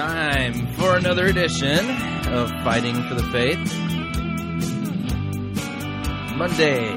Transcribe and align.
Time 0.00 0.66
for 0.76 0.96
another 0.96 1.26
edition 1.26 1.90
of 2.28 2.48
Fighting 2.64 3.06
for 3.06 3.14
the 3.16 3.22
Faith. 3.24 3.58
Monday, 6.38 6.96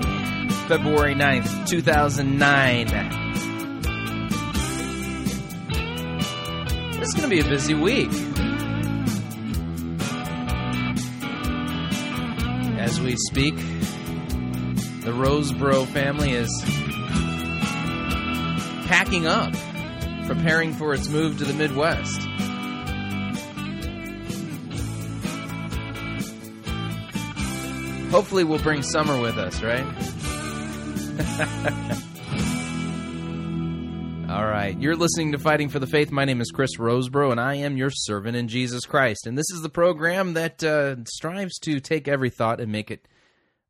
February 0.69 1.13
9th, 1.13 1.67
2009. 1.67 2.87
This 6.97 7.09
is 7.09 7.13
going 7.13 7.29
to 7.29 7.35
be 7.35 7.41
a 7.41 7.43
busy 7.43 7.73
week. 7.73 8.09
As 12.79 13.01
we 13.01 13.17
speak, 13.17 13.57
the 15.03 15.11
Rosebrough 15.11 15.87
family 15.87 16.31
is 16.31 16.49
packing 18.87 19.27
up, 19.27 19.51
preparing 20.25 20.71
for 20.71 20.93
its 20.93 21.09
move 21.09 21.39
to 21.39 21.43
the 21.43 21.53
Midwest. 21.53 22.22
Hopefully, 28.13 28.43
we'll 28.43 28.59
bring 28.59 28.83
summer 28.83 29.19
with 29.19 29.39
us, 29.39 29.63
right? 29.63 29.81
All 34.29 34.45
right. 34.45 34.79
You're 34.79 34.95
listening 34.95 35.31
to 35.31 35.39
Fighting 35.39 35.67
for 35.67 35.79
the 35.79 35.87
Faith. 35.87 36.11
My 36.11 36.23
name 36.23 36.39
is 36.39 36.51
Chris 36.51 36.77
Rosebrough, 36.77 37.31
and 37.31 37.41
I 37.41 37.55
am 37.55 37.75
your 37.75 37.89
servant 37.89 38.37
in 38.37 38.47
Jesus 38.47 38.85
Christ. 38.85 39.25
And 39.25 39.35
this 39.35 39.49
is 39.51 39.63
the 39.63 39.69
program 39.69 40.35
that 40.35 40.63
uh, 40.63 40.97
strives 41.05 41.57
to 41.61 41.79
take 41.79 42.07
every 42.07 42.29
thought 42.29 42.61
and 42.61 42.71
make 42.71 42.91
it 42.91 43.07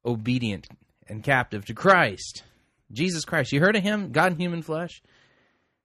obedient 0.05 0.67
and 1.07 1.23
captive 1.23 1.63
to 1.67 1.73
Christ. 1.73 2.43
Jesus 2.91 3.23
Christ. 3.23 3.53
You 3.53 3.61
heard 3.61 3.77
of 3.77 3.83
him? 3.83 4.11
God 4.11 4.33
in 4.33 4.39
human 4.39 4.61
flesh? 4.61 5.01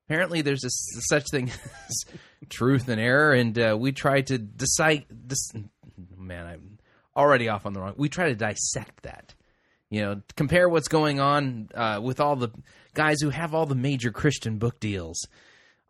Apparently, 0.09 0.43
there's 0.43 0.65
a, 0.65 0.71
such 1.09 1.31
thing 1.31 1.53
as 1.89 2.05
truth 2.49 2.89
and 2.89 3.01
error, 3.01 3.35
and 3.35 3.57
uh, 3.57 3.77
we 3.79 3.93
try 3.93 4.23
to 4.23 4.37
decide. 4.37 5.07
Dis- 5.29 5.53
man, 6.17 6.45
I'm 6.45 6.78
already 7.19 7.49
off 7.49 7.67
on 7.67 7.73
the 7.73 7.81
wrong. 7.81 7.95
We 7.97 8.09
try 8.09 8.29
to 8.29 8.37
dissect 8.37 9.03
that. 9.03 9.35
You 9.91 10.03
know, 10.03 10.23
compare 10.37 10.69
what's 10.69 10.89
going 10.89 11.19
on 11.19 11.71
uh, 11.75 12.01
with 12.03 12.21
all 12.21 12.37
the 12.37 12.51
guys 12.95 13.21
who 13.21 13.31
have 13.31 13.55
all 13.55 13.67
the 13.67 13.75
major 13.75 14.13
Christian 14.13 14.59
book 14.59 14.81
deals, 14.81 15.27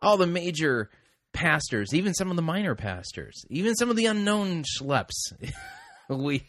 all 0.00 0.16
the 0.16 0.26
major 0.26 0.90
pastors, 1.32 1.92
even 1.92 2.14
some 2.14 2.30
of 2.30 2.36
the 2.36 2.42
minor 2.42 2.74
pastors, 2.74 3.44
even 3.50 3.74
some 3.74 3.90
of 3.90 3.96
the 3.96 4.06
unknown 4.06 4.62
schleps. 4.62 5.32
we 6.08 6.46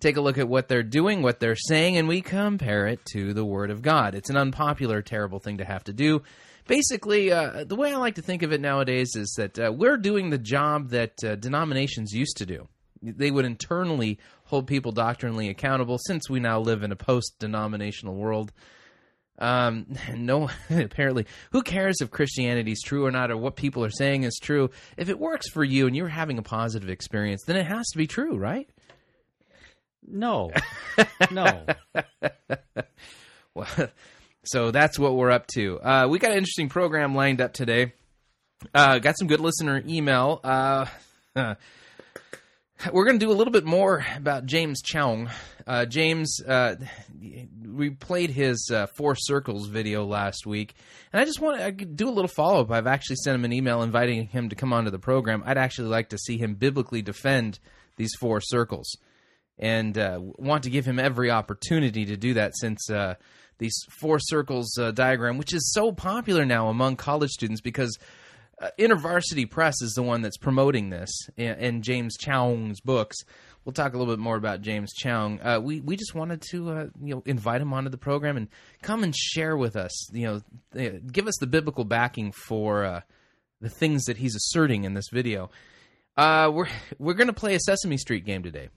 take 0.00 0.16
a 0.16 0.20
look 0.20 0.38
at 0.38 0.48
what 0.48 0.68
they're 0.68 0.82
doing, 0.82 1.22
what 1.22 1.38
they're 1.38 1.54
saying, 1.54 1.96
and 1.96 2.08
we 2.08 2.22
compare 2.22 2.86
it 2.86 3.04
to 3.12 3.34
the 3.34 3.44
Word 3.44 3.70
of 3.70 3.82
God. 3.82 4.14
It's 4.14 4.30
an 4.30 4.36
unpopular, 4.36 5.02
terrible 5.02 5.38
thing 5.38 5.58
to 5.58 5.64
have 5.64 5.84
to 5.84 5.92
do. 5.92 6.22
Basically, 6.66 7.30
uh, 7.30 7.64
the 7.64 7.76
way 7.76 7.92
I 7.92 7.96
like 7.96 8.16
to 8.16 8.22
think 8.22 8.42
of 8.42 8.52
it 8.52 8.60
nowadays 8.60 9.14
is 9.14 9.32
that 9.36 9.58
uh, 9.58 9.72
we're 9.72 9.98
doing 9.98 10.30
the 10.30 10.38
job 10.38 10.88
that 10.88 11.22
uh, 11.22 11.36
denominations 11.36 12.12
used 12.12 12.38
to 12.38 12.46
do 12.46 12.66
they 13.02 13.30
would 13.30 13.44
internally 13.44 14.18
hold 14.44 14.66
people 14.66 14.92
doctrinally 14.92 15.48
accountable 15.48 15.98
since 15.98 16.28
we 16.30 16.40
now 16.40 16.60
live 16.60 16.82
in 16.82 16.92
a 16.92 16.96
post 16.96 17.34
denominational 17.38 18.14
world. 18.14 18.52
Um, 19.38 19.86
no, 20.14 20.50
apparently, 20.70 21.26
who 21.52 21.62
cares 21.62 21.96
if 22.00 22.10
Christianity 22.10 22.72
is 22.72 22.82
true 22.84 23.06
or 23.06 23.10
not, 23.10 23.30
or 23.30 23.36
what 23.36 23.56
people 23.56 23.84
are 23.84 23.90
saying 23.90 24.24
is 24.24 24.38
true? 24.40 24.70
If 24.96 25.08
it 25.08 25.18
works 25.18 25.50
for 25.50 25.64
you 25.64 25.86
and 25.86 25.96
you're 25.96 26.08
having 26.08 26.38
a 26.38 26.42
positive 26.42 26.88
experience, 26.88 27.42
then 27.46 27.56
it 27.56 27.66
has 27.66 27.86
to 27.88 27.98
be 27.98 28.06
true, 28.06 28.36
right? 28.36 28.68
No, 30.08 30.52
no. 31.32 31.66
well, 33.54 33.66
so 34.44 34.70
that's 34.70 34.98
what 34.98 35.16
we're 35.16 35.32
up 35.32 35.48
to. 35.48 35.80
Uh, 35.80 36.06
we 36.08 36.20
got 36.20 36.30
an 36.30 36.38
interesting 36.38 36.68
program 36.68 37.14
lined 37.14 37.40
up 37.40 37.52
today. 37.52 37.92
Uh, 38.72 39.00
got 39.00 39.18
some 39.18 39.26
good 39.26 39.40
listener 39.40 39.82
email. 39.86 40.40
Uh, 40.44 40.86
we're 42.92 43.04
going 43.04 43.18
to 43.18 43.24
do 43.24 43.32
a 43.32 43.34
little 43.34 43.52
bit 43.52 43.64
more 43.64 44.04
about 44.16 44.46
James 44.46 44.82
Choung. 44.82 45.30
Uh, 45.66 45.86
James, 45.86 46.40
uh, 46.46 46.76
we 47.66 47.90
played 47.90 48.30
his 48.30 48.70
uh, 48.72 48.86
Four 48.96 49.14
Circles 49.16 49.68
video 49.68 50.04
last 50.04 50.46
week, 50.46 50.74
and 51.12 51.20
I 51.20 51.24
just 51.24 51.40
want 51.40 51.60
to 51.60 51.84
do 51.84 52.08
a 52.08 52.10
little 52.10 52.28
follow 52.28 52.60
up. 52.60 52.70
I've 52.70 52.86
actually 52.86 53.16
sent 53.16 53.34
him 53.34 53.44
an 53.44 53.52
email 53.52 53.82
inviting 53.82 54.26
him 54.26 54.48
to 54.50 54.56
come 54.56 54.72
onto 54.72 54.90
the 54.90 54.98
program. 54.98 55.42
I'd 55.46 55.58
actually 55.58 55.88
like 55.88 56.10
to 56.10 56.18
see 56.18 56.38
him 56.38 56.54
biblically 56.54 57.02
defend 57.02 57.58
these 57.96 58.14
four 58.20 58.40
circles, 58.40 58.96
and 59.58 59.96
uh, 59.96 60.18
want 60.20 60.64
to 60.64 60.70
give 60.70 60.84
him 60.84 60.98
every 60.98 61.30
opportunity 61.30 62.04
to 62.06 62.16
do 62.16 62.34
that 62.34 62.56
since 62.56 62.90
uh, 62.90 63.14
these 63.58 63.76
four 64.00 64.18
circles 64.20 64.76
uh, 64.78 64.90
diagram, 64.92 65.38
which 65.38 65.54
is 65.54 65.72
so 65.72 65.92
popular 65.92 66.44
now 66.44 66.68
among 66.68 66.96
college 66.96 67.30
students 67.30 67.60
because 67.60 67.98
uh, 68.60 68.70
InterVarsity 68.78 69.50
Press 69.50 69.82
is 69.82 69.92
the 69.92 70.02
one 70.02 70.22
that's 70.22 70.38
promoting 70.38 70.90
this 70.90 71.10
in, 71.36 71.58
in, 71.58 71.82
James 71.82 72.16
Choung's 72.16 72.80
books. 72.80 73.16
We'll 73.64 73.74
talk 73.74 73.94
a 73.94 73.98
little 73.98 74.14
bit 74.14 74.20
more 74.20 74.36
about 74.36 74.62
James 74.62 74.92
Choung. 74.94 75.44
Uh, 75.44 75.60
we 75.60 75.80
we 75.80 75.96
just 75.96 76.14
wanted 76.14 76.40
to 76.50 76.70
uh, 76.70 76.86
you 77.02 77.14
know 77.14 77.22
invite 77.26 77.60
him 77.60 77.72
onto 77.72 77.90
the 77.90 77.98
program 77.98 78.36
and 78.36 78.48
come 78.80 79.02
and 79.02 79.14
share 79.14 79.56
with 79.56 79.76
us. 79.76 80.10
You 80.12 80.42
know, 80.72 81.00
give 81.12 81.26
us 81.26 81.34
the 81.40 81.46
biblical 81.46 81.84
backing 81.84 82.32
for 82.32 82.84
uh, 82.84 83.00
the 83.60 83.68
things 83.68 84.04
that 84.04 84.16
he's 84.16 84.36
asserting 84.36 84.84
in 84.84 84.94
this 84.94 85.08
video. 85.12 85.50
Uh, 86.16 86.50
we're 86.52 86.68
we're 86.98 87.14
going 87.14 87.26
to 87.26 87.34
play 87.34 87.54
a 87.54 87.60
Sesame 87.60 87.98
Street 87.98 88.24
game 88.24 88.42
today. 88.42 88.68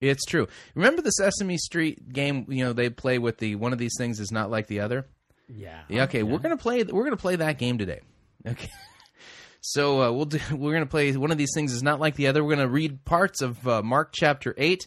It's 0.00 0.24
true. 0.24 0.46
Remember 0.74 1.02
the 1.02 1.10
Sesame 1.10 1.58
Street 1.58 2.12
game? 2.12 2.46
You 2.48 2.64
know 2.64 2.72
they 2.72 2.88
play 2.90 3.18
with 3.18 3.38
the 3.38 3.56
one 3.56 3.72
of 3.72 3.78
these 3.78 3.94
things 3.98 4.20
is 4.20 4.30
not 4.32 4.50
like 4.50 4.68
the 4.68 4.80
other. 4.80 5.06
Yeah. 5.48 5.82
Yeah. 5.88 6.04
Okay. 6.04 6.18
Yeah. 6.18 6.24
We're 6.24 6.38
gonna 6.38 6.56
play. 6.56 6.82
We're 6.84 7.04
gonna 7.04 7.16
play 7.16 7.36
that 7.36 7.58
game 7.58 7.76
today. 7.76 8.00
Okay. 8.46 8.70
So 9.68 10.00
uh, 10.00 10.12
we'll 10.12 10.26
do, 10.26 10.38
we're 10.52 10.70
going 10.70 10.84
to 10.84 10.90
play 10.90 11.10
one 11.16 11.32
of 11.32 11.38
these 11.38 11.50
things 11.52 11.72
is 11.72 11.82
not 11.82 11.98
like 11.98 12.14
the 12.14 12.28
other. 12.28 12.42
We're 12.44 12.54
going 12.54 12.68
to 12.68 12.72
read 12.72 13.04
parts 13.04 13.42
of 13.42 13.66
uh, 13.66 13.82
Mark 13.82 14.10
chapter 14.12 14.54
eight, 14.56 14.86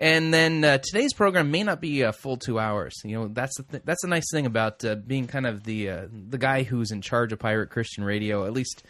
and 0.00 0.34
then 0.34 0.64
uh, 0.64 0.78
today's 0.78 1.12
program 1.12 1.52
may 1.52 1.62
not 1.62 1.80
be 1.80 2.02
a 2.02 2.12
full 2.12 2.36
two 2.36 2.58
hours. 2.58 2.94
You 3.04 3.16
know 3.16 3.28
that's 3.28 3.56
the 3.56 3.62
th- 3.62 3.82
that's 3.86 4.02
the 4.02 4.08
nice 4.08 4.28
thing 4.32 4.46
about 4.46 4.84
uh, 4.84 4.96
being 4.96 5.28
kind 5.28 5.46
of 5.46 5.62
the 5.62 5.90
uh, 5.90 6.06
the 6.10 6.38
guy 6.38 6.64
who's 6.64 6.90
in 6.90 7.02
charge 7.02 7.32
of 7.32 7.38
Pirate 7.38 7.70
Christian 7.70 8.02
Radio, 8.02 8.44
at 8.46 8.52
least 8.52 8.82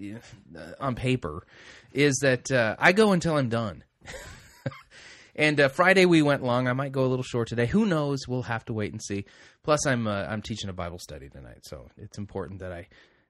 uh, 0.00 0.60
on 0.80 0.94
paper, 0.94 1.46
is 1.92 2.16
that 2.22 2.50
I 2.78 2.92
go 2.92 3.12
until 3.12 3.36
I'm 3.36 3.50
done. 3.50 3.84
and 5.36 5.60
Friday 5.70 6.06
we 6.06 6.22
went 6.22 6.42
long. 6.42 6.66
I 6.66 6.72
might 6.72 6.92
go 6.92 7.04
a 7.04 7.08
little 7.08 7.22
short 7.22 7.48
today. 7.48 7.66
Who 7.66 7.84
knows? 7.84 8.26
We'll 8.26 8.44
have 8.44 8.64
to 8.64 8.72
wait 8.72 8.92
and 8.92 9.02
see. 9.02 9.26
Plus, 9.64 9.86
I'm 9.86 10.08
I'm 10.08 10.40
teaching 10.40 10.70
a 10.70 10.72
Bible 10.72 10.98
study 10.98 11.28
tonight, 11.28 11.64
so 11.64 11.90
it's 11.98 12.16
important 12.16 12.60
that 12.60 12.72
I 12.72 12.88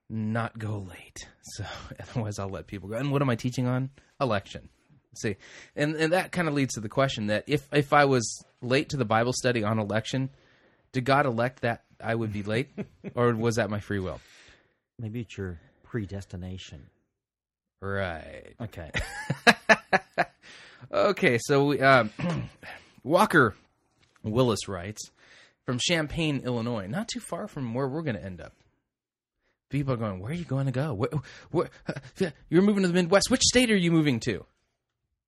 not 0.09 0.59
go 0.59 0.87
late. 0.89 1.29
So 1.49 1.65
otherwise, 2.01 2.41
I'll 2.41 2.49
let 2.49 2.67
people 2.67 2.89
go. 2.89 2.97
And 2.97 3.13
what 3.13 3.23
am 3.23 3.31
I 3.31 3.37
teaching 3.37 3.69
on? 3.69 3.91
Election. 4.21 4.69
See, 5.15 5.37
and 5.77 5.95
and 5.95 6.13
that 6.13 6.33
kind 6.33 6.49
of 6.49 6.55
leads 6.55 6.75
to 6.75 6.81
the 6.81 6.89
question 6.89 7.29
that 7.29 7.45
if 7.47 7.73
if 7.73 7.93
I 7.93 8.05
was 8.05 8.45
late 8.61 8.89
to 8.89 8.97
the 8.97 9.05
Bible 9.05 9.33
study 9.33 9.63
on 9.63 9.79
election, 9.79 10.31
did 10.91 11.05
God 11.05 11.25
elect 11.25 11.63
that 11.63 11.85
I 12.03 12.17
would 12.17 12.33
be 12.33 12.43
late, 12.43 12.71
or 13.15 13.33
was 13.37 13.57
that 13.57 13.71
my 13.71 13.79
free 13.79 14.01
will? 14.01 14.21
Maybe 14.99 15.21
it's 15.21 15.39
your 15.39 15.61
predestination. 15.85 16.89
Right. 17.81 18.55
Okay. 18.61 18.91
okay. 20.93 21.39
So 21.41 21.67
we, 21.67 21.81
um, 21.81 22.11
Walker 23.05 23.55
Willis 24.25 24.67
writes 24.67 25.11
from 25.65 25.79
Champaign, 25.79 26.43
Illinois, 26.45 26.87
not 26.89 27.07
too 27.09 27.21
far 27.21 27.47
from 27.47 27.73
where 27.73 27.87
we're 27.87 28.03
going 28.03 28.17
to 28.17 28.25
end 28.25 28.41
up 28.41 28.53
people 29.69 29.93
are 29.93 29.97
going, 29.97 30.21
"Where 30.21 30.31
are 30.31 30.35
you 30.35 30.45
going 30.45 30.67
to 30.67 30.73
go? 30.73 31.07
You're 32.49 32.63
moving 32.63 32.83
to 32.83 32.89
the 32.89 32.95
Midwest. 32.95 33.31
Which 33.31 33.43
state 33.43 33.71
are 33.71 33.77
you 33.77 33.93
moving 33.93 34.21
to?" 34.21 34.45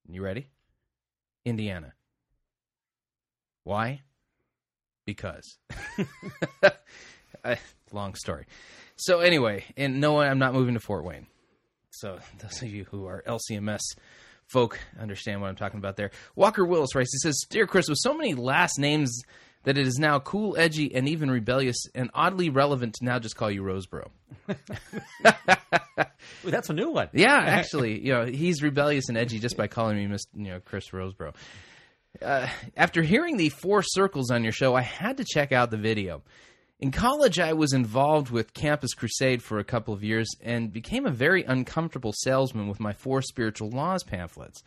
You 0.09 0.23
ready? 0.23 0.49
Indiana. 1.45 1.93
Why? 3.65 4.03
Because. 5.05 5.59
long 7.93 8.15
story. 8.15 8.47
So 8.97 9.21
anyway, 9.21 9.65
and 9.77 10.01
no, 10.01 10.21
I'm 10.21 10.39
not 10.39 10.55
moving 10.55 10.75
to 10.75 10.81
Fort 10.81 11.05
Wayne. 11.05 11.27
So 11.91 12.19
those 12.39 12.63
of 12.63 12.69
you 12.69 12.85
who 12.85 13.07
are 13.07 13.23
LCMS 13.27 13.81
folk 14.47 14.79
understand 14.99 15.41
what 15.41 15.49
I'm 15.49 15.57
talking 15.57 15.79
about 15.79 15.97
there. 15.97 16.11
Walker 16.35 16.65
Willis 16.65 16.95
writes. 16.95 17.13
He 17.13 17.19
says, 17.19 17.41
"Dear 17.49 17.67
Chris, 17.67 17.89
with 17.89 17.99
so 18.01 18.15
many 18.15 18.35
last 18.35 18.79
names." 18.79 19.23
That 19.69 19.77
it 19.77 19.87
is 19.87 19.99
now 19.99 20.19
cool, 20.19 20.57
edgy, 20.57 20.95
and 20.95 21.07
even 21.07 21.31
rebellious, 21.31 21.77
and 21.95 22.09
oddly 22.15 22.49
relevant 22.49 22.95
to 22.95 23.05
now 23.05 23.19
just 23.19 23.37
call 23.37 23.51
you 23.51 23.63
Rosebrough. 23.63 24.09
That's 26.43 26.71
a 26.71 26.73
new 26.73 26.91
one. 26.91 27.11
Yeah, 27.13 27.37
actually, 27.37 28.03
you 28.03 28.15
know, 28.15 28.25
he's 28.25 28.63
rebellious 28.63 29.11
and 29.11 29.19
edgy 29.19 29.39
just 29.39 29.59
by 29.59 29.67
calling 29.67 29.99
me 29.99 30.07
Mr. 30.07 30.25
You 30.33 30.53
know, 30.53 30.61
Chris 30.61 30.89
Rosebrough. 30.89 31.35
Uh, 32.23 32.49
after 32.79 33.03
hearing 33.03 33.37
the 33.37 33.51
four 33.51 33.83
circles 33.83 34.31
on 34.31 34.43
your 34.43 34.55
show, 34.55 34.75
I 34.75 34.81
had 34.81 35.19
to 35.19 35.25
check 35.27 35.53
out 35.53 35.71
the 35.71 35.77
video. 35.77 36.23
In 36.81 36.91
college, 36.91 37.39
I 37.39 37.53
was 37.53 37.75
involved 37.75 38.31
with 38.31 38.55
Campus 38.55 38.95
Crusade 38.95 39.43
for 39.43 39.59
a 39.59 39.65
couple 39.65 39.93
of 39.93 40.03
years 40.03 40.31
and 40.41 40.73
became 40.73 41.05
a 41.05 41.11
very 41.11 41.45
uncomfortable 41.45 42.15
salesman 42.17 42.69
with 42.69 42.81
my 42.81 42.95
four 42.95 43.21
spiritual 43.21 43.69
laws 43.69 44.03
pamphlets. 44.03 44.63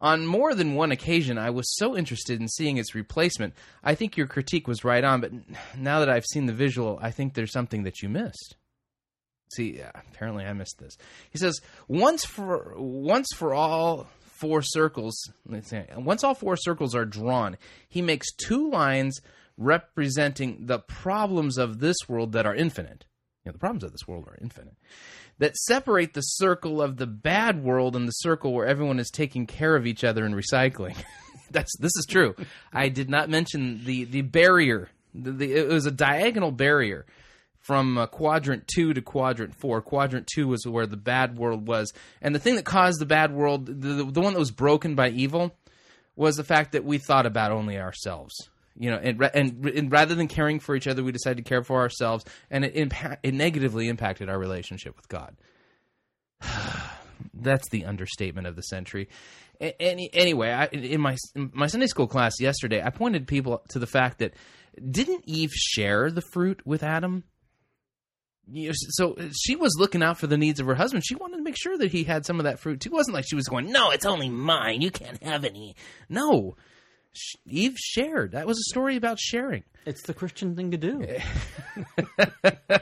On 0.00 0.24
more 0.24 0.54
than 0.54 0.74
one 0.74 0.92
occasion, 0.92 1.38
I 1.38 1.50
was 1.50 1.76
so 1.76 1.96
interested 1.96 2.40
in 2.40 2.48
seeing 2.48 2.76
its 2.76 2.94
replacement. 2.94 3.54
I 3.82 3.96
think 3.96 4.16
your 4.16 4.28
critique 4.28 4.68
was 4.68 4.84
right 4.84 5.02
on, 5.02 5.20
but 5.20 5.32
now 5.76 5.98
that 5.98 6.08
I've 6.08 6.24
seen 6.24 6.46
the 6.46 6.52
visual, 6.52 6.98
I 7.02 7.10
think 7.10 7.34
there's 7.34 7.52
something 7.52 7.82
that 7.82 8.00
you 8.00 8.08
missed. 8.08 8.56
See, 9.54 9.78
yeah, 9.78 9.90
apparently 10.12 10.44
I 10.44 10.52
missed 10.52 10.78
this. 10.78 10.96
He 11.30 11.38
says, 11.38 11.60
once 11.88 12.24
for 12.24 12.74
once 12.76 13.28
for 13.34 13.54
all 13.54 14.06
four 14.20 14.62
circles, 14.62 15.16
once 15.96 16.22
all 16.22 16.34
four 16.34 16.56
circles 16.56 16.94
are 16.94 17.06
drawn, 17.06 17.56
he 17.88 18.02
makes 18.02 18.32
two 18.34 18.70
lines 18.70 19.20
representing 19.56 20.66
the 20.66 20.78
problems 20.78 21.58
of 21.58 21.80
this 21.80 21.96
world 22.08 22.32
that 22.32 22.46
are 22.46 22.54
infinite. 22.54 23.04
You 23.44 23.50
know, 23.50 23.52
the 23.52 23.58
problems 23.58 23.84
of 23.84 23.92
this 23.92 24.06
world 24.06 24.26
are 24.28 24.38
infinite. 24.40 24.74
That 25.38 25.56
separate 25.56 26.14
the 26.14 26.22
circle 26.22 26.82
of 26.82 26.96
the 26.96 27.06
bad 27.06 27.62
world 27.62 27.96
and 27.96 28.08
the 28.08 28.12
circle 28.12 28.52
where 28.52 28.66
everyone 28.66 28.98
is 28.98 29.10
taking 29.10 29.46
care 29.46 29.76
of 29.76 29.86
each 29.86 30.04
other 30.04 30.24
and 30.24 30.34
recycling. 30.34 30.96
That's 31.50 31.76
this 31.78 31.92
is 31.96 32.06
true. 32.08 32.34
I 32.72 32.88
did 32.88 33.08
not 33.08 33.30
mention 33.30 33.84
the 33.84 34.04
the 34.04 34.22
barrier. 34.22 34.90
The, 35.14 35.32
the, 35.32 35.52
it 35.52 35.68
was 35.68 35.86
a 35.86 35.90
diagonal 35.90 36.52
barrier 36.52 37.06
from 37.60 37.98
uh, 37.98 38.06
quadrant 38.06 38.68
two 38.68 38.92
to 38.92 39.00
quadrant 39.00 39.54
four. 39.54 39.80
Quadrant 39.80 40.26
two 40.26 40.48
was 40.48 40.66
where 40.66 40.86
the 40.86 40.96
bad 40.96 41.38
world 41.38 41.66
was, 41.66 41.92
and 42.20 42.34
the 42.34 42.38
thing 42.38 42.56
that 42.56 42.64
caused 42.64 43.00
the 43.00 43.06
bad 43.06 43.32
world, 43.32 43.66
the, 43.66 44.04
the 44.04 44.20
one 44.20 44.34
that 44.34 44.38
was 44.38 44.50
broken 44.50 44.94
by 44.94 45.08
evil, 45.08 45.56
was 46.16 46.36
the 46.36 46.44
fact 46.44 46.72
that 46.72 46.84
we 46.84 46.98
thought 46.98 47.26
about 47.26 47.52
only 47.52 47.78
ourselves. 47.78 48.34
You 48.80 48.90
know, 48.90 48.96
and, 48.96 49.20
and, 49.34 49.66
and 49.66 49.92
rather 49.92 50.14
than 50.14 50.28
caring 50.28 50.60
for 50.60 50.76
each 50.76 50.86
other, 50.86 51.02
we 51.02 51.10
decided 51.10 51.44
to 51.44 51.48
care 51.48 51.64
for 51.64 51.80
ourselves, 51.80 52.24
and 52.48 52.64
it 52.64 52.92
it 53.24 53.34
negatively 53.34 53.88
impacted 53.88 54.28
our 54.28 54.38
relationship 54.38 54.96
with 54.96 55.08
God. 55.08 55.36
That's 57.34 57.68
the 57.70 57.84
understatement 57.86 58.46
of 58.46 58.54
the 58.54 58.62
century. 58.62 59.08
Any, 59.60 60.08
anyway, 60.12 60.50
I, 60.50 60.66
in 60.66 61.00
my 61.00 61.16
in 61.34 61.50
my 61.52 61.66
Sunday 61.66 61.88
school 61.88 62.06
class 62.06 62.34
yesterday, 62.40 62.80
I 62.80 62.90
pointed 62.90 63.26
people 63.26 63.62
to 63.70 63.80
the 63.80 63.88
fact 63.88 64.20
that 64.20 64.34
didn't 64.78 65.24
Eve 65.26 65.50
share 65.52 66.12
the 66.12 66.22
fruit 66.22 66.64
with 66.64 66.84
Adam? 66.84 67.24
You 68.50 68.68
know, 68.68 68.74
so 68.90 69.16
she 69.32 69.56
was 69.56 69.74
looking 69.76 70.04
out 70.04 70.18
for 70.18 70.28
the 70.28 70.38
needs 70.38 70.60
of 70.60 70.66
her 70.66 70.76
husband. 70.76 71.04
She 71.04 71.16
wanted 71.16 71.38
to 71.38 71.42
make 71.42 71.56
sure 71.58 71.76
that 71.76 71.90
he 71.90 72.04
had 72.04 72.24
some 72.24 72.38
of 72.38 72.44
that 72.44 72.60
fruit 72.60 72.80
too. 72.80 72.90
It 72.90 72.94
wasn't 72.94 73.14
like 73.14 73.26
she 73.28 73.34
was 73.34 73.48
going, 73.48 73.72
"No, 73.72 73.90
it's 73.90 74.06
only 74.06 74.28
mine. 74.28 74.80
You 74.80 74.92
can't 74.92 75.20
have 75.22 75.44
any." 75.44 75.74
No, 76.08 76.56
Eve 77.46 77.76
shared. 77.76 78.32
That 78.32 78.46
was 78.46 78.58
a 78.58 78.70
story 78.70 78.96
about 78.96 79.18
sharing. 79.18 79.64
It's 79.86 80.02
the 80.02 80.14
Christian 80.14 80.54
thing 80.54 80.70
to 80.70 80.76
do. 80.76 81.06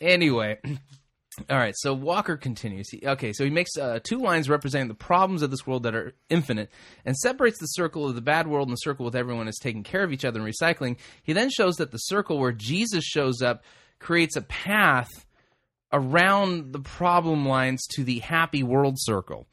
anyway, 0.00 0.58
all 1.50 1.58
right. 1.58 1.74
So 1.76 1.92
Walker 1.92 2.36
continues. 2.36 2.88
He, 2.90 3.06
okay, 3.06 3.32
so 3.32 3.44
he 3.44 3.50
makes 3.50 3.76
uh, 3.76 4.00
two 4.02 4.18
lines 4.18 4.48
representing 4.48 4.88
the 4.88 4.94
problems 4.94 5.42
of 5.42 5.50
this 5.50 5.66
world 5.66 5.82
that 5.82 5.94
are 5.94 6.14
infinite, 6.30 6.70
and 7.04 7.16
separates 7.16 7.58
the 7.58 7.66
circle 7.66 8.08
of 8.08 8.14
the 8.14 8.20
bad 8.20 8.46
world 8.46 8.68
and 8.68 8.72
the 8.72 8.80
circle 8.80 9.04
with 9.04 9.16
everyone 9.16 9.48
is 9.48 9.58
taking 9.60 9.82
care 9.82 10.04
of 10.04 10.12
each 10.12 10.24
other 10.24 10.40
and 10.40 10.48
recycling. 10.48 10.96
He 11.22 11.32
then 11.32 11.50
shows 11.50 11.76
that 11.76 11.90
the 11.90 11.98
circle 11.98 12.38
where 12.38 12.52
Jesus 12.52 13.04
shows 13.04 13.42
up 13.42 13.64
creates 13.98 14.36
a 14.36 14.42
path 14.42 15.10
around 15.92 16.72
the 16.72 16.80
problem 16.80 17.46
lines 17.46 17.86
to 17.86 18.04
the 18.04 18.20
happy 18.20 18.62
world 18.62 18.96
circle. 18.98 19.46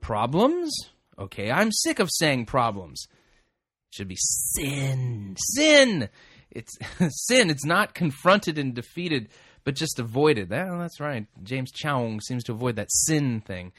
Problems? 0.00 0.72
Okay, 1.18 1.50
I'm 1.50 1.72
sick 1.72 1.98
of 1.98 2.08
saying 2.10 2.46
problems. 2.46 3.06
It 3.10 3.96
should 3.96 4.08
be 4.08 4.16
sin. 4.18 5.36
Sin. 5.38 6.08
It's 6.50 6.76
sin. 7.26 7.50
It's 7.50 7.64
not 7.64 7.94
confronted 7.94 8.58
and 8.58 8.74
defeated, 8.74 9.28
but 9.64 9.74
just 9.74 9.98
avoided. 9.98 10.50
That, 10.50 10.68
that's 10.78 11.00
right. 11.00 11.26
James 11.42 11.72
Choung 11.72 12.22
seems 12.22 12.44
to 12.44 12.52
avoid 12.52 12.76
that 12.76 12.90
sin 12.90 13.40
thing. 13.40 13.72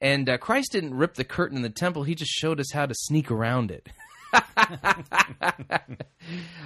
And 0.00 0.28
uh, 0.28 0.36
Christ 0.36 0.72
didn't 0.72 0.94
rip 0.94 1.14
the 1.14 1.24
curtain 1.24 1.56
in 1.56 1.62
the 1.62 1.70
temple. 1.70 2.02
He 2.02 2.14
just 2.14 2.32
showed 2.32 2.58
us 2.60 2.72
how 2.72 2.86
to 2.86 2.94
sneak 2.94 3.30
around 3.30 3.70
it. 3.70 3.88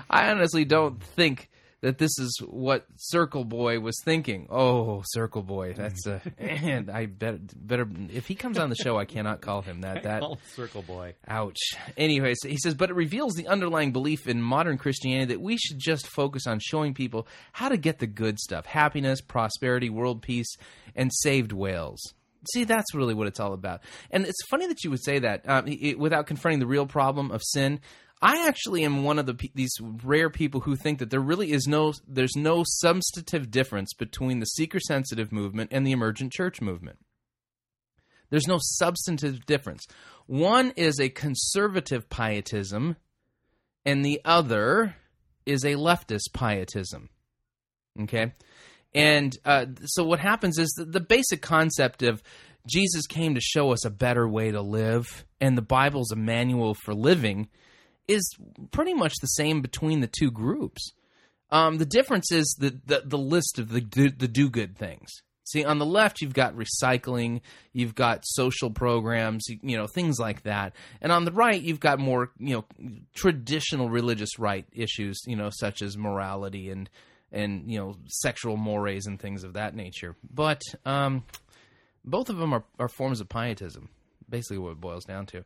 I 0.08 0.30
honestly 0.30 0.64
don't 0.64 1.02
think 1.02 1.50
that 1.86 1.98
this 1.98 2.18
is 2.18 2.36
what 2.44 2.84
Circle 2.96 3.44
Boy 3.44 3.78
was 3.78 3.94
thinking. 4.04 4.48
Oh, 4.50 5.04
Circle 5.06 5.44
Boy, 5.44 5.72
that's 5.72 6.04
a. 6.04 6.20
and 6.38 6.90
I 6.90 7.06
better 7.06 7.38
better 7.54 7.88
if 8.12 8.26
he 8.26 8.34
comes 8.34 8.58
on 8.58 8.70
the 8.70 8.74
show, 8.74 8.98
I 8.98 9.04
cannot 9.04 9.40
call 9.40 9.62
him 9.62 9.82
that. 9.82 10.02
That 10.06 10.22
Circle 10.54 10.82
Boy. 10.82 11.14
Ouch. 11.26 11.58
Anyways, 11.96 12.36
he 12.44 12.58
says, 12.58 12.74
but 12.74 12.90
it 12.90 12.94
reveals 12.94 13.34
the 13.34 13.48
underlying 13.48 13.92
belief 13.92 14.28
in 14.28 14.40
modern 14.40 14.78
Christianity 14.78 15.34
that 15.34 15.40
we 15.40 15.56
should 15.56 15.78
just 15.78 16.06
focus 16.06 16.46
on 16.46 16.60
showing 16.60 16.94
people 16.94 17.26
how 17.52 17.68
to 17.68 17.76
get 17.76 17.98
the 17.98 18.06
good 18.06 18.38
stuff: 18.38 18.66
happiness, 18.66 19.20
prosperity, 19.20 19.90
world 19.90 20.22
peace, 20.22 20.56
and 20.94 21.10
saved 21.12 21.52
whales. 21.52 22.00
See, 22.52 22.64
that's 22.64 22.94
really 22.94 23.14
what 23.14 23.26
it's 23.26 23.40
all 23.40 23.52
about. 23.52 23.80
And 24.10 24.26
it's 24.26 24.46
funny 24.50 24.66
that 24.68 24.84
you 24.84 24.90
would 24.90 25.02
say 25.02 25.20
that 25.20 25.48
um, 25.48 25.66
it, 25.66 25.98
without 25.98 26.26
confronting 26.26 26.60
the 26.60 26.66
real 26.66 26.86
problem 26.86 27.30
of 27.30 27.42
sin. 27.44 27.80
I 28.22 28.46
actually 28.48 28.84
am 28.84 29.04
one 29.04 29.18
of 29.18 29.26
the 29.26 29.50
these 29.54 29.76
rare 29.80 30.30
people 30.30 30.60
who 30.60 30.74
think 30.74 31.00
that 31.00 31.10
there 31.10 31.20
really 31.20 31.52
is 31.52 31.66
no 31.66 31.92
there's 32.08 32.34
no 32.34 32.64
substantive 32.66 33.50
difference 33.50 33.92
between 33.92 34.40
the 34.40 34.46
seeker 34.46 34.80
sensitive 34.80 35.32
movement 35.32 35.70
and 35.72 35.86
the 35.86 35.92
emergent 35.92 36.32
church 36.32 36.60
movement. 36.60 36.98
There's 38.30 38.48
no 38.48 38.58
substantive 38.60 39.44
difference. 39.46 39.86
One 40.26 40.72
is 40.76 40.98
a 40.98 41.08
conservative 41.08 42.08
pietism 42.08 42.96
and 43.84 44.04
the 44.04 44.20
other 44.24 44.96
is 45.44 45.64
a 45.64 45.74
leftist 45.74 46.32
pietism. 46.32 47.10
Okay? 48.02 48.32
And 48.94 49.36
uh, 49.44 49.66
so 49.84 50.04
what 50.04 50.18
happens 50.18 50.58
is 50.58 50.70
the, 50.70 50.86
the 50.86 51.00
basic 51.00 51.42
concept 51.42 52.02
of 52.02 52.22
Jesus 52.66 53.06
came 53.06 53.34
to 53.34 53.40
show 53.40 53.72
us 53.72 53.84
a 53.84 53.90
better 53.90 54.26
way 54.26 54.50
to 54.50 54.60
live 54.60 55.24
and 55.40 55.56
the 55.56 55.62
Bible's 55.62 56.10
a 56.10 56.16
manual 56.16 56.74
for 56.74 56.94
living 56.94 57.48
is 58.08 58.30
pretty 58.70 58.94
much 58.94 59.14
the 59.20 59.26
same 59.26 59.62
between 59.62 60.00
the 60.00 60.10
two 60.10 60.30
groups. 60.30 60.92
Um, 61.50 61.78
the 61.78 61.86
difference 61.86 62.32
is 62.32 62.56
the, 62.58 62.78
the, 62.86 63.02
the 63.04 63.18
list 63.18 63.58
of 63.58 63.68
the 63.68 63.80
the 63.80 64.28
do 64.28 64.50
good 64.50 64.76
things. 64.76 65.08
See, 65.44 65.64
on 65.64 65.78
the 65.78 65.86
left, 65.86 66.20
you've 66.20 66.34
got 66.34 66.56
recycling, 66.56 67.40
you've 67.72 67.94
got 67.94 68.26
social 68.26 68.68
programs, 68.68 69.46
you 69.48 69.76
know, 69.76 69.86
things 69.86 70.18
like 70.18 70.42
that, 70.42 70.74
and 71.00 71.12
on 71.12 71.24
the 71.24 71.30
right, 71.30 71.60
you've 71.60 71.78
got 71.78 72.00
more, 72.00 72.32
you 72.38 72.56
know, 72.56 72.98
traditional 73.14 73.88
religious 73.88 74.40
right 74.40 74.66
issues, 74.72 75.20
you 75.24 75.36
know, 75.36 75.50
such 75.52 75.82
as 75.82 75.96
morality 75.96 76.70
and 76.70 76.90
and 77.30 77.70
you 77.70 77.78
know 77.78 77.96
sexual 78.06 78.56
mores 78.56 79.06
and 79.06 79.20
things 79.20 79.44
of 79.44 79.52
that 79.52 79.74
nature. 79.74 80.16
But 80.28 80.62
um, 80.84 81.24
both 82.04 82.28
of 82.28 82.38
them 82.38 82.52
are, 82.52 82.64
are 82.78 82.88
forms 82.88 83.20
of 83.20 83.28
pietism, 83.28 83.88
basically 84.28 84.58
what 84.58 84.72
it 84.72 84.80
boils 84.80 85.04
down 85.04 85.26
to. 85.26 85.44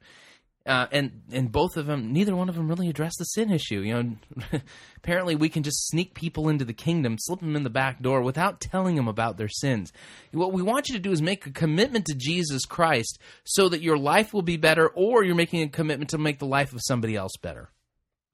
Uh, 0.66 0.86
and 0.92 1.22
and 1.32 1.50
both 1.50 1.78
of 1.78 1.86
them, 1.86 2.12
neither 2.12 2.36
one 2.36 2.50
of 2.50 2.54
them 2.54 2.68
really 2.68 2.90
address 2.90 3.12
the 3.18 3.24
sin 3.24 3.50
issue. 3.50 3.80
You 3.80 3.94
know, 3.94 4.60
apparently 4.98 5.34
we 5.34 5.48
can 5.48 5.62
just 5.62 5.88
sneak 5.88 6.12
people 6.14 6.50
into 6.50 6.66
the 6.66 6.74
kingdom, 6.74 7.16
slip 7.18 7.40
them 7.40 7.56
in 7.56 7.62
the 7.62 7.70
back 7.70 8.02
door 8.02 8.20
without 8.20 8.60
telling 8.60 8.94
them 8.94 9.08
about 9.08 9.38
their 9.38 9.48
sins. 9.48 9.90
What 10.32 10.52
we 10.52 10.62
want 10.62 10.88
you 10.88 10.94
to 10.96 11.00
do 11.00 11.12
is 11.12 11.22
make 11.22 11.46
a 11.46 11.50
commitment 11.50 12.04
to 12.06 12.14
Jesus 12.14 12.66
Christ, 12.66 13.18
so 13.44 13.70
that 13.70 13.80
your 13.80 13.96
life 13.96 14.34
will 14.34 14.42
be 14.42 14.58
better, 14.58 14.88
or 14.88 15.24
you're 15.24 15.34
making 15.34 15.62
a 15.62 15.68
commitment 15.68 16.10
to 16.10 16.18
make 16.18 16.38
the 16.38 16.46
life 16.46 16.74
of 16.74 16.80
somebody 16.82 17.16
else 17.16 17.32
better. 17.40 17.70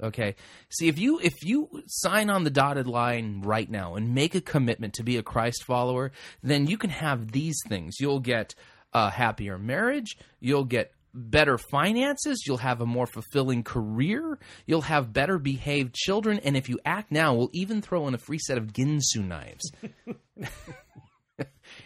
Okay. 0.03 0.35
See, 0.69 0.89
if 0.89 0.99
you 0.99 1.21
if 1.21 1.45
you 1.45 1.83
sign 1.87 2.29
on 2.29 2.45
the 2.45 2.51
dotted 2.51 2.87
line 2.87 3.43
right 3.43 3.71
now 3.71 3.95
and 3.95 4.15
make 4.15 4.35
a 4.35 4.41
commitment 4.41 4.95
to 4.95 5.03
be 5.03 5.17
a 5.17 5.23
Christ 5.23 5.65
follower, 5.65 6.13
then 6.43 6.67
you 6.67 6.77
can 6.77 6.91
have 6.91 7.33
these 7.33 7.57
things. 7.69 7.97
You'll 7.99 8.21
get 8.21 8.55
a 8.93 9.11
happier 9.11 9.59
marriage. 9.59 10.19
You'll 10.41 10.65
get 10.65 10.93
better 11.17 11.59
finances, 11.59 12.45
you'll 12.47 12.59
have 12.59 12.81
a 12.81 12.87
more 12.87 13.07
fulfilling 13.07 13.63
career, 13.63 14.39
you'll 14.67 14.83
have 14.83 15.13
better 15.13 15.39
behaved 15.39 15.95
children, 15.95 16.39
and 16.45 16.57
if 16.57 16.69
you 16.69 16.79
act 16.85 17.11
now, 17.11 17.35
we'll 17.35 17.51
even 17.53 17.81
throw 17.83 18.07
in 18.07 18.15
a 18.15 18.19
free 18.19 18.39
set 18.39 18.59
of 18.59 18.73
Ginsu 18.73 19.27
knives. 19.27 19.71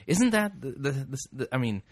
Isn't 0.06 0.30
that 0.30 0.60
the, 0.60 0.70
the, 0.70 0.90
the, 0.90 1.18
the, 1.32 1.48
I 1.52 1.58
mean, 1.58 1.82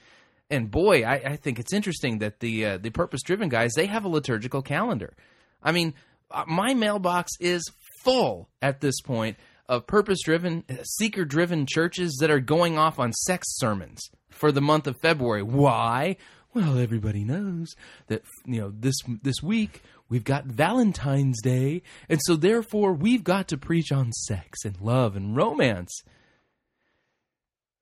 and 0.50 0.71
boy, 0.71 1.02
I, 1.02 1.14
I 1.14 1.37
think 1.37 1.59
it's 1.59 1.73
interesting 1.73 2.18
that 2.18 2.40
the 2.40 2.64
uh, 2.64 2.78
the 2.78 2.90
purpose 2.90 3.23
driven 3.23 3.49
guys 3.49 3.73
they 3.75 3.87
have 3.87 4.04
a 4.04 4.09
liturgical 4.09 4.62
calendar. 4.62 5.14
I 5.62 5.73
mean, 5.73 5.95
uh, 6.30 6.45
my 6.47 6.75
mailbox 6.75 7.33
is 7.40 7.62
full 8.02 8.49
at 8.62 8.80
this 8.80 9.00
point 9.00 9.37
of 9.68 9.87
purpose 9.87 10.21
driven, 10.25 10.64
seeker 10.83 11.25
driven 11.25 11.66
churches 11.66 12.16
that 12.21 12.30
are 12.30 12.40
going 12.40 12.78
off 12.78 12.99
on 12.99 13.12
sex 13.12 13.47
sermons 13.57 14.00
for 14.30 14.50
the 14.50 14.62
month 14.62 14.87
of 14.87 14.97
February. 15.02 15.42
Why? 15.42 16.16
Well, 16.58 16.76
everybody 16.76 17.22
knows 17.22 17.76
that 18.08 18.24
you 18.44 18.60
know 18.60 18.72
this 18.76 18.96
this 19.22 19.40
week 19.40 19.80
we've 20.08 20.24
got 20.24 20.44
Valentine's 20.44 21.40
Day, 21.40 21.82
and 22.08 22.18
so 22.24 22.34
therefore 22.34 22.92
we've 22.94 23.22
got 23.22 23.46
to 23.48 23.56
preach 23.56 23.92
on 23.92 24.10
sex 24.10 24.64
and 24.64 24.76
love 24.80 25.14
and 25.14 25.36
romance. 25.36 26.02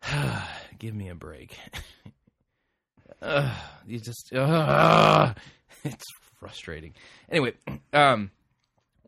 Give 0.79 0.95
me 0.95 1.09
a 1.09 1.15
break. 1.15 1.57
uh, 3.23 3.57
you 3.87 3.99
just 3.99 4.35
uh, 4.35 5.33
it's 5.85 6.05
frustrating. 6.39 6.93
Anyway, 7.31 7.55
um, 7.95 8.31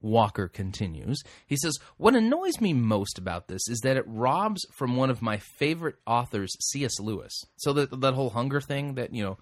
Walker 0.01 0.49
continues. 0.49 1.23
He 1.47 1.57
says, 1.57 1.77
What 1.97 2.15
annoys 2.15 2.61
me 2.61 2.73
most 2.73 3.19
about 3.19 3.49
this 3.49 3.69
is 3.69 3.81
that 3.81 3.97
it 3.97 4.05
robs 4.07 4.65
from 4.77 4.97
one 4.97 5.11
of 5.11 5.23
my 5.23 5.39
favorite 5.59 5.97
authors, 6.07 6.57
C.S. 6.61 6.99
Lewis. 7.01 7.33
So 7.57 7.73
that 7.75 8.01
that 8.01 8.15
whole 8.15 8.31
hunger 8.31 8.61
thing 8.61 8.95
that, 8.95 9.15
you 9.15 9.23
know, 9.23 9.39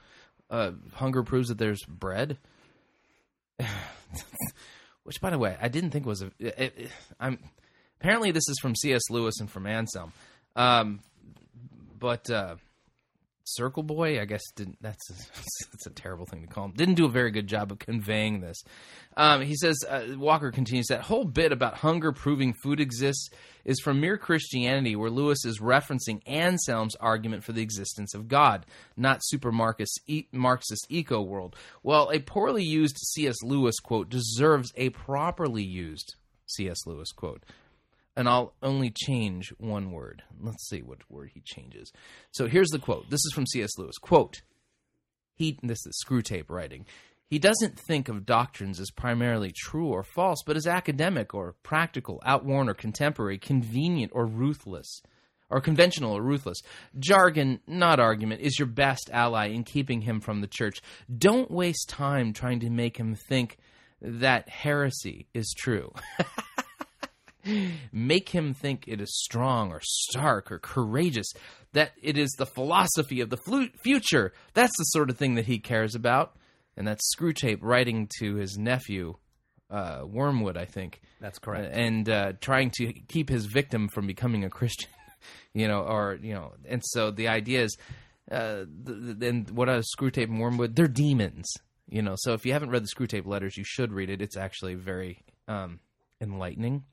uh, 0.50 0.72
hunger 0.94 1.22
proves 1.22 1.48
that 1.48 1.58
there's 1.58 1.82
bread. 1.84 2.38
Which, 5.04 5.20
by 5.20 5.30
the 5.30 5.38
way, 5.38 5.56
I 5.60 5.68
didn't 5.68 5.90
think 5.90 6.04
was 6.04 6.22
a. 6.22 6.32
It, 6.38 6.74
it, 6.76 6.90
I'm 7.20 7.38
Apparently, 8.00 8.30
this 8.30 8.48
is 8.48 8.58
from 8.60 8.74
C.S. 8.76 9.02
Lewis 9.10 9.40
and 9.40 9.50
from 9.50 9.66
Anselm. 9.66 10.12
Um, 10.54 11.00
but 11.98 12.28
uh, 12.30 12.56
Circle 13.48 13.84
Boy, 13.84 14.20
I 14.20 14.24
guess 14.24 14.42
didn't. 14.56 14.78
That's 14.80 15.08
a, 15.08 15.14
that's 15.72 15.86
a 15.86 15.90
terrible 15.90 16.26
thing 16.26 16.42
to 16.42 16.48
call 16.48 16.66
him. 16.66 16.72
Didn't 16.72 16.96
do 16.96 17.06
a 17.06 17.10
very 17.10 17.30
good 17.30 17.46
job 17.46 17.70
of 17.70 17.78
conveying 17.78 18.40
this. 18.40 18.62
Um, 19.16 19.42
he 19.42 19.54
says 19.54 19.76
uh, 19.88 20.02
Walker 20.16 20.50
continues 20.50 20.86
that 20.88 21.02
whole 21.02 21.24
bit 21.24 21.52
about 21.52 21.74
hunger 21.74 22.12
proving 22.12 22.54
food 22.62 22.80
exists 22.80 23.30
is 23.64 23.80
from 23.80 24.00
mere 24.00 24.18
Christianity, 24.18 24.96
where 24.96 25.10
Lewis 25.10 25.44
is 25.44 25.60
referencing 25.60 26.20
Anselm's 26.26 26.96
argument 26.96 27.44
for 27.44 27.52
the 27.52 27.62
existence 27.62 28.14
of 28.14 28.28
God, 28.28 28.66
not 28.96 29.20
super 29.22 29.52
Marxist, 29.52 30.00
Marxist 30.32 30.86
eco 30.88 31.22
world. 31.22 31.56
Well, 31.82 32.10
a 32.12 32.18
poorly 32.18 32.64
used 32.64 32.96
C.S. 32.98 33.42
Lewis 33.42 33.78
quote 33.80 34.08
deserves 34.08 34.72
a 34.76 34.90
properly 34.90 35.64
used 35.64 36.16
C.S. 36.46 36.86
Lewis 36.86 37.12
quote 37.12 37.44
and 38.16 38.28
I'll 38.28 38.54
only 38.62 38.90
change 38.90 39.52
one 39.58 39.92
word. 39.92 40.22
Let's 40.40 40.68
see 40.68 40.80
what 40.80 41.10
word 41.10 41.30
he 41.34 41.42
changes. 41.44 41.92
So 42.32 42.46
here's 42.46 42.70
the 42.70 42.78
quote. 42.78 43.10
This 43.10 43.24
is 43.24 43.32
from 43.34 43.46
C.S. 43.46 43.78
Lewis. 43.78 43.98
Quote, 43.98 44.42
he 45.34 45.58
this 45.62 45.84
is 45.86 46.02
Screwtape 46.04 46.48
writing. 46.48 46.86
He 47.28 47.38
doesn't 47.38 47.78
think 47.78 48.08
of 48.08 48.24
doctrines 48.24 48.80
as 48.80 48.90
primarily 48.90 49.52
true 49.54 49.88
or 49.88 50.04
false, 50.04 50.38
but 50.46 50.56
as 50.56 50.66
academic 50.66 51.34
or 51.34 51.56
practical, 51.62 52.22
outworn 52.24 52.68
or 52.68 52.74
contemporary, 52.74 53.36
convenient 53.36 54.12
or 54.14 54.26
ruthless, 54.26 55.02
or 55.50 55.60
conventional 55.60 56.16
or 56.16 56.22
ruthless. 56.22 56.58
Jargon, 56.98 57.60
not 57.66 57.98
argument, 57.98 58.42
is 58.42 58.58
your 58.58 58.68
best 58.68 59.10
ally 59.12 59.48
in 59.48 59.64
keeping 59.64 60.02
him 60.02 60.20
from 60.20 60.40
the 60.40 60.46
church. 60.46 60.80
Don't 61.18 61.50
waste 61.50 61.88
time 61.88 62.32
trying 62.32 62.60
to 62.60 62.70
make 62.70 62.96
him 62.96 63.16
think 63.28 63.58
that 64.00 64.48
heresy 64.48 65.26
is 65.34 65.52
true. 65.56 65.92
make 67.92 68.30
him 68.30 68.54
think 68.54 68.84
it 68.86 69.00
is 69.00 69.16
strong 69.16 69.70
or 69.70 69.80
stark 69.82 70.50
or 70.50 70.58
courageous, 70.58 71.26
that 71.72 71.92
it 72.02 72.16
is 72.16 72.30
the 72.38 72.46
philosophy 72.46 73.20
of 73.20 73.30
the 73.30 73.36
flu- 73.36 73.70
future. 73.82 74.32
That's 74.54 74.76
the 74.78 74.84
sort 74.84 75.10
of 75.10 75.16
thing 75.16 75.34
that 75.34 75.46
he 75.46 75.58
cares 75.58 75.94
about. 75.94 76.36
And 76.76 76.86
that's 76.86 77.14
Screwtape 77.16 77.58
writing 77.62 78.08
to 78.18 78.34
his 78.34 78.58
nephew, 78.58 79.14
uh, 79.70 80.02
Wormwood, 80.04 80.56
I 80.56 80.66
think. 80.66 81.00
That's 81.20 81.38
correct. 81.38 81.74
And 81.74 82.08
uh, 82.08 82.32
trying 82.40 82.70
to 82.76 82.92
keep 82.92 83.28
his 83.28 83.46
victim 83.46 83.88
from 83.88 84.06
becoming 84.06 84.44
a 84.44 84.50
Christian, 84.50 84.90
you 85.54 85.68
know, 85.68 85.80
or, 85.80 86.18
you 86.20 86.34
know, 86.34 86.52
and 86.66 86.82
so 86.84 87.10
the 87.10 87.28
idea 87.28 87.62
is, 87.62 87.76
uh, 88.30 88.64
then 88.68 89.46
what 89.52 89.68
are 89.68 89.80
Screwtape 89.80 90.24
and 90.24 90.40
Wormwood? 90.40 90.76
They're 90.76 90.88
demons, 90.88 91.50
you 91.88 92.02
know. 92.02 92.14
So 92.18 92.32
if 92.32 92.44
you 92.44 92.52
haven't 92.52 92.70
read 92.70 92.82
the 92.82 92.88
Screwtape 92.94 93.26
letters, 93.26 93.56
you 93.56 93.64
should 93.64 93.92
read 93.92 94.10
it. 94.10 94.20
It's 94.20 94.36
actually 94.36 94.74
very 94.74 95.22
um, 95.48 95.80
enlightening. 96.20 96.84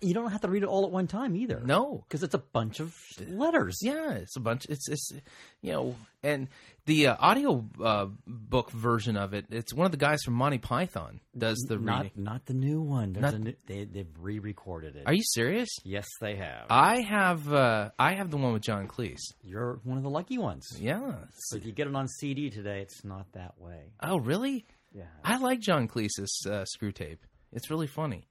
You 0.00 0.14
don't 0.14 0.30
have 0.30 0.40
to 0.42 0.48
read 0.48 0.62
it 0.62 0.68
all 0.68 0.84
at 0.84 0.90
one 0.90 1.06
time 1.06 1.36
either. 1.36 1.60
No, 1.64 2.04
because 2.08 2.22
it's 2.22 2.34
a 2.34 2.38
bunch 2.38 2.80
of 2.80 2.96
letters. 3.28 3.78
Yeah, 3.82 4.12
it's 4.12 4.36
a 4.36 4.40
bunch. 4.40 4.66
It's 4.68 4.88
it's 4.88 5.12
you 5.60 5.72
know, 5.72 5.96
and 6.22 6.48
the 6.86 7.08
uh, 7.08 7.16
audio 7.18 7.64
uh, 7.82 8.06
book 8.26 8.70
version 8.70 9.16
of 9.16 9.34
it. 9.34 9.46
It's 9.50 9.72
one 9.74 9.84
of 9.86 9.90
the 9.90 9.98
guys 9.98 10.22
from 10.22 10.34
Monty 10.34 10.58
Python 10.58 11.20
does 11.36 11.58
the 11.68 11.76
not 11.78 12.04
reading. 12.04 12.24
not 12.24 12.46
the 12.46 12.54
new 12.54 12.80
one. 12.80 13.12
Not- 13.12 13.34
a 13.34 13.38
new, 13.38 13.54
they 13.66 13.84
they've 13.84 14.06
re-recorded 14.20 14.96
it. 14.96 15.02
Are 15.06 15.14
you 15.14 15.22
serious? 15.24 15.68
yes, 15.84 16.06
they 16.20 16.36
have. 16.36 16.66
I 16.70 17.00
have 17.02 17.52
uh, 17.52 17.90
I 17.98 18.14
have 18.14 18.30
the 18.30 18.36
one 18.36 18.52
with 18.52 18.62
John 18.62 18.88
Cleese. 18.88 19.22
You're 19.42 19.80
one 19.84 19.96
of 19.98 20.02
the 20.02 20.10
lucky 20.10 20.38
ones. 20.38 20.66
Yeah. 20.78 21.14
So 21.36 21.56
if 21.56 21.64
you 21.66 21.72
get 21.72 21.86
it 21.86 21.94
on 21.94 22.08
CD 22.08 22.50
today, 22.50 22.80
it's 22.80 23.04
not 23.04 23.26
that 23.32 23.58
way. 23.58 23.92
Oh, 24.02 24.18
really? 24.18 24.64
Yeah. 24.92 25.04
I 25.24 25.38
like 25.38 25.60
John 25.60 25.88
Cleese's 25.88 26.46
uh, 26.46 26.64
Screwtape. 26.78 27.18
It's 27.52 27.68
really 27.70 27.86
funny. 27.88 28.28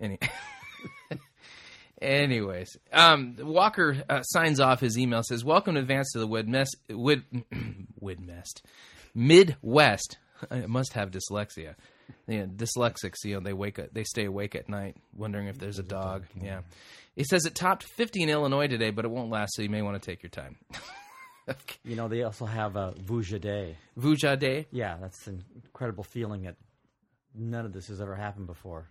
Any- 0.00 0.18
Anyways, 2.04 2.76
um, 2.92 3.36
Walker 3.40 3.96
uh, 4.10 4.22
signs 4.22 4.60
off 4.60 4.80
his 4.80 4.98
email 4.98 5.22
says, 5.22 5.42
"Welcome 5.42 5.76
in 5.76 5.82
advance 5.82 6.12
to 6.12 6.18
the 6.18 6.28
Widmest, 6.28 6.76
Wid, 6.90 7.24
Widmest, 8.02 8.60
Midwest. 9.14 10.18
I 10.50 10.66
must 10.66 10.92
have 10.92 11.10
dyslexia. 11.10 11.74
Yeah, 12.26 12.44
dyslexics, 12.44 13.24
you 13.24 13.34
know, 13.34 13.40
they 13.40 13.54
wake 13.54 13.78
up, 13.78 13.88
they 13.92 14.04
stay 14.04 14.26
awake 14.26 14.54
at 14.54 14.68
night, 14.68 14.96
wondering 15.16 15.46
if 15.46 15.58
there's 15.58 15.78
a 15.78 15.82
dog. 15.82 16.24
Yeah, 16.40 16.60
he 17.16 17.24
says 17.24 17.46
it 17.46 17.54
topped 17.54 17.84
50 17.84 18.22
in 18.22 18.28
Illinois 18.28 18.66
today, 18.66 18.90
but 18.90 19.06
it 19.06 19.10
won't 19.10 19.30
last, 19.30 19.54
so 19.54 19.62
you 19.62 19.70
may 19.70 19.82
want 19.82 20.00
to 20.00 20.04
take 20.10 20.22
your 20.22 20.30
time. 20.30 20.56
okay. 21.48 21.76
You 21.84 21.96
know, 21.96 22.08
they 22.08 22.22
also 22.22 22.44
have 22.44 22.76
a 22.76 22.92
Vujade. 22.92 23.76
Vujade. 23.98 24.66
Yeah, 24.70 24.96
that's 25.00 25.26
an 25.26 25.44
incredible 25.54 26.04
feeling 26.04 26.42
that 26.42 26.56
none 27.34 27.64
of 27.64 27.72
this 27.72 27.88
has 27.88 28.00
ever 28.00 28.14
happened 28.14 28.46
before. 28.46 28.88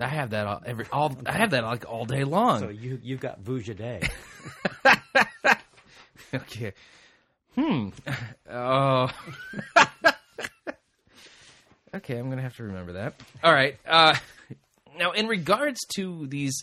I 0.00 0.08
have 0.08 0.30
that 0.30 0.46
all, 0.46 0.62
every 0.66 0.86
all. 0.92 1.16
I 1.24 1.32
have 1.32 1.50
that 1.50 1.62
like 1.62 1.88
all 1.88 2.04
day 2.04 2.24
long. 2.24 2.58
So 2.60 2.68
you 2.68 2.98
you've 3.02 3.20
got 3.20 3.42
Vujade. 3.42 4.08
Okay. 6.34 6.72
Hmm. 7.54 7.88
Oh. 8.50 9.10
okay, 11.94 12.18
I'm 12.18 12.28
gonna 12.28 12.42
have 12.42 12.56
to 12.56 12.64
remember 12.64 12.92
that. 12.92 13.14
All 13.42 13.52
right. 13.52 13.76
Uh, 13.86 14.14
now, 14.98 15.12
in 15.12 15.26
regards 15.26 15.80
to 15.96 16.26
these, 16.26 16.62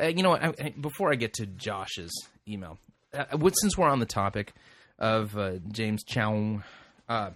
uh, 0.00 0.06
you 0.06 0.22
know 0.22 0.30
what? 0.30 0.42
I, 0.42 0.54
I, 0.58 0.74
before 0.80 1.12
I 1.12 1.16
get 1.16 1.34
to 1.34 1.46
Josh's 1.46 2.12
email, 2.46 2.78
uh, 3.12 3.24
since 3.60 3.76
we're 3.76 3.88
on 3.88 3.98
the 3.98 4.06
topic 4.06 4.54
of 4.98 5.36
uh, 5.36 5.54
James 5.70 6.02
Choung, 6.04 6.62
uh, 7.08 7.30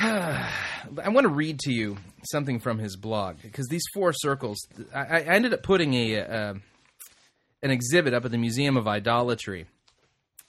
I 0.02 1.08
want 1.08 1.26
to 1.26 1.32
read 1.32 1.58
to 1.60 1.72
you 1.72 1.98
something 2.30 2.58
from 2.58 2.78
his 2.78 2.96
blog 2.96 3.36
because 3.42 3.66
these 3.68 3.84
four 3.92 4.14
circles. 4.14 4.58
I, 4.94 5.00
I 5.00 5.20
ended 5.20 5.52
up 5.52 5.62
putting 5.62 5.92
a 5.92 6.20
uh, 6.20 6.54
an 7.62 7.70
exhibit 7.70 8.14
up 8.14 8.24
at 8.24 8.30
the 8.30 8.38
Museum 8.38 8.78
of 8.78 8.88
Idolatry. 8.88 9.66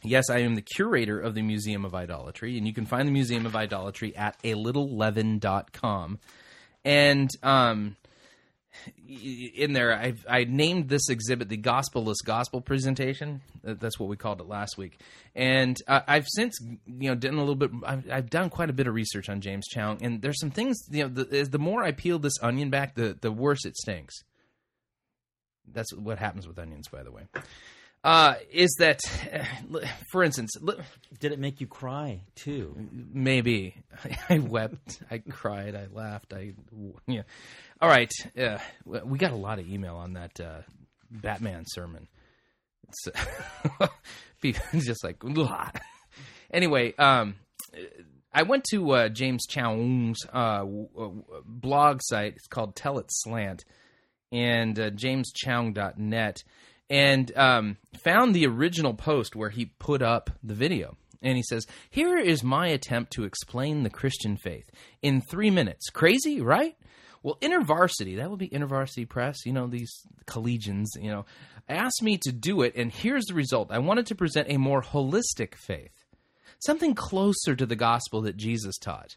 Yes, 0.03 0.29
I 0.29 0.39
am 0.39 0.55
the 0.55 0.62
curator 0.62 1.20
of 1.20 1.36
the 1.36 1.41
Museum 1.41 1.84
of 1.84 1.93
Idolatry, 1.93 2.58
and 2.58 2.65
you 2.65 2.74
can 2.74 2.86
find 2.86 3.08
the 3.08 3.12
Museum 3.12 3.46
of 3.46 3.53
Idolatry 3.55 4.15
at 4.15 4.41
alittleleaven.com. 4.41 6.20
And 6.86 7.29
um, 7.43 7.98
in 9.08 9.74
there, 9.74 9.94
I've 9.94 10.25
I 10.30 10.46
named 10.46 10.90
this 10.90 11.10
exhibit 11.10 11.50
the 11.50 11.58
Gospelless 11.58 12.22
Gospel 12.22 12.62
Presentation. 12.62 13.42
That's 13.63 14.00
what 14.00 14.10
we 14.10 14.16
called 14.16 14.40
it 14.42 14.48
last 14.48 14.78
week. 14.78 15.00
And 15.36 15.78
uh, 15.88 16.01
I've 16.08 16.28
since 16.28 16.60
you 16.62 17.10
know 17.10 17.16
done 17.16 17.36
a 17.36 17.40
little 17.40 17.56
bit. 17.56 17.72
I've, 17.86 18.10
I've 18.10 18.30
done 18.30 18.50
quite 18.50 18.70
a 18.70 18.74
bit 18.74 18.88
of 18.88 18.94
research 18.94 19.30
on 19.30 19.42
James 19.42 19.68
Choung, 19.74 20.01
and 20.01 20.22
there's 20.22 20.40
some 20.40 20.51
things. 20.51 20.78
You 20.90 21.04
know, 21.04 21.10
the, 21.10 21.48
the 21.50 21.60
more 21.60 21.84
I 21.84 21.92
peel 21.92 22.20
this 22.20 22.42
onion 22.42 22.70
back, 22.70 22.96
the 22.96 23.18
the 23.20 23.32
worse 23.32 23.66
it 23.66 23.75
stinks. 23.78 24.16
That's 25.72 25.94
what 25.94 26.18
happens 26.18 26.48
with 26.48 26.60
onions, 26.60 26.88
by 26.88 27.04
the 27.04 27.12
way. 27.12 27.24
Uh, 28.03 28.34
is 28.51 28.75
that, 28.79 29.00
uh, 29.31 29.79
for 30.12 30.24
instance, 30.24 30.51
li- 30.60 30.75
Did 31.20 31.34
it 31.34 31.39
make 31.39 31.62
you 31.62 31.67
cry 31.67 32.22
too? 32.36 32.75
maybe 32.91 33.75
I 34.29 34.39
wept, 34.39 35.03
I 35.12 35.20
cried, 35.20 35.75
I 35.75 35.86
laughed, 35.93 36.34
I 36.34 36.53
yeah. 37.05 37.22
All 37.79 37.89
right, 37.89 38.12
uh, 38.39 38.58
we 38.86 39.20
got 39.20 39.31
a 39.31 39.36
lot 39.36 39.60
of 39.60 39.67
email 39.67 39.98
on 39.98 40.13
that 40.13 40.39
uh, 40.39 40.62
Batman 41.12 41.63
sermon. 41.67 42.08
It's 42.88 43.08
people 44.41 44.63
just 44.79 45.03
like 45.03 45.17
"Ugh." 45.24 45.75
anyway. 46.51 46.93
Um, 46.98 47.36
I 48.34 48.43
went 48.43 48.63
to 48.72 48.91
uh, 48.91 49.10
James 49.10 49.46
Choung's 49.48 50.20
uh, 50.31 50.60
w- 50.60 50.88
w- 50.96 51.24
blog 51.46 52.00
site. 52.03 52.34
It's 52.36 52.48
called 52.48 52.75
Tell 52.75 52.98
It 53.00 53.08
Slant, 53.10 53.63
and 54.31 54.79
uh, 54.79 54.89
jameschoung.net, 54.91 56.43
and 56.91 57.36
um, 57.38 57.77
found 58.03 58.36
the 58.36 58.45
original 58.45 58.93
post 58.93 59.33
where 59.33 59.50
he 59.50 59.65
put 59.65 60.01
up 60.01 60.29
the 60.43 60.53
video. 60.53 60.98
And 61.21 61.38
he 61.38 61.43
says, 61.43 61.65
Here 61.89 62.17
is 62.17 62.43
my 62.43 62.67
attempt 62.67 63.13
to 63.13 63.24
explain 63.24 63.83
the 63.83 63.89
Christian 63.89 64.36
faith 64.36 64.69
in 65.01 65.21
three 65.21 65.50
minutes. 65.50 65.89
Crazy, 65.89 66.41
right? 66.41 66.75
Well, 67.24 67.38
InterVarsity, 67.41 68.17
that 68.17 68.29
would 68.29 68.39
be 68.39 68.50
InterVarsity 68.50 69.07
Press, 69.07 69.45
you 69.45 69.53
know, 69.53 69.67
these 69.67 69.93
collegians, 70.25 70.88
you 71.00 71.12
know, 71.12 71.25
asked 71.69 72.01
me 72.01 72.17
to 72.24 72.31
do 72.31 72.62
it, 72.63 72.75
and 72.75 72.91
here's 72.91 73.25
the 73.25 73.36
result. 73.36 73.71
I 73.71 73.79
wanted 73.79 74.07
to 74.07 74.15
present 74.15 74.50
a 74.50 74.57
more 74.57 74.81
holistic 74.81 75.55
faith, 75.55 75.93
something 76.60 76.93
closer 76.93 77.55
to 77.55 77.65
the 77.65 77.75
gospel 77.75 78.21
that 78.24 78.36
Jesus 78.36 78.77
taught. 78.77 79.15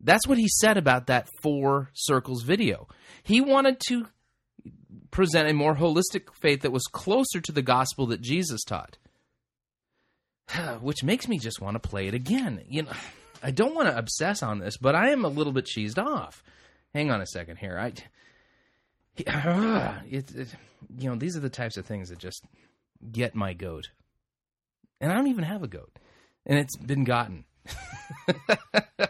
That's 0.00 0.28
what 0.28 0.38
he 0.38 0.46
said 0.48 0.76
about 0.76 1.08
that 1.08 1.28
four 1.42 1.90
circles 1.94 2.42
video. 2.42 2.86
He 3.24 3.40
wanted 3.40 3.80
to 3.88 4.06
present 5.10 5.48
a 5.48 5.54
more 5.54 5.76
holistic 5.76 6.34
faith 6.34 6.62
that 6.62 6.72
was 6.72 6.84
closer 6.84 7.40
to 7.40 7.52
the 7.52 7.62
gospel 7.62 8.06
that 8.06 8.20
Jesus 8.20 8.62
taught. 8.64 8.98
Which 10.80 11.02
makes 11.02 11.28
me 11.28 11.38
just 11.38 11.60
want 11.60 11.80
to 11.80 11.88
play 11.88 12.08
it 12.08 12.14
again. 12.14 12.62
You 12.68 12.82
know, 12.82 12.92
I 13.42 13.50
don't 13.50 13.74
want 13.74 13.88
to 13.88 13.96
obsess 13.96 14.42
on 14.42 14.58
this, 14.58 14.76
but 14.76 14.94
I 14.94 15.10
am 15.10 15.24
a 15.24 15.28
little 15.28 15.52
bit 15.52 15.66
cheesed 15.66 15.98
off. 15.98 16.42
Hang 16.94 17.10
on 17.10 17.20
a 17.20 17.26
second 17.26 17.56
here. 17.56 17.78
I 17.78 17.92
it, 20.10 20.34
it, 20.34 20.54
you 20.96 21.10
know, 21.10 21.16
these 21.16 21.36
are 21.36 21.40
the 21.40 21.50
types 21.50 21.76
of 21.76 21.86
things 21.86 22.08
that 22.08 22.18
just 22.18 22.44
get 23.10 23.34
my 23.34 23.52
goat. 23.52 23.90
And 25.00 25.12
I 25.12 25.16
don't 25.16 25.28
even 25.28 25.44
have 25.44 25.62
a 25.62 25.68
goat. 25.68 25.98
And 26.46 26.58
it's 26.58 26.76
been 26.76 27.04
gotten. 27.04 27.44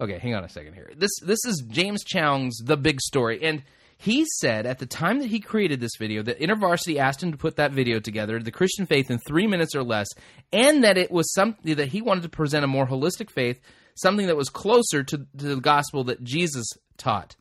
okay, 0.00 0.18
hang 0.18 0.34
on 0.34 0.44
a 0.44 0.48
second 0.48 0.74
here. 0.74 0.90
This 0.96 1.10
this 1.20 1.44
is 1.44 1.62
James 1.68 2.02
Choung's 2.04 2.56
The 2.64 2.76
Big 2.76 3.00
Story, 3.00 3.40
and 3.42 3.62
He 3.96 4.24
said 4.38 4.66
at 4.66 4.78
the 4.78 4.86
time 4.86 5.20
that 5.20 5.30
he 5.30 5.40
created 5.40 5.80
this 5.80 5.96
video 5.98 6.22
that 6.22 6.40
InterVarsity 6.40 6.96
asked 6.96 7.22
him 7.22 7.32
to 7.32 7.38
put 7.38 7.56
that 7.56 7.72
video 7.72 8.00
together, 8.00 8.38
the 8.40 8.50
Christian 8.50 8.86
faith 8.86 9.10
in 9.10 9.18
three 9.18 9.46
minutes 9.46 9.74
or 9.74 9.82
less, 9.82 10.08
and 10.52 10.84
that 10.84 10.98
it 10.98 11.10
was 11.10 11.32
something 11.32 11.74
that 11.76 11.88
he 11.88 12.02
wanted 12.02 12.22
to 12.24 12.28
present 12.28 12.64
a 12.64 12.68
more 12.68 12.86
holistic 12.86 13.30
faith, 13.30 13.60
something 13.94 14.26
that 14.26 14.36
was 14.36 14.48
closer 14.48 15.02
to, 15.04 15.18
to 15.18 15.26
the 15.54 15.60
gospel 15.60 16.04
that 16.04 16.22
Jesus 16.22 16.66
taught. 16.96 17.36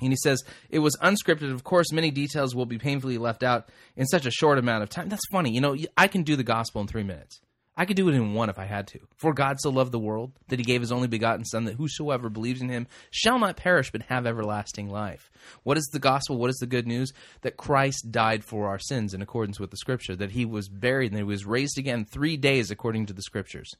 And 0.00 0.10
he 0.10 0.16
says, 0.22 0.42
it 0.68 0.80
was 0.80 0.96
unscripted. 1.02 1.52
Of 1.52 1.64
course, 1.64 1.92
many 1.92 2.10
details 2.10 2.54
will 2.54 2.66
be 2.66 2.78
painfully 2.78 3.16
left 3.16 3.42
out 3.42 3.70
in 3.96 4.06
such 4.06 4.26
a 4.26 4.30
short 4.30 4.58
amount 4.58 4.82
of 4.82 4.90
time. 4.90 5.08
That's 5.08 5.26
funny. 5.30 5.50
You 5.52 5.60
know, 5.60 5.76
I 5.96 6.08
can 6.08 6.22
do 6.22 6.36
the 6.36 6.44
gospel 6.44 6.82
in 6.82 6.86
three 6.86 7.04
minutes. 7.04 7.40
I 7.76 7.84
could 7.84 7.96
do 7.96 8.08
it 8.08 8.14
in 8.14 8.32
one 8.32 8.48
if 8.48 8.58
I 8.58 8.64
had 8.64 8.86
to. 8.88 9.00
For 9.16 9.34
God 9.34 9.60
so 9.60 9.68
loved 9.68 9.92
the 9.92 9.98
world 9.98 10.32
that 10.48 10.58
he 10.58 10.64
gave 10.64 10.80
his 10.80 10.92
only 10.92 11.08
begotten 11.08 11.44
Son, 11.44 11.64
that 11.64 11.74
whosoever 11.74 12.30
believes 12.30 12.62
in 12.62 12.70
him 12.70 12.86
shall 13.10 13.38
not 13.38 13.56
perish 13.56 13.92
but 13.92 14.02
have 14.02 14.26
everlasting 14.26 14.88
life. 14.88 15.30
What 15.62 15.76
is 15.76 15.84
the 15.92 15.98
gospel? 15.98 16.38
What 16.38 16.48
is 16.48 16.56
the 16.56 16.66
good 16.66 16.86
news? 16.86 17.12
That 17.42 17.58
Christ 17.58 18.10
died 18.10 18.44
for 18.44 18.68
our 18.68 18.78
sins 18.78 19.12
in 19.12 19.20
accordance 19.20 19.60
with 19.60 19.70
the 19.70 19.76
scripture, 19.76 20.16
that 20.16 20.30
he 20.30 20.46
was 20.46 20.68
buried 20.68 21.12
and 21.12 21.16
that 21.16 21.20
he 21.20 21.24
was 21.24 21.44
raised 21.44 21.78
again 21.78 22.06
three 22.06 22.38
days 22.38 22.70
according 22.70 23.06
to 23.06 23.12
the 23.12 23.22
scriptures. 23.22 23.74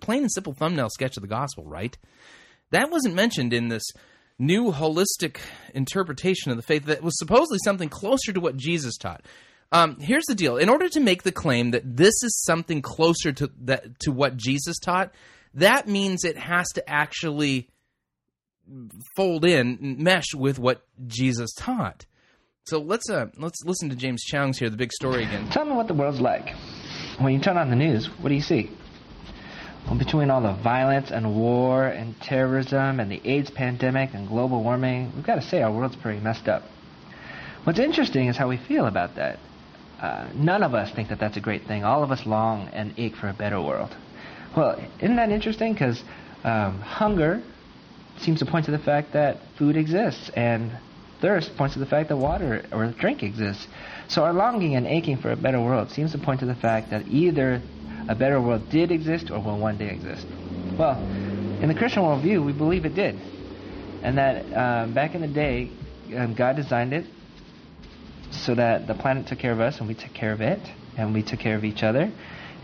Plain 0.00 0.22
and 0.22 0.32
simple 0.32 0.54
thumbnail 0.54 0.88
sketch 0.88 1.18
of 1.18 1.20
the 1.20 1.28
gospel, 1.28 1.64
right? 1.64 1.96
That 2.70 2.90
wasn't 2.90 3.14
mentioned 3.14 3.52
in 3.52 3.68
this 3.68 3.84
new 4.38 4.72
holistic 4.72 5.36
interpretation 5.74 6.50
of 6.50 6.56
the 6.56 6.62
faith 6.62 6.86
that 6.86 7.02
was 7.02 7.18
supposedly 7.18 7.58
something 7.64 7.88
closer 7.88 8.32
to 8.32 8.40
what 8.40 8.56
Jesus 8.56 8.96
taught. 8.96 9.24
Um, 9.72 9.98
here's 10.00 10.24
the 10.26 10.34
deal: 10.34 10.56
in 10.56 10.68
order 10.68 10.88
to 10.88 11.00
make 11.00 11.22
the 11.22 11.32
claim 11.32 11.72
that 11.72 11.96
this 11.96 12.14
is 12.22 12.42
something 12.44 12.82
closer 12.82 13.32
to 13.32 13.50
that 13.62 13.98
to 14.00 14.12
what 14.12 14.36
Jesus 14.36 14.78
taught, 14.78 15.12
that 15.54 15.88
means 15.88 16.24
it 16.24 16.36
has 16.36 16.68
to 16.74 16.88
actually 16.88 17.68
fold 19.16 19.44
in, 19.44 19.96
mesh 20.00 20.34
with 20.34 20.58
what 20.58 20.82
Jesus 21.06 21.52
taught. 21.54 22.06
So 22.66 22.78
let's 22.78 23.10
uh, 23.10 23.26
let's 23.36 23.62
listen 23.64 23.90
to 23.90 23.96
James 23.96 24.22
Choung's 24.22 24.58
here, 24.58 24.70
the 24.70 24.76
big 24.76 24.92
story 24.92 25.24
again. 25.24 25.48
Tell 25.50 25.64
me 25.64 25.72
what 25.72 25.86
the 25.86 25.94
world's 25.94 26.20
like. 26.20 26.54
When 27.18 27.34
you 27.34 27.40
turn 27.40 27.58
on 27.58 27.68
the 27.68 27.76
news, 27.76 28.06
what 28.06 28.30
do 28.30 28.34
you 28.34 28.40
see? 28.40 28.70
Well, 29.86 29.96
between 29.96 30.30
all 30.30 30.40
the 30.40 30.54
violence 30.54 31.10
and 31.10 31.36
war 31.36 31.84
and 31.84 32.18
terrorism 32.22 33.00
and 33.00 33.10
the 33.10 33.20
AIDS 33.22 33.50
pandemic 33.50 34.14
and 34.14 34.26
global 34.26 34.62
warming, 34.62 35.12
we've 35.14 35.26
got 35.26 35.34
to 35.34 35.42
say 35.42 35.60
our 35.60 35.70
world's 35.70 35.96
pretty 35.96 36.20
messed 36.20 36.48
up. 36.48 36.62
What's 37.64 37.78
interesting 37.78 38.28
is 38.28 38.36
how 38.36 38.48
we 38.48 38.56
feel 38.56 38.86
about 38.86 39.16
that. 39.16 39.38
Uh, 40.00 40.28
none 40.34 40.62
of 40.62 40.74
us 40.74 40.90
think 40.94 41.08
that 41.08 41.18
that's 41.18 41.36
a 41.36 41.40
great 41.40 41.66
thing. 41.66 41.84
All 41.84 42.02
of 42.02 42.10
us 42.10 42.26
long 42.26 42.68
and 42.68 42.94
ache 42.98 43.16
for 43.16 43.28
a 43.28 43.32
better 43.32 43.60
world. 43.60 43.94
Well, 44.56 44.78
isn't 45.00 45.16
that 45.16 45.30
interesting? 45.30 45.72
Because 45.72 46.02
um, 46.44 46.80
hunger 46.80 47.42
seems 48.18 48.40
to 48.40 48.46
point 48.46 48.66
to 48.66 48.70
the 48.70 48.78
fact 48.78 49.12
that 49.12 49.38
food 49.58 49.76
exists, 49.76 50.30
and 50.34 50.70
thirst 51.20 51.56
points 51.56 51.74
to 51.74 51.80
the 51.80 51.86
fact 51.86 52.08
that 52.10 52.16
water 52.16 52.66
or 52.70 52.86
drink 52.86 53.22
exists. 53.22 53.66
So 54.08 54.24
our 54.24 54.32
longing 54.32 54.76
and 54.76 54.86
aching 54.86 55.16
for 55.16 55.32
a 55.32 55.36
better 55.36 55.60
world 55.60 55.90
seems 55.90 56.12
to 56.12 56.18
point 56.18 56.40
to 56.40 56.46
the 56.46 56.54
fact 56.54 56.90
that 56.90 57.08
either 57.08 57.62
a 58.08 58.14
better 58.14 58.40
world 58.40 58.68
did 58.70 58.92
exist 58.92 59.30
or 59.30 59.40
will 59.40 59.58
one 59.58 59.78
day 59.78 59.88
exist. 59.88 60.26
Well, 60.78 60.98
in 61.62 61.68
the 61.68 61.74
Christian 61.74 62.02
worldview, 62.02 62.44
we 62.44 62.52
believe 62.52 62.84
it 62.84 62.94
did. 62.94 63.18
And 64.02 64.18
that 64.18 64.52
um, 64.52 64.92
back 64.92 65.14
in 65.14 65.22
the 65.22 65.28
day, 65.28 65.70
um, 66.14 66.34
God 66.34 66.56
designed 66.56 66.92
it 66.92 67.06
so 68.34 68.54
that 68.54 68.86
the 68.86 68.94
planet 68.94 69.26
took 69.26 69.38
care 69.38 69.52
of 69.52 69.60
us 69.60 69.78
and 69.78 69.88
we 69.88 69.94
took 69.94 70.12
care 70.12 70.32
of 70.32 70.40
it, 70.40 70.60
and 70.96 71.14
we 71.14 71.22
took 71.22 71.40
care 71.40 71.56
of 71.56 71.64
each 71.64 71.82
other. 71.82 72.12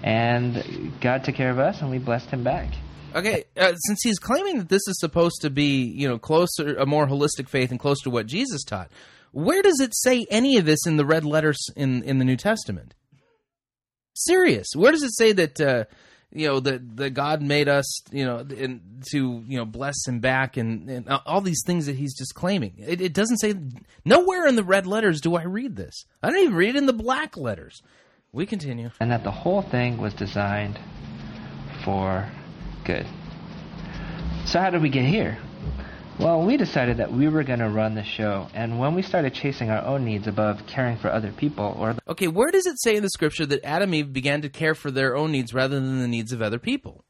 And 0.02 0.92
God 1.00 1.24
took 1.24 1.34
care 1.34 1.50
of 1.50 1.58
us 1.58 1.80
and 1.82 1.90
we 1.90 1.98
blessed 1.98 2.30
him 2.30 2.42
back. 2.42 2.68
Okay, 3.14 3.44
uh, 3.56 3.74
since 3.74 4.00
he's 4.02 4.18
claiming 4.18 4.58
that 4.58 4.68
this 4.68 4.86
is 4.86 4.98
supposed 5.00 5.42
to 5.42 5.50
be, 5.50 5.82
you 5.82 6.08
know, 6.08 6.18
closer, 6.18 6.76
a 6.76 6.86
more 6.86 7.06
holistic 7.06 7.48
faith 7.48 7.70
and 7.70 7.80
close 7.80 8.00
to 8.02 8.10
what 8.10 8.26
Jesus 8.26 8.62
taught, 8.62 8.88
where 9.32 9.62
does 9.62 9.80
it 9.80 9.94
say 9.94 10.26
any 10.30 10.56
of 10.58 10.64
this 10.64 10.86
in 10.86 10.96
the 10.96 11.04
red 11.04 11.24
letters 11.24 11.58
in 11.76 12.02
in 12.04 12.18
the 12.18 12.24
New 12.24 12.36
Testament? 12.36 12.94
Serious. 14.14 14.68
Where 14.74 14.92
does 14.92 15.02
it 15.02 15.14
say 15.16 15.32
that 15.32 15.60
uh, 15.60 15.84
you 16.32 16.46
know 16.46 16.60
that 16.60 16.96
that 16.96 17.10
God 17.10 17.42
made 17.42 17.68
us 17.68 18.02
you 18.12 18.24
know 18.24 18.38
and 18.38 18.80
to 19.10 19.44
you 19.46 19.58
know 19.58 19.64
bless 19.64 20.06
him 20.06 20.20
back 20.20 20.56
and, 20.56 20.88
and 20.88 21.08
all 21.26 21.40
these 21.40 21.62
things 21.66 21.86
that 21.86 21.96
he's 21.96 22.16
just 22.16 22.34
claiming? 22.34 22.74
It, 22.78 23.00
it 23.00 23.12
doesn't 23.12 23.38
say 23.38 23.54
nowhere 24.04 24.46
in 24.46 24.56
the 24.56 24.64
red 24.64 24.86
letters 24.86 25.20
do 25.20 25.36
I 25.36 25.42
read 25.42 25.76
this. 25.76 26.04
I 26.22 26.30
don't 26.30 26.38
even 26.38 26.54
read 26.54 26.70
it 26.70 26.76
in 26.76 26.86
the 26.86 26.92
black 26.92 27.36
letters. 27.36 27.82
We 28.32 28.46
continue. 28.46 28.90
And 29.00 29.10
that 29.10 29.24
the 29.24 29.30
whole 29.30 29.62
thing 29.62 29.98
was 29.98 30.14
designed 30.14 30.78
for 31.84 32.30
good. 32.84 33.06
So 34.46 34.60
how 34.60 34.70
did 34.70 34.82
we 34.82 34.88
get 34.88 35.04
here? 35.04 35.38
Well, 36.20 36.42
we 36.42 36.58
decided 36.58 36.98
that 36.98 37.10
we 37.10 37.28
were 37.28 37.42
going 37.44 37.60
to 37.60 37.70
run 37.70 37.94
the 37.94 38.04
show, 38.04 38.46
and 38.52 38.78
when 38.78 38.94
we 38.94 39.00
started 39.00 39.32
chasing 39.32 39.70
our 39.70 39.82
own 39.82 40.04
needs 40.04 40.26
above 40.26 40.66
caring 40.66 40.98
for 40.98 41.10
other 41.10 41.32
people, 41.32 41.74
or 41.78 41.94
the 41.94 42.02
Okay, 42.06 42.28
where 42.28 42.50
does 42.50 42.66
it 42.66 42.78
say 42.78 42.94
in 42.94 43.02
the 43.02 43.08
scripture 43.08 43.46
that 43.46 43.64
Adam 43.64 43.88
and 43.88 43.94
Eve 43.94 44.12
began 44.12 44.42
to 44.42 44.50
care 44.50 44.74
for 44.74 44.90
their 44.90 45.16
own 45.16 45.32
needs 45.32 45.54
rather 45.54 45.80
than 45.80 45.98
the 45.98 46.06
needs 46.06 46.30
of 46.30 46.42
other 46.42 46.58
people? 46.58 47.06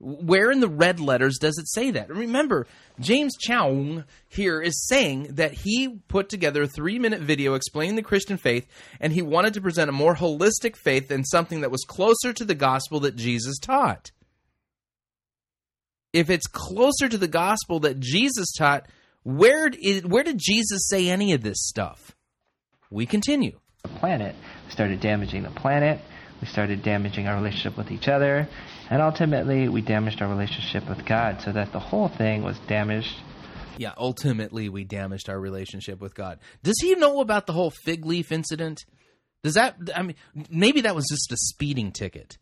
Where 0.00 0.50
in 0.50 0.58
the 0.58 0.68
red 0.68 0.98
letters 0.98 1.38
does 1.38 1.56
it 1.56 1.70
say 1.70 1.92
that? 1.92 2.10
Remember, 2.10 2.66
James 2.98 3.36
Choung 3.38 4.04
here 4.28 4.60
is 4.60 4.88
saying 4.88 5.36
that 5.36 5.52
he 5.52 6.00
put 6.08 6.28
together 6.28 6.62
a 6.62 6.68
three 6.68 6.98
minute 6.98 7.20
video 7.20 7.54
explaining 7.54 7.94
the 7.94 8.02
Christian 8.02 8.38
faith, 8.38 8.66
and 8.98 9.12
he 9.12 9.22
wanted 9.22 9.54
to 9.54 9.60
present 9.60 9.88
a 9.88 9.92
more 9.92 10.16
holistic 10.16 10.74
faith 10.74 11.06
than 11.06 11.24
something 11.24 11.60
that 11.60 11.70
was 11.70 11.84
closer 11.86 12.32
to 12.32 12.44
the 12.44 12.56
gospel 12.56 12.98
that 12.98 13.14
Jesus 13.14 13.56
taught. 13.60 14.10
If 16.14 16.30
it's 16.30 16.46
closer 16.46 17.08
to 17.08 17.18
the 17.18 17.26
gospel 17.26 17.80
that 17.80 17.98
Jesus 17.98 18.52
taught, 18.52 18.86
where 19.24 19.68
did, 19.68 20.08
where 20.08 20.22
did 20.22 20.38
Jesus 20.38 20.88
say 20.88 21.08
any 21.08 21.32
of 21.32 21.42
this 21.42 21.66
stuff? 21.66 22.14
We 22.88 23.04
continue. 23.04 23.58
planet, 23.82 24.36
we 24.64 24.70
started 24.70 25.00
damaging 25.00 25.42
the 25.42 25.50
planet, 25.50 26.00
we 26.40 26.46
started 26.46 26.84
damaging 26.84 27.26
our 27.26 27.34
relationship 27.34 27.76
with 27.76 27.90
each 27.90 28.06
other, 28.06 28.48
and 28.90 29.02
ultimately 29.02 29.68
we 29.68 29.82
damaged 29.82 30.22
our 30.22 30.28
relationship 30.28 30.88
with 30.88 31.04
God 31.04 31.40
so 31.42 31.50
that 31.50 31.72
the 31.72 31.80
whole 31.80 32.08
thing 32.08 32.44
was 32.44 32.60
damaged. 32.68 33.16
Yeah, 33.76 33.92
ultimately 33.96 34.68
we 34.68 34.84
damaged 34.84 35.28
our 35.28 35.40
relationship 35.40 36.00
with 36.00 36.14
God. 36.14 36.38
Does 36.62 36.76
he 36.80 36.94
know 36.94 37.20
about 37.22 37.46
the 37.46 37.52
whole 37.54 37.72
fig 37.84 38.06
leaf 38.06 38.30
incident? 38.30 38.78
Does 39.42 39.54
that 39.54 39.76
I 39.96 40.02
mean 40.02 40.14
maybe 40.48 40.82
that 40.82 40.94
was 40.94 41.08
just 41.10 41.32
a 41.32 41.36
speeding 41.36 41.90
ticket. 41.90 42.38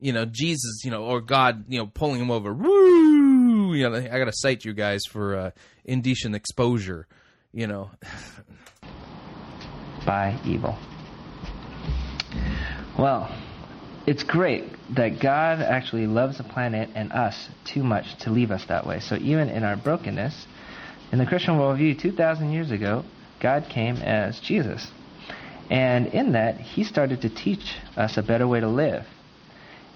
You 0.00 0.12
know, 0.12 0.24
Jesus, 0.24 0.82
you 0.84 0.90
know, 0.90 1.04
or 1.04 1.20
God, 1.20 1.64
you 1.68 1.78
know, 1.78 1.86
pulling 1.86 2.20
him 2.20 2.30
over. 2.30 2.52
Woo! 2.52 3.74
You 3.74 3.88
know, 3.88 3.96
I 3.96 4.18
got 4.18 4.24
to 4.24 4.32
cite 4.32 4.64
you 4.64 4.72
guys 4.72 5.04
for 5.04 5.36
uh, 5.36 5.50
indecent 5.84 6.34
exposure, 6.34 7.06
you 7.52 7.66
know. 7.66 7.90
by 10.06 10.38
evil. 10.44 10.76
Well, 12.98 13.34
it's 14.06 14.22
great 14.22 14.64
that 14.94 15.20
God 15.20 15.60
actually 15.60 16.06
loves 16.06 16.38
the 16.38 16.44
planet 16.44 16.90
and 16.94 17.12
us 17.12 17.48
too 17.64 17.82
much 17.82 18.16
to 18.20 18.30
leave 18.30 18.50
us 18.50 18.64
that 18.66 18.86
way. 18.86 19.00
So 19.00 19.16
even 19.16 19.48
in 19.48 19.62
our 19.62 19.76
brokenness, 19.76 20.46
in 21.12 21.18
the 21.18 21.26
Christian 21.26 21.54
worldview, 21.54 22.00
2,000 22.00 22.52
years 22.52 22.70
ago, 22.70 23.04
God 23.40 23.66
came 23.68 23.96
as 23.96 24.40
Jesus. 24.40 24.86
And 25.68 26.08
in 26.08 26.32
that, 26.32 26.58
he 26.58 26.84
started 26.84 27.22
to 27.22 27.28
teach 27.28 27.76
us 27.96 28.16
a 28.16 28.22
better 28.22 28.48
way 28.48 28.60
to 28.60 28.68
live 28.68 29.06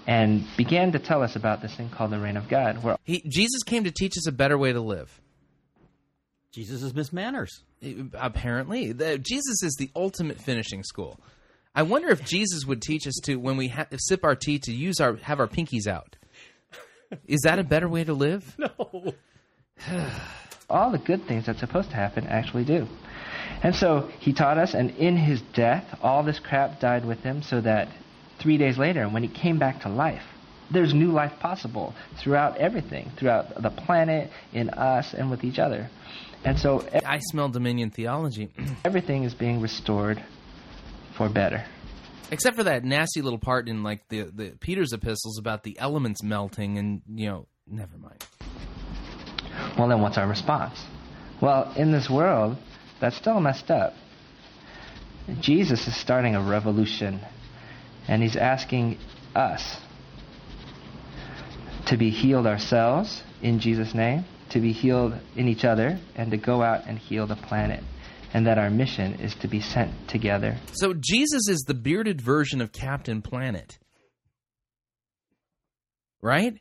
and 0.07 0.45
began 0.57 0.91
to 0.91 0.99
tell 0.99 1.23
us 1.23 1.35
about 1.35 1.61
this 1.61 1.75
thing 1.75 1.89
called 1.89 2.11
the 2.11 2.19
reign 2.19 2.37
of 2.37 2.47
God, 2.47 2.83
where 2.83 2.97
He 3.03 3.23
Jesus 3.27 3.63
came 3.63 3.83
to 3.85 3.91
teach 3.91 4.13
us 4.17 4.27
a 4.27 4.31
better 4.31 4.57
way 4.57 4.73
to 4.73 4.81
live. 4.81 5.21
Jesus 6.51 6.83
is 6.83 6.93
Miss 6.93 7.11
Manners. 7.11 7.63
Apparently, 8.13 8.93
the, 8.93 9.17
Jesus 9.17 9.61
is 9.61 9.75
the 9.77 9.89
ultimate 9.95 10.39
finishing 10.39 10.83
school. 10.83 11.19
I 11.75 11.83
wonder 11.83 12.09
if 12.09 12.23
Jesus 12.23 12.65
would 12.65 12.81
teach 12.81 13.05
us 13.05 13.19
to, 13.25 13.35
when 13.35 13.57
we 13.57 13.67
ha- 13.67 13.87
sip 13.97 14.23
our 14.23 14.35
tea, 14.35 14.59
to 14.59 14.71
use 14.71 15.01
our 15.01 15.17
have 15.17 15.39
our 15.39 15.47
pinkies 15.47 15.87
out. 15.87 16.15
Is 17.27 17.41
that 17.41 17.59
a 17.59 17.63
better 17.63 17.89
way 17.89 18.03
to 18.03 18.13
live? 18.13 18.55
No. 18.79 19.13
all 20.69 20.91
the 20.91 20.97
good 20.97 21.27
things 21.27 21.45
that's 21.45 21.59
supposed 21.59 21.89
to 21.89 21.95
happen 21.95 22.25
actually 22.27 22.63
do. 22.63 22.87
And 23.61 23.75
so 23.75 24.09
he 24.19 24.33
taught 24.33 24.57
us, 24.57 24.73
and 24.73 24.91
in 24.91 25.17
his 25.17 25.41
death, 25.53 25.97
all 26.01 26.23
this 26.23 26.39
crap 26.39 26.79
died 26.79 27.05
with 27.05 27.19
him, 27.19 27.41
so 27.41 27.61
that 27.61 27.89
three 28.45 28.59
days 28.59 28.77
later, 28.77 29.09
when 29.09 29.23
he 29.23 29.29
came 29.29 29.57
back 29.57 29.81
to 29.81 29.89
life, 29.89 30.21
there's 30.71 30.93
new 30.93 31.11
life 31.11 31.33
possible 31.39 31.95
throughout 32.21 32.57
everything, 32.57 33.11
throughout 33.17 33.59
the 33.59 33.71
planet, 33.71 34.29
in 34.53 34.69
us, 34.69 35.15
and 35.17 35.31
with 35.31 35.43
each 35.43 35.57
other. 35.57 35.89
And 36.43 36.59
so 36.59 36.87
I 37.03 37.17
smell 37.31 37.49
Dominion 37.49 37.89
theology, 37.89 38.51
everything 38.85 39.23
is 39.23 39.33
being 39.33 39.61
restored 39.61 40.23
for 41.17 41.27
better. 41.27 41.65
except 42.29 42.55
for 42.55 42.63
that 42.65 42.83
nasty 42.83 43.23
little 43.23 43.39
part 43.39 43.67
in 43.67 43.81
like 43.81 44.07
the 44.09 44.23
the 44.23 44.55
Peter's 44.59 44.93
epistles 44.93 45.39
about 45.39 45.63
the 45.63 45.77
elements 45.79 46.21
melting, 46.21 46.77
and 46.77 47.01
you 47.11 47.27
know, 47.29 47.47
never 47.67 47.97
mind. 47.97 48.23
Well, 49.77 49.87
then 49.87 50.01
what's 50.01 50.17
our 50.19 50.27
response? 50.27 50.79
Well, 51.41 51.73
in 51.75 51.91
this 51.91 52.09
world, 52.11 52.57
that's 53.01 53.17
still 53.17 53.39
messed 53.39 53.71
up. 53.71 53.93
Jesus 55.41 55.87
is 55.87 55.95
starting 55.95 56.35
a 56.35 56.41
revolution, 56.41 57.19
and 58.07 58.21
he's 58.21 58.35
asking 58.35 58.97
us 59.35 59.77
to 61.87 61.97
be 61.97 62.09
healed 62.09 62.47
ourselves 62.47 63.23
in 63.41 63.59
Jesus' 63.59 63.93
name, 63.93 64.25
to 64.49 64.59
be 64.59 64.71
healed 64.71 65.13
in 65.35 65.47
each 65.47 65.65
other 65.65 65.99
and 66.15 66.31
to 66.31 66.37
go 66.37 66.61
out 66.61 66.87
and 66.87 66.97
heal 66.97 67.27
the 67.27 67.35
planet, 67.35 67.83
and 68.33 68.47
that 68.47 68.57
our 68.57 68.69
mission 68.69 69.15
is 69.15 69.35
to 69.35 69.47
be 69.47 69.61
sent 69.61 70.07
together. 70.07 70.57
So 70.73 70.93
Jesus 70.93 71.47
is 71.47 71.63
the 71.67 71.73
bearded 71.73 72.21
version 72.21 72.61
of 72.61 72.71
Captain 72.71 73.21
Planet. 73.21 73.77
Right? 76.21 76.59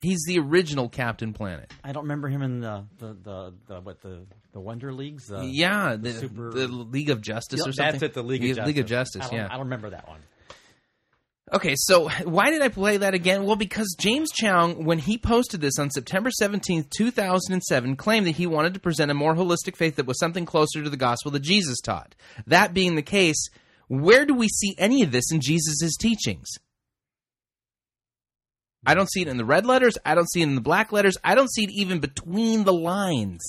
He's 0.00 0.22
the 0.26 0.38
original 0.38 0.88
Captain 0.88 1.32
Planet. 1.34 1.70
I 1.84 1.92
don't 1.92 2.04
remember 2.04 2.28
him 2.28 2.42
in 2.42 2.60
the 2.60 2.86
the, 2.98 3.16
the, 3.22 3.54
the 3.66 3.80
what 3.80 4.00
the 4.00 4.26
the 4.52 4.60
Wonder 4.60 4.92
Leagues. 4.92 5.26
The, 5.26 5.44
yeah, 5.44 5.96
the, 5.96 6.12
Super- 6.12 6.50
the 6.50 6.68
League 6.68 7.10
of 7.10 7.20
Justice 7.20 7.60
Yeah, 7.60 7.68
or 7.68 7.72
something. 7.72 7.92
That's 7.92 8.02
it. 8.02 8.14
The 8.14 8.22
League, 8.22 8.42
of 8.42 8.48
Justice. 8.48 8.66
League 8.66 8.78
of 8.78 8.86
Justice. 8.86 9.22
I 9.26 9.28
don't, 9.28 9.38
yeah. 9.38 9.46
I 9.46 9.52
don't 9.52 9.64
remember 9.64 9.90
that 9.90 10.08
one. 10.08 10.20
Okay, 11.52 11.74
so 11.76 12.08
why 12.24 12.50
did 12.50 12.62
I 12.62 12.68
play 12.68 12.98
that 12.98 13.12
again? 13.12 13.44
Well, 13.44 13.56
because 13.56 13.96
James 13.98 14.28
Choung, 14.40 14.84
when 14.84 15.00
he 15.00 15.18
posted 15.18 15.60
this 15.60 15.80
on 15.80 15.90
September 15.90 16.30
17th, 16.40 16.90
2007, 16.90 17.96
claimed 17.96 18.26
that 18.28 18.36
he 18.36 18.46
wanted 18.46 18.74
to 18.74 18.80
present 18.80 19.10
a 19.10 19.14
more 19.14 19.34
holistic 19.34 19.74
faith 19.74 19.96
that 19.96 20.06
was 20.06 20.18
something 20.20 20.46
closer 20.46 20.82
to 20.82 20.88
the 20.88 20.96
gospel 20.96 21.32
that 21.32 21.40
Jesus 21.40 21.80
taught. 21.80 22.14
That 22.46 22.72
being 22.72 22.94
the 22.94 23.02
case, 23.02 23.48
where 23.88 24.24
do 24.24 24.34
we 24.34 24.46
see 24.48 24.76
any 24.78 25.02
of 25.02 25.10
this 25.10 25.32
in 25.32 25.40
Jesus' 25.40 25.96
teachings? 25.96 26.46
I 28.86 28.94
don't 28.94 29.10
see 29.10 29.22
it 29.22 29.28
in 29.28 29.36
the 29.36 29.44
red 29.44 29.66
letters. 29.66 29.98
I 30.04 30.14
don't 30.14 30.30
see 30.30 30.40
it 30.40 30.48
in 30.48 30.54
the 30.54 30.60
black 30.60 30.92
letters. 30.92 31.16
I 31.22 31.34
don't 31.34 31.52
see 31.52 31.64
it 31.64 31.70
even 31.72 32.00
between 32.00 32.64
the 32.64 32.72
lines. 32.72 33.40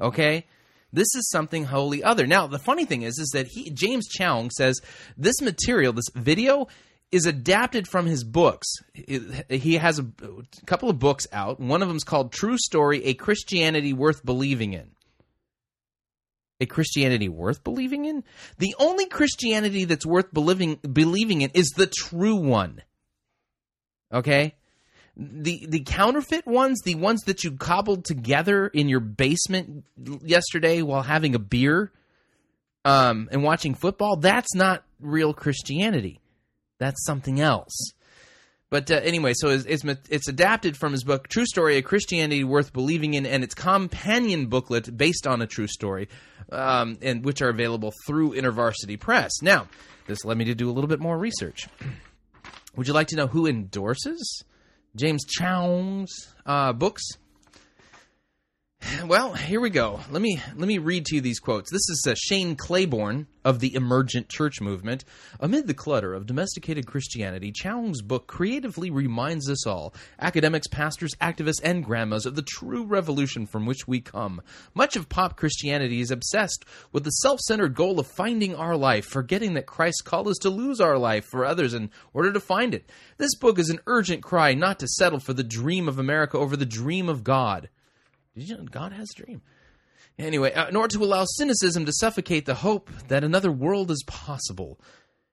Okay? 0.00 0.46
This 0.92 1.14
is 1.14 1.28
something 1.30 1.64
wholly 1.64 2.04
other. 2.04 2.26
Now, 2.26 2.46
the 2.46 2.58
funny 2.58 2.84
thing 2.84 3.02
is, 3.02 3.18
is 3.18 3.30
that 3.32 3.48
he, 3.48 3.70
James 3.70 4.08
Choung 4.08 4.50
says 4.52 4.80
this 5.16 5.40
material, 5.40 5.92
this 5.92 6.10
video, 6.14 6.68
is 7.10 7.26
adapted 7.26 7.88
from 7.88 8.06
his 8.06 8.24
books. 8.24 8.68
He 8.94 9.74
has 9.76 9.98
a, 9.98 10.06
couple 10.66 10.90
of 10.90 10.98
books 10.98 11.26
out. 11.32 11.60
One 11.60 11.82
of 11.82 11.88
them 11.88 11.96
is 11.96 12.04
called 12.04 12.32
True 12.32 12.58
Story: 12.58 13.04
A 13.04 13.14
Christianity 13.14 13.92
Worth 13.92 14.24
Believing 14.24 14.74
in. 14.74 14.90
A 16.60 16.66
Christianity 16.66 17.28
worth 17.28 17.64
believing 17.64 18.04
in? 18.04 18.22
The 18.58 18.76
only 18.78 19.06
Christianity 19.06 19.84
that's 19.84 20.06
worth 20.06 20.32
believing 20.32 20.76
believing 20.76 21.42
in 21.42 21.50
is 21.54 21.70
the 21.70 21.88
true 21.88 22.36
one. 22.36 22.82
Okay? 24.12 24.54
The 25.16 25.66
the 25.66 25.80
counterfeit 25.80 26.46
ones, 26.46 26.80
the 26.84 26.94
ones 26.94 27.22
that 27.26 27.44
you 27.44 27.52
cobbled 27.52 28.04
together 28.04 28.66
in 28.66 28.88
your 28.88 29.00
basement 29.00 29.84
yesterday 30.24 30.80
while 30.80 31.02
having 31.02 31.34
a 31.34 31.38
beer 31.38 31.92
um, 32.84 33.28
and 33.30 33.42
watching 33.42 33.74
football, 33.74 34.16
that's 34.16 34.54
not 34.54 34.84
real 35.00 35.34
Christianity. 35.34 36.20
That's 36.78 37.04
something 37.04 37.40
else. 37.40 37.92
But 38.70 38.90
uh, 38.90 38.94
anyway, 38.94 39.34
so 39.36 39.50
it's, 39.50 39.66
it's 39.66 39.84
it's 40.08 40.28
adapted 40.28 40.78
from 40.78 40.92
his 40.92 41.04
book 41.04 41.28
True 41.28 41.44
Story: 41.44 41.76
A 41.76 41.82
Christianity 41.82 42.42
Worth 42.42 42.72
Believing 42.72 43.12
in, 43.12 43.26
and 43.26 43.44
its 43.44 43.54
companion 43.54 44.46
booklet 44.46 44.96
based 44.96 45.26
on 45.26 45.42
a 45.42 45.46
true 45.46 45.66
story, 45.66 46.08
um, 46.50 46.96
and 47.02 47.22
which 47.22 47.42
are 47.42 47.50
available 47.50 47.92
through 48.06 48.32
InterVarsity 48.32 48.98
Press. 48.98 49.30
Now, 49.42 49.68
this 50.06 50.24
led 50.24 50.38
me 50.38 50.46
to 50.46 50.54
do 50.54 50.70
a 50.70 50.72
little 50.72 50.88
bit 50.88 51.00
more 51.00 51.18
research. 51.18 51.68
Would 52.76 52.88
you 52.88 52.94
like 52.94 53.08
to 53.08 53.16
know 53.16 53.26
who 53.26 53.46
endorses 53.46 54.44
James 54.96 55.24
Choung's 55.26 56.34
uh, 56.46 56.72
books? 56.72 57.02
Well, 59.06 59.32
here 59.32 59.60
we 59.60 59.70
go. 59.70 60.00
Let 60.10 60.22
me 60.22 60.40
let 60.56 60.66
me 60.66 60.78
read 60.78 61.06
to 61.06 61.14
you 61.14 61.20
these 61.20 61.38
quotes. 61.38 61.70
This 61.70 61.88
is 61.88 62.04
uh, 62.06 62.14
Shane 62.16 62.56
Claiborne 62.56 63.26
of 63.44 63.60
the 63.60 63.74
Emergent 63.74 64.28
Church 64.28 64.60
Movement. 64.60 65.04
Amid 65.40 65.66
the 65.66 65.74
clutter 65.74 66.14
of 66.14 66.26
domesticated 66.26 66.86
Christianity, 66.86 67.52
Choung's 67.52 68.02
book 68.02 68.26
creatively 68.26 68.90
reminds 68.90 69.48
us 69.48 69.66
all, 69.66 69.94
academics, 70.18 70.66
pastors, 70.66 71.14
activists, 71.20 71.60
and 71.62 71.84
grandmas, 71.84 72.26
of 72.26 72.34
the 72.34 72.42
true 72.42 72.84
revolution 72.84 73.46
from 73.46 73.66
which 73.66 73.86
we 73.86 74.00
come. 74.00 74.42
Much 74.74 74.96
of 74.96 75.08
pop 75.08 75.36
Christianity 75.36 76.00
is 76.00 76.10
obsessed 76.10 76.64
with 76.92 77.04
the 77.04 77.10
self-centered 77.10 77.74
goal 77.74 78.00
of 78.00 78.06
finding 78.06 78.54
our 78.54 78.76
life, 78.76 79.06
forgetting 79.06 79.54
that 79.54 79.66
Christ 79.66 80.04
called 80.04 80.28
us 80.28 80.38
to 80.38 80.50
lose 80.50 80.80
our 80.80 80.98
life 80.98 81.24
for 81.24 81.44
others 81.44 81.72
in 81.72 81.90
order 82.12 82.32
to 82.32 82.40
find 82.40 82.74
it. 82.74 82.90
This 83.16 83.34
book 83.36 83.58
is 83.58 83.70
an 83.70 83.80
urgent 83.86 84.22
cry 84.22 84.54
not 84.54 84.78
to 84.80 84.88
settle 84.88 85.20
for 85.20 85.32
the 85.32 85.44
dream 85.44 85.88
of 85.88 85.98
America 85.98 86.36
over 86.36 86.56
the 86.56 86.66
dream 86.66 87.08
of 87.08 87.24
God. 87.24 87.68
Did 88.34 88.48
you 88.48 88.56
know 88.56 88.64
God 88.64 88.92
has 88.92 89.10
a 89.10 89.22
dream? 89.24 89.42
Anyway, 90.18 90.52
uh, 90.52 90.70
nor 90.70 90.88
to 90.88 91.02
allow 91.02 91.24
cynicism 91.24 91.86
to 91.86 91.92
suffocate 91.92 92.46
the 92.46 92.54
hope 92.54 92.90
that 93.08 93.24
another 93.24 93.50
world 93.50 93.90
is 93.90 94.04
possible. 94.06 94.78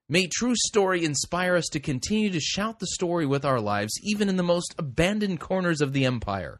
May 0.07 0.27
true 0.27 0.55
story 0.55 1.05
inspire 1.05 1.55
us 1.55 1.67
to 1.67 1.79
continue 1.79 2.31
to 2.31 2.39
shout 2.39 2.79
the 2.79 2.87
story 2.87 3.25
with 3.25 3.45
our 3.45 3.59
lives, 3.59 3.93
even 4.03 4.27
in 4.27 4.37
the 4.37 4.43
most 4.43 4.73
abandoned 4.77 5.39
corners 5.39 5.81
of 5.81 5.93
the 5.93 6.05
empire. 6.05 6.59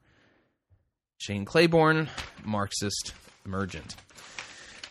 Shane 1.17 1.45
Claiborne, 1.45 2.09
Marxist 2.43 3.13
emergent. 3.45 3.95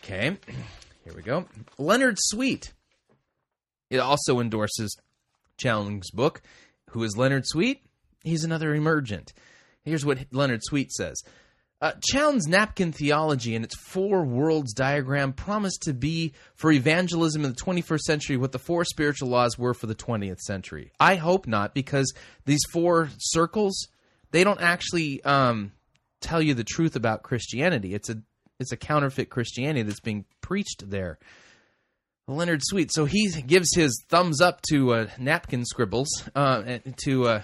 Okay, 0.03 0.37
here 1.03 1.13
we 1.15 1.21
go. 1.21 1.45
Leonard 1.77 2.17
Sweet. 2.19 2.73
It 3.89 3.99
also 3.99 4.39
endorses 4.39 4.95
Choung's 5.57 6.11
book. 6.11 6.41
Who 6.91 7.03
is 7.03 7.17
Leonard 7.17 7.47
Sweet? 7.47 7.81
He's 8.23 8.43
another 8.43 8.75
emergent. 8.75 9.31
Here's 9.83 10.05
what 10.05 10.19
Leonard 10.31 10.61
Sweet 10.63 10.91
says. 10.91 11.23
Uh, 11.81 11.93
Choung's 12.11 12.45
napkin 12.45 12.91
theology 12.91 13.55
and 13.55 13.63
its 13.63 13.75
four 13.77 14.25
worlds 14.25 14.73
diagram 14.73 15.31
promised 15.31 15.83
to 15.83 15.93
be 15.93 16.33
for 16.55 16.71
evangelism 16.71 17.45
in 17.45 17.51
the 17.51 17.55
21st 17.55 17.99
century 17.99 18.35
what 18.37 18.51
the 18.51 18.59
four 18.59 18.83
spiritual 18.83 19.29
laws 19.29 19.57
were 19.57 19.73
for 19.73 19.87
the 19.87 19.95
20th 19.95 20.39
century. 20.39 20.91
I 20.99 21.15
hope 21.15 21.47
not, 21.47 21.73
because 21.73 22.13
these 22.45 22.61
four 22.73 23.09
circles 23.17 23.87
they 24.31 24.43
don't 24.43 24.61
actually 24.61 25.23
um, 25.23 25.71
tell 26.21 26.41
you 26.41 26.53
the 26.53 26.63
truth 26.63 26.95
about 26.95 27.23
Christianity. 27.23 27.93
It's 27.93 28.09
a 28.09 28.21
it's 28.59 28.71
a 28.71 28.77
counterfeit 28.77 29.29
Christianity 29.29 29.83
that's 29.83 30.01
being 30.01 30.25
preached 30.41 30.89
there. 30.89 31.17
Leonard 32.27 32.61
Sweet. 32.63 32.91
So 32.93 33.05
he 33.05 33.29
gives 33.47 33.73
his 33.73 34.03
thumbs 34.09 34.41
up 34.41 34.61
to 34.69 34.93
uh, 34.93 35.07
napkin 35.17 35.65
scribbles 35.65 36.09
uh, 36.35 36.79
to 37.05 37.27
uh, 37.27 37.43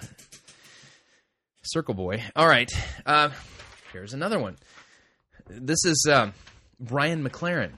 Circle 1.62 1.94
Boy. 1.94 2.22
All 2.36 2.46
right. 2.46 2.70
Here's 3.96 4.12
another 4.12 4.38
one. 4.38 4.58
This 5.48 5.86
is 5.86 6.06
uh, 6.06 6.30
Brian 6.78 7.26
McLaren 7.26 7.70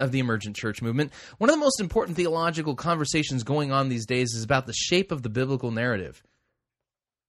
of 0.00 0.10
the 0.10 0.18
Emergent 0.18 0.56
Church 0.56 0.82
Movement. 0.82 1.12
One 1.38 1.48
of 1.48 1.54
the 1.54 1.60
most 1.60 1.78
important 1.78 2.16
theological 2.16 2.74
conversations 2.74 3.44
going 3.44 3.70
on 3.70 3.88
these 3.88 4.04
days 4.04 4.34
is 4.34 4.42
about 4.42 4.66
the 4.66 4.72
shape 4.72 5.12
of 5.12 5.22
the 5.22 5.28
biblical 5.28 5.70
narrative. 5.70 6.24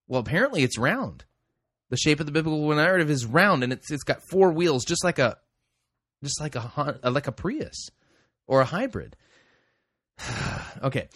Well, 0.07 0.21
apparently 0.21 0.63
it's 0.63 0.79
round. 0.79 1.23
The 1.91 1.97
shape 1.97 2.19
of 2.19 2.25
the 2.25 2.31
biblical 2.31 2.67
narrative 2.73 3.11
is 3.11 3.27
round, 3.27 3.63
and 3.63 3.71
it's 3.71 3.91
it's 3.91 4.03
got 4.03 4.27
four 4.27 4.51
wheels, 4.51 4.85
just 4.85 5.03
like 5.03 5.19
a 5.19 5.37
just 6.23 6.41
like 6.41 6.55
a 6.55 6.99
like 7.03 7.27
a 7.27 7.31
Prius 7.31 7.89
or 8.47 8.61
a 8.61 8.65
hybrid. 8.65 9.15
okay. 10.83 11.09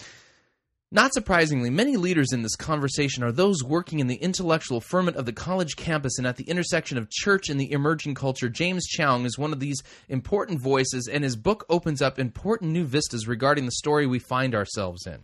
Not 0.89 1.13
surprisingly, 1.13 1.69
many 1.69 1.97
leaders 1.97 2.31
in 2.31 2.43
this 2.43 2.55
conversation 2.55 3.21
are 3.21 3.31
those 3.33 3.61
working 3.61 3.99
in 3.99 4.07
the 4.07 4.15
intellectual 4.15 4.79
ferment 4.79 5.17
of 5.17 5.25
the 5.25 5.33
college 5.33 5.75
campus 5.75 6.17
and 6.17 6.25
at 6.25 6.37
the 6.37 6.45
intersection 6.45 6.97
of 6.97 7.09
church 7.09 7.49
and 7.49 7.59
the 7.59 7.71
emerging 7.73 8.15
culture. 8.15 8.47
James 8.47 8.87
Choung 8.87 9.25
is 9.25 9.37
one 9.37 9.51
of 9.51 9.59
these 9.59 9.83
important 10.07 10.61
voices, 10.61 11.09
and 11.11 11.25
his 11.25 11.35
book 11.35 11.65
opens 11.69 12.01
up 12.01 12.17
important 12.17 12.71
new 12.71 12.85
vistas 12.85 13.27
regarding 13.27 13.65
the 13.65 13.71
story 13.73 14.07
we 14.07 14.19
find 14.19 14.55
ourselves 14.55 15.05
in. 15.05 15.19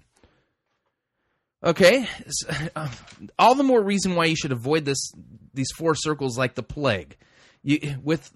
Okay, 1.64 2.10
s- 2.26 2.70
uh, 2.76 2.90
all 3.40 3.56
the 3.56 3.64
more 3.64 3.82
reason 3.82 4.16
why 4.16 4.26
you 4.26 4.36
should 4.36 4.52
avoid 4.52 4.84
this 4.84 5.12
these 5.54 5.72
four 5.78 5.96
circles 5.96 6.38
like 6.38 6.56
the 6.56 6.64
plague. 6.64 7.16
You, 7.62 8.00
with 8.04 8.30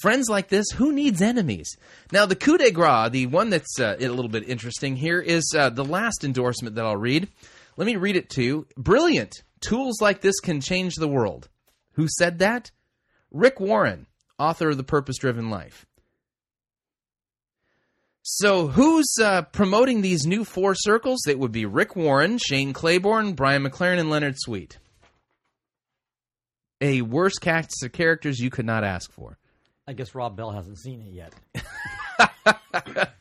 friends 0.00 0.28
like 0.28 0.48
this, 0.48 0.66
who 0.74 0.92
needs 0.92 1.22
enemies? 1.22 1.76
Now, 2.12 2.26
the 2.26 2.36
coup 2.36 2.58
de 2.58 2.70
grace, 2.70 3.10
the 3.10 3.26
one 3.26 3.50
that's 3.50 3.80
uh, 3.80 3.96
a 3.98 4.08
little 4.08 4.28
bit 4.28 4.48
interesting 4.48 4.96
here, 4.96 5.20
is 5.20 5.54
uh, 5.56 5.70
the 5.70 5.84
last 5.84 6.24
endorsement 6.24 6.76
that 6.76 6.84
I'll 6.84 6.96
read. 6.96 7.28
Let 7.76 7.86
me 7.86 7.96
read 7.96 8.16
it 8.16 8.30
to 8.30 8.42
you. 8.42 8.66
Brilliant. 8.76 9.42
Tools 9.60 10.00
like 10.00 10.20
this 10.20 10.40
can 10.40 10.60
change 10.60 10.94
the 10.94 11.08
world. 11.08 11.48
Who 11.92 12.06
said 12.08 12.38
that? 12.38 12.70
Rick 13.30 13.60
Warren, 13.60 14.06
author 14.38 14.70
of 14.70 14.76
The 14.76 14.84
Purpose 14.84 15.18
Driven 15.18 15.50
Life. 15.50 15.84
So, 18.22 18.68
who's 18.68 19.06
uh, 19.22 19.42
promoting 19.42 20.02
these 20.02 20.26
new 20.26 20.44
four 20.44 20.74
circles? 20.74 21.26
It 21.26 21.38
would 21.38 21.50
be 21.50 21.64
Rick 21.64 21.96
Warren, 21.96 22.38
Shane 22.38 22.74
Claiborne, 22.74 23.32
Brian 23.32 23.64
McLaren, 23.64 23.98
and 23.98 24.10
Leonard 24.10 24.36
Sweet. 24.38 24.78
A 26.80 27.02
worse 27.02 27.38
cast 27.38 27.82
of 27.82 27.92
characters 27.92 28.38
you 28.38 28.50
could 28.50 28.66
not 28.66 28.84
ask 28.84 29.10
for. 29.12 29.38
I 29.88 29.94
guess 29.94 30.14
Rob 30.14 30.36
Bell 30.36 30.50
hasn't 30.50 30.78
seen 30.78 31.00
it 31.00 31.14
yet. 31.14 31.32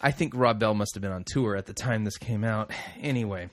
I 0.00 0.12
think 0.12 0.32
Rob 0.36 0.60
Bell 0.60 0.74
must 0.74 0.94
have 0.94 1.02
been 1.02 1.10
on 1.10 1.24
tour 1.24 1.56
at 1.56 1.66
the 1.66 1.72
time 1.72 2.04
this 2.04 2.18
came 2.18 2.44
out. 2.44 2.70
Anyway, 3.00 3.50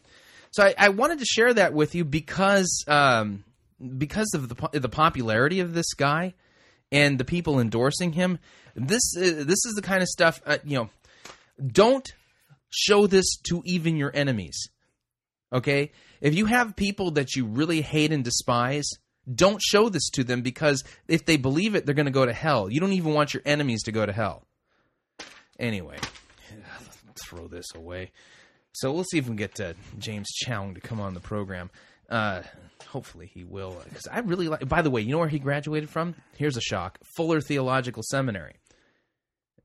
so 0.52 0.63
I, 0.63 0.76
I 0.78 0.89
wanted 0.89 1.17
to 1.19 1.26
share 1.26 1.52
that 1.56 1.73
with 1.73 1.95
you 1.95 2.06
because 2.06 2.86
um, 2.88 3.43
because 3.97 4.32
of 4.36 4.47
the 4.47 4.80
the 4.80 4.89
popularity 4.89 5.60
of 5.62 5.73
this 5.73 5.95
guy 5.95 6.36
and 6.91 7.17
the 7.17 7.26
people 7.26 7.60
endorsing 7.60 8.13
him. 8.13 8.38
This 8.76 9.17
uh, 9.17 9.43
this 9.43 9.65
is 9.65 9.73
the 9.76 9.82
kind 9.82 10.04
of 10.04 10.08
stuff 10.08 10.39
uh, 10.45 10.60
you 10.63 10.78
know. 10.78 10.89
Don't 11.65 12.13
show 12.69 13.08
this 13.08 13.38
to 13.47 13.63
even 13.65 13.95
your 13.95 14.12
enemies. 14.13 14.69
Okay, 15.52 15.91
if 16.21 16.36
you 16.36 16.45
have 16.45 16.76
people 16.76 17.10
that 17.12 17.36
you 17.36 17.47
really 17.47 17.82
hate 17.82 18.12
and 18.12 18.23
despise, 18.23 18.88
Don't 19.31 19.62
show 19.62 19.89
this 19.89 20.09
to 20.12 20.23
them 20.23 20.41
because 20.41 20.83
if 21.07 21.25
they 21.25 21.38
believe 21.38 21.75
it, 21.75 21.86
they're 21.86 21.95
going 21.95 22.07
to 22.07 22.12
go 22.12 22.25
to 22.25 22.33
hell. 22.33 22.69
You 22.69 22.79
don't 22.79 22.93
even 22.93 23.13
want 23.13 23.33
your 23.33 23.43
enemies 23.45 23.83
to 23.83 23.91
go 23.91 24.05
to 24.05 24.12
hell. 24.12 24.45
Anyway, 25.59 25.97
throw 27.15 27.47
this 27.47 27.67
away. 27.75 28.12
So 28.73 28.91
we'll 28.91 29.03
see 29.05 29.19
if 29.19 29.25
we 29.25 29.29
can 29.29 29.36
get 29.36 29.59
uh, 29.62 29.73
James 29.99 30.29
Choung 30.45 30.75
to 30.75 30.81
come 30.81 30.99
on 30.99 31.13
the 31.13 31.19
program. 31.19 31.69
Uh, 32.09 32.41
hopefully 32.88 33.29
he 33.33 33.43
will, 33.43 33.81
because 33.86 34.07
I 34.12 34.19
really 34.19 34.49
like. 34.49 34.67
By 34.67 34.81
the 34.81 34.89
way, 34.89 35.01
you 35.01 35.12
know 35.12 35.19
where 35.19 35.27
he 35.27 35.39
graduated 35.39 35.89
from? 35.89 36.15
Here's 36.36 36.57
a 36.57 36.62
shock: 36.62 36.99
Fuller 37.15 37.39
Theological 37.39 38.03
Seminary. 38.03 38.55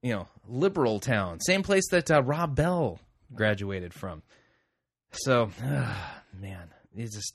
You 0.02 0.14
know, 0.14 0.28
liberal 0.46 1.00
town, 1.00 1.40
same 1.40 1.62
place 1.62 1.88
that 1.90 2.10
uh, 2.10 2.22
Rob 2.22 2.54
Bell 2.54 3.00
graduated 3.34 3.92
from. 3.92 4.22
So, 5.10 5.50
man, 6.40 6.68
it's 6.94 7.14
just. 7.14 7.34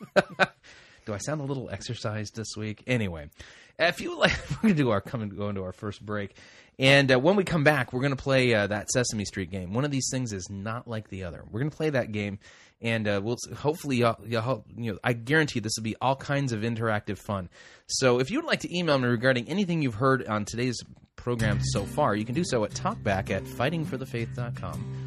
do 1.06 1.14
I 1.14 1.18
sound 1.18 1.40
a 1.40 1.44
little 1.44 1.70
exercised 1.70 2.36
this 2.36 2.56
week? 2.56 2.82
Anyway, 2.86 3.30
if 3.78 4.00
you 4.00 4.18
like, 4.18 4.32
we're 4.50 4.62
gonna 4.62 4.74
do 4.74 4.90
our 4.90 5.00
coming 5.00 5.28
go 5.28 5.48
into 5.48 5.62
our 5.62 5.72
first 5.72 6.04
break, 6.04 6.34
and 6.78 7.12
uh, 7.12 7.18
when 7.18 7.36
we 7.36 7.44
come 7.44 7.64
back, 7.64 7.92
we're 7.92 8.02
gonna 8.02 8.16
play 8.16 8.54
uh, 8.54 8.66
that 8.66 8.90
Sesame 8.90 9.24
Street 9.24 9.50
game. 9.50 9.72
One 9.72 9.84
of 9.84 9.90
these 9.90 10.08
things 10.10 10.32
is 10.32 10.48
not 10.50 10.88
like 10.88 11.08
the 11.08 11.24
other. 11.24 11.44
We're 11.50 11.60
gonna 11.60 11.70
play 11.70 11.90
that 11.90 12.12
game, 12.12 12.38
and 12.80 13.06
uh, 13.08 13.20
we'll 13.22 13.38
hopefully 13.56 13.96
y'all, 13.96 14.18
y'all, 14.26 14.64
you 14.76 14.92
know 14.92 14.98
I 15.02 15.12
guarantee 15.12 15.60
this 15.60 15.72
will 15.76 15.84
be 15.84 15.96
all 16.00 16.16
kinds 16.16 16.52
of 16.52 16.60
interactive 16.60 17.18
fun. 17.18 17.48
So 17.86 18.20
if 18.20 18.30
you'd 18.30 18.44
like 18.44 18.60
to 18.60 18.76
email 18.76 18.98
me 18.98 19.08
regarding 19.08 19.48
anything 19.48 19.82
you've 19.82 19.94
heard 19.94 20.26
on 20.26 20.44
today's 20.44 20.78
program 21.16 21.60
so 21.62 21.84
far, 21.84 22.14
you 22.14 22.24
can 22.24 22.34
do 22.34 22.44
so 22.44 22.64
at 22.64 22.70
talkback 22.70 23.30
at 23.30 23.44
fightingforthefaith.com. 23.44 25.06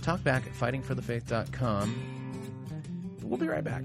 Talkback 0.00 0.46
at 0.46 0.52
fightingforthefaith.com. 0.52 2.13
We'll 3.34 3.48
be 3.48 3.52
right 3.52 3.64
back. 3.64 3.82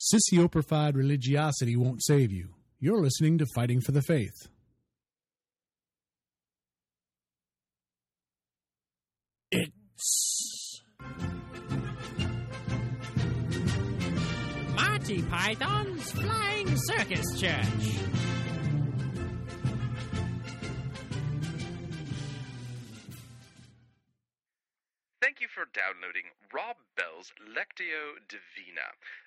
Sissy-oprified 0.00 0.96
religiosity 0.96 1.76
won't 1.76 2.02
save 2.02 2.32
you. 2.32 2.54
You're 2.84 3.00
listening 3.00 3.38
to 3.38 3.46
Fighting 3.54 3.80
for 3.80 3.92
the 3.92 4.02
Faith. 4.02 4.48
It's 9.52 10.82
Monty 14.74 15.22
Python's 15.22 16.10
Flying 16.10 16.76
Circus 16.76 17.40
Church. 17.40 18.02
Thank 25.20 25.40
you 25.40 25.46
for 25.54 25.66
downloading 25.72 26.24
Rob 26.52 26.74
Bell's 26.96 27.30
Lectio 27.48 28.18
Divina. 28.28 28.90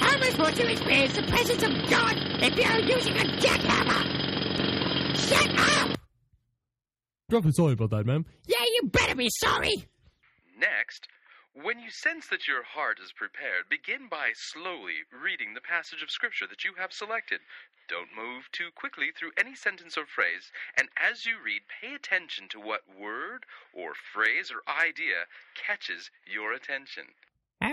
How 0.00 0.14
am 0.14 0.22
I 0.22 0.30
supposed 0.30 0.56
to 0.56 0.70
experience 0.70 1.16
the 1.16 1.22
presence 1.24 1.62
of 1.62 1.90
God 1.90 2.16
if 2.42 2.56
you're 2.56 2.96
using 2.96 3.16
a 3.16 3.24
jackhammer? 3.40 5.16
Shut 5.16 5.50
up! 5.58 5.98
Awfully 7.32 7.52
sorry 7.52 7.72
about 7.72 7.90
that, 7.90 8.06
ma'am. 8.06 8.26
Yeah, 8.46 8.62
you 8.62 8.88
better 8.88 9.14
be 9.14 9.30
sorry! 9.30 9.88
Next, 10.58 11.08
when 11.54 11.78
you 11.78 11.90
sense 11.90 12.28
that 12.28 12.48
your 12.48 12.62
heart 12.62 12.98
is 13.02 13.12
prepared, 13.12 13.68
begin 13.68 14.08
by 14.08 14.32
slowly 14.34 15.04
reading 15.12 15.54
the 15.54 15.60
passage 15.60 16.02
of 16.02 16.10
Scripture 16.10 16.46
that 16.46 16.64
you 16.64 16.74
have 16.78 16.92
selected. 16.92 17.40
Don't 17.88 18.16
move 18.16 18.48
too 18.52 18.70
quickly 18.74 19.10
through 19.12 19.32
any 19.36 19.54
sentence 19.54 19.98
or 19.98 20.06
phrase, 20.06 20.50
and 20.78 20.88
as 20.96 21.26
you 21.26 21.36
read, 21.44 21.62
pay 21.68 21.94
attention 21.94 22.48
to 22.50 22.60
what 22.60 22.88
word 22.88 23.44
or 23.74 23.92
phrase 23.92 24.50
or 24.50 24.62
idea 24.70 25.26
catches 25.54 26.10
your 26.24 26.52
attention. 26.54 27.12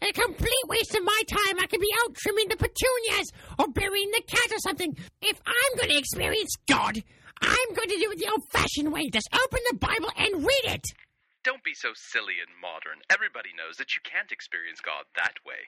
A 0.00 0.12
complete 0.12 0.66
waste 0.68 0.94
of 0.94 1.04
my 1.04 1.22
time. 1.26 1.58
I 1.60 1.66
could 1.66 1.80
be 1.80 1.92
out 2.02 2.14
trimming 2.14 2.48
the 2.48 2.56
petunias 2.56 3.32
or 3.58 3.68
burying 3.68 4.10
the 4.12 4.22
cat 4.26 4.52
or 4.52 4.58
something. 4.58 4.96
If 5.22 5.40
I'm 5.44 5.76
going 5.76 5.90
to 5.90 5.98
experience 5.98 6.54
God, 6.68 7.02
I'm 7.42 7.74
going 7.74 7.88
to 7.88 7.98
do 7.98 8.10
it 8.12 8.18
the 8.18 8.30
old 8.30 8.44
fashioned 8.50 8.92
way. 8.92 9.10
Just 9.10 9.28
open 9.34 9.60
the 9.70 9.76
Bible 9.76 10.10
and 10.16 10.44
read 10.44 10.64
it. 10.64 10.84
Don't 11.44 11.64
be 11.64 11.74
so 11.74 11.90
silly 11.94 12.34
and 12.38 12.54
modern. 12.60 13.00
Everybody 13.10 13.50
knows 13.56 13.76
that 13.78 13.94
you 13.94 14.02
can't 14.04 14.30
experience 14.30 14.80
God 14.80 15.04
that 15.16 15.34
way. 15.46 15.66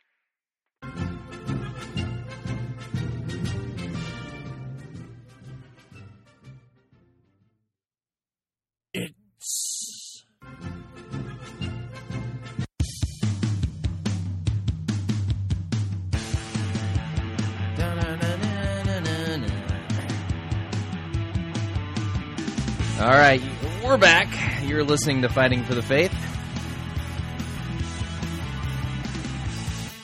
All 23.00 23.08
right, 23.08 23.40
we're 23.82 23.96
back. 23.96 24.28
You're 24.62 24.84
listening 24.84 25.22
to 25.22 25.30
Fighting 25.30 25.64
for 25.64 25.74
the 25.74 25.80
Faith. 25.80 26.12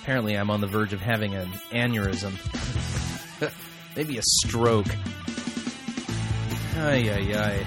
Apparently, 0.00 0.34
I'm 0.34 0.48
on 0.48 0.62
the 0.62 0.66
verge 0.66 0.94
of 0.94 1.02
having 1.02 1.34
an 1.34 1.46
aneurysm. 1.72 2.32
Maybe 3.96 4.16
a 4.16 4.22
stroke. 4.22 4.86
Ay, 6.76 7.10
ay, 7.10 7.34
ay. 7.36 7.66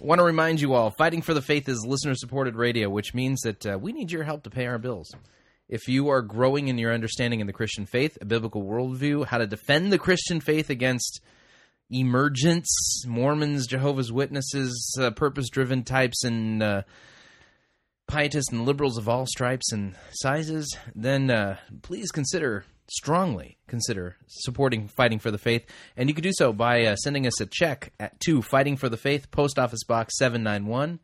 Want 0.00 0.18
to 0.18 0.24
remind 0.24 0.60
you 0.60 0.74
all, 0.74 0.90
Fighting 0.90 1.22
for 1.22 1.32
the 1.32 1.40
Faith 1.40 1.66
is 1.66 1.82
listener 1.88 2.14
supported 2.14 2.56
radio, 2.56 2.90
which 2.90 3.14
means 3.14 3.40
that 3.40 3.64
uh, 3.64 3.78
we 3.80 3.94
need 3.94 4.12
your 4.12 4.24
help 4.24 4.42
to 4.42 4.50
pay 4.50 4.66
our 4.66 4.76
bills. 4.76 5.14
If 5.68 5.88
you 5.88 6.08
are 6.08 6.22
growing 6.22 6.68
in 6.68 6.78
your 6.78 6.92
understanding 6.92 7.40
in 7.40 7.46
the 7.46 7.52
Christian 7.52 7.86
faith, 7.86 8.18
a 8.20 8.24
biblical 8.24 8.62
worldview, 8.62 9.26
how 9.26 9.38
to 9.38 9.46
defend 9.46 9.92
the 9.92 9.98
Christian 9.98 10.40
faith 10.40 10.68
against 10.68 11.20
emergents, 11.90 13.04
Mormons, 13.06 13.66
Jehovah's 13.66 14.12
Witnesses, 14.12 14.96
uh, 15.00 15.10
purpose 15.10 15.48
driven 15.48 15.82
types, 15.82 16.24
and 16.24 16.62
uh, 16.62 16.82
pietists 18.06 18.52
and 18.52 18.66
liberals 18.66 18.98
of 18.98 19.08
all 19.08 19.26
stripes 19.26 19.72
and 19.72 19.94
sizes, 20.12 20.76
then 20.94 21.30
uh, 21.30 21.56
please 21.82 22.10
consider 22.10 22.64
strongly 22.88 23.56
consider 23.66 24.16
supporting 24.26 24.88
Fighting 24.88 25.18
for 25.18 25.30
the 25.30 25.38
Faith, 25.38 25.64
and 25.96 26.08
you 26.08 26.14
can 26.14 26.22
do 26.22 26.32
so 26.32 26.52
by 26.52 26.84
uh, 26.84 26.96
sending 26.96 27.26
us 27.26 27.40
a 27.40 27.46
check 27.46 27.92
at 27.98 28.18
to 28.20 28.42
Fighting 28.42 28.76
for 28.76 28.88
the 28.88 28.96
Faith, 28.96 29.30
Post 29.30 29.58
Office 29.58 29.84
Box 29.84 30.18
seven 30.18 30.42
nine 30.42 30.66
one, 30.66 31.00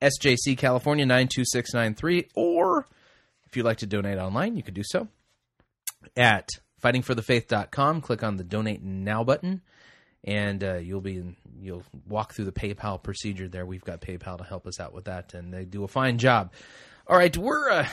SJC 0.00 0.56
California 0.56 1.04
nine 1.04 1.28
two 1.28 1.44
six 1.44 1.74
nine 1.74 1.94
three, 1.94 2.28
or 2.34 2.86
if 3.56 3.60
you'd 3.60 3.64
like 3.64 3.78
to 3.78 3.86
donate 3.86 4.18
online, 4.18 4.54
you 4.54 4.62
can 4.62 4.74
do 4.74 4.82
so 4.84 5.08
at 6.14 6.46
fightingforthefaith.com. 6.84 8.02
Click 8.02 8.22
on 8.22 8.36
the 8.36 8.44
Donate 8.44 8.82
Now 8.82 9.24
button, 9.24 9.62
and 10.24 10.62
uh, 10.62 10.74
you'll 10.74 11.00
be 11.00 11.16
in, 11.16 11.36
you'll 11.58 11.82
walk 12.06 12.34
through 12.34 12.44
the 12.44 12.52
PayPal 12.52 13.02
procedure 13.02 13.48
there. 13.48 13.64
We've 13.64 13.82
got 13.82 14.02
PayPal 14.02 14.36
to 14.36 14.44
help 14.44 14.66
us 14.66 14.78
out 14.78 14.92
with 14.92 15.06
that, 15.06 15.32
and 15.32 15.54
they 15.54 15.64
do 15.64 15.84
a 15.84 15.88
fine 15.88 16.18
job. 16.18 16.52
All 17.06 17.16
right, 17.16 17.34
we're. 17.34 17.70
Uh, 17.70 17.88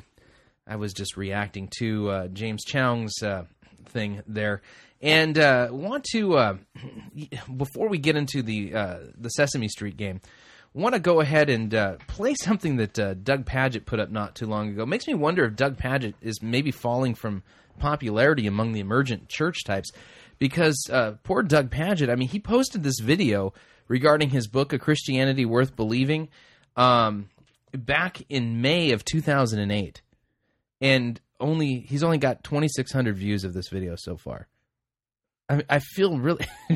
I 0.68 0.76
was 0.76 0.92
just 0.92 1.16
reacting 1.16 1.70
to 1.78 2.10
uh, 2.10 2.28
James 2.28 2.62
Choung's 2.62 3.22
uh, 3.22 3.44
thing 3.86 4.20
there, 4.26 4.60
and 5.00 5.38
uh, 5.38 5.68
want 5.70 6.04
to 6.12 6.36
uh, 6.36 6.56
before 7.56 7.88
we 7.88 7.96
get 7.96 8.16
into 8.16 8.42
the 8.42 8.74
uh, 8.74 8.98
the 9.16 9.30
Sesame 9.30 9.68
Street 9.68 9.96
game, 9.96 10.20
want 10.72 10.94
to 10.94 11.00
go 11.00 11.20
ahead 11.20 11.50
and 11.50 11.74
uh, 11.74 11.96
play 12.06 12.34
something 12.34 12.76
that 12.76 12.98
uh, 12.98 13.14
Doug 13.14 13.44
Pagitt 13.44 13.86
put 13.86 14.00
up 14.00 14.10
not 14.10 14.34
too 14.34 14.46
long 14.46 14.68
ago. 14.70 14.86
Makes 14.86 15.06
me 15.06 15.14
wonder 15.14 15.44
if 15.44 15.56
Doug 15.56 15.76
Pagitt 15.76 16.14
is 16.20 16.42
maybe 16.42 16.70
falling 16.70 17.14
from 17.14 17.42
popularity 17.78 18.46
among 18.46 18.72
the 18.72 18.80
emergent 18.80 19.28
church 19.28 19.64
types, 19.64 19.90
because 20.38 20.76
uh, 20.92 21.12
poor 21.22 21.42
Doug 21.42 21.70
Pagitt. 21.70 22.10
I 22.10 22.14
mean, 22.14 22.28
he 22.28 22.38
posted 22.38 22.82
this 22.82 23.00
video 23.00 23.52
regarding 23.88 24.30
his 24.30 24.46
book, 24.46 24.72
A 24.72 24.78
Christianity 24.78 25.44
Worth 25.44 25.74
Believing, 25.74 26.28
um, 26.76 27.28
back 27.72 28.22
in 28.28 28.60
May 28.60 28.92
of 28.92 29.04
2008 29.04 30.02
and 30.80 31.20
only 31.38 31.80
he's 31.80 32.02
only 32.02 32.18
got 32.18 32.44
2600 32.44 33.16
views 33.16 33.44
of 33.44 33.52
this 33.52 33.68
video 33.68 33.94
so 33.96 34.16
far 34.16 34.48
I, 35.48 35.62
I 35.68 35.78
feel 35.78 36.18
really 36.18 36.46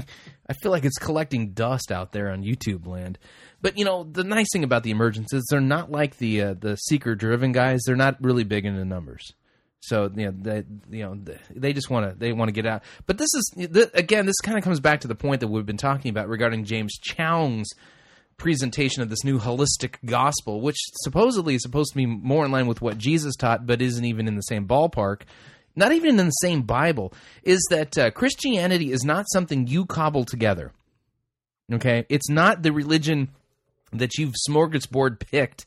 i 0.48 0.52
feel 0.52 0.70
like 0.70 0.84
it's 0.84 0.98
collecting 0.98 1.52
dust 1.52 1.90
out 1.90 2.12
there 2.12 2.30
on 2.30 2.42
youtube 2.42 2.86
land 2.86 3.18
but 3.64 3.78
you 3.78 3.84
know 3.86 4.04
the 4.04 4.24
nice 4.24 4.48
thing 4.52 4.62
about 4.62 4.82
the 4.82 4.90
emergence 4.90 5.32
is 5.32 5.46
they're 5.48 5.58
not 5.58 5.90
like 5.90 6.18
the 6.18 6.42
uh, 6.42 6.54
the 6.54 6.76
seeker 6.76 7.14
driven 7.14 7.50
guys. 7.50 7.80
They're 7.86 7.96
not 7.96 8.22
really 8.22 8.44
big 8.44 8.66
into 8.66 8.84
numbers. 8.84 9.32
So 9.80 10.10
you 10.14 10.26
know 10.26 10.34
they 10.38 10.64
you 10.90 11.02
know 11.02 11.18
they 11.50 11.72
just 11.72 11.88
want 11.88 12.10
to 12.10 12.14
they 12.14 12.34
want 12.34 12.50
to 12.50 12.52
get 12.52 12.66
out. 12.66 12.82
But 13.06 13.16
this 13.16 13.30
is 13.32 13.68
again 13.94 14.26
this 14.26 14.38
kind 14.42 14.58
of 14.58 14.64
comes 14.64 14.80
back 14.80 15.00
to 15.00 15.08
the 15.08 15.14
point 15.14 15.40
that 15.40 15.48
we've 15.48 15.64
been 15.64 15.78
talking 15.78 16.10
about 16.10 16.28
regarding 16.28 16.64
james 16.64 16.98
choung's 16.98 17.70
presentation 18.36 19.02
of 19.02 19.08
this 19.08 19.24
new 19.24 19.38
holistic 19.38 19.94
gospel, 20.04 20.60
which 20.60 20.76
supposedly 20.96 21.54
is 21.54 21.62
supposed 21.62 21.92
to 21.92 21.96
be 21.96 22.04
more 22.04 22.44
in 22.44 22.52
line 22.52 22.66
with 22.66 22.82
what 22.82 22.98
Jesus 22.98 23.34
taught, 23.34 23.66
but 23.66 23.80
isn't 23.80 24.04
even 24.04 24.28
in 24.28 24.36
the 24.36 24.42
same 24.42 24.68
ballpark, 24.68 25.22
not 25.74 25.92
even 25.92 26.20
in 26.20 26.26
the 26.26 26.32
same 26.32 26.62
Bible, 26.62 27.14
is 27.44 27.66
that 27.70 27.96
uh, 27.96 28.10
Christianity 28.10 28.92
is 28.92 29.04
not 29.04 29.24
something 29.32 29.66
you 29.66 29.86
cobble 29.86 30.26
together. 30.26 30.70
Okay? 31.72 32.04
It's 32.10 32.28
not 32.28 32.62
the 32.62 32.72
religion 32.72 33.30
that 33.98 34.18
you've 34.18 34.34
smorgasbord 34.48 35.20
picked 35.20 35.66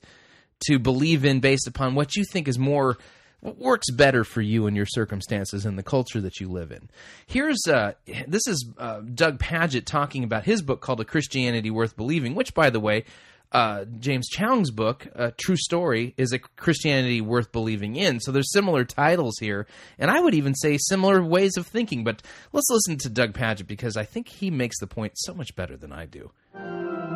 to 0.68 0.80
believe 0.80 1.26
in 1.26 1.40
based 1.40 1.68
upon 1.68 1.96
what 1.96 2.16
you 2.16 2.24
think 2.32 2.48
is 2.48 2.58
more 2.58 2.98
what 3.40 3.58
works 3.60 3.92
better 3.92 4.24
for 4.24 4.42
you 4.42 4.66
and 4.66 4.76
your 4.76 4.86
circumstances 4.88 5.66
and 5.66 5.78
the 5.78 5.84
culture 5.84 6.22
that 6.22 6.40
you 6.40 6.50
live 6.50 6.72
in. 6.72 6.90
Here's 7.28 7.60
uh, 7.68 7.94
this 8.28 8.48
is 8.48 8.66
uh, 8.78 9.02
Doug 9.02 9.40
Pagitt 9.40 9.86
talking 9.86 10.24
about 10.24 10.46
his 10.46 10.62
book 10.62 10.82
called 10.82 11.00
A 11.02 11.06
Christianity 11.06 11.70
Worth 11.70 11.96
Believing, 11.96 12.34
which, 12.34 12.54
by 12.54 12.70
the 12.72 12.80
way, 12.80 13.06
uh, 13.52 13.86
James 14.00 14.28
Choung's 14.28 14.72
book, 14.72 15.08
uh, 15.16 15.32
True 15.38 15.56
Story, 15.56 16.14
is 16.18 16.34
a 16.34 16.40
Christianity 16.40 17.22
worth 17.22 17.52
believing 17.52 17.96
in. 17.96 18.20
So 18.20 18.32
there's 18.32 18.52
similar 18.52 18.84
titles 18.84 19.38
here, 19.40 19.68
and 19.98 20.12
I 20.12 20.20
would 20.20 20.34
even 20.34 20.54
say 20.54 20.78
similar 20.78 21.24
ways 21.24 21.56
of 21.58 21.66
thinking. 21.66 22.04
But 22.04 22.22
let's 22.52 22.70
listen 22.70 22.98
to 23.00 23.10
Doug 23.10 23.34
Pagitt 23.34 23.68
because 23.68 23.96
I 23.96 24.04
think 24.04 24.28
he 24.28 24.52
makes 24.52 24.80
the 24.80 24.88
point 24.88 25.14
so 25.16 25.34
much 25.34 25.56
better 25.56 25.78
than 25.78 25.94
I 25.94 26.06
do. 26.06 26.32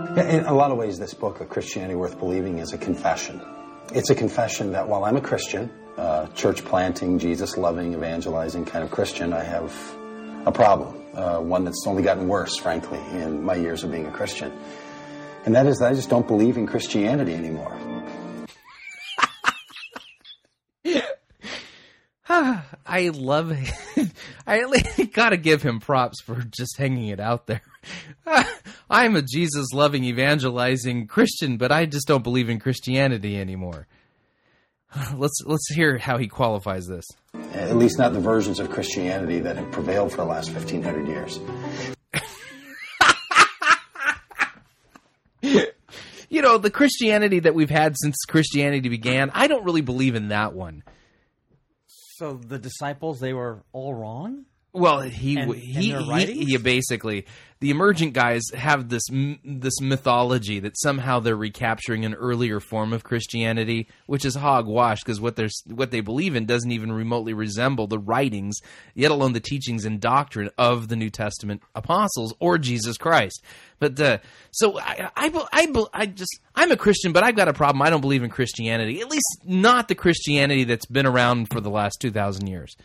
In 0.02 0.46
a 0.46 0.54
lot 0.54 0.72
of 0.72 0.78
ways, 0.78 0.98
this 1.00 1.14
book, 1.14 1.40
A 1.42 1.46
Christianity 1.46 1.96
Worth 1.96 2.18
Believing, 2.20 2.58
is 2.58 2.74
a 2.74 2.78
confession. 2.78 3.40
It's 3.94 4.10
a 4.10 4.16
confession 4.16 4.72
that 4.72 4.88
while 4.88 5.06
I'm 5.06 5.16
a 5.16 5.22
Christian, 5.22 5.72
uh, 5.96 6.28
church 6.30 6.66
planting, 6.66 7.20
Jesus 7.20 7.56
loving, 7.56 7.94
evangelizing 7.94 8.66
kind 8.66 8.84
of 8.84 8.92
Christian, 8.92 9.32
I 9.32 9.44
have 9.44 9.72
a 10.46 10.52
problem. 10.52 10.98
Uh, 11.14 11.40
one 11.40 11.64
that's 11.64 11.86
only 11.88 12.02
gotten 12.02 12.28
worse, 12.28 12.58
frankly, 12.58 13.00
in 13.14 13.44
my 13.44 13.54
years 13.56 13.84
of 13.84 13.92
being 13.92 14.06
a 14.08 14.12
Christian. 14.12 14.52
And 15.46 15.56
that 15.56 15.68
is 15.68 15.78
that 15.78 15.92
I 15.92 15.94
just 15.94 16.10
don't 16.10 16.28
believe 16.28 16.58
in 16.58 16.68
Christianity 16.68 17.34
anymore. 17.34 17.78
I 22.28 23.10
love 23.14 23.52
it. 23.52 24.12
I 24.48 25.08
gotta 25.14 25.38
give 25.38 25.62
him 25.62 25.80
props 25.80 26.22
for 26.22 26.42
just 26.42 26.78
hanging 26.78 27.10
it 27.10 27.20
out 27.20 27.48
there. 27.48 27.62
I'm 28.90 29.16
a 29.16 29.22
Jesus 29.22 29.68
loving, 29.74 30.04
evangelizing 30.04 31.08
Christian, 31.08 31.58
but 31.58 31.72
I 31.72 31.86
just 31.86 32.08
don't 32.08 32.24
believe 32.24 32.50
in 32.50 32.60
Christianity 32.60 33.40
anymore. 33.40 33.88
Let's 35.16 35.42
let's 35.46 35.70
hear 35.74 35.98
how 35.98 36.18
he 36.18 36.28
qualifies 36.28 36.88
this. 36.88 37.06
At 37.54 37.78
least 37.78 37.98
not 37.98 38.14
the 38.14 38.20
versions 38.20 38.60
of 38.60 38.70
Christianity 38.70 39.40
that 39.40 39.56
have 39.56 39.72
prevailed 39.72 40.12
for 40.12 40.18
the 40.18 40.26
last 40.26 40.52
1500 40.52 41.08
years. 41.08 41.40
You 46.32 46.42
know, 46.42 46.58
the 46.58 46.72
Christianity 46.72 47.40
that 47.40 47.54
we've 47.54 47.70
had 47.70 47.98
since 47.98 48.16
Christianity 48.26 48.88
began, 48.88 49.32
I 49.34 49.48
don't 49.48 49.66
really 49.66 49.82
believe 49.82 50.16
in 50.16 50.30
that 50.30 50.54
one. 50.54 50.82
So 51.88 52.36
the 52.36 52.58
disciples, 52.58 53.20
they 53.20 53.34
were 53.34 53.66
all 53.74 53.94
wrong? 53.94 54.46
Well, 54.74 55.02
he 55.02 55.38
And- 55.38 55.54
he, 55.54 55.92
and 55.92 56.06
he, 56.30 56.46
he 56.46 56.58
basically 56.58 57.26
the 57.62 57.70
emergent 57.70 58.14
guys 58.14 58.42
have 58.56 58.90
this 58.90 59.04
this 59.46 59.80
mythology 59.82 60.60
that 60.60 60.80
somehow 60.80 61.20
they're 61.20 61.36
recapturing 61.36 62.06
an 62.06 62.16
earlier 62.16 62.60
form 62.60 62.92
of 62.92 63.04
Christianity, 63.04 63.88
which 64.08 64.26
is 64.26 64.34
hogwash 64.34 65.02
because 65.02 65.22
what 65.22 65.36
they're 65.36 65.50
what 65.68 65.92
they 65.92 66.02
believe 66.02 66.36
in 66.36 66.48
doesn't 66.48 66.72
even 66.72 66.92
remotely 66.92 67.34
resemble 67.34 67.86
the 67.86 68.00
writings, 68.00 68.58
yet 68.96 69.12
alone 69.12 69.34
the 69.34 69.40
teachings 69.40 69.86
and 69.86 70.02
doctrine 70.02 70.50
of 70.58 70.88
the 70.88 70.96
New 70.96 71.12
Testament 71.12 71.62
apostles 71.76 72.34
or 72.40 72.58
Jesus 72.58 72.98
Christ. 72.98 73.44
But 73.78 74.00
uh, 74.00 74.18
so 74.50 74.80
I, 74.80 75.12
I 75.16 75.48
I 75.54 75.86
I 75.94 76.06
just 76.08 76.40
I'm 76.56 76.72
a 76.72 76.78
Christian, 76.78 77.12
but 77.12 77.24
I've 77.24 77.36
got 77.36 77.48
a 77.48 77.54
problem. 77.54 77.84
I 77.84 77.92
don't 77.92 78.02
believe 78.02 78.24
in 78.24 78.32
Christianity, 78.32 79.02
at 79.02 79.10
least 79.12 79.42
not 79.46 79.88
the 79.88 79.96
Christianity 79.96 80.64
that's 80.64 80.88
been 80.88 81.06
around 81.06 81.50
for 81.52 81.62
the 81.62 81.70
last 81.70 81.98
two 82.00 82.12
thousand 82.12 82.48
years. 82.48 82.76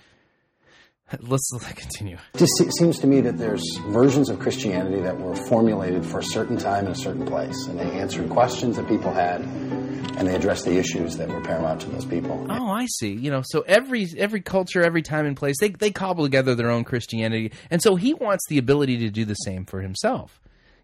Let's 1.20 1.48
continue. 1.74 2.16
It 2.34 2.38
just 2.38 2.52
seems 2.78 2.98
to 2.98 3.06
me 3.06 3.20
that 3.20 3.38
there's 3.38 3.62
versions 3.88 4.28
of 4.28 4.40
Christianity 4.40 5.00
that 5.02 5.16
were 5.16 5.36
formulated 5.36 6.04
for 6.04 6.18
a 6.18 6.24
certain 6.24 6.56
time 6.56 6.86
and 6.86 6.96
a 6.96 6.98
certain 6.98 7.24
place, 7.24 7.66
and 7.66 7.78
they 7.78 7.84
answered 7.84 8.28
questions 8.28 8.74
that 8.76 8.88
people 8.88 9.12
had, 9.12 9.40
and 9.42 10.26
they 10.26 10.34
addressed 10.34 10.64
the 10.64 10.76
issues 10.76 11.16
that 11.16 11.28
were 11.28 11.40
paramount 11.40 11.82
to 11.82 11.90
those 11.90 12.04
people. 12.04 12.44
Oh, 12.50 12.70
I 12.70 12.86
see. 12.86 13.12
You 13.12 13.30
know, 13.30 13.42
so 13.44 13.60
every 13.60 14.08
every 14.18 14.40
culture, 14.40 14.82
every 14.82 15.02
time 15.02 15.26
and 15.26 15.36
place, 15.36 15.54
they 15.60 15.68
they 15.68 15.92
cobble 15.92 16.24
together 16.24 16.56
their 16.56 16.70
own 16.70 16.82
Christianity, 16.82 17.52
and 17.70 17.80
so 17.80 17.94
he 17.94 18.12
wants 18.12 18.44
the 18.48 18.58
ability 18.58 18.96
to 18.98 19.10
do 19.10 19.24
the 19.24 19.34
same 19.34 19.64
for 19.64 19.82
himself. 19.82 20.40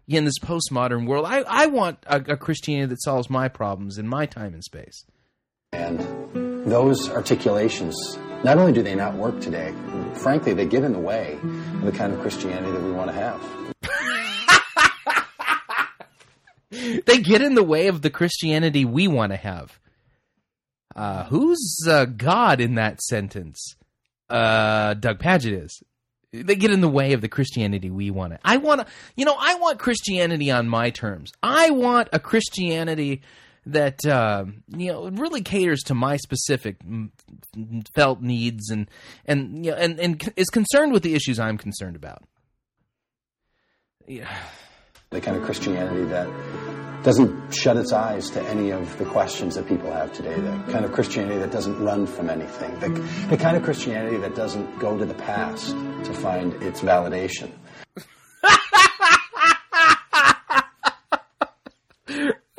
In 0.07 0.23
this 0.23 0.39
postmodern 0.39 1.05
world, 1.05 1.25
I 1.25 1.39
I 1.41 1.65
want 1.65 1.99
a, 2.07 2.33
a 2.33 2.37
Christianity 2.37 2.91
that 2.91 3.01
solves 3.03 3.29
my 3.29 3.49
problems 3.49 3.97
in 3.97 4.07
my 4.07 4.25
time 4.25 4.53
and 4.53 4.63
space. 4.63 5.03
And 5.73 5.99
those 6.65 7.09
articulations, 7.09 7.95
not 8.43 8.57
only 8.57 8.73
do 8.73 8.83
they 8.83 8.95
not 8.95 9.15
work 9.15 9.39
today, 9.39 9.73
frankly, 10.15 10.53
they 10.53 10.65
get 10.65 10.83
in 10.83 10.93
the 10.93 10.99
way 10.99 11.37
of 11.43 11.83
the 11.83 11.91
kind 11.91 12.13
of 12.13 12.19
Christianity 12.19 12.71
that 12.71 12.81
we 12.81 12.91
want 12.91 13.09
to 13.09 13.13
have. 13.13 13.41
They 17.05 17.19
get 17.19 17.41
in 17.41 17.53
the 17.53 17.63
way 17.63 17.87
of 17.87 18.01
the 18.01 18.09
Christianity 18.09 18.83
we 18.83 19.07
want 19.07 19.31
to 19.31 19.37
have. 19.37 19.79
Uh, 20.95 21.25
who's 21.25 21.85
uh, 21.87 22.05
God 22.05 22.59
in 22.59 22.75
that 22.75 23.01
sentence? 23.01 23.75
Uh, 24.29 24.95
Doug 24.95 25.19
Pagitt 25.19 25.53
is. 25.53 25.83
They 26.31 26.55
get 26.55 26.71
in 26.71 26.81
the 26.81 26.89
way 26.89 27.13
of 27.13 27.21
the 27.21 27.29
Christianity 27.29 27.91
we 27.91 28.09
want. 28.09 28.33
To, 28.33 28.39
I 28.43 28.57
want 28.57 28.81
to, 28.81 28.87
you 29.15 29.23
know, 29.23 29.35
I 29.39 29.55
want 29.55 29.77
Christianity 29.77 30.49
on 30.49 30.67
my 30.67 30.89
terms. 30.89 31.31
I 31.43 31.69
want 31.69 32.09
a 32.11 32.19
Christianity 32.19 33.21
that 33.65 34.05
uh, 34.05 34.45
you 34.67 34.91
know 34.91 35.09
really 35.09 35.41
caters 35.41 35.81
to 35.83 35.93
my 35.93 36.17
specific 36.17 36.83
mm, 36.83 37.09
felt 37.95 38.21
needs 38.21 38.69
and 38.69 38.89
and 39.25 39.65
you 39.65 39.71
know, 39.71 39.77
and 39.77 39.99
and 39.99 40.33
is 40.35 40.49
concerned 40.49 40.91
with 40.91 41.03
the 41.03 41.13
issues 41.13 41.39
I'm 41.39 41.57
concerned 41.57 41.95
about. 41.95 42.23
Yeah. 44.07 44.35
The 45.11 45.21
kind 45.21 45.37
of 45.37 45.43
Christianity 45.43 46.05
that 46.05 46.27
doesn't 47.03 47.53
shut 47.53 47.77
its 47.77 47.91
eyes 47.91 48.29
to 48.31 48.41
any 48.49 48.71
of 48.71 48.97
the 48.97 49.05
questions 49.05 49.55
that 49.55 49.67
people 49.67 49.91
have 49.91 50.11
today. 50.13 50.33
The 50.33 50.71
kind 50.71 50.85
of 50.85 50.91
Christianity 50.91 51.37
that 51.39 51.51
doesn't 51.51 51.79
run 51.83 52.07
from 52.07 52.29
anything. 52.29 52.79
The, 52.79 52.89
the 53.29 53.37
kind 53.37 53.55
of 53.55 53.63
Christianity 53.63 54.17
that 54.17 54.35
doesn't 54.35 54.79
go 54.79 54.97
to 54.97 55.05
the 55.05 55.13
past 55.13 55.67
to 55.69 56.13
find 56.13 56.53
its 56.63 56.81
validation. 56.81 57.51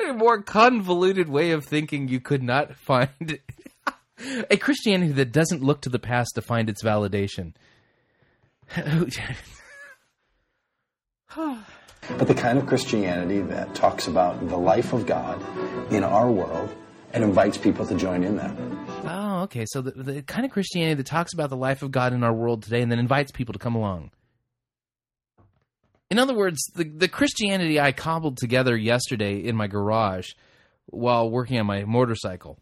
a 0.09 0.13
more 0.13 0.41
convoluted 0.41 1.29
way 1.29 1.51
of 1.51 1.65
thinking 1.65 2.07
you 2.07 2.19
could 2.19 2.43
not 2.43 2.75
find 2.75 3.39
a 4.49 4.57
Christianity 4.57 5.11
that 5.13 5.31
doesn't 5.31 5.63
look 5.63 5.81
to 5.81 5.89
the 5.89 5.99
past 5.99 6.31
to 6.35 6.41
find 6.41 6.69
its 6.69 6.83
validation. 6.83 7.53
But 12.17 12.27
the 12.27 12.35
kind 12.35 12.57
of 12.57 12.67
Christianity 12.67 13.41
that 13.41 13.73
talks 13.73 14.07
about 14.07 14.47
the 14.47 14.57
life 14.57 14.93
of 14.93 15.05
God 15.05 15.41
in 15.91 16.03
our 16.03 16.29
world 16.29 16.73
and 17.13 17.23
invites 17.23 17.57
people 17.57 17.85
to 17.87 17.95
join 17.95 18.23
in 18.23 18.37
that. 18.37 18.55
oh, 19.05 19.41
okay. 19.43 19.65
So 19.67 19.81
the, 19.81 19.91
the 19.91 20.21
kind 20.21 20.45
of 20.45 20.51
Christianity 20.51 20.95
that 20.95 21.07
talks 21.07 21.33
about 21.33 21.49
the 21.49 21.57
life 21.57 21.81
of 21.81 21.91
God 21.91 22.13
in 22.13 22.23
our 22.23 22.33
world 22.33 22.63
today 22.63 22.81
and 22.81 22.91
then 22.91 22.99
invites 22.99 23.31
people 23.31 23.53
to 23.53 23.59
come 23.59 23.73
along. 23.75 24.11
In 26.11 26.19
other 26.19 26.35
words, 26.35 26.63
the, 26.75 26.83
the 26.83 27.07
Christianity 27.07 27.79
I 27.79 27.91
cobbled 27.91 28.37
together 28.37 28.77
yesterday 28.77 29.37
in 29.37 29.55
my 29.55 29.67
garage 29.67 30.31
while 30.87 31.29
working 31.29 31.59
on 31.59 31.65
my 31.65 31.83
motorcycle. 31.83 32.59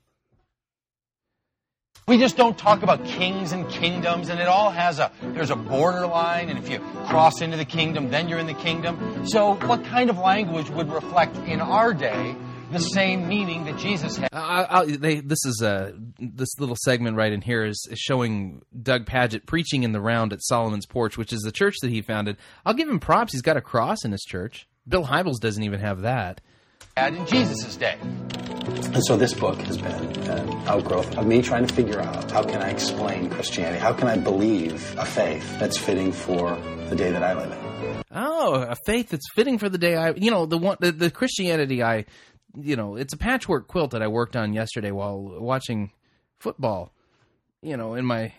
We 2.05 2.17
just 2.17 2.35
don't 2.35 2.57
talk 2.57 2.83
about 2.83 3.05
kings 3.05 3.53
and 3.53 3.69
kingdoms, 3.69 4.27
and 4.27 4.41
it 4.41 4.47
all 4.47 4.71
has 4.71 4.99
a 4.99 5.09
there's 5.21 5.51
a 5.51 5.55
borderline, 5.55 6.49
and 6.49 6.59
if 6.59 6.69
you 6.69 6.79
cross 7.07 7.39
into 7.39 7.55
the 7.55 7.63
kingdom, 7.63 8.09
then 8.09 8.27
you're 8.27 8.39
in 8.39 8.47
the 8.47 8.53
kingdom. 8.53 9.25
So, 9.25 9.53
what 9.53 9.85
kind 9.85 10.09
of 10.09 10.17
language 10.17 10.69
would 10.69 10.91
reflect 10.91 11.37
in 11.37 11.61
our 11.61 11.93
day 11.93 12.35
the 12.73 12.79
same 12.79 13.27
meaning 13.27 13.65
that 13.65 13.77
Jesus 13.77 14.17
had? 14.17 14.29
I, 14.33 14.67
I, 14.69 14.85
they, 14.85 15.19
this 15.21 15.45
is 15.45 15.61
a 15.61 15.93
this 16.19 16.59
little 16.59 16.75
segment 16.83 17.15
right 17.15 17.31
in 17.31 17.41
here 17.41 17.63
is, 17.65 17.87
is 17.89 17.99
showing 17.99 18.63
Doug 18.81 19.05
Pagitt 19.05 19.45
preaching 19.45 19.83
in 19.83 19.91
the 19.91 20.01
round 20.01 20.33
at 20.33 20.41
Solomon's 20.41 20.85
Porch, 20.85 21.17
which 21.17 21.31
is 21.31 21.41
the 21.41 21.51
church 21.51 21.75
that 21.81 21.91
he 21.91 22.01
founded. 22.01 22.37
I'll 22.65 22.73
give 22.73 22.89
him 22.89 22.99
props; 22.99 23.31
he's 23.33 23.41
got 23.41 23.57
a 23.57 23.61
cross 23.61 24.03
in 24.03 24.11
his 24.11 24.23
church. 24.23 24.67
Bill 24.87 25.05
Hybels 25.05 25.39
doesn't 25.39 25.63
even 25.63 25.79
have 25.79 26.01
that. 26.01 26.41
had 26.97 27.13
in 27.15 27.25
Jesus' 27.25 27.75
day. 27.77 27.97
And 28.01 29.03
so 29.05 29.17
this 29.17 29.33
book 29.33 29.59
has 29.61 29.77
been 29.77 29.91
an 30.29 30.49
outgrowth 30.67 31.17
of 31.17 31.25
me 31.25 31.41
trying 31.41 31.65
to 31.65 31.73
figure 31.73 31.99
out 31.99 32.31
how 32.31 32.43
can 32.43 32.61
I 32.61 32.69
explain 32.69 33.29
Christianity? 33.29 33.79
How 33.79 33.93
can 33.93 34.07
I 34.07 34.17
believe 34.17 34.95
a 34.97 35.05
faith 35.05 35.59
that's 35.59 35.77
fitting 35.77 36.11
for 36.11 36.55
the 36.89 36.95
day 36.95 37.11
that 37.11 37.23
I 37.23 37.33
live 37.33 37.51
in? 37.51 38.03
Oh, 38.11 38.53
a 38.53 38.75
faith 38.85 39.09
that's 39.09 39.25
fitting 39.33 39.57
for 39.57 39.69
the 39.69 39.77
day 39.79 39.95
I, 39.95 40.11
you 40.11 40.29
know, 40.29 40.45
the 40.45 40.57
one, 40.57 40.77
the, 40.79 40.91
the 40.91 41.09
Christianity 41.09 41.81
I, 41.81 42.05
you 42.59 42.75
know, 42.75 42.95
it's 42.95 43.13
a 43.13 43.17
patchwork 43.17 43.67
quilt 43.67 43.91
that 43.91 44.01
I 44.01 44.07
worked 44.07 44.35
on 44.35 44.53
yesterday 44.53 44.91
while 44.91 45.19
watching 45.19 45.91
football, 46.39 46.91
you 47.61 47.77
know, 47.77 47.95
in 47.95 48.05
my, 48.05 48.33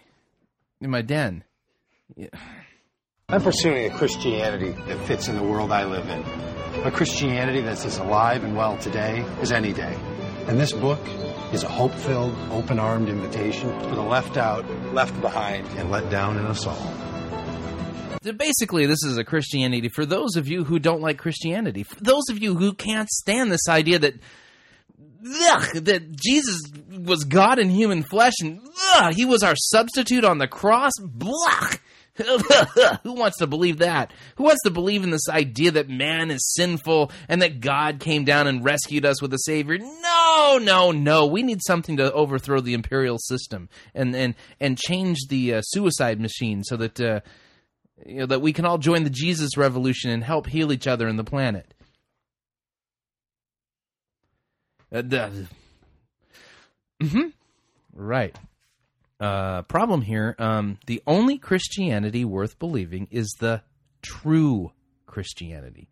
in 0.80 0.90
my 0.90 1.02
den. 1.02 1.44
Yeah. 2.16 2.28
I'm 3.28 3.42
pursuing 3.42 3.90
a 3.90 3.96
Christianity 3.96 4.72
that 4.86 4.98
fits 5.06 5.28
in 5.28 5.36
the 5.36 5.42
world 5.42 5.72
I 5.72 5.84
live 5.84 6.08
in. 6.08 6.22
A 6.86 6.90
Christianity 6.90 7.62
that's 7.62 7.84
as 7.84 7.98
alive 7.98 8.44
and 8.44 8.56
well 8.56 8.76
today 8.76 9.24
as 9.40 9.50
any 9.50 9.72
day. 9.72 9.96
And 10.46 10.60
this 10.60 10.72
book 10.72 11.00
is 11.52 11.62
a 11.62 11.68
hope 11.68 11.94
filled, 11.94 12.36
open 12.50 12.78
armed 12.78 13.08
invitation 13.08 13.70
for 13.80 13.94
the 13.94 14.02
left 14.02 14.36
out, 14.36 14.68
left 14.92 15.18
behind, 15.22 15.66
and 15.78 15.90
let 15.90 16.10
down 16.10 16.36
in 16.36 16.44
us 16.44 16.66
all. 16.66 17.13
Basically, 18.32 18.86
this 18.86 19.02
is 19.04 19.18
a 19.18 19.24
Christianity 19.24 19.88
for 19.88 20.06
those 20.06 20.36
of 20.36 20.48
you 20.48 20.64
who 20.64 20.78
don't 20.78 21.00
like 21.00 21.18
Christianity. 21.18 21.82
For 21.82 21.96
those 22.02 22.24
of 22.30 22.42
you 22.42 22.54
who 22.54 22.72
can't 22.72 23.08
stand 23.08 23.52
this 23.52 23.68
idea 23.68 23.98
that 23.98 24.14
ugh, 25.26 25.84
that 25.84 26.16
Jesus 26.16 26.60
was 26.90 27.24
God 27.24 27.58
in 27.58 27.70
human 27.70 28.02
flesh 28.02 28.34
and 28.40 28.60
ugh, 28.94 29.14
he 29.14 29.24
was 29.24 29.42
our 29.42 29.56
substitute 29.56 30.24
on 30.24 30.38
the 30.38 30.48
cross. 30.48 30.92
Blah. 31.00 31.70
Who 33.02 33.14
wants 33.14 33.38
to 33.38 33.48
believe 33.48 33.78
that? 33.78 34.12
Who 34.36 34.44
wants 34.44 34.62
to 34.62 34.70
believe 34.70 35.02
in 35.02 35.10
this 35.10 35.28
idea 35.28 35.72
that 35.72 35.88
man 35.88 36.30
is 36.30 36.54
sinful 36.54 37.10
and 37.28 37.42
that 37.42 37.60
God 37.60 37.98
came 37.98 38.24
down 38.24 38.46
and 38.46 38.64
rescued 38.64 39.04
us 39.04 39.20
with 39.20 39.34
a 39.34 39.38
savior? 39.38 39.78
No, 39.78 40.60
no, 40.62 40.92
no. 40.92 41.26
We 41.26 41.42
need 41.42 41.60
something 41.66 41.96
to 41.96 42.12
overthrow 42.12 42.60
the 42.60 42.74
imperial 42.74 43.18
system 43.18 43.68
and 43.94 44.14
and 44.14 44.36
and 44.60 44.78
change 44.78 45.26
the 45.28 45.54
uh, 45.54 45.60
suicide 45.62 46.20
machine 46.20 46.62
so 46.62 46.76
that 46.76 47.00
uh, 47.00 47.20
you 48.04 48.20
know 48.20 48.26
that 48.26 48.40
we 48.40 48.52
can 48.52 48.64
all 48.64 48.78
join 48.78 49.04
the 49.04 49.10
Jesus 49.10 49.56
revolution 49.56 50.10
and 50.10 50.24
help 50.24 50.46
heal 50.46 50.72
each 50.72 50.86
other 50.86 51.06
and 51.06 51.18
the 51.18 51.24
planet. 51.24 51.74
Uh, 54.92 55.02
Mhm. 57.02 57.32
Right. 57.92 58.36
Uh, 59.20 59.62
problem 59.62 60.02
here. 60.02 60.34
Um, 60.38 60.78
the 60.86 61.02
only 61.06 61.38
Christianity 61.38 62.24
worth 62.24 62.58
believing 62.58 63.08
is 63.10 63.28
the 63.40 63.62
true 64.02 64.72
Christianity. 65.06 65.88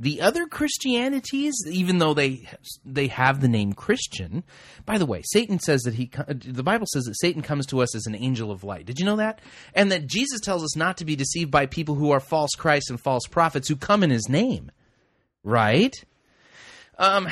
The 0.00 0.22
other 0.22 0.46
Christianities, 0.46 1.52
even 1.68 1.98
though 1.98 2.14
they 2.14 2.48
they 2.86 3.08
have 3.08 3.42
the 3.42 3.48
name 3.48 3.74
Christian, 3.74 4.44
by 4.86 4.96
the 4.96 5.04
way, 5.04 5.20
Satan 5.26 5.58
says 5.58 5.82
that 5.82 5.92
he 5.92 6.10
the 6.26 6.62
Bible 6.62 6.86
says 6.90 7.04
that 7.04 7.20
Satan 7.20 7.42
comes 7.42 7.66
to 7.66 7.82
us 7.82 7.94
as 7.94 8.06
an 8.06 8.14
angel 8.14 8.50
of 8.50 8.64
light. 8.64 8.86
Did 8.86 8.98
you 8.98 9.04
know 9.04 9.16
that? 9.16 9.42
And 9.74 9.92
that 9.92 10.06
Jesus 10.06 10.40
tells 10.40 10.64
us 10.64 10.74
not 10.74 10.96
to 10.96 11.04
be 11.04 11.16
deceived 11.16 11.50
by 11.50 11.66
people 11.66 11.96
who 11.96 12.12
are 12.12 12.18
false 12.18 12.52
Christs 12.56 12.88
and 12.88 12.98
false 12.98 13.26
prophets 13.26 13.68
who 13.68 13.76
come 13.76 14.02
in 14.02 14.08
his 14.08 14.26
name. 14.26 14.72
Right? 15.44 15.94
Um, 16.96 17.28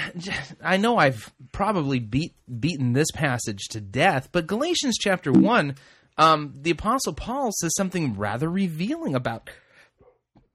I 0.63 0.77
know 0.77 0.99
I've 0.99 1.33
probably 1.53 2.01
beat 2.01 2.35
beaten 2.61 2.93
this 2.93 3.11
passage 3.15 3.69
to 3.71 3.81
death, 3.81 4.29
but 4.31 4.47
Galatians 4.47 4.99
chapter 5.01 5.33
one, 5.33 5.77
um, 6.19 6.53
the 6.55 6.73
apostle 6.73 7.15
Paul 7.15 7.51
says 7.53 7.75
something 7.77 8.15
rather 8.15 8.51
revealing 8.51 9.15
about 9.15 9.49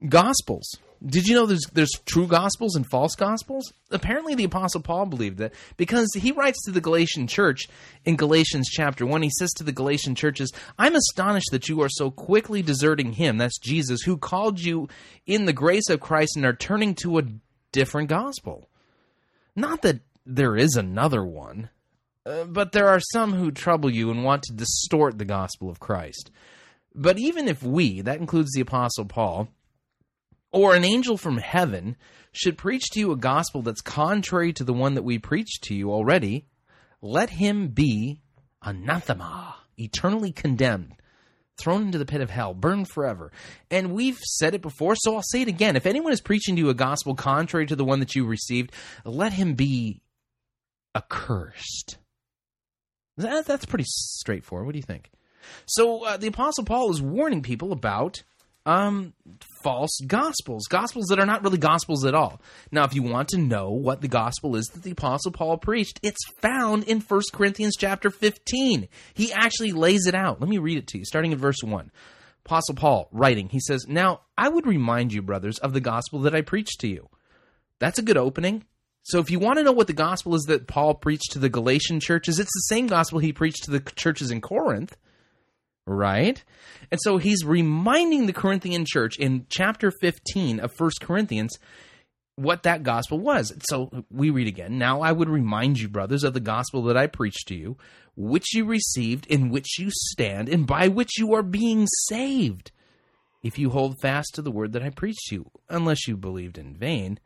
gospels. 0.08 0.78
Did 1.06 1.26
you 1.26 1.34
know 1.34 1.44
there's 1.44 1.66
there's 1.72 1.92
true 2.06 2.26
gospels 2.26 2.76
and 2.76 2.88
false 2.88 3.14
gospels? 3.14 3.70
Apparently, 3.90 4.34
the 4.34 4.44
apostle 4.44 4.80
Paul 4.80 5.04
believed 5.04 5.36
that 5.38 5.52
because 5.76 6.08
he 6.14 6.32
writes 6.32 6.64
to 6.64 6.70
the 6.70 6.80
Galatian 6.80 7.26
church 7.26 7.68
in 8.06 8.16
Galatians 8.16 8.70
chapter 8.70 9.04
one. 9.04 9.20
He 9.20 9.30
says 9.38 9.50
to 9.54 9.64
the 9.64 9.72
Galatian 9.72 10.14
churches, 10.14 10.50
"I'm 10.78 10.94
astonished 10.94 11.50
that 11.50 11.68
you 11.68 11.82
are 11.82 11.90
so 11.90 12.10
quickly 12.10 12.62
deserting 12.62 13.12
him, 13.12 13.36
that's 13.36 13.58
Jesus, 13.58 14.00
who 14.02 14.16
called 14.16 14.60
you 14.60 14.88
in 15.26 15.44
the 15.44 15.52
grace 15.52 15.90
of 15.90 16.00
Christ, 16.00 16.36
and 16.36 16.46
are 16.46 16.54
turning 16.54 16.94
to 16.96 17.18
a 17.18 17.24
different 17.70 18.08
gospel. 18.08 18.70
Not 19.54 19.82
that 19.82 20.00
there 20.24 20.56
is 20.56 20.74
another 20.74 21.22
one, 21.22 21.68
uh, 22.24 22.44
but 22.44 22.72
there 22.72 22.88
are 22.88 23.00
some 23.12 23.34
who 23.34 23.50
trouble 23.50 23.90
you 23.90 24.10
and 24.10 24.24
want 24.24 24.42
to 24.44 24.54
distort 24.54 25.18
the 25.18 25.26
gospel 25.26 25.68
of 25.68 25.80
Christ. 25.80 26.30
But 26.94 27.18
even 27.18 27.46
if 27.46 27.62
we, 27.62 28.00
that 28.00 28.20
includes 28.20 28.52
the 28.52 28.62
apostle 28.62 29.04
Paul." 29.04 29.48
Or 30.54 30.76
an 30.76 30.84
angel 30.84 31.18
from 31.18 31.36
heaven 31.38 31.96
should 32.30 32.56
preach 32.56 32.84
to 32.90 33.00
you 33.00 33.10
a 33.10 33.16
gospel 33.16 33.60
that's 33.60 33.80
contrary 33.80 34.52
to 34.52 34.62
the 34.62 34.72
one 34.72 34.94
that 34.94 35.02
we 35.02 35.18
preached 35.18 35.64
to 35.64 35.74
you 35.74 35.92
already, 35.92 36.46
let 37.02 37.28
him 37.28 37.68
be 37.68 38.20
anathema, 38.62 39.56
eternally 39.76 40.30
condemned, 40.30 40.94
thrown 41.58 41.82
into 41.82 41.98
the 41.98 42.06
pit 42.06 42.20
of 42.20 42.30
hell, 42.30 42.54
burned 42.54 42.88
forever. 42.88 43.32
And 43.68 43.92
we've 43.92 44.18
said 44.18 44.54
it 44.54 44.62
before, 44.62 44.94
so 44.94 45.16
I'll 45.16 45.22
say 45.22 45.42
it 45.42 45.48
again. 45.48 45.74
If 45.74 45.86
anyone 45.86 46.12
is 46.12 46.20
preaching 46.20 46.54
to 46.54 46.62
you 46.62 46.68
a 46.68 46.74
gospel 46.74 47.16
contrary 47.16 47.66
to 47.66 47.76
the 47.76 47.84
one 47.84 47.98
that 47.98 48.14
you 48.14 48.24
received, 48.24 48.70
let 49.04 49.32
him 49.32 49.54
be 49.54 50.02
accursed. 50.94 51.98
That, 53.16 53.44
that's 53.44 53.66
pretty 53.66 53.86
straightforward. 53.88 54.66
What 54.66 54.72
do 54.72 54.78
you 54.78 54.84
think? 54.84 55.10
So 55.66 56.04
uh, 56.04 56.16
the 56.16 56.28
Apostle 56.28 56.64
Paul 56.64 56.92
is 56.92 57.02
warning 57.02 57.42
people 57.42 57.72
about 57.72 58.22
um, 58.66 59.12
false 59.62 59.98
gospels, 60.06 60.66
gospels 60.68 61.06
that 61.06 61.18
are 61.18 61.26
not 61.26 61.42
really 61.42 61.58
gospels 61.58 62.04
at 62.04 62.14
all. 62.14 62.40
Now, 62.70 62.84
if 62.84 62.94
you 62.94 63.02
want 63.02 63.28
to 63.28 63.38
know 63.38 63.70
what 63.70 64.00
the 64.00 64.08
gospel 64.08 64.56
is 64.56 64.66
that 64.68 64.82
the 64.82 64.92
apostle 64.92 65.32
Paul 65.32 65.58
preached, 65.58 66.00
it's 66.02 66.24
found 66.40 66.84
in 66.84 67.00
1 67.00 67.22
Corinthians 67.32 67.76
chapter 67.78 68.10
15. 68.10 68.88
He 69.12 69.32
actually 69.32 69.72
lays 69.72 70.06
it 70.06 70.14
out. 70.14 70.40
Let 70.40 70.48
me 70.48 70.58
read 70.58 70.78
it 70.78 70.86
to 70.88 70.98
you, 70.98 71.04
starting 71.04 71.32
at 71.32 71.38
verse 71.38 71.62
1. 71.62 71.90
Apostle 72.46 72.74
Paul 72.74 73.08
writing, 73.12 73.48
he 73.48 73.60
says, 73.60 73.86
Now 73.88 74.20
I 74.36 74.48
would 74.48 74.66
remind 74.66 75.12
you, 75.12 75.22
brothers, 75.22 75.58
of 75.58 75.72
the 75.72 75.80
gospel 75.80 76.20
that 76.20 76.34
I 76.34 76.42
preached 76.42 76.80
to 76.80 76.88
you. 76.88 77.08
That's 77.78 77.98
a 77.98 78.02
good 78.02 78.18
opening. 78.18 78.64
So 79.02 79.18
if 79.18 79.30
you 79.30 79.38
want 79.38 79.58
to 79.58 79.64
know 79.64 79.72
what 79.72 79.86
the 79.86 79.92
gospel 79.92 80.34
is 80.34 80.44
that 80.44 80.66
Paul 80.66 80.94
preached 80.94 81.32
to 81.32 81.38
the 81.38 81.50
Galatian 81.50 82.00
churches, 82.00 82.38
it's 82.38 82.52
the 82.54 82.74
same 82.74 82.86
gospel 82.86 83.18
he 83.18 83.34
preached 83.34 83.64
to 83.64 83.70
the 83.70 83.80
churches 83.80 84.30
in 84.30 84.40
Corinth 84.40 84.96
right? 85.86 86.42
And 86.90 87.00
so 87.02 87.18
he's 87.18 87.44
reminding 87.44 88.26
the 88.26 88.32
Corinthian 88.32 88.84
church 88.86 89.18
in 89.18 89.46
chapter 89.48 89.90
15 90.00 90.60
of 90.60 90.72
First 90.76 91.00
Corinthians 91.00 91.58
what 92.36 92.64
that 92.64 92.82
gospel 92.82 93.18
was. 93.18 93.52
So 93.68 94.04
we 94.10 94.30
read 94.30 94.48
again. 94.48 94.78
Now 94.78 95.02
I 95.02 95.12
would 95.12 95.28
remind 95.28 95.78
you, 95.78 95.88
brothers, 95.88 96.24
of 96.24 96.34
the 96.34 96.40
gospel 96.40 96.82
that 96.84 96.96
I 96.96 97.06
preached 97.06 97.48
to 97.48 97.54
you, 97.54 97.76
which 98.16 98.54
you 98.54 98.64
received, 98.64 99.26
in 99.26 99.50
which 99.50 99.78
you 99.78 99.88
stand, 99.90 100.48
and 100.48 100.66
by 100.66 100.88
which 100.88 101.18
you 101.18 101.34
are 101.34 101.42
being 101.42 101.86
saved, 102.06 102.72
if 103.42 103.58
you 103.58 103.70
hold 103.70 104.00
fast 104.00 104.34
to 104.34 104.42
the 104.42 104.50
word 104.50 104.72
that 104.72 104.82
I 104.82 104.90
preached 104.90 105.26
to 105.28 105.34
you, 105.36 105.50
unless 105.68 106.08
you 106.08 106.16
believed 106.16 106.58
in 106.58 106.74
vain. 106.74 107.20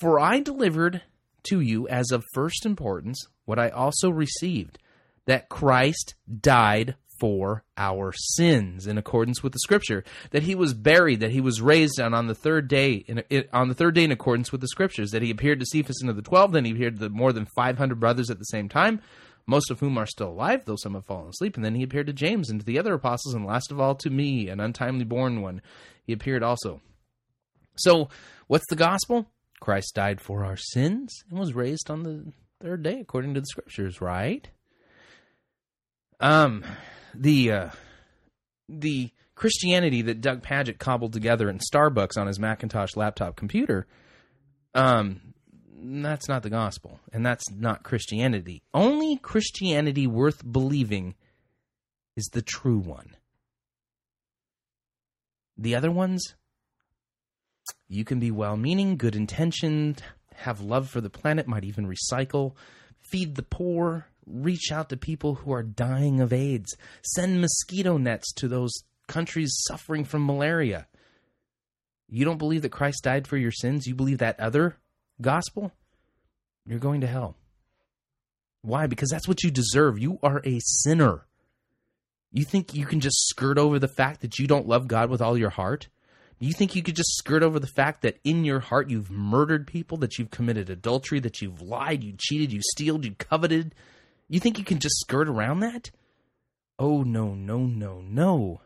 For 0.00 0.18
I 0.18 0.40
delivered 0.40 1.02
to 1.44 1.60
you 1.60 1.86
as 1.88 2.10
of 2.10 2.24
first 2.34 2.66
importance 2.66 3.26
what 3.44 3.58
I 3.58 3.68
also 3.68 4.10
received 4.10 4.78
that 5.26 5.48
Christ 5.48 6.14
died 6.40 6.96
for 7.20 7.64
our 7.76 8.12
sins 8.12 8.86
in 8.86 8.98
accordance 8.98 9.42
with 9.42 9.52
the 9.52 9.58
scripture 9.58 10.04
that 10.30 10.42
he 10.42 10.54
was 10.54 10.74
buried 10.74 11.20
that 11.20 11.30
he 11.30 11.40
was 11.40 11.60
raised 11.60 12.00
on 12.00 12.14
on 12.14 12.26
the 12.26 12.34
third 12.34 12.68
day 12.68 12.92
in, 12.92 13.18
in, 13.30 13.44
on 13.52 13.68
the 13.68 13.74
third 13.74 13.94
day 13.94 14.04
in 14.04 14.12
accordance 14.12 14.52
with 14.52 14.60
the 14.60 14.68
scriptures 14.68 15.10
that 15.10 15.22
he 15.22 15.30
appeared 15.30 15.60
to 15.60 15.66
Cephas 15.66 16.00
and 16.00 16.08
to 16.08 16.12
the 16.12 16.22
12 16.22 16.52
then 16.52 16.64
he 16.64 16.72
appeared 16.72 16.98
to 16.98 17.08
more 17.08 17.32
than 17.32 17.46
500 17.54 17.98
brothers 18.00 18.30
at 18.30 18.38
the 18.38 18.44
same 18.44 18.68
time 18.68 19.00
most 19.46 19.70
of 19.70 19.80
whom 19.80 19.98
are 19.98 20.06
still 20.06 20.30
alive 20.30 20.62
though 20.64 20.76
some 20.76 20.94
have 20.94 21.04
fallen 21.04 21.28
asleep 21.28 21.56
and 21.56 21.64
then 21.64 21.74
he 21.74 21.82
appeared 21.82 22.06
to 22.06 22.12
James 22.12 22.50
and 22.50 22.60
to 22.60 22.66
the 22.66 22.78
other 22.78 22.94
apostles 22.94 23.34
and 23.34 23.44
last 23.44 23.70
of 23.70 23.80
all 23.80 23.94
to 23.96 24.10
me 24.10 24.48
an 24.48 24.60
untimely 24.60 25.04
born 25.04 25.42
one. 25.42 25.60
He 26.04 26.12
appeared 26.12 26.42
also. 26.42 26.80
So 27.76 28.08
what's 28.46 28.66
the 28.68 28.76
gospel? 28.76 29.26
Christ 29.60 29.94
died 29.94 30.20
for 30.20 30.44
our 30.44 30.56
sins 30.56 31.24
and 31.30 31.38
was 31.38 31.54
raised 31.54 31.90
on 31.90 32.02
the 32.02 32.32
third 32.62 32.82
day 32.82 33.00
according 33.00 33.34
to 33.34 33.40
the 33.40 33.46
scriptures 33.46 34.00
right? 34.00 34.48
Um 36.20 36.64
the 37.14 37.52
uh, 37.52 37.68
the 38.68 39.10
Christianity 39.34 40.02
that 40.02 40.20
Doug 40.20 40.42
Pagitt 40.42 40.78
cobbled 40.78 41.12
together 41.12 41.48
in 41.48 41.58
Starbucks 41.58 42.16
on 42.16 42.26
his 42.26 42.38
Macintosh 42.38 42.96
laptop 42.96 43.36
computer, 43.36 43.86
um, 44.74 45.20
that's 45.76 46.28
not 46.28 46.42
the 46.42 46.50
gospel, 46.50 47.00
and 47.12 47.24
that's 47.24 47.50
not 47.50 47.82
Christianity. 47.82 48.62
Only 48.72 49.16
Christianity 49.16 50.06
worth 50.06 50.42
believing 50.50 51.14
is 52.16 52.26
the 52.32 52.42
true 52.42 52.78
one. 52.78 53.16
The 55.56 55.74
other 55.74 55.90
ones, 55.90 56.34
you 57.88 58.04
can 58.04 58.18
be 58.18 58.30
well 58.30 58.56
meaning, 58.56 58.96
good 58.96 59.14
intentioned, 59.14 60.02
have 60.34 60.60
love 60.60 60.88
for 60.88 61.00
the 61.00 61.10
planet, 61.10 61.46
might 61.46 61.64
even 61.64 61.86
recycle, 61.86 62.54
feed 63.00 63.34
the 63.34 63.42
poor, 63.42 64.06
reach 64.26 64.72
out 64.72 64.88
to 64.88 64.96
people 64.96 65.36
who 65.36 65.52
are 65.52 65.62
dying 65.62 66.20
of 66.20 66.32
AIDS, 66.32 66.76
send 67.02 67.40
mosquito 67.40 67.96
nets 67.98 68.32
to 68.34 68.48
those 68.48 68.72
countries 69.06 69.54
suffering 69.66 70.04
from 70.04 70.26
malaria. 70.26 70.86
You 72.08 72.24
don't 72.24 72.38
believe 72.38 72.62
that 72.62 72.70
Christ 72.70 73.02
died 73.02 73.26
for 73.26 73.36
your 73.36 73.50
sins? 73.50 73.86
You 73.86 73.94
believe 73.94 74.18
that 74.18 74.38
other 74.40 74.76
gospel? 75.20 75.72
You're 76.66 76.78
going 76.78 77.00
to 77.02 77.06
hell. 77.06 77.36
Why? 78.62 78.86
Because 78.86 79.10
that's 79.10 79.28
what 79.28 79.42
you 79.42 79.50
deserve. 79.50 79.98
You 79.98 80.18
are 80.22 80.40
a 80.44 80.60
sinner. 80.60 81.26
You 82.32 82.44
think 82.44 82.74
you 82.74 82.86
can 82.86 83.00
just 83.00 83.28
skirt 83.28 83.58
over 83.58 83.78
the 83.78 83.88
fact 83.88 84.20
that 84.22 84.38
you 84.38 84.46
don't 84.46 84.66
love 84.66 84.88
God 84.88 85.10
with 85.10 85.20
all 85.20 85.36
your 85.36 85.50
heart? 85.50 85.88
You 86.40 86.52
think 86.52 86.74
you 86.74 86.82
could 86.82 86.96
just 86.96 87.16
skirt 87.16 87.42
over 87.42 87.60
the 87.60 87.66
fact 87.66 88.02
that 88.02 88.18
in 88.24 88.44
your 88.44 88.60
heart 88.60 88.90
you've 88.90 89.10
murdered 89.10 89.66
people, 89.66 89.98
that 89.98 90.18
you've 90.18 90.30
committed 90.30 90.68
adultery, 90.68 91.20
that 91.20 91.40
you've 91.40 91.62
lied, 91.62 92.02
you 92.02 92.14
cheated, 92.18 92.52
you 92.52 92.60
stealed, 92.62 93.04
you 93.04 93.14
coveted, 93.14 93.74
you 94.34 94.40
think 94.40 94.58
you 94.58 94.64
can 94.64 94.80
just 94.80 94.96
skirt 94.96 95.28
around 95.28 95.60
that? 95.60 95.92
Oh, 96.76 97.04
no, 97.04 97.34
no, 97.34 97.58
no, 97.58 98.00
no. 98.00 98.62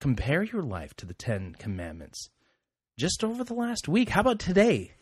Compare 0.00 0.42
your 0.42 0.62
life 0.62 0.94
to 0.96 1.06
the 1.06 1.14
Ten 1.14 1.54
Commandments 1.58 2.28
just 2.98 3.24
over 3.24 3.42
the 3.42 3.54
last 3.54 3.88
week. 3.88 4.10
How 4.10 4.20
about 4.20 4.38
today? 4.38 4.92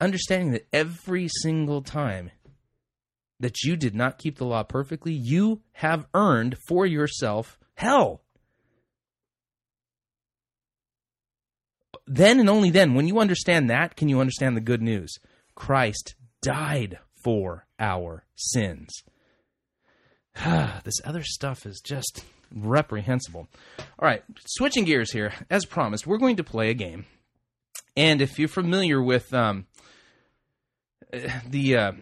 Understanding 0.00 0.52
that 0.52 0.68
every 0.70 1.28
single 1.28 1.80
time 1.80 2.30
that 3.40 3.62
you 3.62 3.74
did 3.74 3.94
not 3.94 4.18
keep 4.18 4.36
the 4.36 4.44
law 4.44 4.64
perfectly, 4.64 5.14
you 5.14 5.62
have 5.72 6.06
earned 6.12 6.56
for 6.68 6.84
yourself 6.84 7.58
hell. 7.74 8.20
Then 12.06 12.38
and 12.38 12.50
only 12.50 12.70
then, 12.70 12.94
when 12.94 13.08
you 13.08 13.18
understand 13.18 13.70
that, 13.70 13.96
can 13.96 14.08
you 14.08 14.20
understand 14.20 14.56
the 14.56 14.60
good 14.60 14.82
news. 14.82 15.16
Christ 15.54 16.14
died 16.42 16.98
for 17.14 17.67
our 17.78 18.24
sins. 18.36 19.02
this 20.84 21.00
other 21.04 21.22
stuff 21.22 21.66
is 21.66 21.80
just 21.80 22.24
reprehensible. 22.54 23.48
All 23.78 24.08
right, 24.08 24.22
switching 24.46 24.84
gears 24.84 25.12
here. 25.12 25.32
As 25.50 25.64
promised, 25.64 26.06
we're 26.06 26.18
going 26.18 26.36
to 26.36 26.44
play 26.44 26.70
a 26.70 26.74
game. 26.74 27.06
And 27.96 28.22
if 28.22 28.38
you're 28.38 28.48
familiar 28.48 29.02
with 29.02 29.32
um, 29.34 29.66
the, 31.46 31.76
uh, 31.76 31.92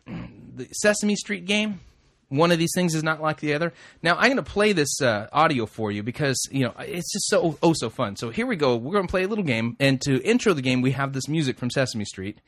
the 0.54 0.68
Sesame 0.72 1.16
Street 1.16 1.46
game, 1.46 1.80
one 2.28 2.50
of 2.50 2.58
these 2.58 2.72
things 2.74 2.94
is 2.94 3.02
not 3.02 3.22
like 3.22 3.40
the 3.40 3.54
other. 3.54 3.72
Now 4.02 4.16
I'm 4.16 4.24
going 4.24 4.36
to 4.36 4.42
play 4.42 4.72
this 4.72 5.00
uh, 5.00 5.28
audio 5.32 5.66
for 5.66 5.92
you 5.92 6.02
because 6.02 6.36
you 6.50 6.64
know 6.64 6.74
it's 6.80 7.12
just 7.12 7.28
so 7.28 7.56
oh 7.62 7.72
so 7.72 7.88
fun. 7.88 8.16
So 8.16 8.30
here 8.30 8.46
we 8.46 8.56
go. 8.56 8.76
We're 8.76 8.92
going 8.92 9.06
to 9.06 9.10
play 9.10 9.22
a 9.22 9.28
little 9.28 9.44
game, 9.44 9.76
and 9.78 10.00
to 10.02 10.20
intro 10.22 10.52
the 10.52 10.62
game, 10.62 10.80
we 10.80 10.92
have 10.92 11.12
this 11.12 11.28
music 11.28 11.58
from 11.58 11.70
Sesame 11.70 12.04
Street. 12.04 12.40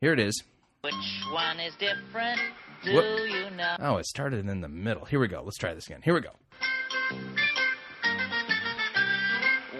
Here 0.00 0.12
it 0.12 0.20
is. 0.20 0.42
Which 0.82 0.94
one 1.32 1.60
is 1.60 1.74
different? 1.76 2.40
Do 2.84 2.94
What- 2.94 3.28
you 3.30 3.50
know? 3.50 3.76
Oh, 3.80 3.96
it 3.98 4.06
started 4.06 4.48
in 4.48 4.62
the 4.62 4.68
middle. 4.68 5.04
Here 5.04 5.20
we 5.20 5.28
go. 5.28 5.42
Let's 5.42 5.58
try 5.58 5.74
this 5.74 5.86
again. 5.86 6.00
Here 6.02 6.14
we 6.14 6.20
go. 6.22 6.30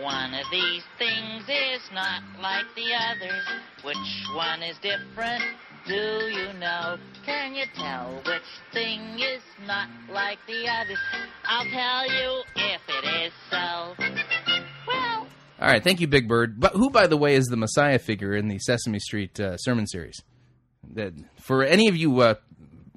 One 0.02 0.34
of 0.34 0.44
these 0.50 0.82
things 0.98 1.44
is 1.48 1.80
not 1.92 2.22
like 2.42 2.66
the 2.74 2.92
others. 2.94 3.44
Which 3.82 3.96
one 4.34 4.62
is 4.62 4.76
different? 4.78 5.42
Do 5.86 5.94
you 5.94 6.52
know? 6.58 6.98
Can 7.24 7.54
you 7.54 7.64
tell 7.74 8.20
which 8.26 8.42
thing 8.72 9.18
is 9.20 9.42
not 9.66 9.88
like 10.10 10.38
the 10.46 10.68
others? 10.68 10.98
I'll 11.46 11.64
tell 11.64 12.10
you 12.10 12.42
if 12.56 12.80
it 12.88 13.24
is 13.26 13.32
so. 13.50 13.94
Well, 14.86 15.26
All 15.60 15.68
right, 15.68 15.82
thank 15.82 16.00
you, 16.00 16.06
Big 16.06 16.28
Bird. 16.28 16.60
But 16.60 16.72
who, 16.72 16.90
by 16.90 17.06
the 17.06 17.16
way, 17.16 17.34
is 17.36 17.46
the 17.46 17.56
Messiah 17.56 17.98
figure 17.98 18.34
in 18.34 18.48
the 18.48 18.58
Sesame 18.58 18.98
Street 18.98 19.38
uh, 19.40 19.56
sermon 19.58 19.86
series? 19.86 20.20
That 20.94 21.14
for 21.40 21.62
any 21.62 21.88
of 21.88 21.96
you 21.96 22.20
uh, 22.20 22.34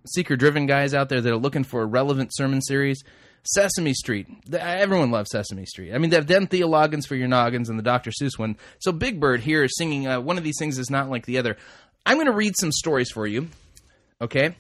seeker-driven 0.05 0.65
guys 0.65 0.93
out 0.93 1.09
there 1.09 1.21
that 1.21 1.31
are 1.31 1.37
looking 1.37 1.63
for 1.63 1.81
a 1.81 1.85
relevant 1.85 2.31
sermon 2.33 2.61
series, 2.61 3.03
Sesame 3.43 3.93
Street. 3.93 4.27
Everyone 4.53 5.11
loves 5.11 5.31
Sesame 5.31 5.65
Street. 5.65 5.93
I 5.93 5.97
mean, 5.97 6.09
they've 6.09 6.25
done 6.25 6.47
Theologians 6.47 7.05
for 7.05 7.15
your 7.15 7.27
noggins 7.27 7.69
and 7.69 7.77
the 7.77 7.83
Dr. 7.83 8.11
Seuss 8.11 8.39
one. 8.39 8.57
So 8.79 8.91
Big 8.91 9.19
Bird 9.19 9.41
here 9.41 9.63
is 9.63 9.75
singing 9.77 10.07
uh, 10.07 10.21
one 10.21 10.37
of 10.37 10.43
these 10.43 10.57
things 10.57 10.77
is 10.77 10.89
not 10.89 11.09
like 11.09 11.25
the 11.25 11.37
other. 11.37 11.57
I'm 12.05 12.17
going 12.17 12.27
to 12.27 12.33
read 12.33 12.55
some 12.57 12.71
stories 12.71 13.11
for 13.11 13.27
you, 13.27 13.47
okay, 14.21 14.55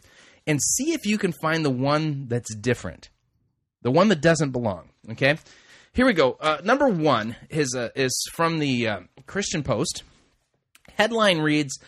and 0.47 0.61
see 0.61 0.93
if 0.93 1.05
you 1.05 1.17
can 1.17 1.33
find 1.41 1.63
the 1.63 1.69
one 1.69 2.27
that's 2.27 2.53
different, 2.55 3.09
the 3.81 3.91
one 3.91 4.09
that 4.09 4.21
doesn't 4.21 4.51
belong. 4.51 4.89
Okay, 5.11 5.37
here 5.93 6.05
we 6.05 6.13
go. 6.13 6.37
Uh, 6.39 6.59
number 6.63 6.87
one 6.87 7.35
is 7.49 7.75
uh, 7.75 7.89
is 7.95 8.27
from 8.33 8.59
the 8.59 8.87
uh, 8.87 8.99
Christian 9.27 9.63
Post. 9.63 10.03
Headline 10.97 11.39
reads. 11.39 11.79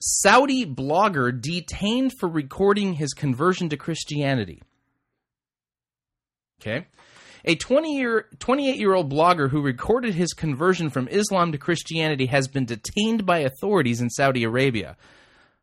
Saudi 0.00 0.64
blogger 0.64 1.38
detained 1.40 2.12
for 2.18 2.28
recording 2.28 2.94
his 2.94 3.12
conversion 3.12 3.68
to 3.68 3.76
Christianity. 3.76 4.62
Okay. 6.60 6.86
A 7.44 7.54
20 7.54 7.96
year, 7.96 8.26
28 8.38 8.76
year 8.76 8.94
old 8.94 9.10
blogger 9.10 9.50
who 9.50 9.62
recorded 9.62 10.14
his 10.14 10.32
conversion 10.32 10.90
from 10.90 11.08
Islam 11.08 11.52
to 11.52 11.58
Christianity 11.58 12.26
has 12.26 12.48
been 12.48 12.64
detained 12.64 13.24
by 13.24 13.38
authorities 13.38 14.00
in 14.00 14.10
Saudi 14.10 14.44
Arabia. 14.44 14.96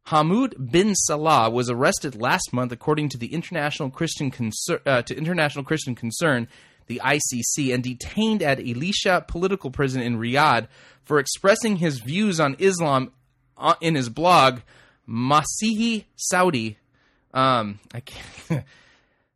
Hamoud 0.07 0.71
bin 0.71 0.93
Salah 0.95 1.49
was 1.49 1.69
arrested 1.69 2.19
last 2.19 2.53
month, 2.53 2.71
according 2.71 3.09
to 3.09 3.17
the 3.17 3.33
International 3.33 3.89
Christian 3.89 4.31
uh, 4.85 5.01
to 5.01 5.17
International 5.17 5.63
Christian 5.63 5.95
Concern, 5.95 6.47
the 6.87 7.01
ICC, 7.03 7.73
and 7.73 7.83
detained 7.83 8.43
at 8.43 8.59
Elisha 8.59 9.25
Political 9.27 9.71
Prison 9.71 10.01
in 10.01 10.17
Riyadh 10.17 10.67
for 11.03 11.17
expressing 11.17 11.77
his 11.77 11.99
views 11.99 12.39
on 12.39 12.55
Islam 12.59 13.11
in 13.81 13.95
his 13.95 14.09
blog, 14.09 14.59
Masihi 15.07 16.05
Saudi. 16.15 16.77
Um, 17.33 17.79
I 17.93 17.99
can't. 18.01 18.65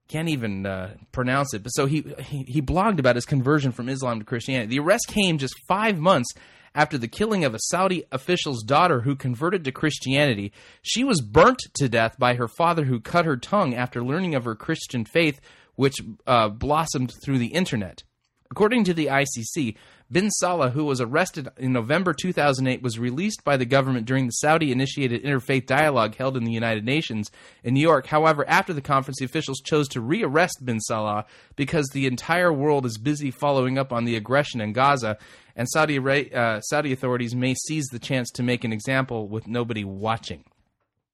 can't 0.10 0.30
even 0.30 0.66
uh, 0.66 0.96
pronounce 1.12 1.54
it. 1.54 1.62
But 1.64 1.70
so 1.70 1.86
he, 1.86 2.04
he 2.20 2.44
he 2.44 2.62
blogged 2.62 3.00
about 3.00 3.16
his 3.16 3.26
conversion 3.26 3.72
from 3.72 3.88
Islam 3.88 4.20
to 4.20 4.26
Christianity. 4.26 4.76
The 4.76 4.80
arrest 4.84 5.08
came 5.08 5.38
just 5.38 5.54
five 5.68 6.00
months 6.00 6.34
after 6.76 6.98
the 6.98 7.08
killing 7.08 7.46
of 7.46 7.54
a 7.56 7.60
Saudi 7.60 8.04
official's 8.12 8.64
daughter 8.64 9.02
who 9.02 9.16
converted 9.16 9.64
to 9.64 9.72
Christianity. 9.72 10.52
She 10.82 11.04
was 11.04 11.22
burnt 11.22 11.60
to 11.76 11.90
death 11.90 12.18
by 12.20 12.36
her 12.36 12.48
father, 12.48 12.86
who 12.86 13.00
cut 13.00 13.26
her 13.26 13.38
tongue 13.38 13.74
after 13.76 14.04
learning 14.04 14.36
of 14.36 14.46
her 14.46 14.56
Christian 14.56 15.06
faith, 15.06 15.40
which 15.76 15.96
uh, 16.28 16.50
blossomed 16.50 17.14
through 17.24 17.38
the 17.38 17.48
internet. 17.48 18.04
According 18.52 18.84
to 18.86 18.94
the 18.94 19.08
ICC, 19.08 19.76
bin 20.12 20.32
Salah, 20.32 20.72
who 20.72 20.86
was 20.86 21.00
arrested 21.00 21.50
in 21.58 21.72
November 21.72 22.14
2008, 22.14 22.82
was 22.82 22.98
released 22.98 23.44
by 23.44 23.58
the 23.58 23.66
government 23.66 24.06
during 24.06 24.26
the 24.26 24.32
Saudi 24.32 24.72
initiated 24.72 25.24
interfaith 25.24 25.66
dialogue 25.66 26.16
held 26.16 26.36
in 26.36 26.44
the 26.44 26.52
United 26.52 26.84
Nations 26.84 27.30
in 27.64 27.74
New 27.74 27.82
York. 27.82 28.08
However, 28.08 28.48
after 28.48 28.74
the 28.74 28.82
conference, 28.82 29.20
the 29.20 29.26
officials 29.26 29.62
chose 29.64 29.88
to 29.90 30.02
rearrest 30.02 30.64
bin 30.64 30.80
Salah 30.80 31.26
because 31.56 31.88
the 31.90 32.08
entire 32.08 32.52
world 32.52 32.86
is 32.86 32.98
busy 32.98 33.32
following 33.32 33.78
up 33.78 33.94
on 33.94 34.06
the 34.06 34.16
aggression 34.16 34.62
in 34.62 34.74
Gaza, 34.74 35.18
and 35.56 35.68
Saudi, 35.70 36.00
uh, 36.34 36.62
Saudi 36.62 36.94
authorities 36.94 37.36
may 37.36 37.54
seize 37.54 37.88
the 37.88 38.00
chance 38.00 38.30
to 38.32 38.44
make 38.44 38.64
an 38.64 38.74
example 38.74 39.28
with 39.28 39.48
nobody 39.48 39.84
watching. 39.84 40.44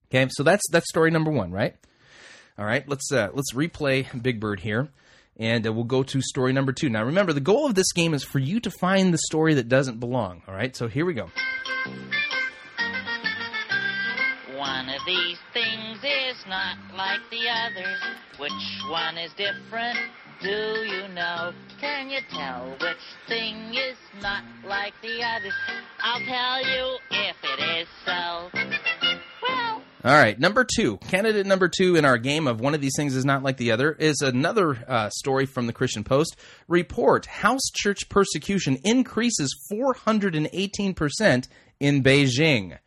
Okay, 0.09 0.27
so 0.31 0.43
that's 0.43 0.63
that's 0.71 0.87
story 0.87 1.11
number 1.11 1.31
one, 1.31 1.51
right? 1.51 1.75
All 2.57 2.65
right, 2.65 2.87
let's 2.87 3.11
uh, 3.11 3.29
let's 3.33 3.53
replay 3.53 4.21
Big 4.21 4.39
Bird 4.39 4.61
here 4.61 4.89
and 5.37 5.65
uh, 5.67 5.73
we'll 5.73 5.83
go 5.83 6.03
to 6.03 6.21
story 6.21 6.53
number 6.53 6.71
two. 6.71 6.89
Now, 6.89 7.03
remember, 7.03 7.33
the 7.33 7.41
goal 7.41 7.65
of 7.65 7.75
this 7.75 7.91
game 7.91 8.13
is 8.13 8.23
for 8.23 8.39
you 8.39 8.59
to 8.61 8.71
find 8.71 9.13
the 9.13 9.17
story 9.17 9.53
that 9.55 9.67
doesn't 9.67 9.99
belong. 9.99 10.41
All 10.47 10.53
right, 10.55 10.75
so 10.75 10.87
here 10.87 11.05
we 11.05 11.13
go. 11.13 11.29
One 14.55 14.89
of 14.89 15.01
these 15.05 15.37
things 15.53 15.99
is 16.03 16.45
not 16.47 16.77
like 16.95 17.19
the 17.29 17.49
others. 17.49 17.99
Which 18.39 18.51
one 18.89 19.17
is 19.17 19.31
different? 19.33 19.97
Do 20.41 20.49
you 20.49 21.07
know? 21.13 21.53
Can 21.79 22.09
you 22.09 22.19
tell 22.29 22.75
which 22.81 22.97
thing 23.27 23.73
is 23.73 23.97
not 24.21 24.43
like 24.65 24.93
the 25.01 25.23
others? 25.23 25.53
I'll 26.01 26.19
tell 26.25 26.65
you 26.65 26.97
if 27.11 27.35
it 27.43 27.81
is 27.81 27.87
so. 28.05 28.49
All 30.05 30.13
right, 30.13 30.39
number 30.39 30.63
two, 30.63 30.97
candidate 30.97 31.47
number 31.47 31.67
two 31.67 31.95
in 31.95 32.05
our 32.05 32.19
game 32.19 32.45
of 32.45 32.61
one 32.61 32.75
of 32.75 32.81
these 32.81 32.93
things 32.95 33.15
is 33.15 33.25
not 33.25 33.41
like 33.41 33.57
the 33.57 33.71
other 33.71 33.91
is 33.93 34.21
another 34.21 34.77
uh, 34.87 35.09
story 35.09 35.47
from 35.47 35.65
the 35.65 35.73
Christian 35.73 36.03
Post. 36.03 36.35
Report 36.67 37.25
House 37.25 37.71
church 37.73 38.07
persecution 38.07 38.77
increases 38.83 39.57
418% 39.73 41.47
in 41.79 42.03
Beijing. 42.03 42.77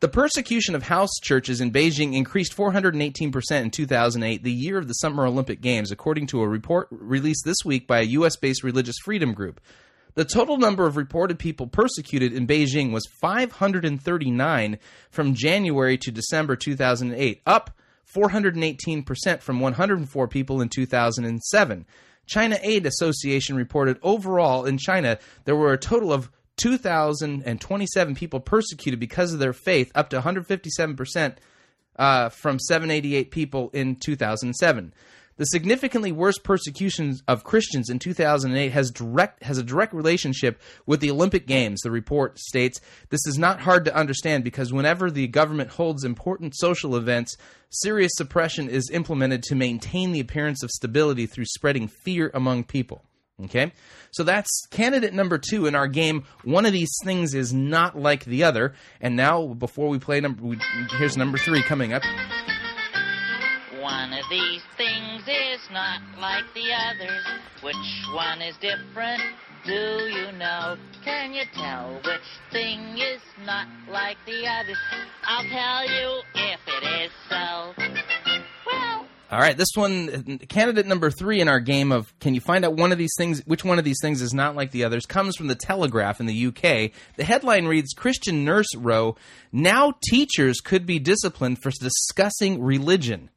The 0.00 0.08
persecution 0.08 0.74
of 0.74 0.82
house 0.82 1.12
churches 1.22 1.60
in 1.60 1.70
Beijing 1.70 2.14
increased 2.14 2.56
418% 2.56 3.62
in 3.62 3.70
2008, 3.70 4.42
the 4.42 4.50
year 4.50 4.76
of 4.76 4.88
the 4.88 4.94
Summer 4.94 5.24
Olympic 5.24 5.60
Games, 5.60 5.92
according 5.92 6.26
to 6.26 6.42
a 6.42 6.48
report 6.48 6.88
released 6.90 7.44
this 7.44 7.64
week 7.64 7.86
by 7.86 8.00
a 8.00 8.06
U.S. 8.06 8.34
based 8.34 8.64
religious 8.64 8.96
freedom 9.04 9.34
group. 9.34 9.60
The 10.16 10.24
total 10.24 10.56
number 10.56 10.86
of 10.86 10.96
reported 10.96 11.38
people 11.38 11.66
persecuted 11.66 12.32
in 12.32 12.46
Beijing 12.46 12.90
was 12.90 13.06
539 13.20 14.78
from 15.10 15.34
January 15.34 15.98
to 15.98 16.10
December 16.10 16.56
2008, 16.56 17.42
up 17.44 17.70
418% 18.14 19.42
from 19.42 19.60
104 19.60 20.28
people 20.28 20.62
in 20.62 20.70
2007. 20.70 21.86
China 22.24 22.58
Aid 22.62 22.86
Association 22.86 23.56
reported 23.56 23.98
overall 24.02 24.64
in 24.64 24.78
China 24.78 25.18
there 25.44 25.54
were 25.54 25.74
a 25.74 25.78
total 25.78 26.14
of 26.14 26.30
2,027 26.56 28.14
people 28.14 28.40
persecuted 28.40 28.98
because 28.98 29.34
of 29.34 29.38
their 29.38 29.52
faith, 29.52 29.92
up 29.94 30.08
to 30.08 30.20
157% 30.22 31.36
uh, 31.98 32.30
from 32.30 32.58
788 32.58 33.30
people 33.30 33.68
in 33.74 33.96
2007. 33.96 34.94
The 35.36 35.44
significantly 35.44 36.12
worse 36.12 36.38
persecution 36.38 37.18
of 37.28 37.44
Christians 37.44 37.90
in 37.90 37.98
2008 37.98 38.72
has 38.72 38.90
direct 38.90 39.42
has 39.42 39.58
a 39.58 39.62
direct 39.62 39.92
relationship 39.92 40.62
with 40.86 41.00
the 41.00 41.10
Olympic 41.10 41.46
Games. 41.46 41.82
The 41.82 41.90
report 41.90 42.38
states 42.38 42.80
this 43.10 43.26
is 43.26 43.38
not 43.38 43.60
hard 43.60 43.84
to 43.84 43.94
understand 43.94 44.44
because 44.44 44.72
whenever 44.72 45.10
the 45.10 45.28
government 45.28 45.70
holds 45.70 46.04
important 46.04 46.56
social 46.56 46.96
events, 46.96 47.36
serious 47.68 48.12
suppression 48.14 48.70
is 48.70 48.90
implemented 48.90 49.42
to 49.44 49.54
maintain 49.54 50.12
the 50.12 50.20
appearance 50.20 50.62
of 50.62 50.70
stability 50.70 51.26
through 51.26 51.44
spreading 51.44 51.86
fear 51.86 52.30
among 52.32 52.64
people. 52.64 53.04
Okay, 53.44 53.72
so 54.12 54.22
that's 54.22 54.66
candidate 54.70 55.12
number 55.12 55.36
two 55.36 55.66
in 55.66 55.74
our 55.74 55.86
game. 55.86 56.24
One 56.44 56.64
of 56.64 56.72
these 56.72 56.92
things 57.04 57.34
is 57.34 57.52
not 57.52 57.98
like 57.98 58.24
the 58.24 58.44
other. 58.44 58.72
And 59.02 59.14
now, 59.14 59.48
before 59.48 59.90
we 59.90 59.98
play 59.98 60.18
number, 60.20 60.56
here's 60.96 61.18
number 61.18 61.36
three 61.36 61.62
coming 61.62 61.92
up. 61.92 62.02
One 63.86 64.12
of 64.12 64.24
these 64.28 64.62
things 64.76 65.22
is 65.28 65.60
not 65.70 66.00
like 66.20 66.42
the 66.54 66.72
others. 66.74 67.24
Which 67.62 67.76
one 68.12 68.42
is 68.42 68.56
different? 68.56 69.22
Do 69.64 69.72
you 69.72 70.32
know? 70.32 70.76
Can 71.04 71.32
you 71.32 71.44
tell 71.54 71.94
which 72.04 72.28
thing 72.50 72.98
is 72.98 73.20
not 73.44 73.68
like 73.88 74.16
the 74.26 74.44
others? 74.44 74.76
I'll 75.22 75.44
tell 75.44 75.88
you 75.88 76.20
if 76.34 76.60
it 76.66 77.04
is 77.04 77.10
so. 77.28 77.74
All 79.30 79.38
right, 79.38 79.56
this 79.56 79.68
one, 79.76 80.38
candidate 80.48 80.86
number 80.86 81.12
three 81.12 81.40
in 81.40 81.46
our 81.46 81.60
game 81.60 81.92
of 81.92 82.12
can 82.18 82.34
you 82.34 82.40
find 82.40 82.64
out 82.64 82.74
one 82.74 82.90
of 82.90 82.98
these 82.98 83.14
things, 83.16 83.40
which 83.46 83.64
one 83.64 83.78
of 83.78 83.84
these 83.84 83.98
things 84.02 84.20
is 84.20 84.34
not 84.34 84.56
like 84.56 84.72
the 84.72 84.82
others, 84.82 85.06
comes 85.06 85.36
from 85.36 85.46
the 85.46 85.54
Telegraph 85.54 86.18
in 86.18 86.26
the 86.26 86.46
UK. 86.46 86.90
The 87.16 87.24
headline 87.24 87.66
reads 87.66 87.92
Christian 87.92 88.44
nurse 88.44 88.74
row, 88.76 89.14
now 89.52 89.94
teachers 90.08 90.60
could 90.60 90.86
be 90.86 90.98
disciplined 90.98 91.62
for 91.62 91.70
discussing 91.70 92.60
religion. 92.60 93.30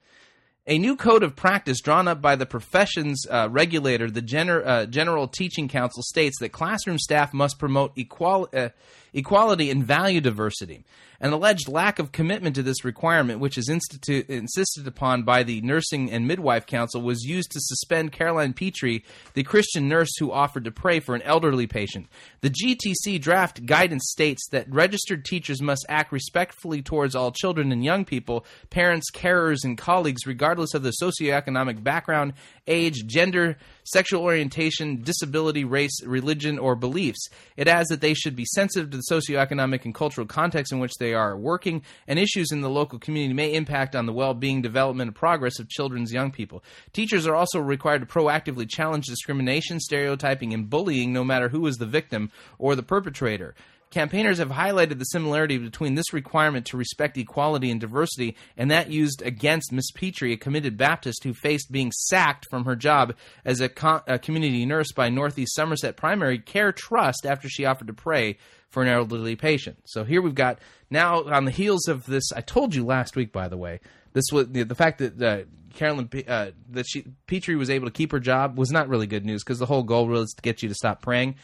A 0.70 0.78
new 0.78 0.96
code 0.96 1.24
of 1.24 1.36
practice 1.36 1.82
drawn 1.82 2.08
up 2.08 2.22
by 2.22 2.36
the 2.36 2.46
profession's 2.46 3.26
uh, 3.26 3.48
regulator, 3.50 4.12
the 4.12 4.22
Gener- 4.22 4.64
uh, 4.64 4.86
General 4.86 5.28
Teaching 5.28 5.68
Council, 5.68 6.04
states 6.04 6.38
that 6.42 6.50
classroom 6.50 7.00
staff 7.00 7.34
must 7.34 7.58
promote 7.58 7.92
equal- 7.96 8.48
uh, 8.54 8.70
equality 9.14 9.70
and 9.70 9.84
value 9.84 10.22
diversity. 10.22 10.84
An 11.22 11.34
alleged 11.34 11.68
lack 11.68 12.00
of 12.00 12.14
commitment 12.14 12.56
to 12.56 12.64
this 12.64 12.86
requirement, 12.86 13.42
which 13.42 13.58
is 13.58 13.68
institu- 13.68 14.26
insisted 14.30 14.88
upon 14.88 15.24
by 15.24 15.44
the 15.44 15.60
Nursing 15.60 16.10
and 16.10 16.26
Midwife 16.26 16.66
Council, 16.66 17.02
was 17.02 17.26
used 17.26 17.52
to 17.52 17.60
suspend 17.60 18.14
Caroline 18.14 18.54
Petrie, 18.54 19.04
the 19.34 19.44
Christian 19.44 19.90
nurse 19.90 20.16
who 20.18 20.32
offered 20.32 20.64
to 20.64 20.72
pray 20.72 21.02
for 21.02 21.16
an 21.16 21.22
elderly 21.24 21.68
patient. 21.68 22.08
The 22.40 22.50
GTC 22.50 23.20
draft 23.20 23.66
guidance 23.66 24.06
states 24.08 24.48
that 24.52 24.72
registered 24.72 25.26
teachers 25.26 25.62
must 25.62 25.86
act 25.90 26.14
respectfully 26.14 26.82
towards 26.82 27.16
all 27.16 27.34
children 27.34 27.74
and 27.74 27.84
young 27.84 28.06
people, 28.06 28.46
parents, 28.70 29.12
carers, 29.12 29.66
and 29.66 29.78
colleagues, 29.78 30.26
regardless 30.26 30.74
of 30.74 30.84
their 30.84 30.94
socioeconomic 31.04 31.84
background, 31.84 32.32
age, 32.66 33.06
gender, 33.08 33.58
sexual 33.92 34.24
orientation, 34.24 35.02
disability, 35.02 35.64
race, 35.64 36.04
religion, 36.04 36.60
or 36.60 36.76
beliefs. 36.76 37.28
It 37.58 37.68
adds 37.68 37.90
that 37.90 38.02
they 38.02 38.14
should 38.14 38.36
be 38.36 38.46
sensitive 38.46 38.92
to 38.92 38.98
the 38.98 39.04
socioeconomic 39.12 39.86
and 39.86 39.96
cultural 39.96 40.28
context 40.28 40.72
in 40.72 40.80
which 40.80 40.94
they 41.00 41.14
are 41.14 41.38
working, 41.38 41.84
and 42.08 42.20
issues 42.20 42.52
in 42.52 42.62
the 42.62 42.70
local 42.70 43.00
community 43.00 43.34
may 43.34 43.54
impact 43.54 43.96
on 43.96 44.06
the 44.06 44.14
well 44.14 44.34
being, 44.34 44.62
development, 44.62 45.10
and 45.10 45.16
progress 45.16 45.60
of 45.60 45.70
children's 45.70 46.14
young 46.14 46.32
people. 46.32 46.64
Teachers 46.94 47.28
are 47.28 47.36
also 47.36 47.60
required 47.60 48.02
to 48.02 48.08
proactively 48.08 48.70
challenge 48.70 49.06
discrimination, 49.06 49.80
stereotyping, 49.80 50.54
and 50.54 50.70
bullying, 50.70 51.12
no 51.12 51.24
matter 51.24 51.50
who 51.50 51.66
is 51.68 51.78
the 51.78 51.86
victim 51.86 52.32
or 52.58 52.76
the 52.76 52.84
perpetrator. 52.84 53.56
Campaigners 53.92 54.38
have 54.38 54.50
highlighted 54.50 55.00
the 55.00 55.06
similarity 55.06 55.58
between 55.58 55.96
this 55.96 56.14
requirement 56.14 56.66
to 56.68 56.78
respect 56.78 57.18
equality 57.18 57.72
and 57.72 57.82
diversity 57.82 58.36
and 58.58 58.70
that 58.72 58.90
used 58.90 59.22
against 59.22 59.72
Miss 59.72 59.92
Petrie, 59.92 60.34
a 60.34 60.38
committed 60.38 60.78
Baptist 60.78 61.24
who 61.24 61.34
faced 61.34 61.72
being 61.72 61.92
sacked 61.92 62.46
from 62.50 62.66
her 62.66 62.76
job 62.76 63.16
as 63.46 63.62
a, 63.62 63.70
co- 63.70 64.02
a 64.08 64.20
community 64.20 64.66
nurse 64.66 64.92
by 64.92 65.10
Northeast 65.10 65.56
Somerset 65.56 65.98
Primary 65.98 66.40
Care 66.40 66.72
Trust 66.72 67.26
after 67.26 67.50
she 67.50 67.66
offered 67.66 67.88
to 67.88 67.94
pray 67.94 68.38
for 68.70 68.84
an 68.84 68.90
elderly 68.90 69.36
patient. 69.36 69.78
So 69.86 70.04
here 70.04 70.22
we've 70.22 70.36
got 70.36 70.60
now 70.90 71.24
on 71.24 71.46
the 71.46 71.52
heels 71.52 71.88
of 71.88 72.06
this. 72.06 72.32
I 72.32 72.42
told 72.42 72.76
you 72.76 72.86
last 72.86 73.16
week, 73.16 73.32
by 73.32 73.48
the 73.48 73.58
way, 73.58 73.80
this 74.14 74.26
was 74.32 74.50
the, 74.50 74.64
the 74.64 74.76
fact 74.76 75.00
that 75.00 75.22
uh, 75.22 75.44
Carolyn 75.74 76.10
uh, 76.28 76.52
that 76.72 76.86
she 76.88 77.06
Petrie 77.28 77.56
was 77.56 77.70
able 77.70 77.88
to 77.88 77.92
keep 77.92 78.12
her 78.12 78.20
job 78.20 78.58
was 78.58 78.72
not 78.72 78.90
really 78.90 79.08
good 79.08 79.26
news 79.26 79.44
because 79.44 79.60
the 79.60 79.66
whole 79.66 79.84
goal 79.84 80.08
was 80.08 80.34
to 80.34 80.42
get 80.42 80.62
you 80.62 80.70
to 80.70 80.76
stop 80.76 81.02
praying. 81.02 81.36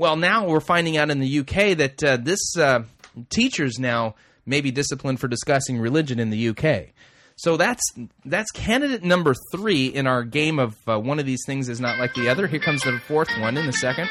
Well, 0.00 0.16
now 0.16 0.46
we're 0.46 0.60
finding 0.60 0.96
out 0.96 1.10
in 1.10 1.20
the 1.20 1.40
UK 1.40 1.76
that 1.76 2.02
uh, 2.02 2.16
this 2.16 2.56
uh, 2.56 2.84
teachers 3.28 3.78
now 3.78 4.14
may 4.46 4.62
be 4.62 4.70
disciplined 4.70 5.20
for 5.20 5.28
discussing 5.28 5.78
religion 5.78 6.18
in 6.18 6.30
the 6.30 6.48
UK. 6.48 6.94
So 7.36 7.58
that's 7.58 7.82
that's 8.24 8.50
candidate 8.52 9.02
number 9.02 9.34
three 9.52 9.88
in 9.88 10.06
our 10.06 10.24
game 10.24 10.58
of 10.58 10.74
uh, 10.88 10.98
one 10.98 11.18
of 11.18 11.26
these 11.26 11.44
things 11.44 11.68
is 11.68 11.80
not 11.80 11.98
like 11.98 12.14
the 12.14 12.30
other. 12.30 12.46
Here 12.46 12.60
comes 12.60 12.82
the 12.82 12.98
fourth 13.06 13.28
one 13.40 13.58
in 13.58 13.68
a 13.68 13.74
second. 13.74 14.08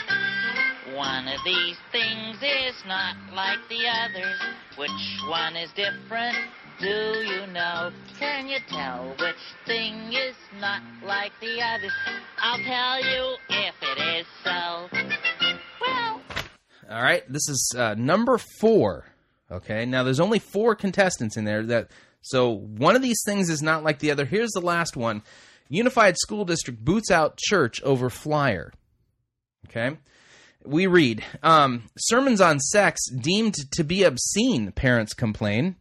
One 0.94 1.28
of 1.28 1.40
these 1.44 1.78
things 1.92 2.38
is 2.38 2.76
not 2.86 3.16
like 3.34 3.58
the 3.68 3.88
others. 3.88 4.40
Which 4.78 4.92
one 5.28 5.56
is 5.56 5.72
different? 5.72 6.38
Do 6.80 6.88
you 6.88 7.48
know? 7.48 7.90
Can 8.20 8.48
you 8.48 8.60
tell 8.70 9.16
which 9.20 9.36
thing 9.66 10.14
is 10.14 10.36
not 10.62 10.84
like 11.04 11.32
the 11.42 11.60
others? 11.64 11.92
I'll 12.38 12.64
tell 12.64 13.04
you 13.04 13.38
if 13.50 13.76
it 13.82 14.20
is 14.20 14.28
so. 14.44 14.88
All 16.90 17.02
right, 17.04 17.24
this 17.32 17.48
is 17.48 17.72
uh, 17.78 17.94
number 17.96 18.40
four. 18.60 19.06
Okay, 19.52 19.86
now 19.86 20.04
there's 20.04 20.20
only 20.20 20.40
four 20.40 20.74
contestants 20.74 21.38
in 21.38 21.46
there. 21.46 21.64
That 21.64 21.92
so 22.22 22.50
one 22.50 22.96
of 22.96 23.04
these 23.04 23.22
things 23.26 23.50
is 23.50 23.62
not 23.62 23.84
like 23.84 24.00
the 24.00 24.10
other. 24.10 24.26
Here's 24.26 24.52
the 24.52 24.62
last 24.62 24.98
one: 24.98 25.22
Unified 25.68 26.18
School 26.18 26.46
District 26.46 26.84
boots 26.84 27.12
out 27.12 27.38
church 27.38 27.80
over 27.84 28.10
flyer. 28.10 28.74
Okay, 29.68 29.98
we 30.66 30.88
read 30.88 31.24
um, 31.44 31.84
sermons 31.96 32.42
on 32.42 32.60
sex 32.60 33.02
deemed 33.12 33.56
to 33.74 33.84
be 33.84 34.04
obscene. 34.04 34.72
Parents 34.72 35.14
complain. 35.14 35.76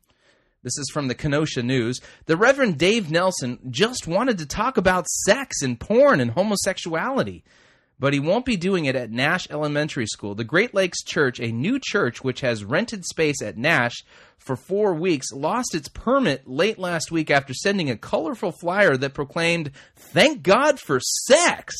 This 0.63 0.77
is 0.77 0.91
from 0.93 1.09
the 1.09 1.15
Kenosha 1.15 1.63
News. 1.63 2.01
The 2.27 2.37
Reverend 2.37 2.77
Dave 2.77 3.11
Nelson 3.11 3.61
just 3.71 4.07
wanted 4.07 4.37
to 4.39 4.47
talk 4.47 4.77
about 4.77 5.07
sex 5.07 5.63
and 5.63 5.81
porn 5.81 6.21
and 6.21 6.33
homosexuality 6.33 7.45
but 7.99 8.13
he 8.13 8.21
won't 8.21 8.45
be 8.45 8.57
doing 8.57 8.85
it 8.85 8.97
at 8.97 9.11
Nash 9.11 9.49
Elementary 9.51 10.07
School. 10.07 10.35
The 10.35 10.45
Great 10.45 10.75
Lakes 10.75 11.03
Church, 11.03 11.41
a 11.41 11.53
new 11.53 11.81
church 11.81 12.23
which 12.23 12.41
has 12.41 12.65
rented 12.65 13.05
space 13.05 13.43
at 13.43 13.59
Nash 13.59 14.05
for 14.39 14.57
four 14.57 14.95
weeks, 14.95 15.33
lost 15.33 15.75
its 15.75 15.89
permit 15.89 16.47
late 16.47 16.79
last 16.79 17.11
week 17.11 17.31
after 17.31 17.53
sending 17.55 17.91
a 17.91 17.97
colorful 17.97 18.53
flyer 18.53 18.97
that 18.97 19.15
proclaimed, 19.15 19.73
Thank 19.97 20.43
God 20.43 20.79
for 20.79 21.01
sex! 21.01 21.75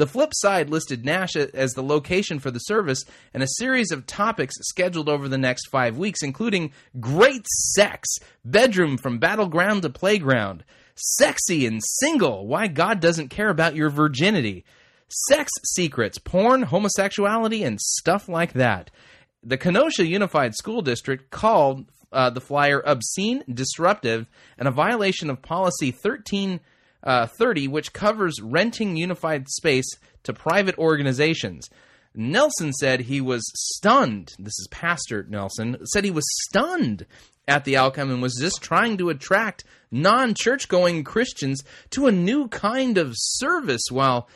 The 0.00 0.06
flip 0.06 0.30
side 0.32 0.70
listed 0.70 1.04
Nash 1.04 1.36
as 1.36 1.74
the 1.74 1.82
location 1.82 2.38
for 2.38 2.50
the 2.50 2.58
service 2.60 3.04
and 3.34 3.42
a 3.42 3.48
series 3.58 3.90
of 3.90 4.06
topics 4.06 4.54
scheduled 4.62 5.10
over 5.10 5.28
the 5.28 5.36
next 5.36 5.66
five 5.68 5.98
weeks, 5.98 6.22
including 6.22 6.72
great 6.98 7.46
sex, 7.46 8.08
bedroom 8.42 8.96
from 8.96 9.18
battleground 9.18 9.82
to 9.82 9.90
playground, 9.90 10.64
sexy 10.94 11.66
and 11.66 11.82
single, 11.84 12.46
why 12.46 12.66
God 12.66 13.00
doesn't 13.00 13.28
care 13.28 13.50
about 13.50 13.76
your 13.76 13.90
virginity, 13.90 14.64
sex 15.10 15.50
secrets, 15.64 16.18
porn, 16.18 16.62
homosexuality, 16.62 17.62
and 17.62 17.80
stuff 17.80 18.28
like 18.28 18.52
that. 18.54 18.90
The 19.42 19.58
Kenosha 19.58 20.06
Unified 20.06 20.54
School 20.54 20.82
District 20.82 21.30
called 21.30 21.86
uh, 22.12 22.30
the 22.30 22.40
flyer 22.40 22.82
obscene, 22.84 23.44
disruptive, 23.52 24.26
and 24.58 24.68
a 24.68 24.72
violation 24.72 25.30
of 25.30 25.42
policy 25.42 25.90
1330, 25.90 27.68
which 27.68 27.92
covers 27.92 28.40
renting 28.42 28.96
unified 28.96 29.48
space 29.48 29.88
to 30.24 30.32
private 30.32 30.76
organizations. 30.78 31.68
Nelson 32.14 32.72
said 32.72 33.00
he 33.00 33.20
was 33.20 33.42
stunned. 33.54 34.32
This 34.38 34.58
is 34.58 34.68
Pastor 34.70 35.24
Nelson 35.28 35.76
said 35.92 36.04
he 36.04 36.10
was 36.10 36.26
stunned 36.48 37.06
at 37.46 37.64
the 37.64 37.76
outcome 37.76 38.10
and 38.10 38.20
was 38.20 38.36
just 38.40 38.60
trying 38.62 38.96
to 38.98 39.10
attract 39.10 39.64
non 39.90 40.34
church 40.34 40.68
going 40.68 41.04
Christians 41.04 41.62
to 41.90 42.06
a 42.06 42.12
new 42.12 42.48
kind 42.48 42.98
of 42.98 43.14
service 43.16 43.82
while 43.90 44.28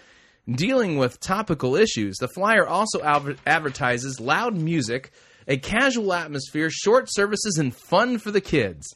dealing 0.50 0.96
with 0.98 1.20
topical 1.20 1.76
issues. 1.76 2.16
The 2.16 2.28
flyer 2.28 2.66
also 2.66 3.02
adver- 3.02 3.36
advertises 3.46 4.20
loud 4.20 4.54
music, 4.56 5.10
a 5.48 5.56
casual 5.56 6.12
atmosphere, 6.12 6.70
short 6.70 7.08
services, 7.10 7.56
and 7.58 7.74
fun 7.74 8.18
for 8.18 8.30
the 8.30 8.40
kids. 8.40 8.94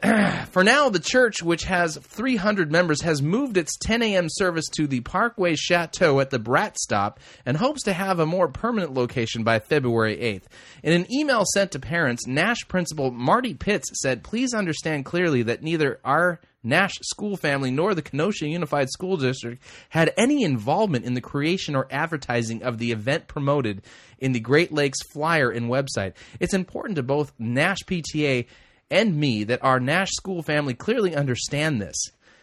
for 0.50 0.62
now, 0.62 0.88
the 0.88 1.00
church, 1.00 1.42
which 1.42 1.64
has 1.64 1.96
300 1.96 2.70
members, 2.70 3.02
has 3.02 3.20
moved 3.20 3.56
its 3.56 3.76
10 3.78 4.02
a.m. 4.02 4.26
service 4.28 4.66
to 4.76 4.86
the 4.86 5.00
Parkway 5.00 5.56
Chateau 5.56 6.20
at 6.20 6.30
the 6.30 6.38
Brat 6.38 6.78
Stop 6.78 7.18
and 7.44 7.56
hopes 7.56 7.82
to 7.82 7.92
have 7.92 8.20
a 8.20 8.26
more 8.26 8.48
permanent 8.48 8.94
location 8.94 9.42
by 9.42 9.58
February 9.58 10.16
8th. 10.16 10.44
In 10.84 10.92
an 10.92 11.12
email 11.12 11.44
sent 11.52 11.72
to 11.72 11.80
parents, 11.80 12.26
Nash 12.26 12.66
principal 12.68 13.10
Marty 13.10 13.54
Pitts 13.54 13.90
said, 14.00 14.22
Please 14.22 14.54
understand 14.54 15.04
clearly 15.04 15.42
that 15.42 15.62
neither 15.62 15.98
our 16.04 16.40
Nash 16.64 16.94
school 17.02 17.36
family 17.36 17.70
nor 17.70 17.94
the 17.94 18.02
Kenosha 18.02 18.46
Unified 18.46 18.88
School 18.90 19.16
District 19.16 19.62
had 19.88 20.12
any 20.16 20.42
involvement 20.42 21.04
in 21.04 21.14
the 21.14 21.20
creation 21.20 21.74
or 21.74 21.88
advertising 21.90 22.62
of 22.62 22.78
the 22.78 22.92
event 22.92 23.26
promoted 23.26 23.82
in 24.18 24.32
the 24.32 24.40
Great 24.40 24.72
Lakes 24.72 25.02
flyer 25.12 25.50
and 25.50 25.70
website. 25.70 26.14
It's 26.38 26.54
important 26.54 26.96
to 26.96 27.02
both 27.02 27.32
Nash 27.38 27.78
PTA 27.86 28.46
and 28.90 29.16
me 29.16 29.44
that 29.44 29.64
our 29.64 29.80
Nash 29.80 30.10
school 30.12 30.42
family 30.42 30.74
clearly 30.74 31.16
understand 31.16 31.80
this. 31.80 31.96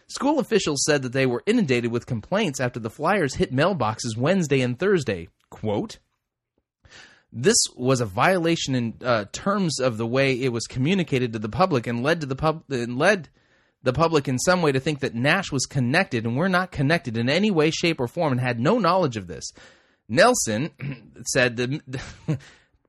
School 0.08 0.40
officials 0.40 0.82
said 0.84 1.02
that 1.02 1.12
they 1.12 1.26
were 1.26 1.44
inundated 1.46 1.92
with 1.92 2.04
complaints 2.04 2.60
after 2.60 2.80
the 2.80 2.90
flyers 2.90 3.34
hit 3.34 3.54
mailboxes 3.54 4.16
Wednesday 4.16 4.60
and 4.60 4.76
Thursday. 4.78 5.28
Quote, 5.50 5.98
this 7.32 7.56
was 7.76 8.00
a 8.00 8.06
violation 8.06 8.74
in 8.74 8.94
uh, 9.04 9.26
terms 9.32 9.78
of 9.78 9.96
the 9.96 10.06
way 10.06 10.32
it 10.32 10.52
was 10.52 10.66
communicated 10.66 11.32
to 11.32 11.38
the 11.38 11.48
public 11.48 11.86
and 11.86 12.02
led 12.02 12.20
to 12.20 12.26
the 12.26 12.34
pub 12.34 12.64
and 12.70 12.98
led 12.98 13.28
the 13.82 13.92
public 13.92 14.28
in 14.28 14.38
some 14.38 14.62
way 14.62 14.72
to 14.72 14.80
think 14.80 15.00
that 15.00 15.14
Nash 15.14 15.50
was 15.50 15.66
connected 15.66 16.24
and 16.24 16.36
we're 16.36 16.48
not 16.48 16.70
connected 16.70 17.16
in 17.16 17.28
any 17.28 17.50
way, 17.50 17.70
shape, 17.70 18.00
or 18.00 18.08
form 18.08 18.32
and 18.32 18.40
had 18.40 18.60
no 18.60 18.78
knowledge 18.78 19.16
of 19.16 19.26
this. 19.26 19.52
Nelson 20.08 20.70
said 21.26 21.56
that 21.56 21.70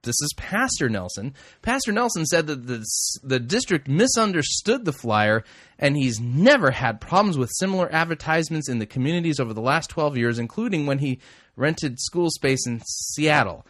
this 0.04 0.16
is 0.22 0.34
Pastor 0.36 0.90
Nelson. 0.90 1.34
Pastor 1.62 1.92
Nelson 1.92 2.26
said 2.26 2.48
that 2.48 2.68
the, 2.68 2.86
the 3.24 3.40
district 3.40 3.88
misunderstood 3.88 4.84
the 4.84 4.92
flyer 4.92 5.44
and 5.80 5.96
he's 5.96 6.20
never 6.20 6.72
had 6.72 7.00
problems 7.00 7.38
with 7.38 7.52
similar 7.60 7.92
advertisements 7.94 8.68
in 8.68 8.80
the 8.80 8.86
communities 8.86 9.40
over 9.40 9.54
the 9.54 9.62
last 9.62 9.90
12 9.92 10.18
years, 10.18 10.40
including 10.40 10.86
when 10.86 11.00
he 11.00 11.20
rented 11.56 12.00
school 12.00 12.30
space 12.30 12.66
in 12.68 12.82
Seattle. 12.86 13.66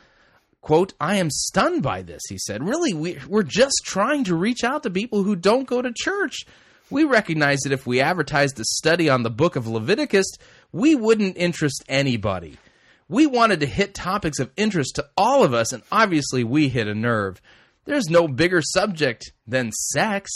Quote, 0.61 0.93
I 0.99 1.15
am 1.15 1.29
stunned 1.31 1.81
by 1.81 2.03
this, 2.03 2.21
he 2.29 2.37
said. 2.37 2.63
Really, 2.63 2.93
we, 2.93 3.17
we're 3.27 3.43
just 3.43 3.81
trying 3.83 4.23
to 4.25 4.35
reach 4.35 4.63
out 4.63 4.83
to 4.83 4.91
people 4.91 5.23
who 5.23 5.35
don't 5.35 5.67
go 5.67 5.81
to 5.81 5.91
church. 5.93 6.45
We 6.91 7.05
recognize 7.05 7.59
that 7.61 7.71
if 7.71 7.87
we 7.87 8.01
advertised 8.01 8.59
a 8.59 8.65
study 8.65 9.09
on 9.09 9.23
the 9.23 9.29
book 9.29 9.55
of 9.55 9.65
Leviticus, 9.65 10.27
we 10.73 10.93
wouldn't 10.93 11.37
interest 11.37 11.85
anybody. 11.87 12.57
We 13.07 13.27
wanted 13.27 13.61
to 13.61 13.65
hit 13.65 13.93
topics 13.93 14.39
of 14.39 14.51
interest 14.57 14.95
to 14.95 15.07
all 15.15 15.43
of 15.43 15.53
us, 15.53 15.71
and 15.71 15.83
obviously 15.89 16.43
we 16.43 16.67
hit 16.67 16.87
a 16.87 16.93
nerve. 16.93 17.41
There's 17.85 18.09
no 18.09 18.27
bigger 18.27 18.61
subject 18.61 19.31
than 19.47 19.71
sex. 19.71 20.29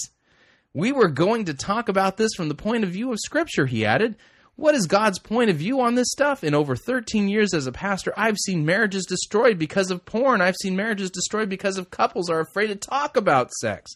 We 0.74 0.94
were 0.94 1.10
going 1.10 1.46
to 1.46 1.54
talk 1.54 1.90
about 1.90 2.16
this 2.16 2.34
from 2.36 2.48
the 2.48 2.56
point 2.56 2.86
of 2.86 2.90
view 2.90 3.12
of 3.12 3.20
Scripture, 3.20 3.66
he 3.66 3.86
added. 3.86 4.16
What 4.56 4.76
is 4.76 4.88
God's 4.88 5.20
point 5.20 5.50
of 5.50 5.58
view 5.58 5.82
on 5.82 5.96
this 5.96 6.10
stuff? 6.10 6.42
In 6.42 6.56
over 6.56 6.78
13 6.78 7.28
years 7.28 7.54
as 7.54 7.68
a 7.68 7.74
pastor, 7.74 8.14
I've 8.16 8.38
seen 8.38 8.66
marriages 8.66 9.06
destroyed 9.06 9.60
because 9.60 9.92
of 9.92 10.06
porn. 10.06 10.40
I've 10.40 10.56
seen 10.62 10.78
marriages 10.78 11.12
destroyed 11.12 11.50
because 11.50 11.78
of 11.78 11.92
couples 11.92 12.30
are 12.30 12.40
afraid 12.40 12.68
to 12.68 12.76
talk 12.76 13.18
about 13.18 13.52
sex. 13.52 13.92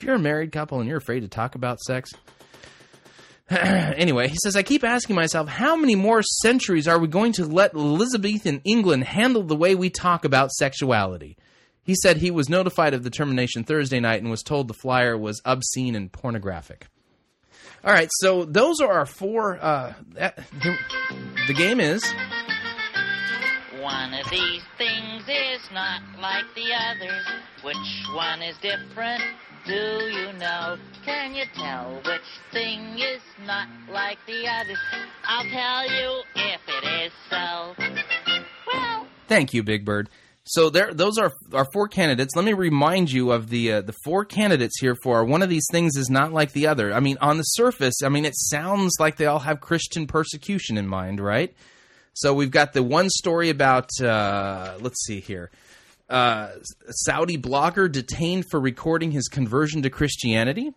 If 0.00 0.06
you're 0.06 0.14
a 0.14 0.18
married 0.18 0.50
couple 0.50 0.80
and 0.80 0.88
you're 0.88 0.96
afraid 0.96 1.20
to 1.20 1.28
talk 1.28 1.54
about 1.54 1.78
sex, 1.78 2.10
anyway, 3.50 4.28
he 4.28 4.36
says, 4.42 4.56
I 4.56 4.62
keep 4.62 4.82
asking 4.82 5.14
myself, 5.14 5.46
how 5.46 5.76
many 5.76 5.94
more 5.94 6.22
centuries 6.40 6.88
are 6.88 6.98
we 6.98 7.06
going 7.06 7.34
to 7.34 7.44
let 7.44 7.74
Elizabethan 7.74 8.62
England 8.64 9.04
handle 9.04 9.42
the 9.42 9.54
way 9.54 9.74
we 9.74 9.90
talk 9.90 10.24
about 10.24 10.52
sexuality? 10.52 11.36
He 11.82 11.94
said 12.02 12.16
he 12.16 12.30
was 12.30 12.48
notified 12.48 12.94
of 12.94 13.02
the 13.02 13.10
termination 13.10 13.62
Thursday 13.62 14.00
night 14.00 14.22
and 14.22 14.30
was 14.30 14.42
told 14.42 14.68
the 14.68 14.74
flyer 14.74 15.18
was 15.18 15.42
obscene 15.44 15.94
and 15.94 16.10
pornographic. 16.10 16.86
All 17.84 17.92
right, 17.92 18.08
so 18.20 18.46
those 18.46 18.80
are 18.80 18.90
our 18.90 19.06
four. 19.06 19.58
Uh, 19.60 19.92
that, 20.14 20.36
the, 20.62 20.78
the 21.46 21.52
game 21.52 21.78
is. 21.78 22.02
One 23.78 24.14
of 24.14 24.30
these 24.30 24.62
things 24.78 25.24
is 25.28 25.60
not 25.74 26.00
like 26.18 26.46
the 26.54 26.72
others. 26.72 27.26
Which 27.62 27.76
one 28.14 28.40
is 28.40 28.56
different? 28.62 29.22
Do 29.66 29.72
you 29.72 30.32
know? 30.38 30.76
Can 31.04 31.34
you 31.34 31.44
tell 31.54 32.00
which 32.04 32.20
thing 32.52 32.98
is 32.98 33.20
not 33.46 33.68
like 33.92 34.18
the 34.26 34.46
others? 34.48 34.78
I'll 35.24 35.44
tell 35.44 35.90
you 35.90 36.22
if 36.34 36.60
it 36.68 37.04
is 37.04 37.12
so. 37.28 37.74
Well, 38.66 39.06
Thank 39.28 39.54
you, 39.54 39.62
Big 39.62 39.84
Bird. 39.84 40.08
So 40.44 40.70
there, 40.70 40.92
those 40.92 41.18
are 41.18 41.30
our 41.52 41.66
four 41.72 41.86
candidates. 41.86 42.34
Let 42.34 42.44
me 42.44 42.54
remind 42.54 43.12
you 43.12 43.30
of 43.30 43.50
the 43.50 43.72
uh, 43.74 43.80
the 43.82 43.94
four 44.04 44.24
candidates 44.24 44.80
here 44.80 44.96
for 45.02 45.24
one 45.24 45.42
of 45.42 45.48
these 45.48 45.66
things 45.70 45.96
is 45.96 46.10
not 46.10 46.32
like 46.32 46.52
the 46.52 46.66
other. 46.66 46.92
I 46.92 47.00
mean, 47.00 47.18
on 47.20 47.36
the 47.36 47.44
surface, 47.44 48.02
I 48.02 48.08
mean, 48.08 48.24
it 48.24 48.34
sounds 48.34 48.96
like 48.98 49.16
they 49.16 49.26
all 49.26 49.38
have 49.40 49.60
Christian 49.60 50.06
persecution 50.06 50.76
in 50.76 50.88
mind, 50.88 51.20
right? 51.20 51.54
So 52.14 52.34
we've 52.34 52.50
got 52.50 52.72
the 52.72 52.82
one 52.82 53.08
story 53.08 53.50
about 53.50 53.88
uh, 54.02 54.78
let's 54.80 55.04
see 55.04 55.20
here, 55.20 55.50
uh, 56.10 56.50
Saudi 56.90 57.38
blogger 57.38 57.90
detained 57.90 58.44
for 58.50 58.60
recording 58.60 59.12
his 59.12 59.28
conversion 59.28 59.82
to 59.82 59.90
Christianity. 59.90 60.72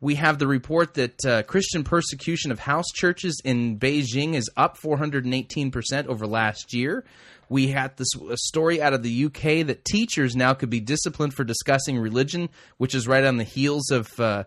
We 0.00 0.14
have 0.14 0.38
the 0.38 0.46
report 0.46 0.94
that 0.94 1.24
uh, 1.24 1.42
Christian 1.42 1.84
persecution 1.84 2.52
of 2.52 2.60
house 2.60 2.86
churches 2.94 3.40
in 3.44 3.78
Beijing 3.78 4.34
is 4.34 4.48
up 4.56 4.78
418% 4.78 6.06
over 6.06 6.26
last 6.26 6.72
year. 6.72 7.04
We 7.48 7.68
had 7.68 7.96
this 7.96 8.08
story 8.36 8.80
out 8.80 8.94
of 8.94 9.02
the 9.02 9.24
UK 9.26 9.66
that 9.66 9.84
teachers 9.84 10.36
now 10.36 10.54
could 10.54 10.70
be 10.70 10.80
disciplined 10.80 11.34
for 11.34 11.44
discussing 11.44 11.98
religion, 11.98 12.48
which 12.76 12.94
is 12.94 13.08
right 13.08 13.24
on 13.24 13.38
the 13.38 13.44
heels 13.44 13.90
of 13.90 14.18
uh, 14.20 14.44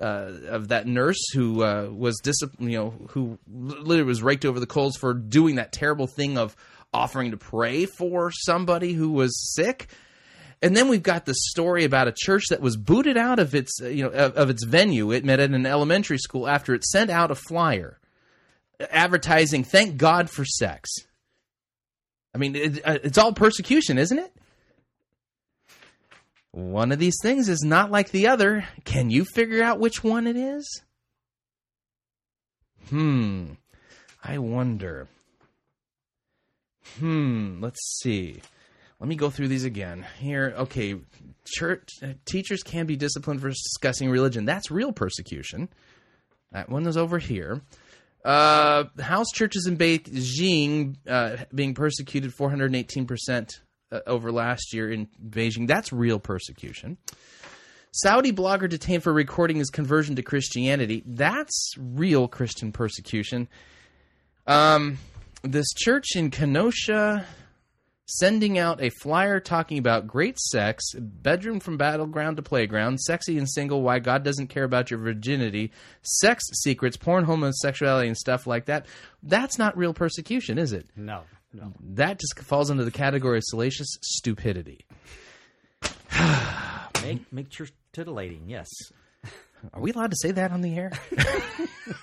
uh, 0.00 0.30
of 0.48 0.68
that 0.68 0.86
nurse 0.86 1.22
who 1.34 1.62
uh, 1.62 1.88
was 1.92 2.18
disciplined, 2.20 2.72
you 2.72 2.78
know, 2.78 2.94
who 3.10 3.38
literally 3.48 4.02
was 4.02 4.22
raked 4.22 4.44
over 4.44 4.58
the 4.58 4.66
coals 4.66 4.96
for 4.96 5.14
doing 5.14 5.56
that 5.56 5.72
terrible 5.72 6.06
thing 6.06 6.36
of 6.36 6.56
offering 6.94 7.32
to 7.32 7.36
pray 7.36 7.86
for 7.86 8.30
somebody 8.30 8.92
who 8.92 9.10
was 9.10 9.52
sick. 9.54 9.88
And 10.62 10.74
then 10.74 10.88
we've 10.88 11.02
got 11.02 11.26
the 11.26 11.34
story 11.34 11.84
about 11.84 12.08
a 12.08 12.14
church 12.16 12.44
that 12.48 12.62
was 12.62 12.76
booted 12.76 13.18
out 13.18 13.38
of 13.38 13.54
its, 13.54 13.82
uh, 13.82 13.88
you 13.88 14.04
know, 14.04 14.10
of, 14.10 14.34
of 14.36 14.50
its 14.50 14.64
venue. 14.64 15.12
It 15.12 15.24
met 15.24 15.40
at 15.40 15.50
an 15.50 15.66
elementary 15.66 16.18
school 16.18 16.48
after 16.48 16.72
it 16.72 16.84
sent 16.84 17.10
out 17.10 17.30
a 17.30 17.34
flyer 17.34 17.98
advertising 18.90 19.64
"Thank 19.64 19.96
God 19.96 20.30
for 20.30 20.44
sex." 20.44 20.90
I 22.34 22.38
mean, 22.38 22.56
it, 22.56 22.80
uh, 22.84 22.98
it's 23.02 23.18
all 23.18 23.32
persecution, 23.32 23.98
isn't 23.98 24.18
it? 24.18 24.32
One 26.50 26.92
of 26.92 26.98
these 26.98 27.16
things 27.20 27.48
is 27.48 27.62
not 27.62 27.90
like 27.90 28.10
the 28.10 28.28
other. 28.28 28.64
Can 28.84 29.10
you 29.10 29.24
figure 29.24 29.62
out 29.62 29.80
which 29.80 30.04
one 30.04 30.26
it 30.26 30.36
is? 30.36 30.82
Hmm. 32.88 33.54
I 34.22 34.38
wonder. 34.38 35.08
Hmm. 36.98 37.60
Let's 37.60 38.00
see. 38.02 38.40
Let 39.00 39.08
me 39.08 39.16
go 39.16 39.30
through 39.30 39.48
these 39.48 39.64
again. 39.64 40.06
Here, 40.18 40.54
okay. 40.56 40.96
Church 41.44 41.90
uh, 42.02 42.14
teachers 42.24 42.62
can 42.62 42.86
be 42.86 42.96
disciplined 42.96 43.40
for 43.40 43.50
discussing 43.50 44.08
religion. 44.08 44.44
That's 44.44 44.70
real 44.70 44.92
persecution. 44.92 45.68
That 46.52 46.68
one 46.70 46.86
is 46.86 46.96
over 46.96 47.18
here. 47.18 47.60
Uh, 48.24 48.84
house 49.00 49.26
churches 49.34 49.66
in 49.66 49.76
Beijing 49.76 50.96
uh, 51.06 51.36
being 51.54 51.74
persecuted 51.74 52.32
418% 52.32 53.50
uh, 53.92 54.00
over 54.06 54.32
last 54.32 54.72
year 54.72 54.90
in 54.90 55.08
Beijing. 55.22 55.66
That's 55.66 55.92
real 55.92 56.18
persecution. 56.18 56.96
Saudi 57.92 58.32
blogger 58.32 58.68
detained 58.68 59.02
for 59.02 59.12
recording 59.12 59.58
his 59.58 59.70
conversion 59.70 60.16
to 60.16 60.22
Christianity. 60.22 61.02
That's 61.06 61.74
real 61.78 62.26
Christian 62.26 62.72
persecution. 62.72 63.48
Um, 64.46 64.98
this 65.44 65.66
church 65.76 66.16
in 66.16 66.30
Kenosha 66.30 67.24
sending 68.06 68.58
out 68.58 68.82
a 68.82 68.90
flyer 68.90 69.40
talking 69.40 69.78
about 69.78 70.06
great 70.06 70.38
sex, 70.38 70.84
bedroom 70.94 71.60
from 71.60 71.76
battleground 71.76 72.36
to 72.36 72.42
playground, 72.42 73.00
sexy 73.00 73.38
and 73.38 73.48
single, 73.48 73.82
why 73.82 73.98
God 73.98 74.22
doesn't 74.24 74.48
care 74.48 74.64
about 74.64 74.90
your 74.90 75.00
virginity, 75.00 75.72
sex 76.02 76.44
secrets, 76.62 76.96
porn, 76.96 77.24
homosexuality, 77.24 78.08
and 78.08 78.16
stuff 78.16 78.46
like 78.46 78.66
that. 78.66 78.86
That's 79.22 79.58
not 79.58 79.76
real 79.76 79.94
persecution, 79.94 80.58
is 80.58 80.72
it? 80.72 80.86
No, 80.96 81.22
no. 81.52 81.72
That 81.80 82.20
just 82.20 82.38
falls 82.46 82.70
under 82.70 82.84
the 82.84 82.90
category 82.90 83.38
of 83.38 83.44
salacious 83.46 83.88
stupidity. 84.02 84.84
make 87.02 87.32
make 87.32 87.50
church 87.50 87.72
titillating. 87.92 88.48
Yes. 88.48 88.68
Are 89.72 89.80
we 89.80 89.92
allowed 89.92 90.10
to 90.10 90.16
say 90.20 90.30
that 90.32 90.52
on 90.52 90.60
the 90.60 90.76
air? 90.76 90.92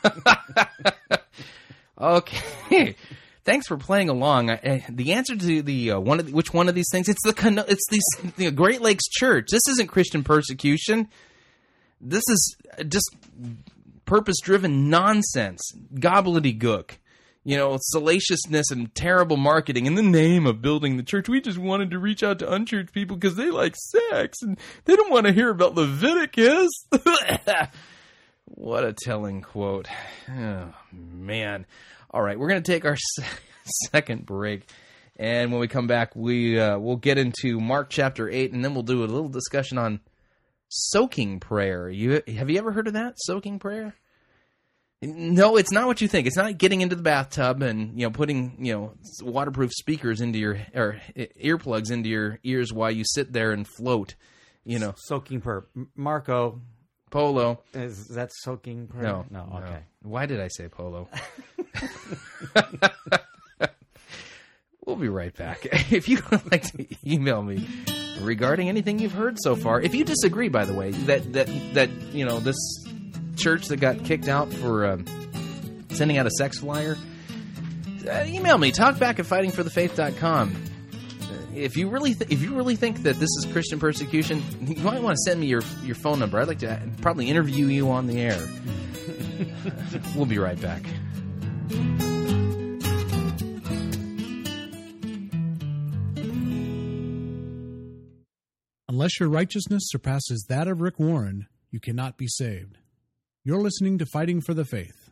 okay. 2.01 2.95
Thanks 3.43 3.67
for 3.67 3.77
playing 3.77 4.09
along. 4.09 4.51
Uh, 4.51 4.81
the 4.89 5.13
answer 5.13 5.35
to 5.35 5.61
the 5.61 5.91
uh, 5.91 5.99
one 5.99 6.19
of 6.19 6.27
the, 6.27 6.31
which 6.31 6.53
one 6.53 6.69
of 6.69 6.75
these 6.75 6.89
things? 6.91 7.09
It's 7.09 7.23
the 7.23 7.65
it's 7.67 7.87
the, 7.89 8.33
the 8.37 8.51
Great 8.51 8.81
Lakes 8.81 9.07
Church. 9.09 9.47
This 9.51 9.67
isn't 9.69 9.87
Christian 9.87 10.23
persecution. 10.23 11.09
This 11.99 12.23
is 12.29 12.55
just 12.87 13.15
purpose-driven 14.05 14.89
nonsense, 14.89 15.61
gobbledygook. 15.95 16.91
You 17.43 17.57
know, 17.57 17.77
salaciousness 17.79 18.69
and 18.69 18.93
terrible 18.93 19.37
marketing 19.37 19.87
in 19.87 19.95
the 19.95 20.03
name 20.03 20.45
of 20.45 20.61
building 20.61 20.97
the 20.97 21.03
church. 21.03 21.27
We 21.27 21.41
just 21.41 21.57
wanted 21.57 21.89
to 21.91 21.97
reach 21.97 22.21
out 22.21 22.37
to 22.39 22.51
unchurched 22.51 22.93
people 22.93 23.17
because 23.17 23.35
they 23.35 23.49
like 23.49 23.75
sex 23.75 24.37
and 24.43 24.59
they 24.85 24.95
don't 24.95 25.09
want 25.09 25.25
to 25.25 25.33
hear 25.33 25.49
about 25.49 25.73
Leviticus. 25.73 26.69
what 28.45 28.83
a 28.83 28.93
telling 28.93 29.41
quote. 29.41 29.87
Oh, 30.29 30.71
man. 30.91 31.65
All 32.11 32.21
right, 32.21 32.37
we're 32.37 32.49
going 32.49 32.61
to 32.61 32.71
take 32.71 32.85
our 32.85 32.97
second 33.91 34.25
break, 34.25 34.69
and 35.15 35.51
when 35.51 35.61
we 35.61 35.67
come 35.67 35.87
back, 35.87 36.15
we 36.15 36.59
uh, 36.59 36.77
we'll 36.77 36.97
get 36.97 37.17
into 37.17 37.59
Mark 37.59 37.89
chapter 37.89 38.29
eight, 38.29 38.51
and 38.51 38.63
then 38.63 38.73
we'll 38.73 38.83
do 38.83 39.03
a 39.03 39.05
little 39.05 39.29
discussion 39.29 39.77
on 39.77 40.01
soaking 40.67 41.39
prayer. 41.39 41.89
You 41.89 42.21
have 42.27 42.49
you 42.49 42.57
ever 42.57 42.71
heard 42.71 42.87
of 42.87 42.93
that 42.93 43.15
soaking 43.17 43.59
prayer? 43.59 43.95
No, 45.03 45.55
it's 45.55 45.71
not 45.71 45.87
what 45.87 45.99
you 45.99 46.07
think. 46.07 46.27
It's 46.27 46.37
not 46.37 46.59
getting 46.59 46.81
into 46.81 46.95
the 46.95 47.01
bathtub 47.01 47.63
and 47.63 47.99
you 47.99 48.05
know 48.05 48.11
putting 48.11 48.63
you 48.63 48.73
know 48.73 48.93
waterproof 49.23 49.71
speakers 49.71 50.21
into 50.21 50.37
your 50.37 50.59
or 50.75 51.01
earplugs 51.15 51.91
into 51.91 52.09
your 52.09 52.39
ears 52.43 52.71
while 52.71 52.91
you 52.91 53.03
sit 53.05 53.33
there 53.33 53.51
and 53.51 53.67
float. 53.67 54.15
You 54.63 54.77
know, 54.77 54.93
soaking 54.95 55.41
prayer. 55.41 55.65
Marco, 55.95 56.61
Polo. 57.09 57.61
Is 57.73 58.09
that 58.09 58.31
soaking 58.31 58.87
prayer? 58.87 59.03
No. 59.03 59.25
No, 59.31 59.45
no. 59.47 59.77
Why 60.03 60.25
did 60.25 60.41
I 60.41 60.47
say 60.47 60.67
polo? 60.67 61.07
we'll 64.85 64.95
be 64.95 65.09
right 65.09 65.35
back. 65.35 65.67
If 65.91 66.09
you 66.09 66.21
would 66.31 66.51
like 66.51 66.63
to 66.71 66.85
email 67.05 67.41
me 67.41 67.67
regarding 68.21 68.69
anything 68.69 68.99
you've 68.99 69.11
heard 69.11 69.37
so 69.41 69.55
far, 69.55 69.81
if 69.81 69.93
you 69.93 70.03
disagree, 70.03 70.49
by 70.49 70.65
the 70.65 70.73
way, 70.73 70.91
that 70.91 71.33
that 71.33 71.47
that 71.73 71.89
you 72.13 72.25
know 72.25 72.39
this 72.39 72.57
church 73.35 73.67
that 73.67 73.77
got 73.77 74.03
kicked 74.03 74.27
out 74.27 74.51
for 74.51 74.85
um, 74.85 75.05
sending 75.91 76.17
out 76.17 76.25
a 76.25 76.31
sex 76.31 76.59
flyer, 76.59 76.97
uh, 78.09 78.23
email 78.25 78.57
me 78.57 78.71
talkback 78.71 79.19
at 79.19 79.25
fightingforthefaith.com 79.25 80.71
if 81.55 81.77
you 81.77 81.89
really 81.89 82.13
th- 82.13 82.31
if 82.31 82.41
you 82.41 82.55
really 82.55 82.75
think 82.75 83.03
that 83.03 83.19
this 83.19 83.29
is 83.37 83.47
Christian 83.51 83.79
persecution, 83.79 84.43
you 84.61 84.83
might 84.83 85.01
want 85.01 85.15
to 85.15 85.29
send 85.29 85.39
me 85.39 85.47
your 85.47 85.61
your 85.83 85.95
phone 85.95 86.19
number. 86.19 86.39
I'd 86.39 86.47
like 86.47 86.59
to 86.59 86.81
probably 87.01 87.29
interview 87.29 87.67
you 87.67 87.91
on 87.91 88.07
the 88.07 88.19
air. 88.19 88.39
we'll 90.15 90.25
be 90.25 90.37
right 90.37 90.59
back. 90.61 90.83
Unless 98.87 99.19
your 99.19 99.29
righteousness 99.29 99.83
surpasses 99.85 100.45
that 100.49 100.67
of 100.67 100.81
Rick 100.81 100.99
Warren, 100.99 101.47
you 101.71 101.79
cannot 101.79 102.17
be 102.17 102.27
saved. 102.27 102.77
You're 103.43 103.61
listening 103.61 103.97
to 103.99 104.05
Fighting 104.05 104.41
for 104.41 104.53
the 104.53 104.65
Faith. 104.65 105.09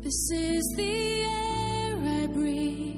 This 0.00 0.30
is 0.32 0.74
the 0.76 1.22
air 1.22 2.22
I 2.22 2.26
breathe. 2.28 2.97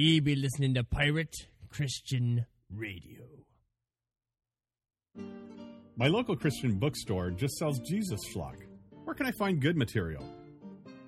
Ye 0.00 0.20
be 0.20 0.36
listening 0.36 0.74
to 0.74 0.84
Pirate 0.84 1.34
Christian 1.70 2.46
Radio. 2.72 3.24
My 5.96 6.06
local 6.06 6.36
Christian 6.36 6.78
bookstore 6.78 7.32
just 7.32 7.56
sells 7.56 7.80
Jesus 7.80 8.20
schlock. 8.32 8.58
Where 9.02 9.16
can 9.16 9.26
I 9.26 9.32
find 9.32 9.60
good 9.60 9.76
material? 9.76 10.24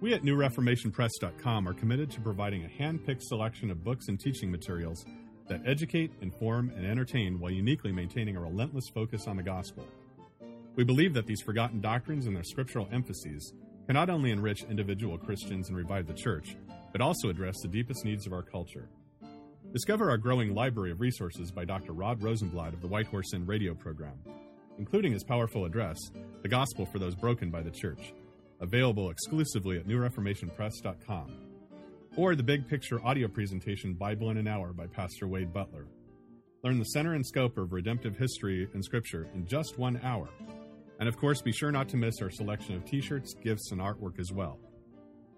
We 0.01 0.13
at 0.13 0.23
NewReformationPress.com 0.23 1.69
are 1.69 1.73
committed 1.73 2.11
to 2.11 2.21
providing 2.21 2.65
a 2.65 2.69
hand 2.69 3.07
picked 3.07 3.23
selection 3.23 3.71
of 3.71 3.85
books 3.85 4.09
and 4.09 4.19
teaching 4.19 4.51
materials 4.51 5.05
that 5.47 5.63
educate, 5.65 6.11
inform, 6.21 6.73
and 6.75 6.85
entertain 6.85 7.39
while 7.39 7.53
uniquely 7.53 7.93
maintaining 7.93 8.37
a 8.37 8.41
relentless 8.41 8.89
focus 8.93 9.29
on 9.29 9.37
the 9.37 9.45
gospel. 9.45 9.87
We 10.75 10.83
believe 10.83 11.15
that 11.15 11.29
these 11.29 11.43
forgotten 11.43 11.81
doctrines 11.81 12.27
and 12.27 12.35
their 12.35 12.43
scriptural 12.43 12.89
emphases 12.91 13.53
can 13.87 13.95
not 13.95 14.11
only 14.11 14.33
enrich 14.33 14.65
individual 14.65 15.17
Christians 15.17 15.69
and 15.69 15.77
revive 15.77 16.09
the 16.09 16.15
church, 16.15 16.57
but 16.93 17.01
also 17.01 17.29
address 17.29 17.57
the 17.63 17.69
deepest 17.69 18.05
needs 18.05 18.27
of 18.27 18.33
our 18.33 18.43
culture. 18.43 18.89
Discover 19.73 20.11
our 20.11 20.19
growing 20.19 20.55
library 20.55 20.91
of 20.91 21.01
resources 21.01 21.53
by 21.53 21.65
Dr. 21.65 21.93
Rod 21.93 22.21
Rosenbladt 22.21 22.73
of 22.73 22.81
the 22.81 22.89
White 22.89 23.07
Horse 23.07 23.33
Inn 23.35 23.47
radio 23.47 23.73
program, 23.73 24.19
including 24.79 25.13
his 25.13 25.23
powerful 25.23 25.65
address, 25.65 25.97
The 26.43 26.49
Gospel 26.49 26.87
for 26.87 26.99
Those 26.99 27.15
Broken 27.15 27.51
by 27.51 27.63
the 27.63 27.71
Church, 27.71 28.13
available 28.61 29.11
exclusively 29.11 29.79
at 29.79 29.87
newreformationpress.com, 29.87 31.31
or 32.17 32.35
the 32.35 32.43
big 32.43 32.67
picture 32.67 33.01
audio 33.07 33.29
presentation 33.29 33.95
Bible 33.95 34.31
in 34.31 34.39
an 34.39 34.49
Hour 34.49 34.73
by 34.73 34.87
Pastor 34.89 35.29
Wade 35.29 35.53
Butler. 35.53 35.87
Learn 36.65 36.79
the 36.79 36.85
center 36.87 37.15
and 37.15 37.25
scope 37.25 37.57
of 37.57 37.73
redemptive 37.73 38.19
history 38.19 38.69
and 38.75 38.85
scripture 38.85 39.29
in 39.35 39.47
just 39.47 39.79
one 39.79 40.01
hour. 40.03 40.29
And 40.99 41.09
of 41.09 41.17
course, 41.17 41.41
be 41.41 41.53
sure 41.53 41.73
not 41.73 41.89
to 41.91 41.97
miss 41.97 42.21
our 42.21 42.31
selection 42.31 42.75
of 42.75 42.85
t 42.85 43.01
shirts, 43.01 43.35
gifts, 43.35 43.71
and 43.71 43.81
artwork 43.81 44.19
as 44.19 44.33
well. 44.33 44.59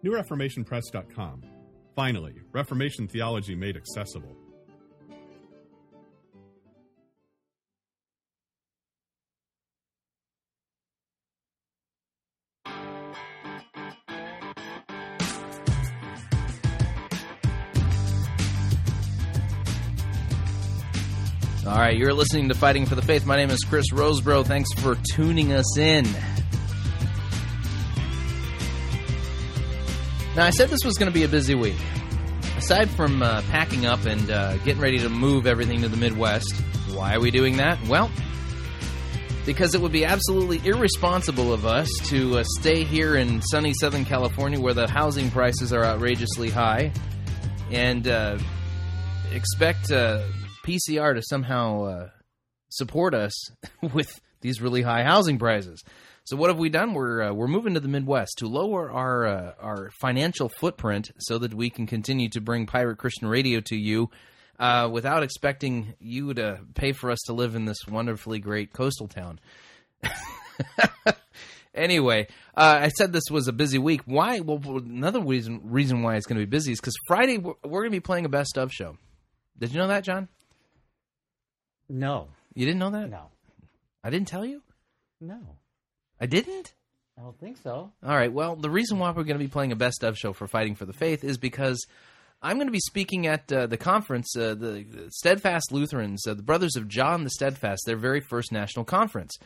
NewReformationPress.com. 0.04 1.42
Finally, 1.94 2.34
Reformation 2.52 3.06
theology 3.06 3.54
made 3.54 3.76
accessible. 3.76 4.36
All 21.64 21.78
right, 21.78 21.96
you're 21.96 22.12
listening 22.12 22.48
to 22.48 22.54
Fighting 22.54 22.86
for 22.86 22.96
the 22.96 23.02
Faith. 23.02 23.24
My 23.24 23.36
name 23.36 23.50
is 23.50 23.60
Chris 23.60 23.92
Rosebrough. 23.92 24.46
Thanks 24.46 24.68
for 24.74 24.96
tuning 25.14 25.52
us 25.52 25.78
in. 25.78 26.04
Now, 30.34 30.46
I 30.46 30.50
said 30.50 30.70
this 30.70 30.84
was 30.84 30.94
going 30.94 31.10
to 31.10 31.14
be 31.14 31.24
a 31.24 31.28
busy 31.28 31.54
week. 31.54 31.76
Aside 32.56 32.88
from 32.90 33.22
uh, 33.22 33.42
packing 33.50 33.84
up 33.84 34.06
and 34.06 34.30
uh, 34.30 34.56
getting 34.58 34.80
ready 34.80 34.98
to 35.00 35.10
move 35.10 35.46
everything 35.46 35.82
to 35.82 35.88
the 35.88 35.96
Midwest, 35.98 36.54
why 36.94 37.14
are 37.14 37.20
we 37.20 37.30
doing 37.30 37.58
that? 37.58 37.78
Well, 37.86 38.10
because 39.44 39.74
it 39.74 39.80
would 39.82 39.92
be 39.92 40.06
absolutely 40.06 40.60
irresponsible 40.66 41.52
of 41.52 41.66
us 41.66 41.88
to 42.04 42.38
uh, 42.38 42.44
stay 42.60 42.84
here 42.84 43.16
in 43.16 43.42
sunny 43.42 43.74
Southern 43.74 44.06
California 44.06 44.58
where 44.58 44.72
the 44.72 44.88
housing 44.88 45.30
prices 45.30 45.72
are 45.72 45.84
outrageously 45.84 46.48
high 46.48 46.92
and 47.70 48.08
uh, 48.08 48.38
expect 49.32 49.90
uh, 49.90 50.22
PCR 50.64 51.14
to 51.14 51.22
somehow 51.22 51.84
uh, 51.84 52.08
support 52.70 53.14
us 53.14 53.32
with 53.92 54.20
these 54.40 54.62
really 54.62 54.82
high 54.82 55.02
housing 55.02 55.38
prices. 55.38 55.82
So 56.24 56.36
what 56.36 56.50
have 56.50 56.58
we 56.58 56.68
done? 56.68 56.94
We're 56.94 57.22
uh, 57.22 57.32
we're 57.32 57.48
moving 57.48 57.74
to 57.74 57.80
the 57.80 57.88
Midwest 57.88 58.38
to 58.38 58.46
lower 58.46 58.90
our 58.90 59.26
uh, 59.26 59.54
our 59.60 59.90
financial 60.00 60.48
footprint 60.48 61.10
so 61.18 61.38
that 61.38 61.52
we 61.52 61.68
can 61.68 61.86
continue 61.86 62.28
to 62.30 62.40
bring 62.40 62.66
Pirate 62.66 62.98
Christian 62.98 63.26
Radio 63.26 63.60
to 63.62 63.76
you 63.76 64.08
uh, 64.60 64.88
without 64.90 65.24
expecting 65.24 65.94
you 65.98 66.32
to 66.34 66.60
pay 66.74 66.92
for 66.92 67.10
us 67.10 67.18
to 67.26 67.32
live 67.32 67.56
in 67.56 67.64
this 67.64 67.78
wonderfully 67.88 68.38
great 68.38 68.72
coastal 68.72 69.08
town. 69.08 69.40
anyway, 71.74 72.28
uh, 72.56 72.78
I 72.82 72.88
said 72.90 73.12
this 73.12 73.28
was 73.28 73.48
a 73.48 73.52
busy 73.52 73.78
week. 73.78 74.02
Why? 74.04 74.38
Well, 74.38 74.62
another 74.64 75.20
reason 75.20 75.60
reason 75.64 76.02
why 76.02 76.14
it's 76.14 76.26
going 76.26 76.40
to 76.40 76.46
be 76.46 76.50
busy 76.50 76.70
is 76.70 76.80
because 76.80 76.94
Friday 77.08 77.38
we're, 77.38 77.54
we're 77.64 77.80
going 77.80 77.90
to 77.90 77.96
be 77.96 78.00
playing 78.00 78.26
a 78.26 78.28
best 78.28 78.56
of 78.56 78.72
show. 78.72 78.96
Did 79.58 79.72
you 79.72 79.78
know 79.78 79.88
that, 79.88 80.04
John? 80.04 80.28
No. 81.88 82.28
You 82.54 82.64
didn't 82.64 82.78
know 82.78 82.90
that? 82.90 83.10
No. 83.10 83.30
I 84.04 84.10
didn't 84.10 84.28
tell 84.28 84.44
you. 84.44 84.62
No. 85.20 85.56
I 86.22 86.26
didn't. 86.26 86.72
I 87.18 87.22
don't 87.22 87.36
think 87.40 87.58
so. 87.58 87.90
All 88.00 88.14
right. 88.14 88.32
Well, 88.32 88.54
the 88.54 88.70
reason 88.70 89.00
why 89.00 89.10
we're 89.10 89.24
going 89.24 89.38
to 89.38 89.44
be 89.44 89.48
playing 89.48 89.72
a 89.72 89.76
best 89.76 90.04
of 90.04 90.16
show 90.16 90.32
for 90.32 90.46
Fighting 90.46 90.76
for 90.76 90.86
the 90.86 90.92
Faith 90.92 91.24
is 91.24 91.36
because 91.36 91.84
I'm 92.40 92.58
going 92.58 92.68
to 92.68 92.72
be 92.72 92.78
speaking 92.78 93.26
at 93.26 93.52
uh, 93.52 93.66
the 93.66 93.76
conference, 93.76 94.36
uh, 94.36 94.54
the 94.54 94.86
Steadfast 95.10 95.72
Lutherans, 95.72 96.24
uh, 96.24 96.34
the 96.34 96.42
Brothers 96.44 96.76
of 96.76 96.86
John 96.86 97.24
the 97.24 97.30
Steadfast, 97.30 97.82
their 97.86 97.96
very 97.96 98.20
first 98.20 98.52
national 98.52 98.84
conference, 98.84 99.36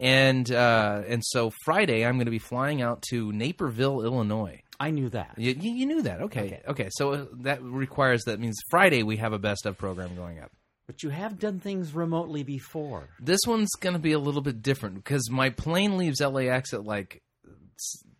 and 0.00 0.50
uh, 0.50 1.02
and 1.06 1.22
so 1.22 1.52
Friday 1.66 2.06
I'm 2.06 2.14
going 2.14 2.24
to 2.24 2.30
be 2.30 2.38
flying 2.38 2.80
out 2.80 3.02
to 3.10 3.30
Naperville, 3.30 4.00
Illinois. 4.00 4.62
I 4.80 4.90
knew 4.90 5.10
that. 5.10 5.34
You, 5.36 5.52
you 5.52 5.84
knew 5.84 6.00
that? 6.02 6.22
Okay. 6.22 6.62
Okay. 6.66 6.88
So 6.92 7.12
uh, 7.12 7.26
that 7.42 7.62
requires 7.62 8.24
that 8.24 8.40
means 8.40 8.58
Friday 8.70 9.02
we 9.02 9.18
have 9.18 9.34
a 9.34 9.38
best 9.38 9.66
of 9.66 9.76
program 9.76 10.16
going 10.16 10.40
up. 10.40 10.50
But 10.86 11.02
you 11.02 11.10
have 11.10 11.38
done 11.38 11.60
things 11.60 11.94
remotely 11.94 12.42
before. 12.42 13.08
This 13.20 13.40
one's 13.46 13.70
going 13.80 13.94
to 13.94 14.00
be 14.00 14.12
a 14.12 14.18
little 14.18 14.42
bit 14.42 14.62
different 14.62 14.96
because 14.96 15.30
my 15.30 15.50
plane 15.50 15.96
leaves 15.96 16.20
LAX 16.20 16.74
at 16.74 16.84
like 16.84 17.22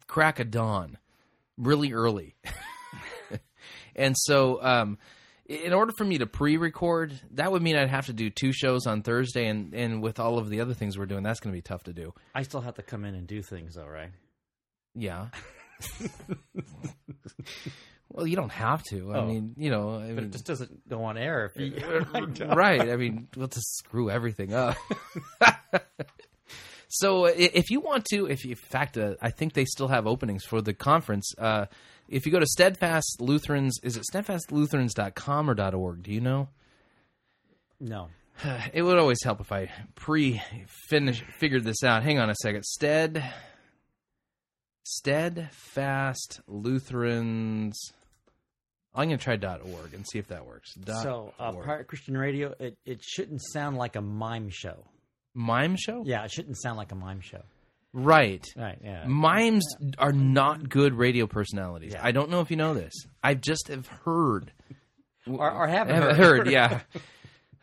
crack 0.06 0.40
of 0.40 0.50
dawn, 0.50 0.98
really 1.56 1.92
early. 1.92 2.36
and 3.96 4.16
so, 4.16 4.62
um, 4.62 4.98
in 5.46 5.72
order 5.72 5.92
for 5.98 6.04
me 6.04 6.18
to 6.18 6.26
pre-record, 6.26 7.18
that 7.32 7.50
would 7.50 7.62
mean 7.62 7.76
I'd 7.76 7.88
have 7.88 8.06
to 8.06 8.12
do 8.12 8.30
two 8.30 8.52
shows 8.52 8.86
on 8.86 9.02
Thursday, 9.02 9.48
and 9.48 9.74
and 9.74 10.02
with 10.02 10.20
all 10.20 10.38
of 10.38 10.48
the 10.48 10.60
other 10.60 10.72
things 10.72 10.96
we're 10.96 11.06
doing, 11.06 11.22
that's 11.22 11.40
going 11.40 11.52
to 11.52 11.56
be 11.56 11.62
tough 11.62 11.82
to 11.84 11.92
do. 11.92 12.14
I 12.34 12.42
still 12.42 12.60
have 12.60 12.76
to 12.76 12.82
come 12.82 13.04
in 13.04 13.14
and 13.14 13.26
do 13.26 13.42
things, 13.42 13.74
though, 13.74 13.86
right? 13.86 14.12
Yeah. 14.94 15.28
well, 18.12 18.26
you 18.26 18.36
don't 18.36 18.52
have 18.52 18.82
to. 18.90 19.12
I 19.12 19.18
Oh. 19.18 19.26
mean, 19.26 19.54
you 19.56 19.70
know, 19.70 19.96
I 19.96 20.08
But 20.08 20.14
mean, 20.16 20.24
it 20.26 20.32
just 20.32 20.44
doesn't 20.46 20.88
go 20.88 21.04
on 21.04 21.16
air 21.18 21.46
if 21.46 21.56
you. 21.60 21.74
right. 22.46 22.80
I 22.90 22.96
mean, 22.96 23.28
we'll 23.36 23.48
just 23.48 23.76
screw 23.78 24.10
everything 24.10 24.52
up. 24.54 24.76
so, 26.88 27.26
uh, 27.26 27.32
if 27.36 27.70
you 27.70 27.80
want 27.80 28.04
to, 28.06 28.26
if 28.26 28.44
you, 28.44 28.50
in 28.50 28.56
fact, 28.56 28.96
uh, 28.98 29.14
I 29.22 29.30
think 29.30 29.54
they 29.54 29.64
still 29.64 29.88
have 29.88 30.06
openings 30.06 30.44
for 30.44 30.60
the 30.60 30.74
conference. 30.74 31.32
Uh, 31.38 31.66
if 32.08 32.26
you 32.26 32.32
go 32.32 32.38
to 32.40 32.46
Steadfast 32.46 33.20
Lutherans, 33.20 33.78
is 33.82 33.96
it 33.96 34.04
steadfastlutherans.com 34.12 35.48
or 35.50 35.74
.org? 35.74 36.02
Do 36.02 36.12
you 36.12 36.20
know? 36.20 36.48
No. 37.80 38.08
It 38.74 38.82
would 38.82 38.98
always 38.98 39.22
help 39.22 39.40
if 39.40 39.52
I 39.52 39.70
pre 39.94 40.42
finish 40.88 41.22
figured 41.38 41.64
this 41.64 41.82
out. 41.84 42.02
Hang 42.02 42.18
on 42.18 42.28
a 42.30 42.34
second. 42.34 42.64
Stead 42.64 43.22
Steadfast 44.84 46.40
Lutherans. 46.46 47.78
I'm 48.94 49.08
going 49.08 49.18
to 49.18 49.24
try 49.24 49.34
.org 49.36 49.94
and 49.94 50.06
see 50.06 50.18
if 50.18 50.28
that 50.28 50.46
works. 50.46 50.74
Dot 50.74 51.02
So, 51.02 51.34
uh, 51.40 51.52
org. 51.54 51.64
Pirate 51.64 51.86
Christian 51.88 52.16
Radio, 52.16 52.54
it, 52.58 52.76
it 52.84 53.02
shouldn't 53.02 53.40
sound 53.52 53.76
like 53.78 53.96
a 53.96 54.00
mime 54.02 54.50
show. 54.50 54.84
mime 55.34 55.76
show? 55.76 56.02
Yeah, 56.04 56.24
it 56.24 56.30
shouldn't 56.30 56.60
sound 56.60 56.76
like 56.76 56.92
a 56.92 56.94
mime 56.96 57.20
show. 57.20 57.42
Right. 57.94 58.44
Right, 58.56 58.78
yeah. 58.82 59.04
Mimes 59.06 59.64
are 59.98 60.12
not 60.12 60.68
good 60.68 60.94
radio 60.94 61.26
personalities. 61.26 61.94
I 62.00 62.12
don't 62.12 62.30
know 62.30 62.40
if 62.40 62.50
you 62.50 62.56
know 62.56 62.74
this. 62.74 62.92
I 63.22 63.34
just 63.34 63.68
have 63.68 63.86
heard. 63.86 64.52
Or, 65.26 65.50
or 65.50 65.66
haven't 65.68 65.94
Have 65.96 66.16
heard. 66.16 66.50
yeah. 66.50 66.80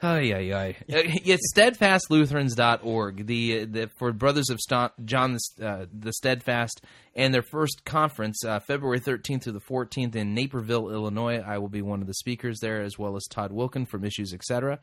Oh 0.01 0.15
yeah, 0.19 0.39
yeah. 0.39 0.73
It's 0.87 1.53
steadfastlutherans.org. 1.53 3.25
The 3.25 3.65
the 3.65 3.89
for 3.97 4.11
Brothers 4.13 4.49
of 4.49 4.59
John 5.03 5.33
the, 5.33 5.65
uh, 5.65 5.85
the 5.91 6.13
Steadfast 6.13 6.81
and 7.15 7.33
their 7.33 7.41
first 7.41 7.83
conference, 7.85 8.43
uh, 8.45 8.59
February 8.59 8.99
13th 8.99 9.43
through 9.43 9.53
the 9.53 9.59
14th 9.59 10.15
in 10.15 10.33
Naperville, 10.33 10.89
Illinois. 10.89 11.39
I 11.39 11.57
will 11.57 11.69
be 11.69 11.81
one 11.81 12.01
of 12.01 12.07
the 12.07 12.13
speakers 12.13 12.59
there, 12.61 12.81
as 12.81 12.97
well 12.97 13.15
as 13.15 13.25
Todd 13.29 13.51
Wilken 13.51 13.87
from 13.87 14.05
Issues 14.05 14.33
Etc. 14.33 14.79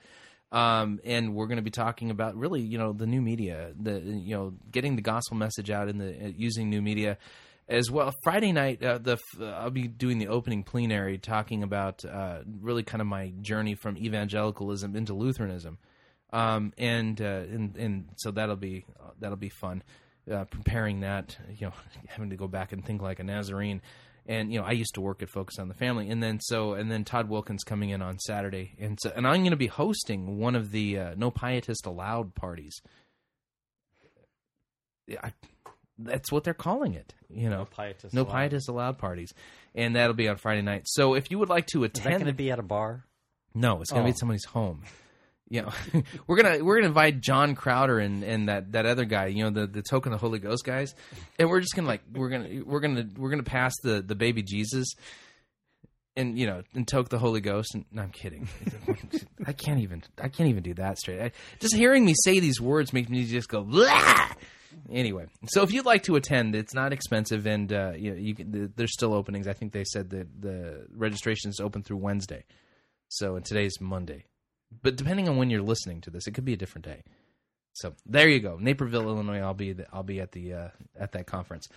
Um, 0.52 1.00
and 1.04 1.34
we're 1.34 1.46
going 1.46 1.56
to 1.56 1.62
be 1.62 1.70
talking 1.70 2.10
about 2.10 2.36
really, 2.36 2.60
you 2.60 2.78
know, 2.78 2.92
the 2.92 3.06
new 3.06 3.20
media, 3.20 3.72
the 3.78 4.00
you 4.00 4.36
know, 4.36 4.52
getting 4.70 4.96
the 4.96 5.02
gospel 5.02 5.36
message 5.36 5.70
out 5.70 5.88
in 5.88 5.98
the 5.98 6.26
uh, 6.26 6.32
using 6.36 6.70
new 6.70 6.82
media 6.82 7.18
as 7.68 7.90
well. 7.90 8.12
Friday 8.22 8.52
night, 8.52 8.82
uh, 8.82 8.98
the 8.98 9.18
uh, 9.40 9.44
I'll 9.46 9.70
be 9.70 9.88
doing 9.88 10.18
the 10.18 10.28
opening 10.28 10.62
plenary, 10.62 11.18
talking 11.18 11.62
about 11.62 12.04
uh, 12.04 12.40
really 12.60 12.82
kind 12.82 13.00
of 13.00 13.06
my 13.06 13.32
journey 13.40 13.74
from 13.74 13.96
evangelicalism 13.96 14.94
into 14.94 15.14
Lutheranism, 15.14 15.78
um, 16.32 16.72
and, 16.78 17.20
uh, 17.20 17.24
and 17.24 17.76
and 17.76 18.08
so 18.16 18.30
that'll 18.30 18.56
be 18.56 18.84
that'll 19.18 19.36
be 19.36 19.50
fun. 19.50 19.82
Uh, 20.30 20.44
preparing 20.44 21.00
that, 21.00 21.38
you 21.56 21.68
know, 21.68 21.72
having 22.08 22.30
to 22.30 22.36
go 22.36 22.48
back 22.48 22.72
and 22.72 22.84
think 22.84 23.00
like 23.00 23.20
a 23.20 23.24
Nazarene, 23.24 23.80
and 24.26 24.52
you 24.52 24.58
know, 24.58 24.66
I 24.66 24.72
used 24.72 24.94
to 24.94 25.00
work 25.00 25.22
at 25.22 25.30
Focus 25.30 25.58
on 25.58 25.68
the 25.68 25.74
Family, 25.74 26.08
and 26.10 26.22
then 26.22 26.40
so 26.40 26.74
and 26.74 26.90
then 26.90 27.04
Todd 27.04 27.28
Wilken's 27.28 27.64
coming 27.64 27.90
in 27.90 28.02
on 28.02 28.18
Saturday, 28.18 28.74
and 28.78 28.98
so 29.00 29.12
and 29.14 29.26
I'm 29.26 29.40
going 29.40 29.50
to 29.50 29.56
be 29.56 29.68
hosting 29.68 30.38
one 30.38 30.54
of 30.54 30.70
the 30.70 30.98
uh, 30.98 31.14
No 31.16 31.30
Pietist 31.30 31.86
Allowed 31.86 32.34
parties. 32.34 32.80
Yeah, 35.06 35.30
that's 35.98 36.30
what 36.32 36.44
they're 36.44 36.54
calling 36.54 36.94
it. 36.94 37.14
You 37.28 37.48
know, 37.50 37.58
No 37.58 37.64
Pietist 37.64 38.14
no 38.14 38.22
Allowed. 38.22 38.32
pietist 38.50 38.68
allowed 38.68 38.98
parties, 38.98 39.32
and 39.74 39.96
that'll 39.96 40.14
be 40.14 40.28
on 40.28 40.36
Friday 40.36 40.62
night. 40.62 40.82
So 40.86 41.14
if 41.14 41.30
you 41.30 41.38
would 41.38 41.48
like 41.48 41.66
to 41.68 41.84
Is 41.84 41.92
that 41.92 41.98
attend, 42.00 42.14
going 42.24 42.26
to 42.26 42.36
be 42.36 42.50
at 42.50 42.58
a 42.58 42.62
bar? 42.62 43.04
no, 43.54 43.80
it's 43.80 43.90
going 43.90 44.02
to 44.02 44.06
be 44.06 44.10
Oh. 44.10 44.12
at 44.12 44.18
somebody's 44.18 44.44
home. 44.44 44.82
you 45.48 45.62
know, 45.62 45.72
we're 46.26 46.36
gonna 46.42 46.62
we're 46.64 46.76
gonna 46.76 46.88
invite 46.88 47.20
John 47.20 47.54
Crowder 47.54 47.98
and, 48.00 48.22
and 48.24 48.48
that, 48.48 48.72
that 48.72 48.84
other 48.84 49.04
guy, 49.04 49.26
you 49.26 49.44
know, 49.44 49.50
the, 49.50 49.66
the 49.66 49.80
token 49.82 50.12
of 50.12 50.18
the 50.20 50.26
Holy 50.26 50.38
Ghost 50.40 50.64
guys, 50.64 50.94
and 51.38 51.48
we're 51.48 51.60
just 51.60 51.74
gonna 51.76 51.86
like 51.88 52.02
we're 52.12 52.28
gonna 52.30 52.62
we're 52.64 52.80
gonna 52.80 53.06
we're 53.16 53.30
gonna 53.30 53.42
pass 53.44 53.72
the, 53.82 54.02
the 54.02 54.14
baby 54.16 54.42
Jesus, 54.42 54.88
and 56.16 56.36
you 56.38 56.46
know, 56.46 56.62
and 56.74 56.86
toke 56.88 57.08
the 57.10 57.18
Holy 57.18 57.40
Ghost. 57.40 57.74
And 57.74 57.84
no, 57.92 58.02
I'm 58.02 58.10
kidding. 58.10 58.48
I 59.46 59.52
can't 59.52 59.80
even 59.80 60.02
I 60.20 60.28
can't 60.28 60.48
even 60.48 60.62
do 60.64 60.74
that 60.74 60.98
straight. 60.98 61.20
I, 61.20 61.30
just 61.60 61.74
hearing 61.76 62.04
me 62.04 62.14
say 62.24 62.40
these 62.40 62.60
words 62.60 62.92
makes 62.92 63.08
me 63.08 63.24
just 63.24 63.48
go. 63.48 63.60
Anyway, 64.90 65.26
so 65.48 65.62
if 65.62 65.72
you'd 65.72 65.86
like 65.86 66.02
to 66.04 66.16
attend, 66.16 66.54
it's 66.54 66.74
not 66.74 66.92
expensive, 66.92 67.46
and 67.46 67.72
uh, 67.72 67.92
you, 67.96 68.14
you 68.14 68.34
can, 68.34 68.50
the, 68.50 68.72
there's 68.76 68.92
still 68.92 69.14
openings. 69.14 69.48
I 69.48 69.52
think 69.52 69.72
they 69.72 69.84
said 69.84 70.10
that 70.10 70.28
the 70.40 70.86
registration 70.94 71.50
is 71.50 71.60
open 71.60 71.82
through 71.82 71.98
Wednesday. 71.98 72.44
So 73.08 73.36
and 73.36 73.44
today's 73.44 73.80
Monday, 73.80 74.24
but 74.82 74.96
depending 74.96 75.28
on 75.28 75.36
when 75.36 75.48
you're 75.48 75.62
listening 75.62 76.00
to 76.02 76.10
this, 76.10 76.26
it 76.26 76.32
could 76.32 76.44
be 76.44 76.52
a 76.52 76.56
different 76.56 76.84
day. 76.84 77.04
So 77.72 77.94
there 78.04 78.28
you 78.28 78.40
go, 78.40 78.58
Naperville, 78.60 79.08
Illinois. 79.08 79.40
I'll 79.40 79.54
be 79.54 79.72
the, 79.72 79.86
I'll 79.92 80.02
be 80.02 80.20
at 80.20 80.32
the 80.32 80.52
uh, 80.52 80.68
at 80.98 81.12
that 81.12 81.26
conference. 81.26 81.68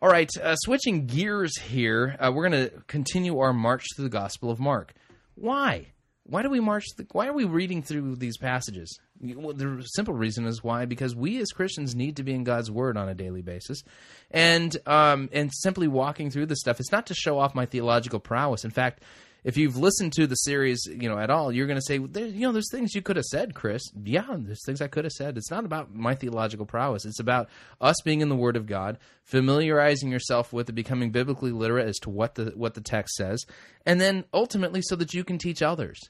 All 0.00 0.10
right, 0.10 0.28
uh, 0.42 0.56
switching 0.56 1.06
gears 1.06 1.58
here, 1.58 2.16
uh, 2.20 2.30
we're 2.30 2.48
going 2.48 2.68
to 2.68 2.82
continue 2.86 3.38
our 3.38 3.54
march 3.54 3.86
through 3.96 4.04
the 4.04 4.10
Gospel 4.10 4.50
of 4.50 4.60
Mark. 4.60 4.92
Why? 5.34 5.86
Why 6.24 6.42
do 6.42 6.50
we 6.50 6.60
march? 6.60 6.84
Why 7.12 7.28
are 7.28 7.32
we 7.32 7.44
reading 7.44 7.82
through 7.82 8.16
these 8.16 8.36
passages? 8.36 8.98
Well, 9.20 9.54
the 9.54 9.82
simple 9.82 10.14
reason 10.14 10.46
is 10.46 10.62
why 10.62 10.84
because 10.84 11.14
we 11.14 11.40
as 11.40 11.48
Christians 11.50 11.94
need 11.94 12.16
to 12.16 12.22
be 12.22 12.32
in 12.32 12.44
God's 12.44 12.70
Word 12.70 12.96
on 12.96 13.08
a 13.08 13.14
daily 13.14 13.42
basis, 13.42 13.82
and 14.30 14.76
um, 14.86 15.28
and 15.32 15.50
simply 15.52 15.88
walking 15.88 16.30
through 16.30 16.46
this 16.46 16.60
stuff. 16.60 16.80
It's 16.80 16.92
not 16.92 17.06
to 17.06 17.14
show 17.14 17.38
off 17.38 17.54
my 17.54 17.66
theological 17.66 18.20
prowess. 18.20 18.64
In 18.64 18.70
fact, 18.70 19.02
if 19.46 19.56
you've 19.56 19.76
listened 19.76 20.12
to 20.14 20.26
the 20.26 20.34
series, 20.34 20.80
you 20.86 21.08
know, 21.08 21.18
at 21.18 21.30
all, 21.30 21.52
you're 21.52 21.68
going 21.68 21.78
to 21.78 21.86
say, 21.86 21.94
you 21.94 22.40
know, 22.40 22.50
there's 22.50 22.68
things 22.68 22.96
you 22.96 23.00
could 23.00 23.14
have 23.14 23.26
said, 23.26 23.54
Chris. 23.54 23.80
Yeah, 23.94 24.26
there's 24.28 24.64
things 24.66 24.82
I 24.82 24.88
could 24.88 25.04
have 25.04 25.12
said. 25.12 25.38
It's 25.38 25.52
not 25.52 25.64
about 25.64 25.94
my 25.94 26.16
theological 26.16 26.66
prowess. 26.66 27.04
It's 27.04 27.20
about 27.20 27.48
us 27.80 27.94
being 28.04 28.22
in 28.22 28.28
the 28.28 28.34
Word 28.34 28.56
of 28.56 28.66
God, 28.66 28.98
familiarizing 29.22 30.10
yourself 30.10 30.52
with 30.52 30.68
it, 30.68 30.72
becoming 30.72 31.12
biblically 31.12 31.52
literate 31.52 31.86
as 31.86 31.98
to 32.00 32.10
what 32.10 32.34
the 32.34 32.46
what 32.56 32.74
the 32.74 32.80
text 32.80 33.14
says, 33.14 33.46
and 33.86 34.00
then 34.00 34.24
ultimately 34.34 34.82
so 34.82 34.96
that 34.96 35.14
you 35.14 35.22
can 35.22 35.38
teach 35.38 35.62
others. 35.62 36.00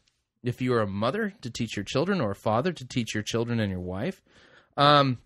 If 0.46 0.60
you 0.60 0.72
are 0.74 0.80
a 0.80 0.86
mother, 0.86 1.32
to 1.42 1.50
teach 1.50 1.76
your 1.76 1.84
children, 1.84 2.20
or 2.20 2.30
a 2.30 2.36
father, 2.36 2.72
to 2.72 2.86
teach 2.86 3.14
your 3.14 3.22
children 3.22 3.60
and 3.60 3.70
your 3.70 3.80
wife. 3.80 4.22
Um, 4.76 5.18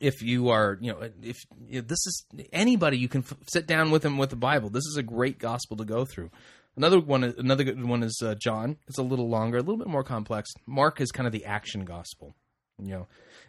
if 0.00 0.22
you 0.22 0.48
are, 0.48 0.78
you 0.80 0.92
know, 0.92 1.10
if, 1.22 1.44
this 1.68 2.06
is 2.06 2.24
anybody, 2.52 2.98
you 2.98 3.08
can 3.08 3.22
f- 3.22 3.36
sit 3.46 3.66
down 3.66 3.90
with 3.90 4.02
them 4.02 4.18
with 4.18 4.30
the 4.30 4.36
Bible. 4.36 4.70
This 4.70 4.86
is 4.86 4.96
a 4.96 5.02
great 5.02 5.38
gospel 5.38 5.76
to 5.76 5.84
go 5.84 6.04
through. 6.04 6.30
Another 6.76 7.00
one, 7.00 7.24
another 7.24 7.64
good 7.64 7.82
one 7.82 8.02
is 8.02 8.20
uh, 8.22 8.34
John. 8.34 8.76
It's 8.88 8.98
a 8.98 9.02
little 9.02 9.28
longer, 9.28 9.58
a 9.58 9.60
little 9.60 9.78
bit 9.78 9.86
more 9.86 10.04
complex. 10.04 10.50
Mark 10.66 11.00
is 11.00 11.10
kind 11.10 11.26
of 11.26 11.32
the 11.32 11.44
action 11.44 11.84
gospel. 11.84 12.34
You 12.78 12.90
know, 12.90 13.06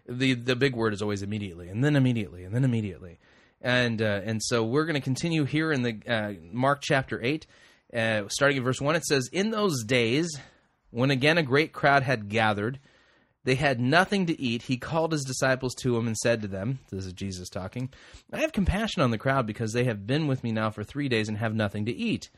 the 0.08 0.36
the 0.36 0.56
big 0.56 0.76
word 0.76 0.94
is 0.94 1.02
always 1.02 1.22
immediately, 1.22 1.68
and 1.68 1.84
then 1.84 1.98
immediately, 1.98 2.46
and 2.46 2.56
then 2.56 2.64
immediately, 2.64 3.20
and 3.62 4.02
uh, 4.02 4.22
and 4.24 4.42
so 4.42 4.64
we're 4.64 4.86
going 4.86 4.96
to 4.96 5.02
continue 5.02 5.44
here 5.44 5.74
in 5.74 5.82
the 5.82 6.00
uh, 6.08 6.34
Mark 6.54 6.80
chapter 6.82 7.22
eight, 7.22 7.46
uh, 7.94 8.24
starting 8.30 8.58
at 8.58 8.64
verse 8.64 8.80
one. 8.80 8.96
It 8.96 9.04
says, 9.04 9.30
"In 9.34 9.50
those 9.52 9.84
days, 9.84 10.30
when 10.92 11.12
again 11.12 11.38
a 11.38 11.44
great 11.44 11.74
crowd 11.74 12.04
had 12.04 12.30
gathered." 12.30 12.80
They 13.48 13.56
had 13.56 13.80
nothing 13.80 14.26
to 14.26 14.38
eat. 14.38 14.64
He 14.64 14.76
called 14.76 15.14
his 15.14 15.24
disciples 15.24 15.74
to 15.76 15.96
him 15.96 16.06
and 16.06 16.18
said 16.18 16.42
to 16.42 16.50
them, 16.50 16.80
This 16.92 17.06
is 17.06 17.14
Jesus 17.14 17.48
talking, 17.48 17.90
I 18.34 18.42
have 18.42 18.52
compassion 18.52 19.02
on 19.02 19.12
the 19.12 19.18
crowd 19.18 19.48
because 19.48 19.72
they 19.72 19.86
have 19.86 20.06
been 20.06 20.28
with 20.28 20.44
me 20.44 20.52
now 20.52 20.70
for 20.70 20.84
three 20.84 21.08
days 21.08 21.30
and 21.30 21.38
have 21.38 21.56
nothing 21.56 21.86
to 21.86 21.96
eat. 21.96 22.30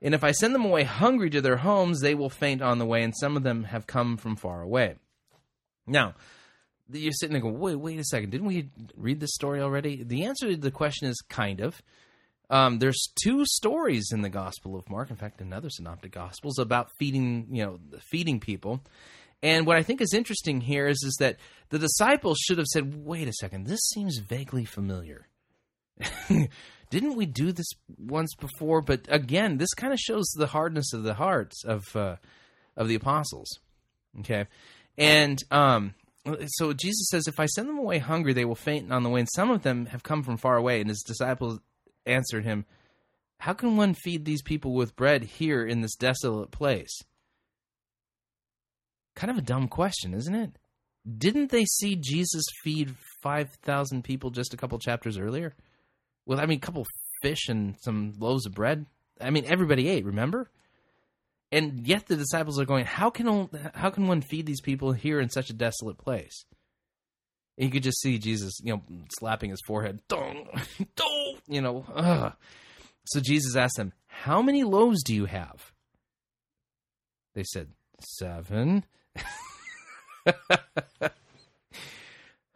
And 0.00 0.14
if 0.16 0.24
I 0.24 0.32
send 0.32 0.52
them 0.52 0.64
away 0.64 0.82
hungry 0.82 1.30
to 1.30 1.40
their 1.40 1.58
homes, 1.58 2.00
they 2.00 2.16
will 2.16 2.28
faint 2.28 2.60
on 2.60 2.78
the 2.78 2.86
way, 2.86 3.04
and 3.04 3.14
some 3.16 3.36
of 3.36 3.44
them 3.44 3.62
have 3.62 3.86
come 3.86 4.16
from 4.16 4.34
far 4.34 4.62
away. 4.62 4.96
Now, 5.86 6.14
you're 6.90 7.12
sitting 7.12 7.34
there 7.34 7.42
going, 7.42 7.60
wait, 7.60 7.76
wait 7.76 8.00
a 8.00 8.04
second. 8.04 8.30
Didn't 8.30 8.48
we 8.48 8.68
read 8.96 9.20
this 9.20 9.34
story 9.34 9.60
already? 9.60 10.02
The 10.02 10.24
answer 10.24 10.50
to 10.50 10.56
the 10.56 10.72
question 10.72 11.08
is 11.08 11.22
kind 11.28 11.60
of. 11.60 11.80
Um, 12.52 12.80
there's 12.80 13.08
two 13.24 13.46
stories 13.46 14.10
in 14.12 14.20
the 14.20 14.28
Gospel 14.28 14.76
of 14.76 14.88
Mark, 14.90 15.08
in 15.08 15.16
fact, 15.16 15.40
another 15.40 15.70
synoptic 15.70 16.12
Gospels 16.12 16.58
about 16.58 16.90
feeding, 16.98 17.48
you 17.50 17.64
know, 17.64 17.78
feeding 18.10 18.40
people. 18.40 18.82
And 19.42 19.66
what 19.66 19.78
I 19.78 19.82
think 19.82 20.02
is 20.02 20.12
interesting 20.12 20.60
here 20.60 20.86
is, 20.86 21.02
is 21.02 21.16
that 21.18 21.38
the 21.70 21.78
disciples 21.78 22.38
should 22.38 22.58
have 22.58 22.66
said, 22.66 23.06
wait 23.06 23.26
a 23.26 23.32
second, 23.32 23.66
this 23.66 23.80
seems 23.88 24.18
vaguely 24.18 24.66
familiar. 24.66 25.28
Didn't 26.90 27.16
we 27.16 27.24
do 27.24 27.52
this 27.52 27.70
once 27.98 28.34
before? 28.34 28.82
But 28.82 29.06
again, 29.08 29.56
this 29.56 29.72
kind 29.72 29.94
of 29.94 29.98
shows 29.98 30.30
the 30.36 30.46
hardness 30.46 30.92
of 30.92 31.04
the 31.04 31.14
hearts 31.14 31.64
of 31.64 31.96
uh, 31.96 32.16
of 32.76 32.86
the 32.86 32.94
apostles. 32.94 33.48
Okay, 34.20 34.46
and 34.98 35.42
um, 35.50 35.94
so 36.48 36.74
Jesus 36.74 37.08
says, 37.10 37.26
"If 37.26 37.40
I 37.40 37.46
send 37.46 37.68
them 37.68 37.78
away 37.78 37.98
hungry, 37.98 38.34
they 38.34 38.44
will 38.44 38.54
faint 38.54 38.92
on 38.92 39.04
the 39.04 39.08
way." 39.08 39.20
And 39.20 39.28
some 39.34 39.50
of 39.50 39.62
them 39.62 39.86
have 39.86 40.02
come 40.02 40.22
from 40.22 40.36
far 40.36 40.56
away. 40.56 40.80
And 40.80 40.90
his 40.90 41.02
disciples 41.02 41.60
answered 42.06 42.44
him, 42.44 42.64
"How 43.40 43.52
can 43.52 43.76
one 43.76 43.94
feed 43.94 44.24
these 44.24 44.42
people 44.42 44.74
with 44.74 44.96
bread 44.96 45.22
here 45.24 45.64
in 45.66 45.80
this 45.80 45.96
desolate 45.96 46.50
place?" 46.50 47.02
Kind 49.14 49.30
of 49.30 49.38
a 49.38 49.42
dumb 49.42 49.68
question, 49.68 50.14
isn't 50.14 50.34
it? 50.34 50.58
Didn't 51.18 51.50
they 51.50 51.64
see 51.64 51.96
Jesus 51.96 52.44
feed 52.62 52.94
5,000 53.22 54.02
people 54.04 54.30
just 54.30 54.54
a 54.54 54.56
couple 54.56 54.78
chapters 54.78 55.18
earlier? 55.18 55.54
Well, 56.26 56.40
I 56.40 56.46
mean, 56.46 56.58
a 56.58 56.60
couple 56.60 56.86
fish 57.20 57.48
and 57.48 57.76
some 57.80 58.14
loaves 58.18 58.46
of 58.46 58.54
bread. 58.54 58.86
I 59.20 59.30
mean, 59.30 59.44
everybody 59.44 59.88
ate, 59.88 60.04
remember? 60.04 60.50
And 61.50 61.86
yet 61.86 62.06
the 62.06 62.16
disciples 62.16 62.58
are 62.58 62.64
going, 62.64 62.86
how 62.86 63.10
can, 63.10 63.48
how 63.74 63.90
can 63.90 64.06
one 64.06 64.22
feed 64.22 64.46
these 64.46 64.60
people 64.60 64.92
here 64.92 65.20
in 65.20 65.28
such 65.28 65.50
a 65.50 65.54
desolate 65.54 65.98
place? 65.98 66.44
You 67.56 67.70
could 67.70 67.82
just 67.82 68.00
see 68.00 68.18
Jesus, 68.18 68.58
you 68.62 68.74
know, 68.74 68.82
slapping 69.18 69.50
his 69.50 69.60
forehead. 69.66 70.00
Dong, 70.08 70.48
dong, 70.96 71.36
you 71.46 71.60
know. 71.60 71.84
Ugh. 71.94 72.32
So 73.06 73.20
Jesus 73.20 73.56
asked 73.56 73.76
them, 73.76 73.92
how 74.06 74.42
many 74.42 74.62
loaves 74.64 75.02
do 75.02 75.14
you 75.14 75.26
have? 75.26 75.72
They 77.34 77.44
said, 77.44 77.68
seven. 78.00 78.84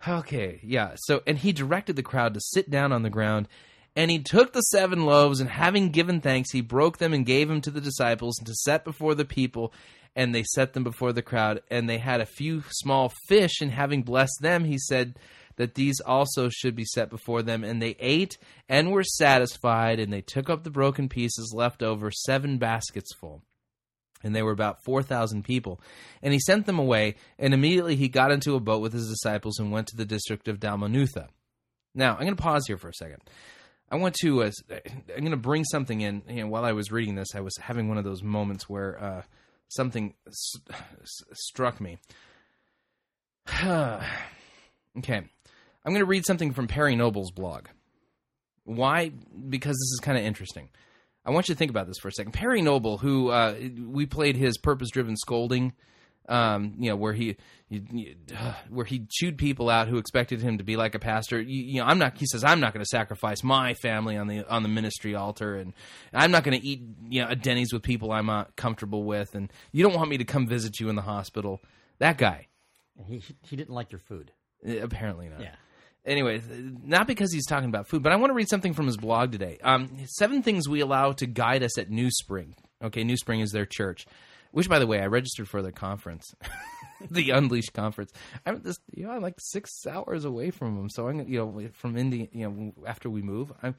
okay, 0.09 0.61
yeah. 0.63 0.93
So, 0.97 1.23
and 1.27 1.39
he 1.39 1.53
directed 1.53 1.97
the 1.97 2.03
crowd 2.03 2.35
to 2.35 2.41
sit 2.41 2.71
down 2.71 2.93
on 2.93 3.03
the 3.03 3.11
ground. 3.11 3.49
And 3.97 4.11
he 4.11 4.19
took 4.19 4.53
the 4.53 4.61
seven 4.61 5.07
loaves, 5.07 5.41
and 5.41 5.49
having 5.49 5.89
given 5.89 6.21
thanks, 6.21 6.53
he 6.53 6.61
broke 6.61 6.99
them 6.99 7.15
and 7.15 7.25
gave 7.25 7.49
them 7.49 7.63
to 7.63 7.71
the 7.71 7.81
disciples 7.81 8.39
and 8.39 8.47
to 8.47 8.55
set 8.55 8.85
before 8.85 9.15
the 9.15 9.25
people. 9.25 9.73
And 10.17 10.35
they 10.35 10.43
set 10.43 10.73
them 10.73 10.83
before 10.83 11.13
the 11.13 11.23
crowd. 11.23 11.61
And 11.71 11.89
they 11.89 11.99
had 11.99 12.21
a 12.21 12.27
few 12.27 12.65
small 12.71 13.13
fish, 13.29 13.61
and 13.61 13.71
having 13.71 14.03
blessed 14.03 14.39
them, 14.41 14.65
he 14.65 14.79
said 14.79 15.19
that 15.57 15.75
these 15.75 16.01
also 16.01 16.49
should 16.49 16.75
be 16.75 16.85
set 16.85 17.09
before 17.09 17.43
them. 17.43 17.63
And 17.63 17.81
they 17.81 17.95
ate 18.01 18.37
and 18.69 18.91
were 18.91 19.05
satisfied, 19.05 20.01
and 20.01 20.13
they 20.13 20.23
took 20.23 20.51
up 20.51 20.65
the 20.65 20.71
broken 20.71 21.09
pieces 21.09 21.53
left 21.55 21.83
over, 21.83 22.11
seven 22.11 22.59
baskets 22.59 23.15
full 23.21 23.43
and 24.23 24.35
they 24.35 24.43
were 24.43 24.53
about 24.53 24.83
4,000 24.85 25.45
people. 25.45 25.81
And 26.23 26.33
he 26.33 26.41
sent 26.41 26.67
them 26.67 26.79
away, 26.79 27.15
and 27.39 27.55
immediately 27.55 27.97
he 27.97 28.09
got 28.09 28.33
into 28.33 28.55
a 28.55 28.61
boat 28.61 28.83
with 28.83 28.93
his 28.93 29.09
disciples 29.09 29.59
and 29.59 29.71
went 29.71 29.87
to 29.89 29.97
the 29.97 30.05
district 30.05 30.49
of 30.49 30.59
Dalmanutha. 30.59 31.29
Now, 31.95 32.13
I'm 32.15 32.25
going 32.25 32.37
to 32.37 32.43
pause 32.43 32.65
here 32.67 32.77
for 32.77 32.89
a 32.89 32.95
second. 32.95 33.23
I 33.91 33.97
want 33.97 34.17
to, 34.23 34.43
uh, 34.43 34.51
I'm 35.15 35.21
going 35.21 35.31
to 35.31 35.37
bring 35.37 35.65
something 35.65 36.01
in. 36.01 36.23
You 36.29 36.43
know, 36.43 36.49
while 36.49 36.65
I 36.65 36.73
was 36.73 36.91
reading 36.91 37.15
this, 37.15 37.35
I 37.35 37.41
was 37.41 37.57
having 37.61 37.89
one 37.89 37.99
of 37.99 38.05
those 38.05 38.23
moments 38.23 38.69
where 38.69 39.01
uh, 39.03 39.23
something 39.69 40.15
s- 40.27 40.53
s- 41.01 41.23
struck 41.35 41.81
me. 41.81 41.99
okay. 43.65 44.01
I'm 44.99 45.93
going 45.93 46.01
to 46.01 46.05
read 46.05 46.27
something 46.27 46.53
from 46.53 46.67
Perry 46.67 46.97
Noble's 46.97 47.31
blog. 47.31 47.67
Why? 48.65 49.11
Because 49.49 49.75
this 49.77 49.93
is 49.93 50.01
kind 50.03 50.19
of 50.19 50.25
interesting. 50.25 50.69
I 51.25 51.31
want 51.31 51.49
you 51.49 51.55
to 51.55 51.59
think 51.59 51.71
about 51.71 51.87
this 51.87 51.99
for 51.99 52.09
a 52.09 52.13
second. 52.13 52.33
Perry 52.33 52.63
Noble, 52.63 52.99
who 52.99 53.31
uh, 53.31 53.55
we 53.87 54.07
played 54.07 54.37
his 54.37 54.59
purpose-driven 54.59 55.17
scolding, 55.17 55.73
um, 56.29 56.75
you 56.79 56.91
know, 56.91 56.97
where 56.97 57.13
he 57.13 57.37
you, 57.69 57.83
you, 57.91 58.15
uh, 58.37 58.55
where 58.71 58.85
he 58.85 59.07
chewed 59.11 59.39
people 59.39 59.69
out 59.69 59.89
who 59.89 59.99
expected 59.99 60.41
him 60.41 60.59
to 60.59 60.65
be 60.65 60.77
like 60.77 60.95
a 60.95 60.99
pastor. 60.99 61.41
You, 61.41 61.63
you 61.63 61.81
know, 61.81 61.87
I'm 61.87 61.99
not. 61.99 62.17
He 62.17 62.27
says 62.27 62.45
I'm 62.45 62.61
not 62.61 62.73
going 62.73 62.85
to 62.85 62.89
sacrifice 62.89 63.43
my 63.43 63.75
family 63.75 64.17
on 64.17 64.27
the 64.27 64.49
on 64.49 64.63
the 64.63 64.69
ministry 64.69 65.15
altar, 65.15 65.57
and 65.57 65.73
I'm 66.13 66.31
not 66.31 66.45
going 66.45 66.59
to 66.61 66.67
eat 66.67 66.83
you 67.09 67.23
know 67.23 67.29
a 67.29 67.37
Denny's 67.37 67.73
with 67.73 67.83
people 67.83 68.13
I'm 68.13 68.27
not 68.27 68.57
comfortable 68.57 69.05
with, 69.05 69.35
and 69.35 69.53
you 69.73 69.83
don't 69.83 69.95
want 69.95 70.11
me 70.11 70.19
to 70.19 70.25
come 70.25 70.47
visit 70.47 70.81
you 70.81 70.89
in 70.89 70.97
the 70.97 71.03
hospital. 71.03 71.61
That 71.99 72.19
guy. 72.19 72.49
He 73.07 73.23
he 73.43 73.57
didn't 73.57 73.75
like 73.75 73.93
your 73.93 73.99
food. 73.99 74.33
Uh, 74.67 74.79
Apparently 74.79 75.29
not. 75.29 75.41
Yeah. 75.41 75.55
Anyway, 76.07 76.41
not 76.85 77.09
because 77.09 77.33
he's 77.33 77.47
talking 77.47 77.69
about 77.69 77.89
food, 77.89 78.01
but 78.01 78.13
I 78.13 78.17
want 78.17 78.31
to 78.31 78.35
read 78.35 78.49
something 78.49 78.75
from 78.75 78.87
his 78.87 78.97
blog 78.97 79.33
today. 79.33 79.59
Um, 79.63 79.91
seven 80.07 80.41
things 80.41 80.69
we 80.69 80.81
allow 80.81 81.11
to 81.13 81.27
guide 81.27 81.65
us 81.65 81.77
at 81.79 81.91
New 81.91 82.11
Spring. 82.13 82.55
Okay, 82.81 83.03
New 83.03 83.17
Spring 83.17 83.41
is 83.41 83.51
their 83.51 83.67
church, 83.67 84.07
which, 84.53 84.69
by 84.69 84.79
the 84.79 84.87
way, 84.87 85.01
I 85.01 85.07
registered 85.07 85.49
for 85.49 85.63
their 85.63 85.73
conference, 85.73 86.35
the 87.11 87.31
Unleashed 87.31 87.73
conference. 87.73 88.13
I'm 88.45 88.63
just, 88.63 88.81
you 88.95 89.05
know, 89.05 89.13
I'm 89.13 89.23
like 89.23 89.37
six 89.39 89.87
hours 89.87 90.25
away 90.25 90.51
from 90.51 90.77
them, 90.77 90.91
so 90.91 91.09
I'm, 91.09 91.29
you 91.29 91.39
know, 91.39 91.69
from 91.73 91.97
India, 91.97 92.29
you 92.33 92.49
know, 92.49 92.73
after 92.87 93.11
we 93.11 93.23
move, 93.23 93.53
I'm, 93.63 93.75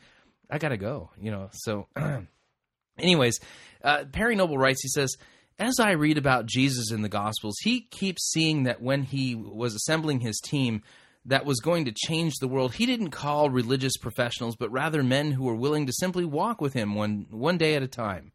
I 0.49 0.57
gotta 0.57 0.77
go, 0.77 1.11
you 1.19 1.31
know. 1.31 1.49
So, 1.52 1.88
anyways, 2.99 3.39
uh, 3.84 4.06
Perry 4.11 4.35
Noble 4.35 4.57
writes. 4.57 4.81
He 4.81 4.89
says, 4.89 5.15
as 5.60 5.80
I 5.80 5.91
read 5.91 6.18
about 6.18 6.45
Jesus 6.45 6.91
in 6.91 7.02
the 7.02 7.10
Gospels, 7.10 7.56
he 7.64 7.81
keeps 7.81 8.30
seeing 8.31 8.64
that 8.64 8.81
when 8.81 9.03
he 9.03 9.35
was 9.35 9.73
assembling 9.73 10.19
his 10.19 10.39
team 10.39 10.84
that 11.26 11.45
was 11.45 11.60
going 11.60 11.85
to 11.85 11.91
change 11.91 12.35
the 12.35 12.48
world, 12.48 12.76
he 12.76 12.85
didn't 12.85 13.10
call 13.10 13.49
religious 13.49 13.98
professionals, 13.98 14.56
but 14.56 14.72
rather 14.72 15.03
men 15.03 15.31
who 15.31 15.44
were 15.44 15.56
willing 15.56 15.85
to 15.88 15.94
simply 15.94 16.26
walk 16.26 16.61
with 16.61 16.73
him 16.73 16.95
one, 16.95 17.26
one 17.30 17.57
day 17.57 17.76
at 17.76 17.84
a 17.84 17.88
time. 17.88 18.31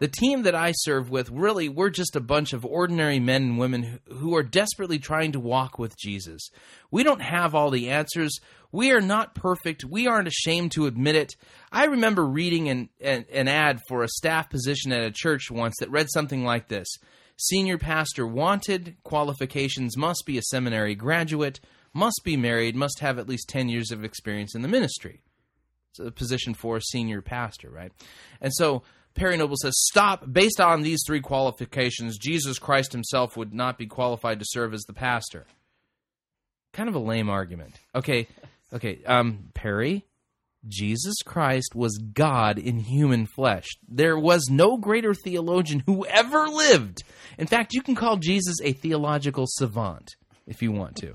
The 0.00 0.08
team 0.08 0.42
that 0.42 0.54
I 0.54 0.72
serve 0.72 1.10
with, 1.10 1.28
really, 1.30 1.68
we're 1.68 1.90
just 1.90 2.14
a 2.14 2.20
bunch 2.20 2.52
of 2.52 2.64
ordinary 2.64 3.18
men 3.18 3.42
and 3.42 3.58
women 3.58 3.98
who 4.08 4.36
are 4.36 4.44
desperately 4.44 5.00
trying 5.00 5.32
to 5.32 5.40
walk 5.40 5.76
with 5.76 5.98
Jesus. 5.98 6.50
We 6.92 7.02
don't 7.02 7.20
have 7.20 7.54
all 7.54 7.70
the 7.70 7.90
answers. 7.90 8.38
We 8.70 8.92
are 8.92 9.00
not 9.00 9.34
perfect. 9.34 9.84
We 9.84 10.06
aren't 10.06 10.28
ashamed 10.28 10.70
to 10.72 10.86
admit 10.86 11.16
it. 11.16 11.34
I 11.72 11.86
remember 11.86 12.24
reading 12.24 12.68
an, 12.68 12.90
an, 13.00 13.24
an 13.32 13.48
ad 13.48 13.80
for 13.88 14.04
a 14.04 14.08
staff 14.08 14.48
position 14.48 14.92
at 14.92 15.02
a 15.02 15.10
church 15.10 15.50
once 15.50 15.74
that 15.80 15.90
read 15.90 16.06
something 16.10 16.44
like 16.44 16.68
this 16.68 16.86
Senior 17.40 17.78
pastor 17.78 18.26
wanted, 18.26 18.96
qualifications 19.04 19.96
must 19.96 20.24
be 20.26 20.38
a 20.38 20.42
seminary 20.42 20.94
graduate, 20.94 21.60
must 21.92 22.20
be 22.24 22.36
married, 22.36 22.74
must 22.76 22.98
have 23.00 23.18
at 23.18 23.28
least 23.28 23.48
10 23.48 23.68
years 23.68 23.90
of 23.90 24.04
experience 24.04 24.54
in 24.54 24.62
the 24.62 24.68
ministry. 24.68 25.22
It's 25.90 26.00
a 26.00 26.10
position 26.10 26.54
for 26.54 26.76
a 26.76 26.82
senior 26.82 27.22
pastor, 27.22 27.70
right? 27.70 27.92
And 28.40 28.52
so 28.54 28.82
Perry 29.18 29.36
Noble 29.36 29.56
says, 29.56 29.74
Stop. 29.76 30.32
Based 30.32 30.60
on 30.60 30.82
these 30.82 31.00
three 31.06 31.20
qualifications, 31.20 32.18
Jesus 32.18 32.58
Christ 32.58 32.92
himself 32.92 33.36
would 33.36 33.52
not 33.52 33.76
be 33.76 33.86
qualified 33.86 34.38
to 34.38 34.46
serve 34.48 34.72
as 34.72 34.82
the 34.82 34.92
pastor. 34.92 35.46
Kind 36.72 36.88
of 36.88 36.94
a 36.94 37.00
lame 37.00 37.28
argument. 37.28 37.74
Okay, 37.94 38.28
okay, 38.72 39.02
um, 39.04 39.50
Perry, 39.54 40.04
Jesus 40.66 41.16
Christ 41.24 41.74
was 41.74 41.98
God 41.98 42.58
in 42.58 42.78
human 42.78 43.26
flesh. 43.26 43.66
There 43.88 44.18
was 44.18 44.48
no 44.50 44.76
greater 44.76 45.14
theologian 45.14 45.82
who 45.86 46.06
ever 46.06 46.46
lived. 46.46 47.02
In 47.38 47.46
fact, 47.46 47.74
you 47.74 47.82
can 47.82 47.94
call 47.94 48.16
Jesus 48.16 48.56
a 48.62 48.72
theological 48.72 49.46
savant 49.48 50.16
if 50.46 50.62
you 50.62 50.72
want 50.72 50.96
to. 50.96 51.14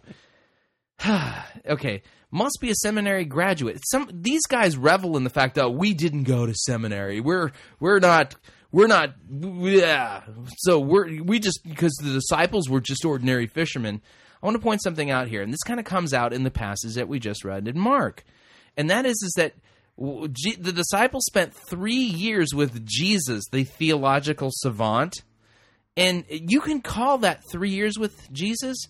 okay, 1.70 2.02
must 2.34 2.58
be 2.60 2.72
a 2.72 2.76
seminary 2.76 3.26
graduate. 3.26 3.80
Some 3.92 4.10
these 4.12 4.42
guys 4.48 4.76
revel 4.76 5.16
in 5.18 5.24
the 5.24 5.30
fact 5.30 5.56
that 5.56 5.74
we 5.74 5.94
didn't 5.94 6.24
go 6.24 6.48
to 6.48 6.54
seminary. 6.56 7.22
We're 7.22 7.52
we're 7.80 8.00
not 8.00 8.36
we're 8.72 8.88
not 8.88 9.14
yeah. 9.30 10.24
So 10.58 10.80
we're 10.80 11.22
we 11.22 11.40
just 11.40 11.60
because 11.64 11.94
the 12.02 12.12
disciples 12.12 12.70
were 12.70 12.82
just 12.82 13.06
ordinary 13.06 13.46
fishermen. 13.46 14.02
I 14.42 14.46
want 14.48 14.58
to 14.58 14.64
point 14.64 14.82
something 14.84 15.12
out 15.12 15.28
here, 15.28 15.42
and 15.44 15.54
this 15.54 15.64
kind 15.64 15.80
of 15.80 15.86
comes 15.86 16.14
out 16.14 16.34
in 16.34 16.44
the 16.44 16.52
passage 16.52 16.96
that 16.96 17.08
we 17.08 17.20
just 17.20 17.46
read 17.46 17.68
in 17.68 17.80
Mark, 17.80 18.24
and 18.76 18.90
that 18.90 19.06
is 19.06 19.22
is 19.24 19.34
that 19.38 19.54
the 19.96 20.74
disciples 20.74 21.26
spent 21.26 21.54
three 21.70 21.94
years 21.94 22.54
with 22.54 22.84
Jesus, 22.84 23.44
the 23.52 23.64
theological 23.64 24.50
savant, 24.52 25.22
and 25.96 26.26
you 26.30 26.62
can 26.62 26.82
call 26.82 27.20
that 27.20 27.44
three 27.52 27.70
years 27.70 28.00
with 28.00 28.32
Jesus 28.34 28.88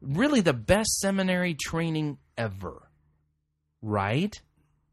really 0.00 0.40
the 0.40 0.52
best 0.52 0.98
seminary 0.98 1.54
training 1.54 2.18
ever. 2.36 2.88
Right? 3.80 4.40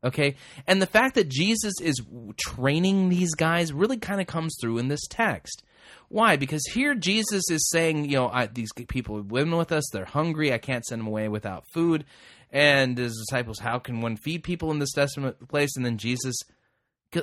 Okay? 0.04 0.36
And 0.68 0.82
the 0.82 0.88
fact 0.88 1.16
that 1.16 1.30
Jesus 1.30 1.74
is 1.82 2.02
training 2.38 3.10
these 3.10 3.34
guys 3.36 3.74
really 3.74 3.98
kind 3.98 4.22
of 4.22 4.28
comes 4.28 4.56
through 4.60 4.78
in 4.78 4.88
this 4.88 5.06
text. 5.10 5.64
Why? 6.08 6.38
Because 6.38 6.66
here 6.74 6.96
Jesus 6.96 7.44
is 7.50 7.70
saying, 7.70 8.06
you 8.06 8.18
know, 8.18 8.30
I, 8.30 8.48
these 8.48 8.72
people 8.88 9.18
have 9.18 9.28
been 9.28 9.56
with 9.56 9.72
us, 9.72 9.90
they're 9.92 10.06
hungry, 10.06 10.54
I 10.54 10.58
can't 10.58 10.86
send 10.86 11.02
them 11.02 11.08
away 11.08 11.28
without 11.28 11.66
food. 11.74 12.06
And 12.52 12.98
his 12.98 13.26
disciples, 13.28 13.60
how 13.60 13.78
can 13.80 14.02
one 14.02 14.18
feed 14.18 14.44
people 14.44 14.72
in 14.72 14.80
this 14.80 14.94
desolate 14.94 15.48
place? 15.48 15.76
And 15.76 15.86
then 15.86 15.98
Jesus, 15.98 16.36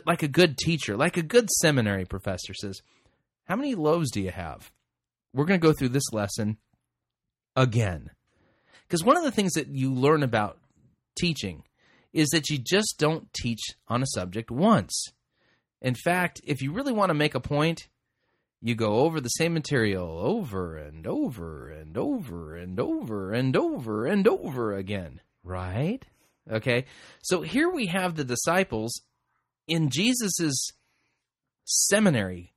like 0.04 0.22
a 0.22 0.28
good 0.28 0.56
teacher, 0.56 0.96
like 0.96 1.16
a 1.16 1.22
good 1.22 1.50
seminary 1.50 2.04
professor, 2.04 2.54
says, 2.54 2.80
How 3.44 3.56
many 3.56 3.74
loaves 3.74 4.10
do 4.12 4.20
you 4.20 4.30
have? 4.30 4.70
We're 5.32 5.46
going 5.46 5.60
to 5.60 5.66
go 5.66 5.72
through 5.72 5.90
this 5.90 6.12
lesson 6.12 6.58
again. 7.56 8.10
Because 8.86 9.04
one 9.04 9.16
of 9.16 9.24
the 9.24 9.30
things 9.30 9.52
that 9.54 9.68
you 9.68 9.92
learn 9.92 10.22
about 10.22 10.58
teaching 11.18 11.64
is 12.12 12.28
that 12.28 12.48
you 12.48 12.58
just 12.58 12.96
don't 12.98 13.32
teach 13.32 13.60
on 13.88 14.02
a 14.02 14.06
subject 14.14 14.50
once. 14.50 15.12
In 15.82 15.94
fact, 15.94 16.40
if 16.44 16.62
you 16.62 16.72
really 16.72 16.92
want 16.92 17.10
to 17.10 17.14
make 17.14 17.34
a 17.34 17.40
point, 17.40 17.88
you 18.62 18.74
go 18.74 19.00
over 19.00 19.20
the 19.20 19.28
same 19.28 19.52
material 19.52 20.18
over 20.18 20.76
and 20.76 21.06
over 21.06 21.68
and 21.68 21.96
over 21.96 22.56
and 22.56 22.80
over 22.80 23.32
and 23.32 23.56
over 23.56 24.06
and 24.06 24.26
over 24.26 24.74
again, 24.74 25.20
right? 25.44 26.04
Okay. 26.50 26.86
So 27.22 27.42
here 27.42 27.68
we 27.68 27.86
have 27.86 28.14
the 28.14 28.24
disciples 28.24 29.02
in 29.68 29.90
Jesus's 29.90 30.72
seminary 31.64 32.54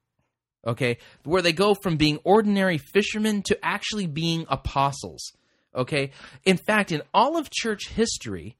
okay, 0.66 0.98
where 1.24 1.42
they 1.42 1.54
go 1.54 1.74
from 1.74 1.98
being 1.98 2.20
ordinary 2.24 2.78
fishermen 2.78 3.42
to 3.44 3.58
actually 3.64 4.08
being 4.08 4.46
apostles. 4.50 5.34
Okay? 5.76 6.12
In 6.46 6.58
fact, 6.58 6.92
in 6.92 7.02
all 7.14 7.38
of 7.38 7.50
church 7.50 7.90
history, 7.90 8.58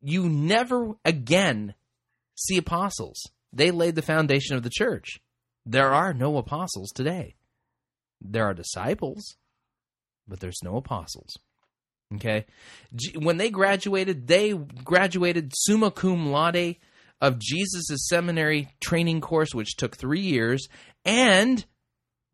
you 0.00 0.28
never 0.28 0.92
again 1.04 1.74
see 2.34 2.56
apostles. 2.56 3.20
They 3.52 3.70
laid 3.70 3.94
the 3.94 4.02
foundation 4.02 4.56
of 4.56 4.62
the 4.62 4.70
church. 4.70 5.20
There 5.66 5.92
are 5.92 6.14
no 6.14 6.36
apostles 6.38 6.90
today. 6.90 7.34
There 8.20 8.44
are 8.44 8.54
disciples, 8.54 9.36
but 10.26 10.40
there's 10.40 10.62
no 10.62 10.76
apostles. 10.76 11.36
Okay? 12.14 12.46
When 13.16 13.36
they 13.36 13.50
graduated, 13.50 14.26
they 14.26 14.52
graduated 14.52 15.52
summa 15.56 15.90
cum 15.90 16.30
laude 16.30 16.76
of 17.20 17.38
Jesus' 17.38 18.08
seminary 18.08 18.68
training 18.80 19.20
course, 19.20 19.54
which 19.54 19.76
took 19.76 19.96
three 19.96 20.20
years. 20.20 20.68
And 21.04 21.64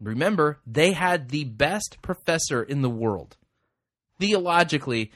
remember, 0.00 0.60
they 0.66 0.92
had 0.92 1.28
the 1.28 1.44
best 1.44 1.98
professor 2.02 2.62
in 2.62 2.82
the 2.82 2.90
world. 2.90 3.36
Theologically, 4.18 5.12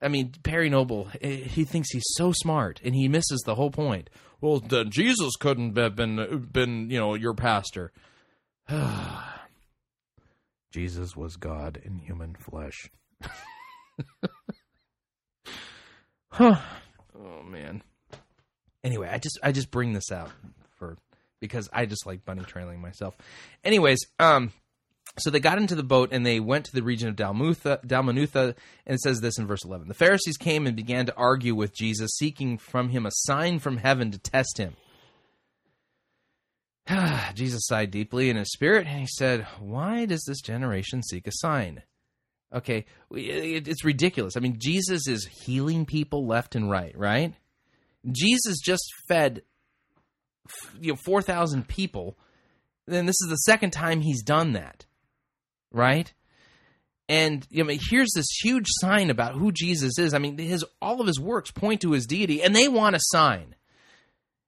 I 0.00 0.08
mean, 0.08 0.32
Perry 0.42 0.68
Noble, 0.68 1.08
eh, 1.20 1.36
he 1.36 1.64
thinks 1.64 1.90
he's 1.90 2.04
so 2.16 2.32
smart 2.32 2.80
and 2.84 2.94
he 2.94 3.08
misses 3.08 3.42
the 3.44 3.54
whole 3.54 3.70
point. 3.70 4.10
Well, 4.40 4.60
then 4.60 4.90
Jesus 4.90 5.32
couldn't 5.40 5.76
have 5.76 5.96
been, 5.96 6.48
been 6.52 6.90
you 6.90 6.98
know, 6.98 7.14
your 7.14 7.34
pastor. 7.34 7.92
Jesus 10.72 11.16
was 11.16 11.36
God 11.36 11.80
in 11.82 11.98
human 11.98 12.34
flesh. 12.34 12.90
huh. 16.28 16.56
Oh, 17.16 17.42
man. 17.44 17.82
Anyway, 18.82 19.08
I 19.10 19.18
just 19.18 19.38
I 19.42 19.52
just 19.52 19.70
bring 19.70 19.94
this 19.94 20.12
out 20.12 20.30
for 20.76 20.98
because 21.40 21.70
I 21.72 21.86
just 21.86 22.04
like 22.06 22.24
bunny 22.24 22.42
trailing 22.42 22.80
myself. 22.80 23.16
Anyways, 23.64 24.00
um, 24.18 24.52
so 25.18 25.30
they 25.30 25.40
got 25.40 25.58
into 25.58 25.74
the 25.74 25.82
boat 25.82 26.10
and 26.12 26.26
they 26.26 26.40
went 26.40 26.64
to 26.66 26.72
the 26.72 26.82
region 26.82 27.08
of 27.08 27.16
Dalmutha, 27.16 27.84
Dalmanutha, 27.86 28.54
and 28.86 28.94
it 28.94 29.00
says 29.00 29.20
this 29.20 29.38
in 29.38 29.46
verse 29.46 29.64
11. 29.64 29.88
The 29.88 29.94
Pharisees 29.94 30.36
came 30.36 30.66
and 30.66 30.76
began 30.76 31.06
to 31.06 31.16
argue 31.16 31.54
with 31.54 31.74
Jesus, 31.74 32.16
seeking 32.16 32.58
from 32.58 32.88
him 32.88 33.06
a 33.06 33.10
sign 33.12 33.58
from 33.58 33.76
heaven 33.76 34.10
to 34.10 34.18
test 34.18 34.58
him. 34.58 34.76
Jesus 37.34 37.66
sighed 37.66 37.90
deeply 37.90 38.28
in 38.28 38.36
his 38.36 38.52
spirit 38.52 38.86
and 38.86 39.00
he 39.00 39.06
said, 39.06 39.46
Why 39.60 40.04
does 40.04 40.24
this 40.26 40.40
generation 40.40 41.02
seek 41.02 41.26
a 41.26 41.32
sign? 41.32 41.82
Okay, 42.52 42.84
it's 43.10 43.84
ridiculous. 43.84 44.36
I 44.36 44.40
mean, 44.40 44.56
Jesus 44.58 45.08
is 45.08 45.26
healing 45.26 45.86
people 45.86 46.26
left 46.26 46.54
and 46.54 46.70
right, 46.70 46.96
right? 46.96 47.34
Jesus 48.12 48.60
just 48.60 48.84
fed 49.08 49.42
you 50.80 50.92
know 50.92 50.96
4,000 50.96 51.66
people. 51.66 52.18
Then 52.86 53.06
this 53.06 53.16
is 53.22 53.30
the 53.30 53.36
second 53.36 53.72
time 53.72 54.00
he's 54.00 54.22
done 54.22 54.52
that. 54.52 54.86
Right? 55.74 56.12
And 57.08 57.46
you 57.50 57.64
know, 57.64 57.74
here's 57.90 58.12
this 58.14 58.26
huge 58.42 58.66
sign 58.80 59.10
about 59.10 59.34
who 59.34 59.52
Jesus 59.52 59.98
is. 59.98 60.14
I 60.14 60.18
mean, 60.18 60.38
his 60.38 60.64
all 60.80 61.00
of 61.00 61.06
his 61.06 61.20
works 61.20 61.50
point 61.50 61.82
to 61.82 61.92
his 61.92 62.06
deity, 62.06 62.42
and 62.42 62.56
they 62.56 62.68
want 62.68 62.96
a 62.96 63.00
sign. 63.02 63.54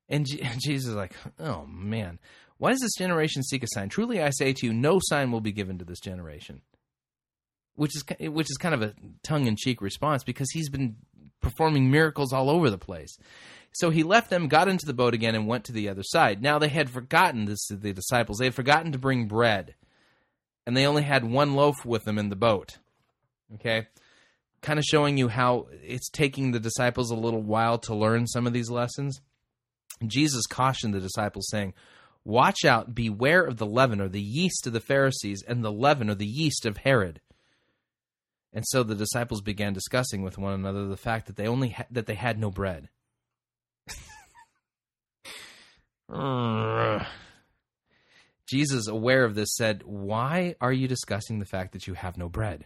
And 0.09 0.24
Jesus 0.59 0.90
is 0.90 0.94
like, 0.94 1.15
"Oh 1.39 1.66
man, 1.66 2.19
why 2.57 2.70
does 2.70 2.81
this 2.81 2.97
generation 2.97 3.43
seek 3.43 3.62
a 3.62 3.66
sign? 3.74 3.90
Truly, 3.90 4.23
I 4.23 4.31
say 4.31 4.53
to 4.55 4.66
you, 4.66 4.73
no 4.73 5.01
sign 5.03 5.31
will 5.31 5.43
be 5.43 5.53
given 5.53 5.78
to 5.78 5.85
this 5.85 6.01
generation." 6.01 6.62
Which 7.74 7.94
is 7.94 8.05
which 8.31 8.51
is 8.51 8.57
kind 8.57 8.74
of 8.74 8.81
a 8.81 8.94
tongue 9.23 9.47
in 9.47 9.57
cheek 9.57 9.82
response 9.82 10.24
because 10.24 10.51
he's 10.53 10.70
been 10.70 10.97
performing 11.43 11.90
miracles 11.90 12.32
all 12.32 12.48
over 12.48 12.70
the 12.70 12.78
place. 12.78 13.19
So 13.73 13.90
he 13.90 14.03
left 14.03 14.31
them, 14.31 14.48
got 14.48 14.69
into 14.69 14.86
the 14.86 14.94
boat 14.94 15.12
again, 15.12 15.35
and 15.35 15.47
went 15.47 15.65
to 15.65 15.73
the 15.73 15.90
other 15.90 16.03
side. 16.03 16.40
Now 16.40 16.59
they 16.59 16.69
had 16.69 16.89
forgotten 16.89 17.44
this 17.44 17.69
the 17.69 17.93
disciples. 17.93 18.39
They 18.39 18.47
had 18.47 18.55
forgotten 18.55 18.93
to 18.93 18.98
bring 18.98 19.28
bread, 19.28 19.74
and 20.66 20.76
they 20.76 20.86
only 20.86 21.02
had 21.02 21.24
one 21.24 21.55
loaf 21.55 21.84
with 21.84 22.05
them 22.05 22.18
in 22.18 22.28
the 22.28 22.36
boat. 22.36 22.78
Okay, 23.55 23.86
kind 24.60 24.78
of 24.78 24.84
showing 24.84 25.16
you 25.16 25.28
how 25.28 25.68
it's 25.82 26.10
taking 26.10 26.51
the 26.51 26.60
disciples 26.60 27.10
a 27.10 27.16
little 27.16 27.43
while 27.43 27.78
to 27.78 27.94
learn 27.94 28.26
some 28.26 28.47
of 28.47 28.52
these 28.52 28.70
lessons. 28.70 29.20
Jesus 30.06 30.47
cautioned 30.47 30.93
the 30.93 31.01
disciples, 31.01 31.48
saying, 31.51 31.72
Watch 32.24 32.64
out, 32.64 32.94
beware 32.94 33.44
of 33.44 33.56
the 33.56 33.66
leaven 33.66 34.01
or 34.01 34.09
the 34.09 34.20
yeast 34.20 34.66
of 34.66 34.72
the 34.72 34.80
Pharisees 34.80 35.44
and 35.47 35.64
the 35.64 35.70
leaven 35.70 36.10
or 36.10 36.16
the 36.16 36.26
yeast 36.26 36.66
of 36.66 36.78
Herod. 36.78 37.20
And 38.52 38.64
so 38.66 38.82
the 38.82 38.97
disciples 38.97 39.43
began 39.43 39.72
discussing 39.72 40.22
with 40.22 40.36
one 40.36 40.52
another 40.52 40.86
the 40.86 40.97
fact 40.97 41.26
that 41.26 41.36
they 41.36 41.47
only 41.47 41.70
ha- 41.70 41.86
that 41.90 42.06
they 42.06 42.14
had 42.14 42.38
no 42.38 42.51
bread. 42.51 42.88
Hmm. 46.09 46.65
Jesus, 48.47 48.86
aware 48.86 49.24
of 49.24 49.35
this, 49.35 49.55
said, 49.55 49.82
Why 49.85 50.55
are 50.60 50.73
you 50.73 50.89
discussing 50.89 51.39
the 51.39 51.44
fact 51.44 51.73
that 51.73 51.86
you 51.86 51.94
have 51.94 52.16
no 52.16 52.28
bread? 52.28 52.64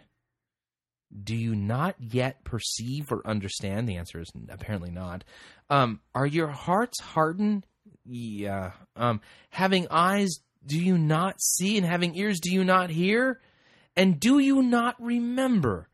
Do 1.24 1.34
you 1.34 1.56
not 1.56 1.96
yet 1.98 2.44
perceive 2.44 3.10
or 3.10 3.26
understand? 3.26 3.88
The 3.88 3.96
answer 3.96 4.20
is 4.20 4.30
apparently 4.48 4.90
not. 4.90 5.24
Um, 5.68 6.00
are 6.14 6.26
your 6.26 6.48
hearts 6.48 7.00
hardened? 7.00 7.66
Yeah. 8.04 8.72
Um, 8.94 9.20
having 9.48 9.88
eyes, 9.90 10.30
do 10.64 10.78
you 10.78 10.96
not 10.98 11.40
see? 11.40 11.76
And 11.76 11.86
having 11.86 12.14
ears, 12.14 12.38
do 12.40 12.52
you 12.52 12.62
not 12.62 12.90
hear? 12.90 13.40
And 13.96 14.20
do 14.20 14.38
you 14.38 14.62
not 14.62 14.94
remember 15.02 15.88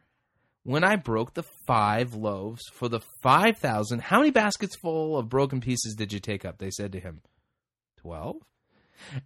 when 0.65 0.85
I 0.85 0.97
broke 0.97 1.33
the 1.33 1.45
five 1.67 2.15
loaves 2.15 2.63
for 2.73 2.89
the 2.89 3.01
five 3.23 3.57
thousand? 3.59 4.03
How 4.03 4.19
many 4.19 4.33
baskets 4.33 4.77
full 4.77 5.17
of 5.17 5.31
broken 5.31 5.61
pieces 5.61 5.95
did 5.95 6.13
you 6.13 6.21
take 6.21 6.45
up? 6.45 6.59
They 6.59 6.71
said 6.71 6.93
to 6.93 7.01
him, 7.01 7.23
Twelve. 7.97 8.37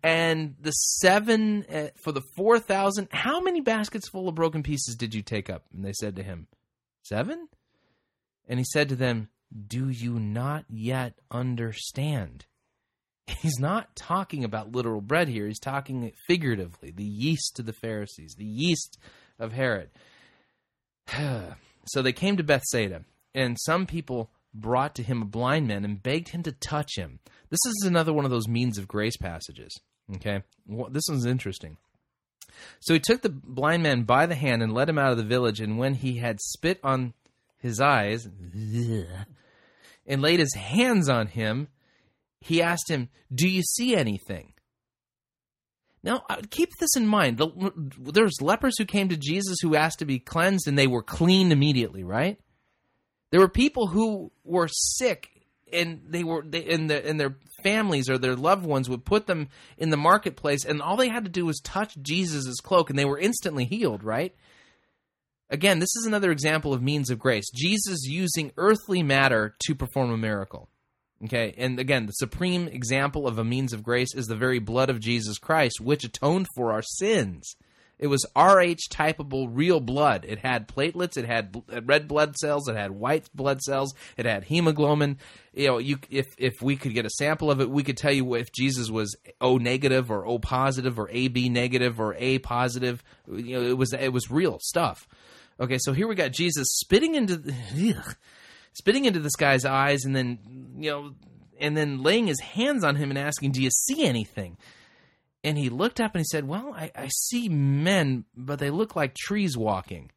And 0.03 0.57
the 0.61 0.73
seven 0.73 1.65
uh, 1.73 1.89
for 2.03 2.13
the 2.13 2.23
four 2.37 2.59
thousand. 2.59 3.09
How 3.11 3.41
many 3.41 3.61
baskets 3.61 4.09
full 4.09 4.29
of 4.29 4.35
broken 4.35 4.63
pieces 4.63 4.97
did 4.97 5.15
you 5.15 5.23
take 5.23 5.51
up? 5.51 5.65
And 5.75 5.85
they 5.85 5.93
said 5.93 6.17
to 6.17 6.23
him, 6.23 6.47
Seven. 7.03 7.49
And 8.49 8.59
he 8.59 8.65
said 8.65 8.89
to 8.89 8.97
them, 8.97 9.29
Do 9.67 9.89
you 9.89 10.19
not 10.19 10.65
yet 10.69 11.15
understand? 11.31 12.47
He's 13.41 13.59
not 13.59 13.95
talking 13.97 14.45
about 14.45 14.73
literal 14.73 15.01
bread 15.01 15.29
here. 15.29 15.47
He's 15.47 15.61
talking 15.61 16.13
figuratively, 16.27 16.91
the 16.91 17.05
yeast 17.05 17.59
of 17.59 17.67
the 17.67 17.73
Pharisees, 17.73 18.35
the 18.37 18.45
yeast 18.45 18.99
of 19.39 19.53
Herod. 19.53 19.91
so 21.87 22.03
they 22.03 22.13
came 22.13 22.37
to 22.37 22.43
Bethsaida, 22.43 23.05
and 23.35 23.57
some 23.61 23.87
people 23.87 24.31
brought 24.53 24.95
to 24.97 25.03
him 25.03 25.23
a 25.23 25.27
blind 25.27 25.69
man 25.69 25.85
and 25.85 26.03
begged 26.03 26.29
him 26.29 26.43
to 26.43 26.53
touch 26.53 26.97
him. 26.97 27.21
This 27.51 27.61
is 27.67 27.85
another 27.87 28.13
one 28.13 28.25
of 28.25 28.31
those 28.31 28.49
means 28.49 28.79
of 28.79 28.89
grace 28.89 29.17
passages. 29.17 29.79
Okay, 30.17 30.43
well, 30.67 30.91
this 30.91 31.05
one's 31.09 31.27
interesting. 31.27 31.77
So 32.81 32.95
he 32.95 33.01
took 33.01 33.23
the 33.23 33.29
blind 33.29 33.83
man 33.83 34.03
by 34.03 34.27
the 34.27 34.35
hand 34.35 34.63
and 34.63 34.75
led 34.75 34.89
him 34.89 34.99
out 34.99 35.13
of 35.13 35.19
the 35.19 35.25
village. 35.25 35.61
And 35.61 35.79
when 35.79 35.95
he 35.95 36.19
had 36.19 36.41
spit 36.41 36.81
on 36.83 37.15
his 37.59 37.81
eyes 37.81 38.27
and 40.07 40.23
laid 40.23 40.41
his 40.41 40.55
hands 40.55 41.09
on 41.09 41.29
him, 41.29 41.69
he 42.41 42.63
asked 42.63 42.91
him, 42.91 43.09
Do 43.33 43.49
you 43.49 43.63
see 43.63 43.95
anything? 43.95 44.55
Now, 46.03 46.25
uh, 46.31 46.41
keep 46.51 46.71
this 46.79 46.97
in 46.97 47.07
mind. 47.07 47.43
There's 47.99 48.41
lepers 48.41 48.79
who 48.79 48.87
came 48.87 49.11
to 49.11 49.17
Jesus 49.17 49.59
who 49.61 49.77
asked 49.77 49.99
to 49.99 50.07
be 50.07 50.19
cleansed, 50.19 50.67
and 50.67 50.79
they 50.79 50.87
were 50.87 51.03
cleaned 51.03 51.53
immediately, 51.53 52.05
right? 52.05 52.39
There 53.31 53.41
were 53.41 53.49
people 53.49 53.87
who 53.87 54.33
were 54.45 54.69
sick, 54.69 55.31
and 55.73 56.03
they 56.09 56.25
were 56.25 56.43
they, 56.43 56.65
and, 56.65 56.91
the, 56.91 57.15
their 57.15 57.37
families 57.63 58.11
or 58.11 58.19
their 58.19 58.37
loved 58.37 58.67
ones 58.67 58.89
would 58.89 59.05
put 59.05 59.27
them 59.27 59.49
in 59.79 59.91
the 59.91 59.97
marketplace, 59.97 60.65
and 60.65 60.83
all 60.83 60.97
they 60.97 61.09
had 61.09 61.25
to 61.25 61.31
do 61.31 61.47
was 61.47 61.61
touch 61.61 61.97
Jesus' 62.01 62.61
cloak, 62.61 62.91
and 62.91 62.99
they 62.99 63.05
were 63.05 63.19
instantly 63.19 63.65
healed, 63.65 64.03
right? 64.03 64.35
Again, 65.49 65.81
this 65.81 65.95
is 65.97 66.07
another 66.07 66.31
example 66.31 66.73
of 66.73 66.83
means 66.83 67.11
of 67.11 67.19
grace. 67.19 67.51
Jesus 67.53 68.05
using 68.05 68.53
earthly 68.57 69.03
matter 69.03 69.57
to 69.65 69.75
perform 69.75 70.11
a 70.13 70.17
miracle. 70.17 70.69
Okay, 71.25 71.55
and 71.59 71.79
again, 71.79 72.07
the 72.07 72.13
supreme 72.13 72.67
example 72.69 73.27
of 73.27 73.39
a 73.39 73.45
means 73.45 73.73
of 73.73 73.83
grace 73.83 74.15
is 74.15 74.27
the 74.27 74.37
very 74.37 74.59
blood 74.59 74.89
of 74.89 75.01
Jesus 75.01 75.39
Christ, 75.39 75.81
which 75.81 76.05
atoned 76.05 76.47
for 76.57 76.73
our 76.73 76.83
sins. 76.83 77.57
It 78.01 78.07
was 78.07 78.25
Rh 78.35 78.81
typeable 78.91 79.49
real 79.51 79.79
blood. 79.79 80.25
It 80.27 80.39
had 80.39 80.67
platelets, 80.67 81.19
it 81.19 81.27
had 81.27 81.63
uh, 81.71 81.83
red 81.83 82.09
blood 82.09 82.35
cells, 82.37 82.67
it 82.67 82.75
had 82.75 82.93
white 82.93 83.29
blood 83.35 83.61
cells, 83.61 83.95
it 84.17 84.25
had 84.25 84.45
hemoglobin. 84.45 85.19
You 85.53 85.67
know, 85.67 85.79
you 85.79 85.99
if 86.09 86.35
if 86.39 86.63
we 86.63 86.77
could 86.77 86.95
get 86.95 87.05
a 87.05 87.11
sample 87.11 87.51
of 87.51 87.61
it, 87.61 87.69
we 87.69 87.83
could 87.83 87.99
tell 87.99 88.13
you 88.13 88.35
if 88.35 88.53
Jesus 88.53 88.89
was 88.89 89.15
O 89.41 89.59
negative 89.59 90.11
or 90.11 90.25
O 90.25 90.39
positive 90.39 90.99
or 90.99 91.11
AB 91.11 91.51
negative 91.51 92.01
or 92.01 92.15
A 92.15 92.39
positive. 92.39 93.05
You 93.31 93.61
know, 93.61 93.67
it 93.69 93.77
was 93.77 93.93
it 93.93 94.15
was 94.15 94.31
real 94.31 94.59
stuff. 94.63 95.07
Okay, 95.61 95.77
so 95.79 95.93
here 95.93 96.09
we 96.09 96.15
got 96.15 96.33
Jesus 96.33 96.69
spitting 96.71 97.15
into 97.17 97.55
ugh, 97.77 98.17
spitting 98.73 99.05
into 99.05 99.21
this 99.21 99.37
guy's 99.37 99.67
eyes 99.67 100.07
and 100.07 100.17
then 100.17 100.39
you 100.79 100.91
know 100.91 101.13
and 101.59 101.77
then 101.77 102.03
laying 102.03 102.27
his 102.27 102.41
hands 102.41 102.83
on 102.83 102.97
him 102.97 103.11
and 103.11 103.19
asking 103.19 103.53
do 103.53 103.63
you 103.63 103.71
see 103.71 104.05
anything 104.05 104.57
and 105.43 105.57
he 105.57 105.69
looked 105.69 106.01
up 106.01 106.15
and 106.15 106.21
he 106.21 106.25
said 106.25 106.47
well 106.47 106.73
i, 106.77 106.91
I 106.95 107.09
see 107.09 107.49
men 107.49 108.25
but 108.37 108.59
they 108.59 108.71
look 108.71 108.97
like 108.97 109.15
trees 109.15 109.57
walking. 109.57 110.11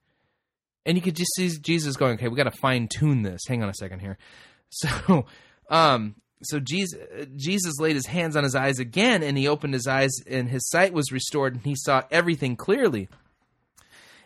And 0.86 0.98
you 0.98 1.02
could 1.02 1.16
just 1.16 1.34
see 1.36 1.50
jesus 1.62 1.96
going 1.96 2.16
okay 2.16 2.28
we 2.28 2.36
got 2.36 2.52
to 2.52 2.60
fine 2.60 2.88
tune 2.88 3.24
this. 3.24 3.42
Hang 3.48 3.64
on 3.64 3.70
a 3.70 3.74
second 3.74 4.00
here. 4.00 4.18
So 4.76 5.28
um 5.70 6.16
so 6.42 6.60
jesus 6.60 7.00
jesus 7.36 7.80
laid 7.80 7.96
his 7.96 8.08
hands 8.08 8.36
on 8.36 8.44
his 8.44 8.56
eyes 8.56 8.80
again 8.80 9.22
and 9.22 9.38
he 9.38 9.48
opened 9.48 9.76
his 9.76 9.86
eyes 9.86 10.10
and 10.26 10.50
his 10.50 10.68
sight 10.68 10.94
was 10.94 11.12
restored 11.12 11.54
and 11.54 11.64
he 11.64 11.76
saw 11.76 12.02
everything 12.10 12.56
clearly. 12.56 13.08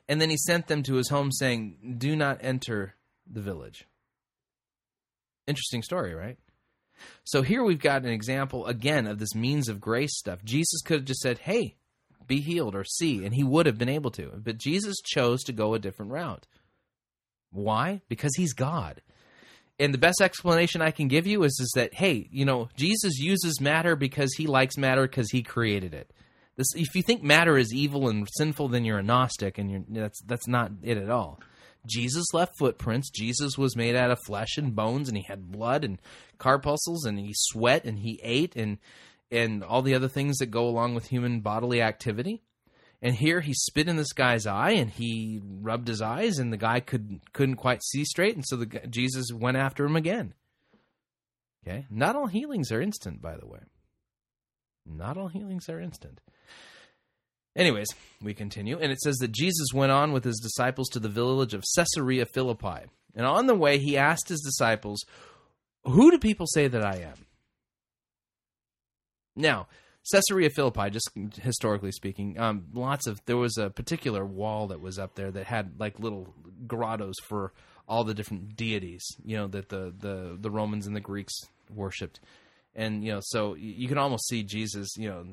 And 0.08 0.22
then 0.22 0.30
he 0.30 0.38
sent 0.38 0.68
them 0.68 0.84
to 0.84 0.96
his 0.96 1.10
home 1.10 1.34
saying 1.34 1.96
do 1.98 2.16
not 2.16 2.40
enter 2.40 2.96
the 3.30 3.42
village. 3.42 3.86
Interesting 5.48 5.84
story, 5.84 6.14
right? 6.14 6.38
So 7.24 7.42
here 7.42 7.64
we've 7.64 7.80
got 7.80 8.04
an 8.04 8.10
example 8.10 8.66
again 8.66 9.08
of 9.08 9.20
this 9.20 9.36
means 9.36 9.70
of 9.70 9.82
grace 9.82 10.18
stuff. 10.18 10.44
Jesus 10.44 10.82
could 10.82 10.98
have 10.98 11.06
just 11.06 11.22
said, 11.22 11.40
"Hey, 11.40 11.76
be 12.28 12.42
healed 12.42 12.76
or 12.76 12.84
see," 12.84 13.26
and 13.26 13.34
he 13.34 13.44
would 13.44 13.66
have 13.66 13.78
been 13.78 13.90
able 13.90 14.12
to. 14.12 14.32
But 14.38 14.58
Jesus 14.58 14.98
chose 15.04 15.44
to 15.44 15.54
go 15.54 15.74
a 15.74 15.80
different 15.80 16.12
route. 16.12 16.48
Why? 17.52 18.02
Because 18.10 18.36
he's 18.36 18.54
God. 18.54 19.02
And 19.80 19.94
the 19.94 20.00
best 20.00 20.22
explanation 20.22 20.82
I 20.82 20.92
can 20.92 21.08
give 21.08 21.28
you 21.28 21.44
is 21.44 21.58
is 21.60 21.72
that 21.76 21.94
hey, 21.94 22.28
you 22.32 22.46
know, 22.46 22.70
Jesus 22.76 23.20
uses 23.20 23.62
matter 23.62 23.96
because 23.96 24.34
he 24.36 24.48
likes 24.48 24.78
matter 24.78 25.04
because 25.04 25.30
he 25.32 25.44
created 25.44 25.94
it. 25.94 26.12
This, 26.56 26.74
if 26.76 26.96
you 26.96 27.04
think 27.04 27.22
matter 27.22 27.58
is 27.58 27.72
evil 27.72 28.10
and 28.10 28.28
sinful, 28.38 28.70
then 28.70 28.84
you're 28.84 28.98
a 28.98 29.04
Gnostic, 29.04 29.60
and 29.60 29.70
you're, 29.70 29.84
that's 29.88 30.20
that's 30.24 30.48
not 30.48 30.72
it 30.82 30.98
at 30.98 31.10
all. 31.10 31.40
Jesus 31.88 32.34
left 32.34 32.58
footprints. 32.58 33.10
Jesus 33.10 33.58
was 33.58 33.76
made 33.76 33.96
out 33.96 34.12
of 34.12 34.20
flesh 34.26 34.58
and 34.58 34.76
bones, 34.76 35.08
and 35.08 35.18
he 35.18 35.24
had 35.28 35.52
blood 35.52 35.84
and 35.84 36.00
corpuscles, 36.38 37.06
and 37.06 37.20
he 37.20 37.34
sweat 37.34 37.86
and 37.86 38.00
he 38.00 38.20
ate 38.24 38.56
and 38.56 38.78
and 39.30 39.64
all 39.64 39.82
the 39.82 39.94
other 39.94 40.08
things 40.08 40.38
that 40.38 40.48
go 40.48 40.68
along 40.68 40.96
with 40.96 41.08
human 41.08 41.42
bodily 41.42 41.82
activity. 41.82 42.42
And 43.02 43.16
here 43.16 43.42
he 43.42 43.54
spit 43.54 43.88
in 43.88 43.96
this 43.96 44.14
guy's 44.14 44.48
eye, 44.48 44.72
and 44.72 44.90
he 44.90 45.40
rubbed 45.44 45.88
his 45.88 46.02
eyes, 46.02 46.40
and 46.40 46.52
the 46.52 46.58
guy 46.58 46.80
could 46.80 47.20
couldn't 47.34 47.58
quite 47.58 47.84
see 47.84 48.04
straight, 48.04 48.36
and 48.36 48.46
so 48.46 48.56
the 48.56 48.66
Jesus 48.90 49.32
went 49.32 49.58
after 49.58 49.86
him 49.86 49.96
again. 49.96 50.34
Okay, 51.66 51.86
not 51.90 52.16
all 52.16 52.28
healings 52.28 52.72
are 52.72 52.82
instant, 52.82 53.22
by 53.22 53.36
the 53.38 53.46
way. 53.46 53.60
Not 54.86 55.18
all 55.18 55.28
healings 55.28 55.70
are 55.70 55.80
instant. 55.80 56.22
Anyways, 57.58 57.88
we 58.22 58.36
continue, 58.36 58.78
and 58.78 58.92
it 58.92 59.02
says 59.02 59.18
that 59.18 59.32
Jesus 59.32 59.74
went 59.74 59.92
on 59.92 60.14
with 60.14 60.24
his 60.24 60.40
disciples 60.40 60.88
to 60.90 61.00
the 61.00 61.10
village 61.10 61.56
of 61.56 61.64
Caesarea 61.76 62.28
Philippi. 62.28 62.86
And 63.16 63.26
on 63.26 63.48
the 63.48 63.56
way, 63.56 63.80
he 63.80 63.98
asked 63.98 64.30
his 64.30 64.42
disciples, 64.42 65.04
Who 65.84 66.12
do 66.12 66.20
people 66.20 66.46
say 66.46 66.68
that 66.68 66.86
I 66.86 66.98
am? 66.98 67.26
Now, 69.36 69.68
Caesarea 70.12 70.52
Philippi, 70.52 70.92
just 70.92 71.10
historically 71.42 71.92
speaking, 71.92 72.40
um, 72.40 72.68
lots 72.74 73.08
of 73.08 73.20
there 73.26 73.38
was 73.38 73.58
a 73.58 73.72
particular 73.72 74.24
wall 74.24 74.68
that 74.68 74.80
was 74.80 75.00
up 75.00 75.16
there 75.16 75.32
that 75.32 75.48
had 75.48 75.80
like 75.80 76.00
little 76.00 76.34
grottos 76.68 77.16
for 77.28 77.54
all 77.88 78.04
the 78.04 78.14
different 78.14 78.56
deities, 78.56 79.04
you 79.26 79.36
know, 79.36 79.48
that 79.48 79.70
the 79.70 79.94
the 79.98 80.38
the 80.40 80.52
Romans 80.52 80.88
and 80.88 80.96
the 80.96 81.02
Greeks 81.02 81.34
worshipped 81.74 82.20
and 82.78 83.04
you 83.04 83.12
know 83.12 83.20
so 83.22 83.56
you 83.56 83.88
can 83.88 83.98
almost 83.98 84.28
see 84.28 84.44
jesus 84.44 84.96
you 84.96 85.10
know 85.10 85.26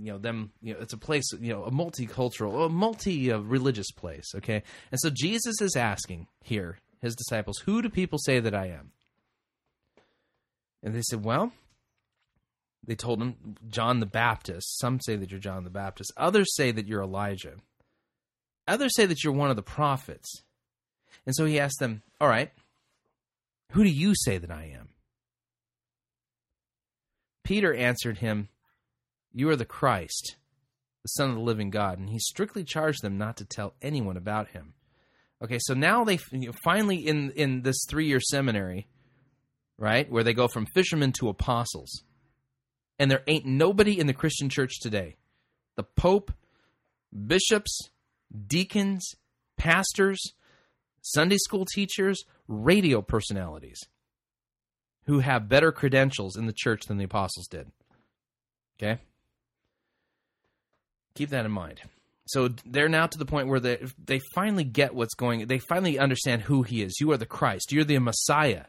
you 0.00 0.12
know 0.12 0.18
them 0.18 0.52
you 0.62 0.72
know 0.72 0.80
it's 0.80 0.94
a 0.94 0.98
place 0.98 1.24
you 1.38 1.52
know 1.52 1.64
a 1.64 1.70
multicultural 1.70 2.64
a 2.64 2.68
multi 2.68 3.30
uh, 3.30 3.38
religious 3.38 3.90
place 3.90 4.32
okay? 4.36 4.62
And 4.90 5.00
so 5.00 5.10
jesus 5.10 5.60
is 5.60 5.76
asking 5.76 6.28
here 6.42 6.78
his 7.00 7.16
disciples 7.16 7.58
who 7.58 7.82
do 7.82 7.90
people 7.90 8.18
say 8.18 8.40
that 8.40 8.54
i 8.54 8.66
am? 8.66 8.92
And 10.82 10.94
they 10.94 11.02
said 11.02 11.24
well 11.24 11.52
they 12.86 12.94
told 12.94 13.20
him 13.20 13.56
john 13.68 14.00
the 14.00 14.06
baptist. 14.06 14.78
Some 14.78 15.00
say 15.00 15.16
that 15.16 15.30
you're 15.30 15.40
john 15.40 15.64
the 15.64 15.70
baptist. 15.70 16.12
Others 16.16 16.54
say 16.54 16.70
that 16.70 16.86
you're 16.86 17.02
elijah. 17.02 17.56
Others 18.68 18.94
say 18.94 19.06
that 19.06 19.24
you're 19.24 19.32
one 19.32 19.50
of 19.50 19.56
the 19.56 19.62
prophets. 19.62 20.42
And 21.26 21.34
so 21.34 21.44
he 21.44 21.58
asked 21.58 21.80
them 21.80 22.02
all 22.20 22.28
right 22.28 22.52
who 23.72 23.82
do 23.82 23.90
you 23.90 24.14
say 24.14 24.38
that 24.38 24.50
i 24.50 24.64
am 24.64 24.91
Peter 27.44 27.74
answered 27.74 28.18
him, 28.18 28.48
You 29.32 29.48
are 29.50 29.56
the 29.56 29.64
Christ, 29.64 30.36
the 31.02 31.08
Son 31.08 31.30
of 31.30 31.36
the 31.36 31.42
living 31.42 31.70
God. 31.70 31.98
And 31.98 32.10
he 32.10 32.18
strictly 32.18 32.64
charged 32.64 33.02
them 33.02 33.18
not 33.18 33.36
to 33.38 33.44
tell 33.44 33.74
anyone 33.82 34.16
about 34.16 34.48
him. 34.48 34.74
Okay, 35.42 35.58
so 35.60 35.74
now 35.74 36.04
they 36.04 36.18
finally, 36.62 36.98
in, 36.98 37.32
in 37.32 37.62
this 37.62 37.84
three 37.88 38.06
year 38.06 38.20
seminary, 38.20 38.86
right, 39.76 40.10
where 40.10 40.22
they 40.22 40.34
go 40.34 40.46
from 40.46 40.66
fishermen 40.66 41.12
to 41.18 41.28
apostles, 41.28 42.04
and 42.98 43.10
there 43.10 43.24
ain't 43.26 43.44
nobody 43.44 43.98
in 43.98 44.06
the 44.06 44.14
Christian 44.14 44.48
church 44.48 44.78
today. 44.80 45.16
The 45.74 45.82
Pope, 45.82 46.32
bishops, 47.26 47.90
deacons, 48.46 49.04
pastors, 49.56 50.20
Sunday 51.00 51.38
school 51.38 51.64
teachers, 51.64 52.22
radio 52.46 53.02
personalities 53.02 53.80
who 55.06 55.20
have 55.20 55.48
better 55.48 55.72
credentials 55.72 56.36
in 56.36 56.46
the 56.46 56.54
church 56.54 56.82
than 56.86 56.98
the 56.98 57.04
apostles 57.04 57.46
did. 57.48 57.70
Okay? 58.78 59.00
Keep 61.14 61.30
that 61.30 61.44
in 61.44 61.52
mind. 61.52 61.80
So 62.26 62.48
they're 62.64 62.88
now 62.88 63.06
to 63.06 63.18
the 63.18 63.26
point 63.26 63.48
where 63.48 63.60
they 63.60 63.84
they 64.02 64.20
finally 64.34 64.64
get 64.64 64.94
what's 64.94 65.14
going. 65.14 65.46
They 65.46 65.58
finally 65.58 65.98
understand 65.98 66.42
who 66.42 66.62
he 66.62 66.82
is. 66.82 66.96
You 67.00 67.10
are 67.12 67.16
the 67.16 67.26
Christ. 67.26 67.72
You're 67.72 67.84
the 67.84 67.98
Messiah, 67.98 68.64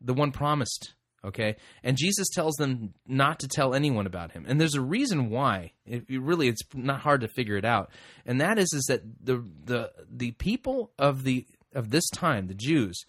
the 0.00 0.14
one 0.14 0.32
promised. 0.32 0.94
Okay, 1.24 1.56
and 1.84 1.96
Jesus 1.96 2.28
tells 2.30 2.56
them 2.56 2.94
not 3.06 3.38
to 3.40 3.48
tell 3.48 3.74
anyone 3.74 4.06
about 4.06 4.32
him, 4.32 4.44
and 4.48 4.60
there's 4.60 4.74
a 4.74 4.80
reason 4.80 5.30
why. 5.30 5.72
It, 5.86 6.04
it 6.08 6.20
really, 6.20 6.48
it's 6.48 6.62
not 6.74 7.00
hard 7.00 7.20
to 7.20 7.28
figure 7.28 7.56
it 7.56 7.64
out, 7.64 7.90
and 8.26 8.40
that 8.40 8.58
is 8.58 8.72
is 8.72 8.86
that 8.88 9.02
the 9.22 9.44
the 9.64 9.92
the 10.10 10.32
people 10.32 10.90
of 10.98 11.22
the 11.22 11.46
of 11.74 11.90
this 11.90 12.08
time, 12.10 12.48
the 12.48 12.54
Jews, 12.54 13.04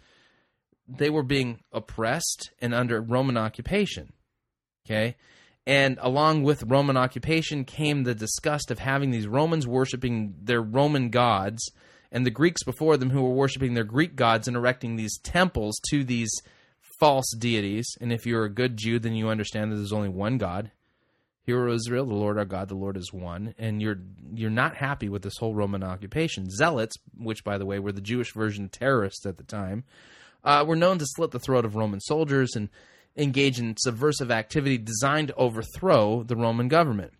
they 0.87 1.09
were 1.09 1.23
being 1.23 1.59
oppressed 1.71 2.51
and 2.59 2.73
under 2.73 3.01
Roman 3.01 3.37
occupation. 3.37 4.13
Okay, 4.85 5.15
and 5.65 5.97
along 6.01 6.43
with 6.43 6.63
Roman 6.63 6.97
occupation 6.97 7.63
came 7.63 8.03
the 8.03 8.15
disgust 8.15 8.69
of 8.69 8.79
having 8.79 9.11
these 9.11 9.27
Romans 9.27 9.65
worshiping 9.65 10.35
their 10.41 10.61
Roman 10.61 11.09
gods 11.09 11.71
and 12.11 12.25
the 12.25 12.31
Greeks 12.31 12.63
before 12.63 12.97
them 12.97 13.09
who 13.09 13.23
were 13.23 13.33
worshiping 13.33 13.73
their 13.73 13.83
Greek 13.83 14.15
gods 14.15 14.47
and 14.47 14.57
erecting 14.57 14.95
these 14.95 15.17
temples 15.19 15.79
to 15.89 16.03
these 16.03 16.31
false 16.99 17.33
deities. 17.37 17.87
And 17.99 18.13
if 18.13 18.25
you're 18.25 18.45
a 18.45 18.49
good 18.49 18.77
Jew, 18.77 18.99
then 18.99 19.15
you 19.15 19.29
understand 19.29 19.71
that 19.71 19.77
there's 19.77 19.93
only 19.93 20.09
one 20.09 20.37
God. 20.37 20.71
Hear, 21.45 21.67
Israel, 21.67 22.05
the 22.05 22.13
Lord 22.13 22.37
our 22.37 22.45
God, 22.45 22.69
the 22.69 22.75
Lord 22.75 22.95
is 22.95 23.11
one. 23.11 23.55
And 23.57 23.81
you're 23.81 23.99
you're 24.33 24.49
not 24.49 24.75
happy 24.75 25.09
with 25.09 25.23
this 25.23 25.37
whole 25.37 25.55
Roman 25.55 25.83
occupation. 25.83 26.49
Zealots, 26.49 26.95
which 27.17 27.43
by 27.43 27.57
the 27.57 27.65
way 27.65 27.79
were 27.79 27.91
the 27.91 27.99
Jewish 27.99 28.31
version 28.33 28.65
of 28.65 28.71
terrorists 28.71 29.25
at 29.25 29.37
the 29.37 29.43
time, 29.43 29.83
uh, 30.43 30.63
were 30.67 30.75
known 30.75 30.97
to 30.99 31.05
slit 31.07 31.31
the 31.31 31.39
throat 31.39 31.65
of 31.65 31.75
Roman 31.75 31.99
soldiers 31.99 32.55
and 32.55 32.69
engage 33.15 33.59
in 33.59 33.75
subversive 33.77 34.31
activity 34.31 34.77
designed 34.77 35.29
to 35.29 35.35
overthrow 35.35 36.23
the 36.23 36.35
Roman 36.35 36.67
government. 36.67 37.13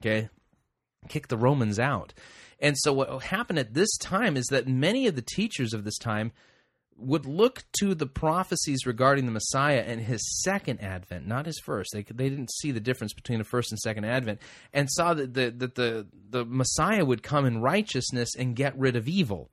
Okay? 0.00 0.28
Kick 1.08 1.28
the 1.28 1.36
Romans 1.36 1.78
out. 1.78 2.14
And 2.60 2.76
so 2.78 2.92
what 2.92 3.22
happened 3.24 3.58
at 3.58 3.74
this 3.74 3.96
time 3.98 4.36
is 4.36 4.46
that 4.46 4.66
many 4.66 5.06
of 5.06 5.14
the 5.14 5.22
teachers 5.22 5.72
of 5.72 5.84
this 5.84 5.98
time 5.98 6.32
would 6.98 7.26
look 7.26 7.62
to 7.78 7.94
the 7.94 8.06
prophecies 8.06 8.84
regarding 8.84 9.24
the 9.24 9.32
Messiah 9.32 9.84
and 9.86 10.00
his 10.00 10.42
second 10.42 10.80
advent, 10.82 11.26
not 11.26 11.46
his 11.46 11.60
first. 11.64 11.90
They 11.92 12.02
they 12.02 12.28
didn't 12.28 12.52
see 12.52 12.72
the 12.72 12.80
difference 12.80 13.12
between 13.12 13.38
the 13.38 13.44
first 13.44 13.70
and 13.70 13.78
second 13.78 14.04
advent, 14.04 14.40
and 14.72 14.88
saw 14.90 15.14
that 15.14 15.32
the 15.32 15.50
that 15.50 15.76
the 15.76 16.08
the 16.30 16.44
Messiah 16.44 17.04
would 17.04 17.22
come 17.22 17.46
in 17.46 17.62
righteousness 17.62 18.30
and 18.36 18.56
get 18.56 18.76
rid 18.76 18.96
of 18.96 19.06
evil. 19.06 19.52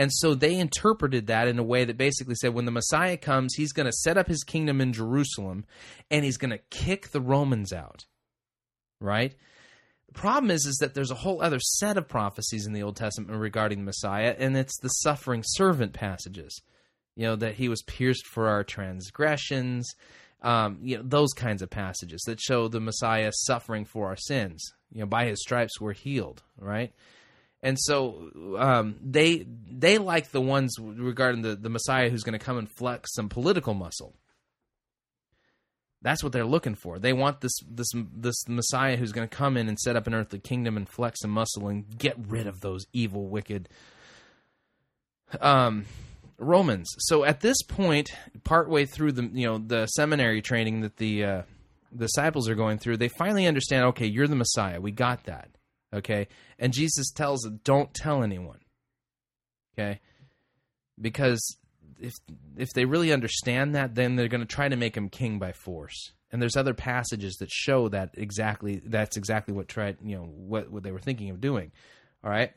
And 0.00 0.10
so 0.10 0.34
they 0.34 0.54
interpreted 0.54 1.26
that 1.26 1.46
in 1.46 1.58
a 1.58 1.62
way 1.62 1.84
that 1.84 1.98
basically 1.98 2.34
said 2.34 2.54
when 2.54 2.64
the 2.64 2.70
Messiah 2.70 3.18
comes, 3.18 3.52
he's 3.54 3.74
going 3.74 3.84
to 3.84 3.92
set 3.92 4.16
up 4.16 4.28
his 4.28 4.42
kingdom 4.44 4.80
in 4.80 4.94
Jerusalem 4.94 5.66
and 6.10 6.24
he's 6.24 6.38
going 6.38 6.52
to 6.52 6.60
kick 6.70 7.10
the 7.10 7.20
Romans 7.20 7.70
out. 7.70 8.06
Right? 8.98 9.34
The 10.06 10.14
problem 10.14 10.50
is 10.50 10.64
is 10.64 10.78
that 10.80 10.94
there's 10.94 11.10
a 11.10 11.16
whole 11.16 11.42
other 11.42 11.60
set 11.60 11.98
of 11.98 12.08
prophecies 12.08 12.66
in 12.66 12.72
the 12.72 12.82
Old 12.82 12.96
Testament 12.96 13.38
regarding 13.38 13.80
the 13.80 13.84
Messiah 13.84 14.34
and 14.38 14.56
it's 14.56 14.78
the 14.80 14.88
suffering 14.88 15.42
servant 15.44 15.92
passages. 15.92 16.62
You 17.14 17.26
know 17.26 17.36
that 17.36 17.56
he 17.56 17.68
was 17.68 17.82
pierced 17.82 18.24
for 18.24 18.48
our 18.48 18.64
transgressions, 18.64 19.86
um, 20.40 20.78
you 20.80 20.96
know 20.96 21.02
those 21.04 21.34
kinds 21.34 21.60
of 21.60 21.68
passages 21.68 22.22
that 22.22 22.40
show 22.40 22.68
the 22.68 22.80
Messiah 22.80 23.32
suffering 23.34 23.84
for 23.84 24.06
our 24.06 24.16
sins. 24.16 24.64
You 24.94 25.00
know, 25.00 25.06
by 25.06 25.26
his 25.26 25.42
stripes 25.42 25.78
we're 25.78 25.92
healed, 25.92 26.42
right? 26.58 26.94
And 27.62 27.78
so 27.78 28.56
um, 28.58 28.96
they 29.02 29.46
they 29.70 29.98
like 29.98 30.30
the 30.30 30.40
ones 30.40 30.76
regarding 30.78 31.42
the, 31.42 31.54
the 31.54 31.68
Messiah 31.68 32.08
who's 32.08 32.22
going 32.22 32.38
to 32.38 32.44
come 32.44 32.58
and 32.58 32.70
flex 32.70 33.14
some 33.14 33.28
political 33.28 33.74
muscle. 33.74 34.14
That's 36.02 36.24
what 36.24 36.32
they're 36.32 36.46
looking 36.46 36.74
for. 36.74 36.98
They 36.98 37.12
want 37.12 37.42
this 37.42 37.52
this 37.68 37.88
this 37.94 38.48
Messiah 38.48 38.96
who's 38.96 39.12
going 39.12 39.28
to 39.28 39.36
come 39.36 39.58
in 39.58 39.68
and 39.68 39.78
set 39.78 39.96
up 39.96 40.06
an 40.06 40.14
earthly 40.14 40.38
kingdom 40.38 40.78
and 40.78 40.88
flex 40.88 41.20
some 41.20 41.30
muscle 41.30 41.68
and 41.68 41.98
get 41.98 42.16
rid 42.18 42.46
of 42.46 42.60
those 42.60 42.86
evil, 42.94 43.28
wicked 43.28 43.68
um, 45.40 45.84
Romans. 46.38 46.88
So 47.00 47.24
at 47.24 47.40
this 47.40 47.62
point, 47.62 48.10
partway 48.44 48.86
through 48.86 49.12
the 49.12 49.30
you 49.34 49.46
know 49.46 49.58
the 49.58 49.86
seminary 49.86 50.40
training 50.40 50.80
that 50.80 50.96
the 50.96 51.24
uh, 51.24 51.42
disciples 51.94 52.48
are 52.48 52.54
going 52.54 52.78
through, 52.78 52.96
they 52.96 53.08
finally 53.08 53.46
understand. 53.46 53.84
Okay, 53.86 54.06
you're 54.06 54.28
the 54.28 54.36
Messiah. 54.36 54.80
We 54.80 54.92
got 54.92 55.24
that. 55.24 55.50
Okay, 55.92 56.28
and 56.58 56.72
Jesus 56.72 57.10
tells 57.10 57.40
them, 57.40 57.60
"Don't 57.64 57.92
tell 57.92 58.22
anyone." 58.22 58.60
Okay, 59.74 60.00
because 61.00 61.56
if 61.98 62.14
if 62.56 62.68
they 62.74 62.84
really 62.84 63.12
understand 63.12 63.74
that, 63.74 63.94
then 63.94 64.16
they're 64.16 64.28
going 64.28 64.40
to 64.40 64.46
try 64.46 64.68
to 64.68 64.76
make 64.76 64.96
him 64.96 65.08
king 65.08 65.38
by 65.38 65.52
force. 65.52 66.12
And 66.32 66.40
there's 66.40 66.56
other 66.56 66.74
passages 66.74 67.36
that 67.40 67.50
show 67.50 67.88
that 67.88 68.10
exactly 68.14 68.80
that's 68.84 69.16
exactly 69.16 69.52
what 69.52 69.68
tried 69.68 69.98
you 70.02 70.16
know 70.16 70.24
what 70.24 70.70
what 70.70 70.82
they 70.82 70.92
were 70.92 71.00
thinking 71.00 71.30
of 71.30 71.40
doing. 71.40 71.72
All 72.22 72.30
right. 72.30 72.52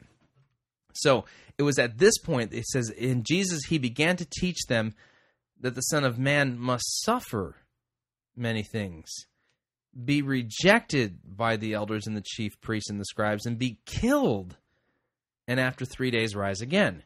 So 0.94 1.26
it 1.58 1.64
was 1.64 1.80
at 1.80 1.98
this 1.98 2.18
point 2.20 2.54
it 2.54 2.66
says 2.66 2.90
in 2.90 3.24
Jesus 3.24 3.64
he 3.68 3.78
began 3.78 4.16
to 4.18 4.28
teach 4.40 4.66
them 4.68 4.94
that 5.60 5.76
the 5.76 5.82
Son 5.82 6.04
of 6.04 6.20
Man 6.20 6.60
must 6.60 7.04
suffer 7.04 7.56
many 8.36 8.64
things, 8.64 9.10
be 10.02 10.22
rejected 10.22 11.20
by 11.26 11.58
the 11.58 11.74
elders 11.74 12.08
and 12.08 12.18
the 12.18 12.24
chief 12.26 12.60
priests 12.62 12.90
and 12.90 13.00
the 13.00 13.06
scribes, 13.06 13.46
and 13.46 13.58
be 13.58 13.80
killed, 13.86 14.58
and 15.48 15.60
after 15.60 15.86
three 15.86 16.12
days 16.12 16.36
rise 16.36 16.62
again. 16.62 17.04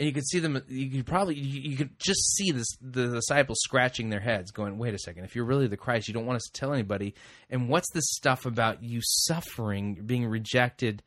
And 0.00 0.06
you 0.06 0.14
could 0.14 0.28
see 0.28 0.38
them. 0.38 0.62
You 0.68 0.90
could 0.90 1.06
probably 1.06 1.34
you, 1.34 1.76
could 1.76 1.98
just 1.98 2.36
see 2.36 2.52
this 2.52 2.68
the 2.80 3.08
disciples 3.08 3.58
scratching 3.62 4.10
their 4.10 4.20
heads, 4.20 4.52
going, 4.52 4.78
"Wait 4.78 4.94
a 4.94 4.98
second! 4.98 5.24
If 5.24 5.34
you're 5.34 5.44
really 5.44 5.66
the 5.66 5.76
Christ, 5.76 6.06
you 6.06 6.14
don't 6.14 6.26
want 6.26 6.36
us 6.36 6.48
to 6.52 6.60
tell 6.60 6.72
anybody. 6.72 7.14
And 7.50 7.68
what's 7.68 7.90
this 7.92 8.08
stuff 8.10 8.46
about 8.46 8.82
you 8.82 9.00
suffering, 9.02 10.02
being 10.06 10.24
rejected, 10.26 11.02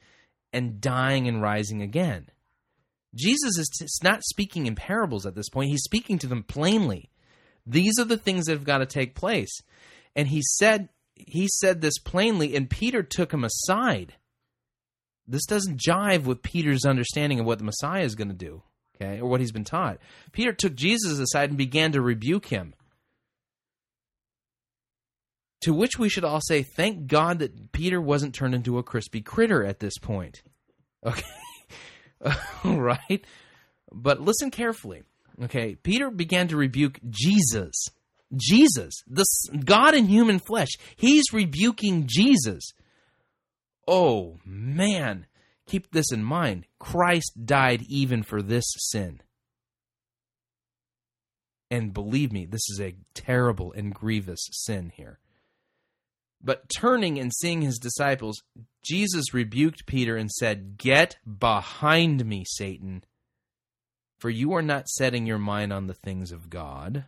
and 0.51 0.81
dying 0.81 1.29
and 1.29 1.41
rising 1.41 1.81
again?" 1.81 2.27
Jesus 3.15 3.57
is 3.57 3.99
not 4.03 4.23
speaking 4.23 4.65
in 4.65 4.75
parables 4.75 5.25
at 5.25 5.35
this 5.35 5.49
point. 5.49 5.69
He's 5.69 5.83
speaking 5.83 6.17
to 6.19 6.27
them 6.27 6.43
plainly. 6.43 7.09
These 7.65 7.99
are 7.99 8.05
the 8.05 8.17
things 8.17 8.45
that 8.45 8.53
have 8.53 8.63
got 8.63 8.79
to 8.79 8.85
take 8.85 9.15
place. 9.15 9.61
And 10.15 10.27
he 10.27 10.41
said 10.41 10.89
he 11.27 11.47
said 11.47 11.81
this 11.81 11.97
plainly 11.99 12.55
and 12.55 12.69
Peter 12.69 13.03
took 13.03 13.33
him 13.33 13.43
aside. 13.43 14.15
This 15.27 15.45
doesn't 15.45 15.79
jive 15.79 16.25
with 16.25 16.43
Peter's 16.43 16.85
understanding 16.85 17.39
of 17.39 17.45
what 17.45 17.57
the 17.59 17.63
Messiah 17.63 18.03
is 18.03 18.15
going 18.15 18.27
to 18.29 18.33
do, 18.33 18.63
okay? 18.95 19.19
Or 19.19 19.29
what 19.29 19.39
he's 19.39 19.51
been 19.51 19.63
taught. 19.63 19.99
Peter 20.31 20.51
took 20.51 20.75
Jesus 20.75 21.19
aside 21.19 21.49
and 21.49 21.57
began 21.57 21.91
to 21.93 22.01
rebuke 22.01 22.47
him. 22.47 22.73
To 25.61 25.73
which 25.73 25.99
we 25.99 26.09
should 26.09 26.25
all 26.25 26.41
say, 26.41 26.63
thank 26.63 27.07
God 27.07 27.39
that 27.39 27.71
Peter 27.71 28.01
wasn't 28.01 28.33
turned 28.33 28.55
into 28.55 28.79
a 28.79 28.83
crispy 28.83 29.21
critter 29.21 29.63
at 29.63 29.79
this 29.79 29.97
point. 29.99 30.41
Okay. 31.05 31.23
right? 32.65 33.25
But 33.91 34.21
listen 34.21 34.51
carefully. 34.51 35.03
Okay, 35.43 35.75
Peter 35.75 36.11
began 36.11 36.47
to 36.49 36.57
rebuke 36.57 36.99
Jesus. 37.09 37.73
Jesus, 38.35 38.93
the 39.07 39.25
God 39.65 39.93
in 39.93 40.05
human 40.05 40.39
flesh. 40.39 40.69
He's 40.95 41.25
rebuking 41.33 42.05
Jesus. 42.07 42.71
Oh 43.87 44.39
man, 44.45 45.25
keep 45.67 45.91
this 45.91 46.11
in 46.11 46.23
mind. 46.23 46.65
Christ 46.79 47.45
died 47.45 47.83
even 47.87 48.23
for 48.23 48.41
this 48.41 48.65
sin. 48.77 49.21
And 51.69 51.93
believe 51.93 52.33
me, 52.33 52.45
this 52.45 52.69
is 52.69 52.81
a 52.81 52.95
terrible 53.13 53.71
and 53.71 53.93
grievous 53.93 54.47
sin 54.51 54.91
here. 54.95 55.19
But 56.43 56.69
turning 56.69 57.19
and 57.19 57.31
seeing 57.33 57.61
his 57.61 57.77
disciples, 57.77 58.41
Jesus 58.83 59.33
rebuked 59.33 59.85
Peter 59.85 60.17
and 60.17 60.29
said, 60.31 60.77
Get 60.77 61.17
behind 61.39 62.25
me, 62.25 62.43
Satan, 62.45 63.03
for 64.19 64.29
you 64.29 64.53
are 64.53 64.61
not 64.61 64.89
setting 64.89 65.25
your 65.25 65.37
mind 65.37 65.71
on 65.71 65.87
the 65.87 65.93
things 65.93 66.31
of 66.31 66.49
God, 66.49 67.05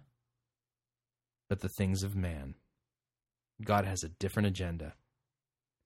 but 1.53 1.59
the 1.59 1.69
things 1.69 2.01
of 2.01 2.15
man. 2.15 2.55
God 3.63 3.85
has 3.85 4.03
a 4.03 4.09
different 4.09 4.47
agenda. 4.47 4.95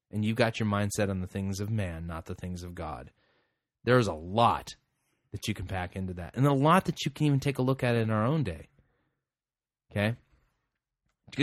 And 0.10 0.24
you 0.24 0.34
got 0.34 0.62
your 0.62 0.70
mindset 0.70 1.10
on 1.10 1.20
the 1.20 1.28
things 1.28 1.60
of 1.60 1.70
man, 1.70 2.08
not 2.08 2.26
the 2.26 2.36
things 2.36 2.64
of 2.64 2.74
God. 2.74 3.12
There's 3.84 4.08
a 4.08 4.14
lot 4.14 4.78
that 5.34 5.46
you 5.46 5.54
can 5.54 5.66
pack 5.66 5.98
into 5.98 6.14
that, 6.14 6.38
and 6.38 6.48
a 6.48 6.54
lot 6.54 6.86
that 6.86 7.04
you 7.04 7.12
can 7.12 7.26
even 7.26 7.42
take 7.42 7.58
a 7.58 7.62
look 7.62 7.84
at 7.84 7.98
in 7.98 8.10
our 8.10 8.26
own 8.26 8.46
day. 8.46 8.70
Okay? 9.92 10.16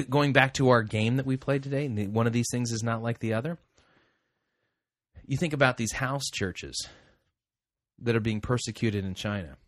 Going 0.08 0.32
back 0.32 0.54
to 0.54 0.70
our 0.70 0.82
game 0.82 1.16
that 1.16 1.26
we 1.26 1.36
played 1.36 1.62
today, 1.62 1.86
one 2.06 2.26
of 2.26 2.32
these 2.32 2.48
things 2.50 2.72
is 2.72 2.82
not 2.82 3.02
like 3.02 3.18
the 3.18 3.34
other. 3.34 3.58
You 5.26 5.36
think 5.36 5.52
about 5.52 5.76
these 5.76 5.92
house 5.92 6.30
churches 6.32 6.88
that 7.98 8.16
are 8.16 8.20
being 8.20 8.40
persecuted 8.40 9.04
in 9.04 9.12
China. 9.12 9.58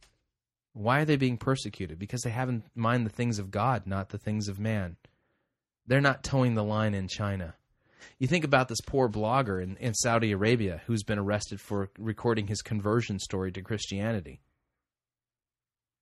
Why 0.77 1.01
are 1.01 1.05
they 1.07 1.17
being 1.17 1.39
persecuted? 1.39 1.99
Because 1.99 2.21
they 2.21 2.31
have 2.31 2.51
in 2.51 2.63
mind 2.75 3.07
the 3.07 3.11
things 3.11 3.39
of 3.39 3.51
God, 3.51 3.87
not 3.87 4.11
the 4.11 4.19
things 4.19 4.47
of 4.47 4.61
man. 4.61 4.97
They're 5.87 6.03
not 6.03 6.23
toeing 6.23 6.55
the 6.55 6.63
line 6.63 6.93
in 6.93 7.09
China. 7.09 7.55
You 8.19 8.27
think 8.27 8.45
about 8.45 8.69
this 8.69 8.83
poor 8.83 9.09
blogger 9.09 9.63
in, 9.63 9.79
in 9.79 9.95
Saudi 9.95 10.33
Arabia 10.33 10.83
who's 10.87 11.03
been 11.03 11.19
arrested 11.19 11.63
for 11.63 11.89
recording 11.99 12.47
his 12.47 12.61
conversion 12.61 13.19
story 13.19 13.53
to 13.53 13.63
Christianity. 13.63 14.43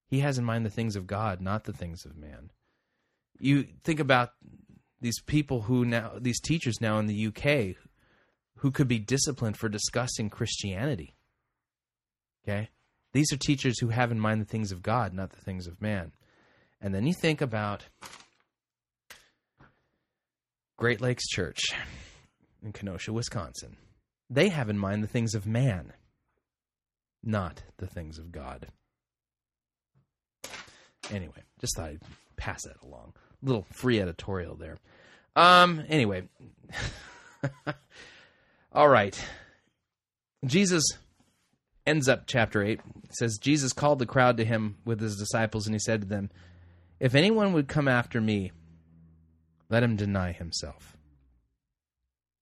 He 0.08 0.20
has 0.20 0.38
in 0.38 0.44
mind 0.44 0.66
the 0.66 0.70
things 0.70 0.96
of 0.96 1.06
God, 1.06 1.40
not 1.40 1.64
the 1.64 1.72
things 1.72 2.04
of 2.04 2.16
man. 2.16 2.50
You 3.38 3.68
think 3.84 4.00
about 4.00 4.30
these 5.00 5.20
people 5.20 5.62
who 5.62 5.84
now, 5.84 6.14
these 6.18 6.40
teachers 6.40 6.80
now 6.80 6.98
in 6.98 7.06
the 7.06 7.28
UK 7.28 7.76
who 8.56 8.72
could 8.72 8.88
be 8.88 8.98
disciplined 8.98 9.56
for 9.56 9.68
discussing 9.68 10.30
Christianity. 10.30 11.14
Okay? 12.42 12.70
These 13.14 13.32
are 13.32 13.36
teachers 13.36 13.78
who 13.78 13.88
have 13.88 14.10
in 14.10 14.18
mind 14.18 14.40
the 14.40 14.44
things 14.44 14.72
of 14.72 14.82
God, 14.82 15.14
not 15.14 15.30
the 15.30 15.40
things 15.40 15.68
of 15.68 15.80
man. 15.80 16.10
And 16.80 16.92
then 16.92 17.06
you 17.06 17.14
think 17.14 17.40
about 17.40 17.84
Great 20.76 21.00
Lakes 21.00 21.28
Church 21.28 21.60
in 22.60 22.72
Kenosha, 22.72 23.12
Wisconsin. 23.12 23.76
They 24.28 24.48
have 24.48 24.68
in 24.68 24.78
mind 24.78 25.04
the 25.04 25.08
things 25.08 25.36
of 25.36 25.46
man, 25.46 25.92
not 27.22 27.62
the 27.76 27.86
things 27.86 28.18
of 28.18 28.32
God. 28.32 28.66
Anyway, 31.12 31.44
just 31.60 31.76
thought 31.76 31.90
I'd 31.90 32.02
pass 32.36 32.64
that 32.64 32.82
along. 32.82 33.12
Little 33.42 33.64
free 33.70 34.00
editorial 34.00 34.56
there. 34.56 34.78
Um, 35.36 35.84
anyway. 35.88 36.28
All 38.72 38.88
right. 38.88 39.16
Jesus 40.44 40.84
ends 41.86 42.08
up 42.08 42.26
chapter 42.26 42.62
8. 42.62 42.80
Says 43.10 43.38
Jesus 43.38 43.72
called 43.72 43.98
the 43.98 44.06
crowd 44.06 44.36
to 44.38 44.44
him 44.44 44.76
with 44.84 45.00
his 45.00 45.16
disciples 45.16 45.66
and 45.66 45.74
he 45.74 45.78
said 45.78 46.02
to 46.02 46.06
them, 46.06 46.30
"If 47.00 47.14
anyone 47.14 47.52
would 47.52 47.68
come 47.68 47.88
after 47.88 48.20
me, 48.20 48.52
let 49.68 49.82
him 49.82 49.96
deny 49.96 50.32
himself. 50.32 50.96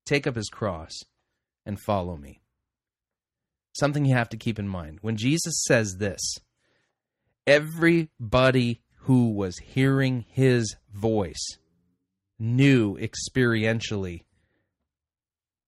Take 0.05 0.27
up 0.27 0.37
his 0.37 0.49
cross 0.49 0.93
and 1.65 1.81
follow 1.81 2.17
me." 2.17 2.41
Something 3.75 4.05
you 4.05 4.15
have 4.15 4.29
to 4.31 4.37
keep 4.37 4.59
in 4.59 4.69
mind. 4.69 4.99
When 5.01 5.17
Jesus 5.17 5.63
says 5.67 5.97
this, 5.97 6.21
everybody 7.47 8.83
who 9.05 9.31
was 9.31 9.59
hearing 9.59 10.27
his 10.29 10.77
voice 10.93 11.57
knew 12.39 12.97
experientially 12.99 14.25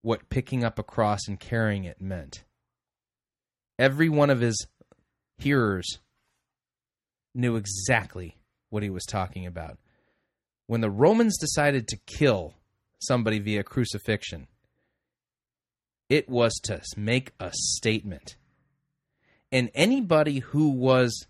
what 0.03 0.29
picking 0.29 0.63
up 0.63 0.79
a 0.79 0.83
cross 0.83 1.27
and 1.27 1.41
carrying 1.41 1.85
it 1.85 2.01
meant. 2.01 2.45
Every 3.79 4.09
one 4.09 4.31
of 4.31 4.41
his 4.41 4.67
hearers 5.39 5.99
knew 7.35 7.57
exactly 7.57 8.37
what 8.71 8.83
he 8.83 8.91
was 8.91 9.05
talking 9.05 9.47
about. 9.47 9.79
When 10.67 10.81
the 10.81 10.91
Romans 10.91 11.39
decided 11.39 11.89
to 11.89 11.99
kill 12.07 12.55
somebody 13.01 13.39
via 13.39 13.63
crucifixion, 13.63 14.47
it 16.09 16.29
was 16.29 16.55
to 16.65 16.81
make 16.97 17.33
a 17.41 17.51
statement. 17.53 18.37
And 19.51 19.71
anybody 19.75 20.39
who 20.39 20.71
was 20.71 21.27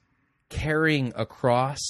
carrying 0.48 1.12
a 1.16 1.26
cross 1.26 1.80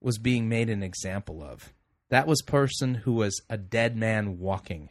was 0.00 0.18
being 0.18 0.48
made 0.48 0.68
an 0.68 0.82
example 0.82 1.42
of. 1.42 1.72
That 2.10 2.26
was 2.26 2.42
person 2.42 2.94
who 2.94 3.14
was 3.14 3.40
a 3.48 3.56
dead 3.56 3.96
man 3.96 4.38
walking. 4.38 4.90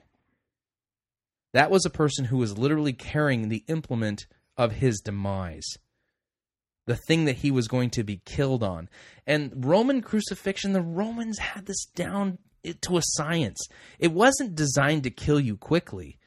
That 1.53 1.71
was 1.71 1.85
a 1.85 1.89
person 1.89 2.25
who 2.25 2.37
was 2.37 2.57
literally 2.57 2.93
carrying 2.93 3.49
the 3.49 3.63
implement 3.67 4.25
of 4.57 4.73
his 4.73 4.99
demise. 4.99 5.67
The 6.87 6.95
thing 7.07 7.25
that 7.25 7.37
he 7.37 7.51
was 7.51 7.67
going 7.67 7.91
to 7.91 8.03
be 8.03 8.21
killed 8.25 8.63
on. 8.63 8.89
And 9.27 9.65
Roman 9.65 10.01
crucifixion, 10.01 10.73
the 10.73 10.81
Romans 10.81 11.37
had 11.37 11.65
this 11.65 11.85
down 11.95 12.39
to 12.81 12.97
a 12.97 13.01
science. 13.03 13.59
It 13.99 14.11
wasn't 14.11 14.55
designed 14.55 15.03
to 15.03 15.11
kill 15.11 15.39
you 15.39 15.57
quickly. 15.57 16.17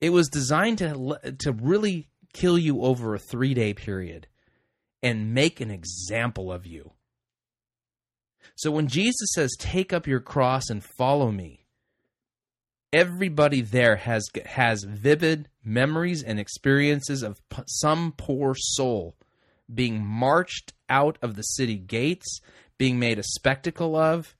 It 0.00 0.10
was 0.10 0.28
designed 0.28 0.78
to 0.78 1.18
to 1.40 1.52
really 1.52 2.08
kill 2.32 2.58
you 2.58 2.82
over 2.82 3.14
a 3.14 3.18
3-day 3.18 3.74
period 3.74 4.28
and 5.02 5.34
make 5.34 5.60
an 5.60 5.70
example 5.70 6.52
of 6.52 6.66
you. 6.66 6.92
So 8.54 8.70
when 8.70 8.86
Jesus 8.86 9.28
says, 9.34 9.56
"Take 9.58 9.92
up 9.92 10.06
your 10.06 10.20
cross 10.20 10.70
and 10.70 10.84
follow 10.84 11.32
me," 11.32 11.57
everybody 12.92 13.60
there 13.60 13.96
has 13.96 14.26
has 14.46 14.84
vivid 14.84 15.48
memories 15.64 16.22
and 16.22 16.38
experiences 16.38 17.22
of 17.22 17.46
p- 17.48 17.62
some 17.66 18.12
poor 18.16 18.54
soul 18.56 19.16
being 19.72 20.04
marched 20.04 20.72
out 20.88 21.18
of 21.20 21.36
the 21.36 21.42
city 21.42 21.76
gates, 21.76 22.40
being 22.78 22.98
made 22.98 23.18
a 23.18 23.22
spectacle 23.22 23.96
of, 23.96 24.34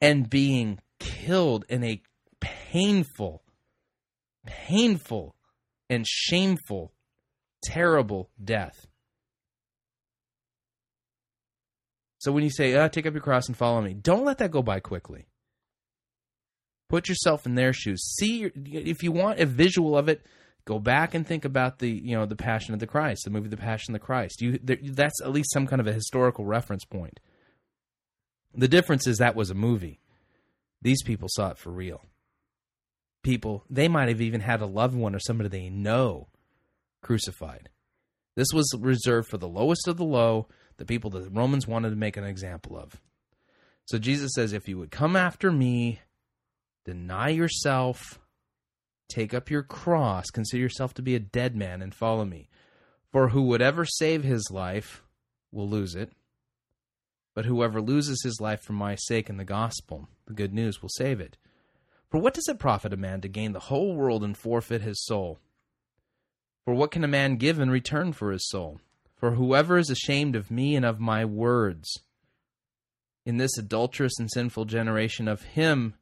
and 0.00 0.28
being 0.28 0.80
killed 0.98 1.64
in 1.68 1.84
a 1.84 2.02
painful, 2.40 3.42
painful, 4.46 5.36
and 5.88 6.06
shameful, 6.06 6.92
terrible 7.62 8.30
death. 8.42 8.86
So 12.18 12.32
when 12.32 12.42
you 12.42 12.50
say, 12.50 12.74
uh, 12.74 12.88
take 12.88 13.06
up 13.06 13.14
your 13.14 13.22
cross 13.22 13.46
and 13.46 13.56
follow 13.56 13.80
me, 13.80 13.94
don't 13.94 14.24
let 14.24 14.38
that 14.38 14.50
go 14.50 14.62
by 14.62 14.80
quickly. 14.80 15.26
Put 16.88 17.08
yourself 17.08 17.46
in 17.46 17.54
their 17.54 17.72
shoes. 17.72 18.02
See, 18.16 18.44
if 18.44 19.02
you 19.02 19.12
want 19.12 19.40
a 19.40 19.46
visual 19.46 19.96
of 19.96 20.08
it, 20.08 20.24
go 20.64 20.78
back 20.78 21.14
and 21.14 21.26
think 21.26 21.44
about 21.44 21.78
the, 21.78 21.90
you 21.90 22.16
know, 22.16 22.26
the 22.26 22.36
Passion 22.36 22.74
of 22.74 22.80
the 22.80 22.86
Christ, 22.86 23.22
the 23.24 23.30
movie 23.30 23.48
The 23.48 23.56
Passion 23.56 23.94
of 23.94 24.00
the 24.00 24.06
Christ. 24.06 24.40
You, 24.40 24.58
there, 24.62 24.78
that's 24.82 25.20
at 25.22 25.32
least 25.32 25.52
some 25.52 25.66
kind 25.66 25.80
of 25.80 25.86
a 25.86 25.92
historical 25.92 26.44
reference 26.44 26.84
point. 26.84 27.18
The 28.54 28.68
difference 28.68 29.06
is 29.06 29.18
that 29.18 29.36
was 29.36 29.50
a 29.50 29.54
movie. 29.54 30.00
These 30.82 31.02
people 31.02 31.28
saw 31.30 31.50
it 31.50 31.58
for 31.58 31.70
real. 31.70 32.02
People, 33.22 33.64
they 33.68 33.88
might 33.88 34.08
have 34.08 34.20
even 34.20 34.40
had 34.40 34.60
a 34.60 34.66
loved 34.66 34.94
one 34.94 35.14
or 35.14 35.18
somebody 35.18 35.48
they 35.48 35.68
know 35.68 36.28
crucified. 37.02 37.70
This 38.36 38.48
was 38.52 38.72
reserved 38.78 39.28
for 39.28 39.38
the 39.38 39.48
lowest 39.48 39.88
of 39.88 39.96
the 39.96 40.04
low, 40.04 40.48
the 40.76 40.84
people 40.84 41.10
that 41.10 41.24
the 41.24 41.30
Romans 41.30 41.66
wanted 41.66 41.90
to 41.90 41.96
make 41.96 42.16
an 42.16 42.24
example 42.24 42.78
of. 42.78 43.00
So 43.86 43.98
Jesus 43.98 44.32
says, 44.34 44.52
If 44.52 44.68
you 44.68 44.78
would 44.78 44.90
come 44.90 45.16
after 45.16 45.50
me, 45.50 46.00
deny 46.86 47.28
yourself, 47.28 48.20
take 49.08 49.34
up 49.34 49.50
your 49.50 49.62
cross, 49.62 50.30
consider 50.32 50.62
yourself 50.62 50.94
to 50.94 51.02
be 51.02 51.14
a 51.14 51.20
dead 51.20 51.54
man, 51.54 51.82
and 51.82 51.94
follow 51.94 52.24
me. 52.24 52.48
For 53.12 53.28
who 53.28 53.42
would 53.42 53.60
ever 53.60 53.84
save 53.84 54.24
his 54.24 54.48
life 54.50 55.02
will 55.52 55.68
lose 55.68 55.94
it, 55.94 56.12
but 57.34 57.44
whoever 57.44 57.82
loses 57.82 58.22
his 58.22 58.40
life 58.40 58.62
for 58.62 58.72
my 58.72 58.94
sake 58.94 59.28
and 59.28 59.38
the 59.38 59.44
gospel, 59.44 60.08
the 60.26 60.32
good 60.32 60.54
news, 60.54 60.80
will 60.80 60.88
save 60.88 61.20
it. 61.20 61.36
For 62.08 62.18
what 62.18 62.34
does 62.34 62.48
it 62.48 62.58
profit 62.58 62.92
a 62.92 62.96
man 62.96 63.20
to 63.20 63.28
gain 63.28 63.52
the 63.52 63.60
whole 63.60 63.94
world 63.94 64.22
and 64.22 64.36
forfeit 64.36 64.80
his 64.80 65.04
soul? 65.04 65.40
For 66.64 66.72
what 66.72 66.92
can 66.92 67.04
a 67.04 67.08
man 67.08 67.36
give 67.36 67.58
in 67.58 67.68
return 67.68 68.12
for 68.12 68.30
his 68.30 68.48
soul? 68.48 68.80
For 69.16 69.32
whoever 69.32 69.76
is 69.76 69.90
ashamed 69.90 70.36
of 70.36 70.50
me 70.50 70.76
and 70.76 70.84
of 70.84 71.00
my 71.00 71.24
words 71.24 72.00
in 73.24 73.38
this 73.38 73.58
adulterous 73.58 74.18
and 74.20 74.30
sinful 74.30 74.66
generation, 74.66 75.26
of 75.26 75.42
him 75.42 75.94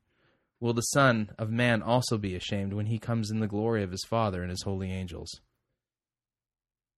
will 0.64 0.72
the 0.72 0.80
Son 0.80 1.30
of 1.36 1.50
Man 1.50 1.82
also 1.82 2.16
be 2.16 2.34
ashamed 2.34 2.72
when 2.72 2.86
he 2.86 2.98
comes 2.98 3.30
in 3.30 3.38
the 3.38 3.46
glory 3.46 3.82
of 3.82 3.90
his 3.90 4.02
Father 4.08 4.40
and 4.40 4.48
his 4.48 4.62
holy 4.62 4.90
angels. 4.90 5.42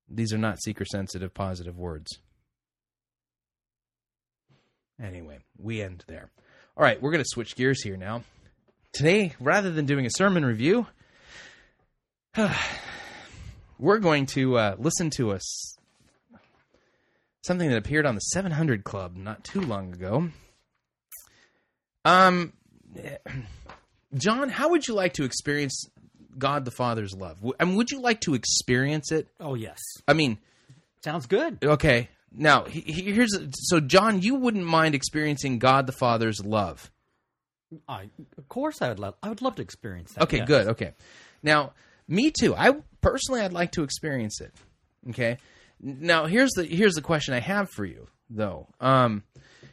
These 0.08 0.32
are 0.32 0.38
not 0.38 0.62
seeker 0.62 0.84
sensitive 0.84 1.34
positive 1.34 1.76
words. 1.76 2.20
Anyway, 5.02 5.40
we 5.58 5.82
end 5.82 6.04
there. 6.06 6.30
All 6.76 6.84
right, 6.84 7.02
we're 7.02 7.10
going 7.10 7.24
to 7.24 7.28
switch 7.28 7.56
gears 7.56 7.82
here 7.82 7.96
now. 7.96 8.22
Today, 8.92 9.34
rather 9.40 9.72
than 9.72 9.84
doing 9.84 10.06
a 10.06 10.10
sermon 10.10 10.44
review, 10.44 10.86
we're 13.80 13.98
going 13.98 14.26
to 14.26 14.58
uh, 14.58 14.76
listen 14.78 15.10
to 15.16 15.32
us 15.32 15.76
something 17.42 17.68
that 17.68 17.78
appeared 17.78 18.06
on 18.06 18.14
the 18.14 18.20
700 18.20 18.84
Club 18.84 19.16
not 19.16 19.42
too 19.42 19.60
long 19.60 19.92
ago. 19.92 20.28
Um, 22.04 22.52
John, 24.16 24.48
how 24.48 24.70
would 24.70 24.86
you 24.86 24.94
like 24.94 25.14
to 25.14 25.24
experience 25.24 25.88
God 26.38 26.64
the 26.64 26.70
Father's 26.70 27.14
love? 27.14 27.38
I 27.58 27.64
mean, 27.64 27.76
would 27.76 27.90
you 27.90 28.00
like 28.00 28.20
to 28.22 28.34
experience 28.34 29.12
it? 29.12 29.28
Oh 29.40 29.54
yes. 29.54 29.80
I 30.06 30.12
mean, 30.12 30.38
sounds 31.04 31.26
good. 31.26 31.58
Okay. 31.62 32.08
Now, 32.32 32.64
here's 32.64 33.36
so 33.52 33.80
John, 33.80 34.20
you 34.20 34.34
wouldn't 34.34 34.64
mind 34.64 34.94
experiencing 34.94 35.58
God 35.58 35.86
the 35.86 35.92
Father's 35.92 36.44
love. 36.44 36.90
I, 37.88 38.10
of 38.38 38.48
course, 38.48 38.80
I 38.80 38.88
would 38.88 38.98
love. 38.98 39.14
I 39.22 39.28
would 39.28 39.42
love 39.42 39.56
to 39.56 39.62
experience 39.62 40.12
that. 40.12 40.24
Okay, 40.24 40.38
yes. 40.38 40.48
good. 40.48 40.68
Okay, 40.68 40.92
now 41.42 41.72
me 42.08 42.30
too. 42.30 42.54
I 42.54 42.76
personally, 43.00 43.40
I'd 43.40 43.52
like 43.52 43.72
to 43.72 43.82
experience 43.82 44.40
it. 44.40 44.52
Okay. 45.10 45.38
Now 45.80 46.26
here's 46.26 46.52
the 46.52 46.64
here's 46.64 46.94
the 46.94 47.02
question 47.02 47.34
I 47.34 47.40
have 47.40 47.70
for 47.70 47.84
you 47.84 48.08
though. 48.30 48.68
Um, 48.80 49.22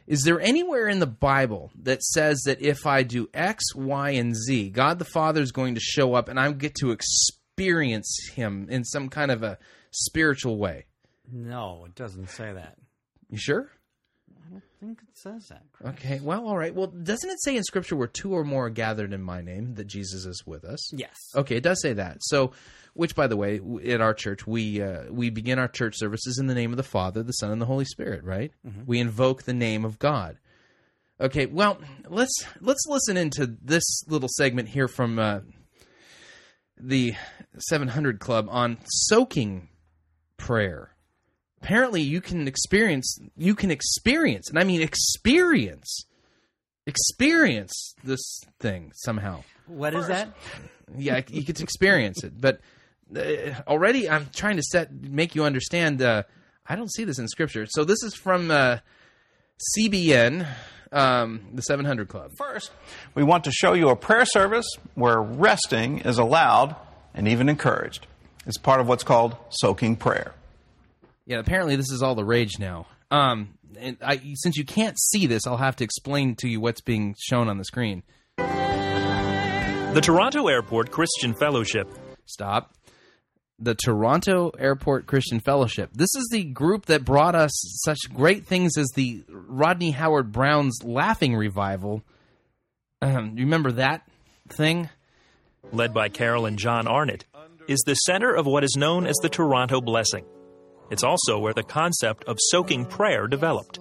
is 0.06 0.22
there 0.22 0.40
anywhere 0.40 0.88
in 0.88 0.98
the 0.98 1.06
Bible 1.06 1.70
that 1.82 2.02
says 2.02 2.42
that 2.42 2.60
if 2.60 2.86
I 2.86 3.02
do 3.02 3.28
X, 3.32 3.74
Y, 3.74 4.10
and 4.10 4.34
Z, 4.36 4.70
God 4.70 4.98
the 4.98 5.04
Father 5.04 5.40
is 5.40 5.52
going 5.52 5.74
to 5.74 5.80
show 5.80 6.14
up 6.14 6.28
and 6.28 6.38
I 6.38 6.50
get 6.52 6.74
to 6.76 6.90
experience 6.90 8.30
Him 8.34 8.66
in 8.70 8.84
some 8.84 9.08
kind 9.08 9.30
of 9.30 9.42
a 9.42 9.58
spiritual 9.90 10.58
way? 10.58 10.86
No, 11.30 11.84
it 11.86 11.94
doesn't 11.94 12.28
say 12.28 12.52
that. 12.52 12.76
You 13.30 13.38
sure? 13.38 13.70
I 14.54 14.60
don't 14.60 14.96
think 14.96 15.00
it 15.02 15.18
says 15.18 15.48
that. 15.48 15.62
Chris. 15.72 15.90
Okay. 15.94 16.20
Well, 16.22 16.46
all 16.46 16.56
right. 16.56 16.74
Well, 16.74 16.86
doesn't 16.86 17.28
it 17.28 17.42
say 17.42 17.56
in 17.56 17.64
Scripture 17.64 17.96
where 17.96 18.06
two 18.06 18.32
or 18.32 18.44
more 18.44 18.66
are 18.66 18.70
gathered 18.70 19.12
in 19.12 19.22
my 19.22 19.40
name 19.40 19.74
that 19.74 19.86
Jesus 19.86 20.24
is 20.24 20.44
with 20.46 20.64
us? 20.64 20.92
Yes. 20.92 21.16
Okay, 21.34 21.56
it 21.56 21.62
does 21.62 21.80
say 21.80 21.94
that. 21.94 22.18
So, 22.20 22.52
which, 22.94 23.14
by 23.14 23.26
the 23.26 23.36
way, 23.36 23.60
at 23.86 24.00
our 24.00 24.14
church, 24.14 24.46
we 24.46 24.80
uh, 24.80 25.04
we 25.10 25.30
begin 25.30 25.58
our 25.58 25.68
church 25.68 25.96
services 25.96 26.38
in 26.38 26.46
the 26.46 26.54
name 26.54 26.70
of 26.70 26.76
the 26.76 26.82
Father, 26.82 27.22
the 27.22 27.32
Son, 27.32 27.50
and 27.50 27.60
the 27.60 27.66
Holy 27.66 27.84
Spirit. 27.84 28.22
Right? 28.24 28.52
Mm-hmm. 28.66 28.82
We 28.86 29.00
invoke 29.00 29.42
the 29.42 29.54
name 29.54 29.84
of 29.84 29.98
God. 29.98 30.38
Okay. 31.20 31.46
Well, 31.46 31.78
let's 32.08 32.44
let's 32.60 32.84
listen 32.86 33.16
into 33.16 33.46
this 33.62 34.04
little 34.06 34.28
segment 34.30 34.68
here 34.68 34.88
from 34.88 35.18
uh, 35.18 35.40
the 36.78 37.14
700 37.58 38.20
Club 38.20 38.46
on 38.50 38.78
soaking 38.84 39.68
prayer. 40.36 40.93
Apparently, 41.64 42.02
you 42.02 42.20
can 42.20 42.46
experience, 42.46 43.18
you 43.38 43.54
can 43.54 43.70
experience, 43.70 44.50
and 44.50 44.58
I 44.58 44.64
mean 44.64 44.82
experience, 44.82 46.04
experience 46.86 47.94
this 48.04 48.42
thing 48.60 48.92
somehow. 48.94 49.44
What 49.66 49.94
is 49.94 50.08
that? 50.08 50.28
Yeah, 50.94 51.22
you 51.26 51.42
get 51.42 51.56
to 51.56 51.62
experience 51.62 52.22
it, 52.22 52.38
but 52.38 52.60
uh, 53.16 53.54
already 53.66 54.10
I'm 54.10 54.28
trying 54.34 54.56
to 54.56 54.62
set 54.62 54.92
make 54.92 55.34
you 55.34 55.44
understand. 55.44 56.02
Uh, 56.02 56.24
I 56.66 56.76
don't 56.76 56.92
see 56.92 57.04
this 57.04 57.18
in 57.18 57.28
scripture. 57.28 57.64
So 57.66 57.84
this 57.84 58.02
is 58.02 58.14
from 58.14 58.50
uh, 58.50 58.80
CBN, 59.78 60.46
um, 60.92 61.46
the 61.54 61.62
700 61.62 62.08
Club. 62.08 62.32
First, 62.36 62.72
we 63.14 63.22
want 63.22 63.44
to 63.44 63.50
show 63.50 63.72
you 63.72 63.88
a 63.88 63.96
prayer 63.96 64.26
service 64.26 64.66
where 64.96 65.18
resting 65.18 66.00
is 66.00 66.18
allowed 66.18 66.76
and 67.14 67.26
even 67.26 67.48
encouraged. 67.48 68.06
It's 68.46 68.58
part 68.58 68.82
of 68.82 68.86
what's 68.86 69.02
called 69.02 69.34
soaking 69.48 69.96
prayer. 69.96 70.34
Yeah, 71.26 71.38
apparently 71.38 71.76
this 71.76 71.90
is 71.90 72.02
all 72.02 72.14
the 72.14 72.24
rage 72.24 72.58
now. 72.58 72.86
Um, 73.10 73.58
and 73.78 73.96
I, 74.02 74.20
since 74.34 74.56
you 74.56 74.64
can't 74.64 74.98
see 74.98 75.26
this, 75.26 75.46
I'll 75.46 75.56
have 75.56 75.76
to 75.76 75.84
explain 75.84 76.36
to 76.36 76.48
you 76.48 76.60
what's 76.60 76.80
being 76.80 77.14
shown 77.18 77.48
on 77.48 77.58
the 77.58 77.64
screen. 77.64 78.02
The 78.36 80.00
Toronto 80.02 80.48
Airport 80.48 80.90
Christian 80.90 81.34
Fellowship. 81.34 81.88
Stop. 82.26 82.74
The 83.60 83.74
Toronto 83.74 84.50
Airport 84.58 85.06
Christian 85.06 85.38
Fellowship. 85.38 85.90
This 85.94 86.14
is 86.16 86.28
the 86.32 86.44
group 86.44 86.86
that 86.86 87.04
brought 87.04 87.36
us 87.36 87.52
such 87.84 87.98
great 88.12 88.46
things 88.46 88.76
as 88.76 88.88
the 88.96 89.22
Rodney 89.28 89.92
Howard 89.92 90.32
Browne's 90.32 90.80
Laughing 90.82 91.36
Revival. 91.36 92.02
Um, 93.00 93.38
you 93.38 93.44
remember 93.44 93.72
that 93.72 94.02
thing? 94.48 94.88
Led 95.72 95.94
by 95.94 96.08
Carol 96.08 96.44
and 96.44 96.58
John 96.58 96.88
Arnott, 96.88 97.24
is 97.68 97.80
the 97.86 97.94
center 97.94 98.34
of 98.34 98.46
what 98.46 98.64
is 98.64 98.76
known 98.76 99.06
as 99.06 99.16
the 99.22 99.28
Toronto 99.28 99.80
Blessing. 99.80 100.24
It's 100.90 101.02
also 101.02 101.38
where 101.38 101.54
the 101.54 101.62
concept 101.62 102.24
of 102.24 102.38
soaking 102.50 102.86
prayer 102.86 103.26
developed. 103.26 103.78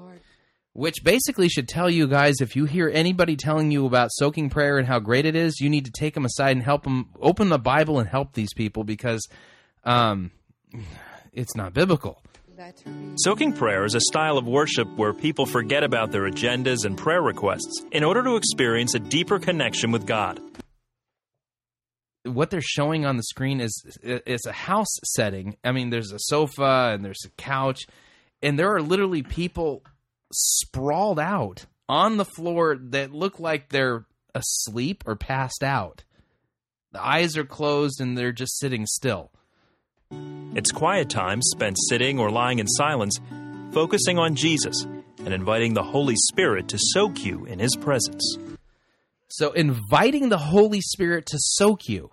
Which 0.75 1.03
basically 1.03 1.49
should 1.49 1.67
tell 1.67 1.89
you 1.89 2.07
guys 2.07 2.41
if 2.41 2.55
you 2.55 2.65
hear 2.65 2.89
anybody 2.91 3.35
telling 3.35 3.69
you 3.69 3.85
about 3.85 4.09
soaking 4.11 4.49
prayer 4.49 4.79
and 4.79 4.87
how 4.87 4.99
great 4.99 5.25
it 5.25 5.35
is, 5.35 5.59
you 5.59 5.69
need 5.69 5.85
to 5.85 5.91
take 5.91 6.15
them 6.15 6.25
aside 6.25 6.51
and 6.51 6.63
help 6.63 6.83
them 6.83 7.09
open 7.21 7.49
the 7.49 7.59
Bible 7.59 7.99
and 7.99 8.09
help 8.09 8.33
these 8.33 8.53
people 8.55 8.83
because 8.83 9.27
um, 9.83 10.31
it's 11.31 11.55
not 11.55 11.73
biblical. 11.73 12.23
Soaking 13.17 13.53
prayer 13.53 13.83
is 13.83 13.93
a 13.93 13.99
style 13.99 14.37
of 14.37 14.47
worship 14.47 14.87
where 14.95 15.13
people 15.13 15.45
forget 15.45 15.83
about 15.83 16.11
their 16.11 16.23
agendas 16.23 16.85
and 16.85 16.97
prayer 16.97 17.21
requests 17.21 17.83
in 17.91 18.03
order 18.03 18.23
to 18.23 18.35
experience 18.35 18.95
a 18.95 18.99
deeper 18.99 19.37
connection 19.37 19.91
with 19.91 20.05
God. 20.05 20.39
What 22.25 22.49
they're 22.49 22.61
showing 22.61 23.05
on 23.05 23.17
the 23.17 23.23
screen 23.23 23.59
is 23.59 23.83
is 24.01 24.45
a 24.45 24.53
house 24.53 24.93
setting. 25.15 25.57
I 25.63 25.71
mean, 25.71 25.89
there's 25.89 26.11
a 26.11 26.19
sofa 26.19 26.91
and 26.93 27.03
there's 27.03 27.25
a 27.25 27.29
couch, 27.31 27.81
and 28.41 28.57
there 28.57 28.73
are 28.73 28.81
literally 28.81 29.23
people 29.23 29.83
sprawled 30.31 31.19
out 31.19 31.65
on 31.89 32.17
the 32.17 32.25
floor 32.25 32.77
that 32.77 33.13
look 33.13 33.39
like 33.39 33.69
they're 33.69 34.05
asleep 34.33 35.03
or 35.05 35.15
passed 35.15 35.63
out. 35.63 36.03
The 36.91 37.05
eyes 37.05 37.37
are 37.37 37.43
closed 37.43 37.99
and 37.99 38.17
they're 38.17 38.31
just 38.31 38.59
sitting 38.59 38.85
still. 38.85 39.31
It's 40.55 40.71
quiet 40.71 41.09
time 41.09 41.41
spent 41.41 41.77
sitting 41.89 42.19
or 42.19 42.29
lying 42.29 42.59
in 42.59 42.67
silence, 42.67 43.19
focusing 43.71 44.19
on 44.19 44.35
Jesus 44.35 44.83
and 44.83 45.33
inviting 45.33 45.73
the 45.73 45.83
Holy 45.83 46.15
Spirit 46.15 46.67
to 46.69 46.77
soak 46.79 47.25
you 47.25 47.45
in 47.45 47.59
His 47.59 47.75
presence. 47.75 48.37
So, 49.33 49.51
inviting 49.51 50.29
the 50.29 50.37
Holy 50.37 50.79
Spirit 50.79 51.25
to 51.31 51.39
soak 51.39 51.89
you. 51.89 52.11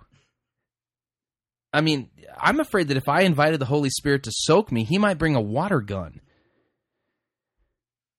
I 1.70 1.82
mean, 1.82 2.08
I'm 2.34 2.60
afraid 2.60 2.88
that 2.88 2.96
if 2.96 3.10
I 3.10 3.24
invited 3.24 3.60
the 3.60 3.66
Holy 3.66 3.90
Spirit 3.90 4.22
to 4.22 4.32
soak 4.32 4.72
me, 4.72 4.84
He 4.84 4.96
might 4.96 5.18
bring 5.18 5.36
a 5.36 5.40
water 5.40 5.82
gun. 5.82 6.20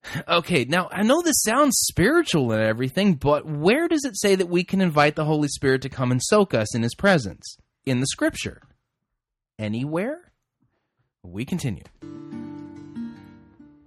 Okay, 0.28 0.66
now 0.66 0.88
I 0.92 1.02
know 1.02 1.24
this 1.24 1.42
sounds 1.42 1.78
spiritual 1.90 2.52
and 2.52 2.62
everything, 2.62 3.16
but 3.16 3.44
where 3.44 3.88
does 3.88 4.06
it 4.06 4.20
say 4.20 4.36
that 4.36 4.50
we 4.50 4.64
can 4.64 4.82
invite 4.82 5.16
the 5.16 5.26
Holy 5.26 5.48
Spirit 5.48 5.82
to 5.82 5.90
come 5.90 6.12
and 6.12 6.22
soak 6.22 6.54
us 6.54 6.76
in 6.76 6.84
His 6.84 6.94
presence? 6.94 7.58
In 7.86 8.02
the 8.02 8.08
scripture. 8.08 8.62
Anywhere? 9.58 10.32
We 11.24 11.44
continue. 11.44 11.86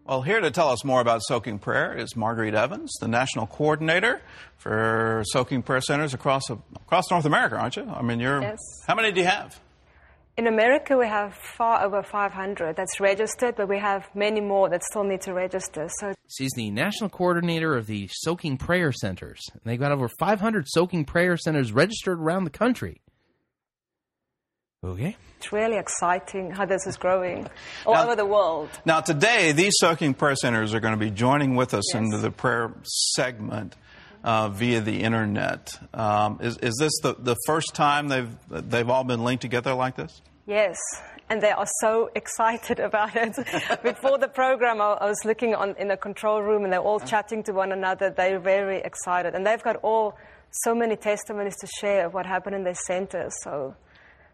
Well, 0.06 0.20
here 0.20 0.38
to 0.38 0.50
tell 0.50 0.68
us 0.68 0.84
more 0.84 1.00
about 1.00 1.22
soaking 1.22 1.60
prayer 1.60 1.96
is 1.96 2.14
Marguerite 2.14 2.54
Evans, 2.54 2.92
the 3.00 3.08
national 3.08 3.46
coordinator 3.46 4.20
for 4.58 5.22
soaking 5.28 5.62
prayer 5.62 5.80
centers 5.80 6.12
across 6.12 6.50
across 6.50 7.10
North 7.10 7.24
America, 7.24 7.56
aren't 7.56 7.76
you? 7.76 7.88
I 7.88 8.02
mean, 8.02 8.20
you're. 8.20 8.42
Yes. 8.42 8.58
How 8.86 8.94
many 8.94 9.12
do 9.12 9.20
you 9.20 9.26
have? 9.26 9.58
In 10.36 10.46
America, 10.46 10.98
we 10.98 11.06
have 11.06 11.32
far 11.34 11.82
over 11.84 12.02
500 12.02 12.76
that's 12.76 13.00
registered, 13.00 13.54
but 13.56 13.66
we 13.66 13.78
have 13.78 14.04
many 14.14 14.42
more 14.42 14.68
that 14.68 14.82
still 14.82 15.04
need 15.04 15.22
to 15.22 15.32
register. 15.32 15.88
So 16.00 16.12
She's 16.28 16.50
the 16.54 16.70
national 16.70 17.08
coordinator 17.08 17.74
of 17.74 17.86
the 17.86 18.10
Soaking 18.12 18.58
Prayer 18.58 18.92
Centers. 18.92 19.40
And 19.52 19.62
they've 19.64 19.78
got 19.78 19.92
over 19.92 20.08
500 20.18 20.66
Soaking 20.68 21.06
Prayer 21.06 21.36
Centers 21.38 21.72
registered 21.72 22.18
around 22.18 22.44
the 22.44 22.50
country. 22.50 23.00
Okay. 24.84 25.16
it's 25.38 25.52
really 25.52 25.76
exciting 25.78 26.50
how 26.50 26.66
this 26.66 26.86
is 26.86 26.96
growing 26.96 27.46
all 27.86 27.94
Now- 27.94 28.04
over 28.04 28.16
the 28.16 28.26
world. 28.26 28.68
Now, 28.84 29.00
today, 29.00 29.52
these 29.52 29.72
soaking 29.78 30.14
prayer 30.14 30.36
centers 30.36 30.74
are 30.74 30.80
going 30.80 30.92
to 30.94 31.00
be 31.00 31.10
joining 31.10 31.56
with 31.56 31.72
us 31.74 31.94
into 31.94 32.18
the 32.18 32.30
prayer 32.30 32.72
segment 33.14 33.74
uh, 34.22 34.48
via 34.48 34.80
the 34.80 35.02
internet. 35.02 35.70
Um, 35.94 36.38
is, 36.42 36.58
is 36.58 36.76
this 36.78 36.92
the, 37.02 37.14
the 37.18 37.36
first 37.46 37.74
time 37.74 38.08
they've 38.08 38.30
they've 38.50 38.88
all 38.88 39.04
been 39.04 39.24
linked 39.24 39.42
together 39.42 39.74
like 39.74 39.96
this? 39.96 40.20
Yes, 40.46 40.76
and 41.30 41.40
they 41.40 41.50
are 41.50 41.66
so 41.80 42.10
excited 42.16 42.78
about 42.80 43.16
it. 43.16 43.34
Before 43.82 44.18
the 44.18 44.28
program, 44.28 44.80
I, 44.80 44.98
I 45.00 45.06
was 45.06 45.24
looking 45.24 45.54
on 45.54 45.74
in 45.78 45.88
the 45.88 45.96
control 45.96 46.42
room, 46.42 46.64
and 46.64 46.72
they're 46.72 46.80
all 46.80 47.00
chatting 47.00 47.42
to 47.44 47.52
one 47.52 47.72
another. 47.72 48.10
They're 48.10 48.38
very 48.40 48.78
excited, 48.78 49.34
and 49.34 49.46
they've 49.46 49.62
got 49.62 49.76
all 49.76 50.18
so 50.62 50.74
many 50.74 50.96
testimonies 50.96 51.56
to 51.56 51.66
share 51.80 52.06
of 52.06 52.14
what 52.14 52.26
happened 52.26 52.54
in 52.54 52.64
their 52.64 52.76
centers. 52.86 53.32
So 53.42 53.74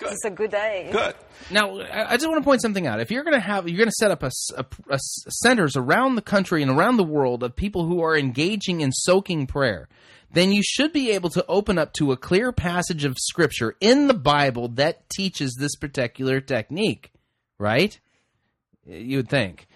it's 0.03 0.25
a 0.25 0.31
good 0.31 0.51
day. 0.51 0.89
Good. 0.91 1.15
Now, 1.51 1.79
I 1.81 2.13
I 2.13 2.17
just 2.17 2.29
want 2.29 2.41
to 2.43 2.45
point 2.45 2.63
something 2.63 2.87
out. 2.87 3.01
If 3.01 3.11
you're 3.11 3.25
going 3.25 3.35
to 3.35 3.41
have, 3.41 3.69
you're 3.69 3.77
going 3.79 3.89
to 3.89 3.95
set 3.99 4.11
up 4.11 4.23
a, 4.23 4.27
s- 4.27 4.51
a- 4.57 4.65
a 4.91 4.95
s- 4.95 5.25
centers 5.29 5.77
around 5.77 6.15
the 6.15 6.23
country 6.23 6.63
and 6.63 6.71
around 6.71 6.97
the 6.97 7.05
world 7.05 7.43
of 7.43 7.57
people 7.57 7.87
who 7.87 8.03
are 8.03 8.17
engaging 8.17 8.81
in 8.81 8.93
soaking 8.93 9.47
prayer, 9.47 9.89
then 10.33 10.53
you 10.53 10.63
should 10.63 10.93
be 10.93 11.11
able 11.11 11.31
to 11.31 11.45
open 11.47 11.79
up 11.79 11.93
to 11.95 12.13
a 12.13 12.17
clear 12.17 12.53
passage 12.53 13.05
of 13.05 13.17
scripture 13.19 13.77
in 13.81 14.07
the 14.07 14.15
Bible 14.15 14.69
that 14.69 15.09
teaches 15.11 15.57
this 15.59 15.75
particular 15.77 16.41
technique, 16.41 17.13
right? 17.59 17.99
You 18.87 19.19
would 19.19 19.29
think. 19.29 19.67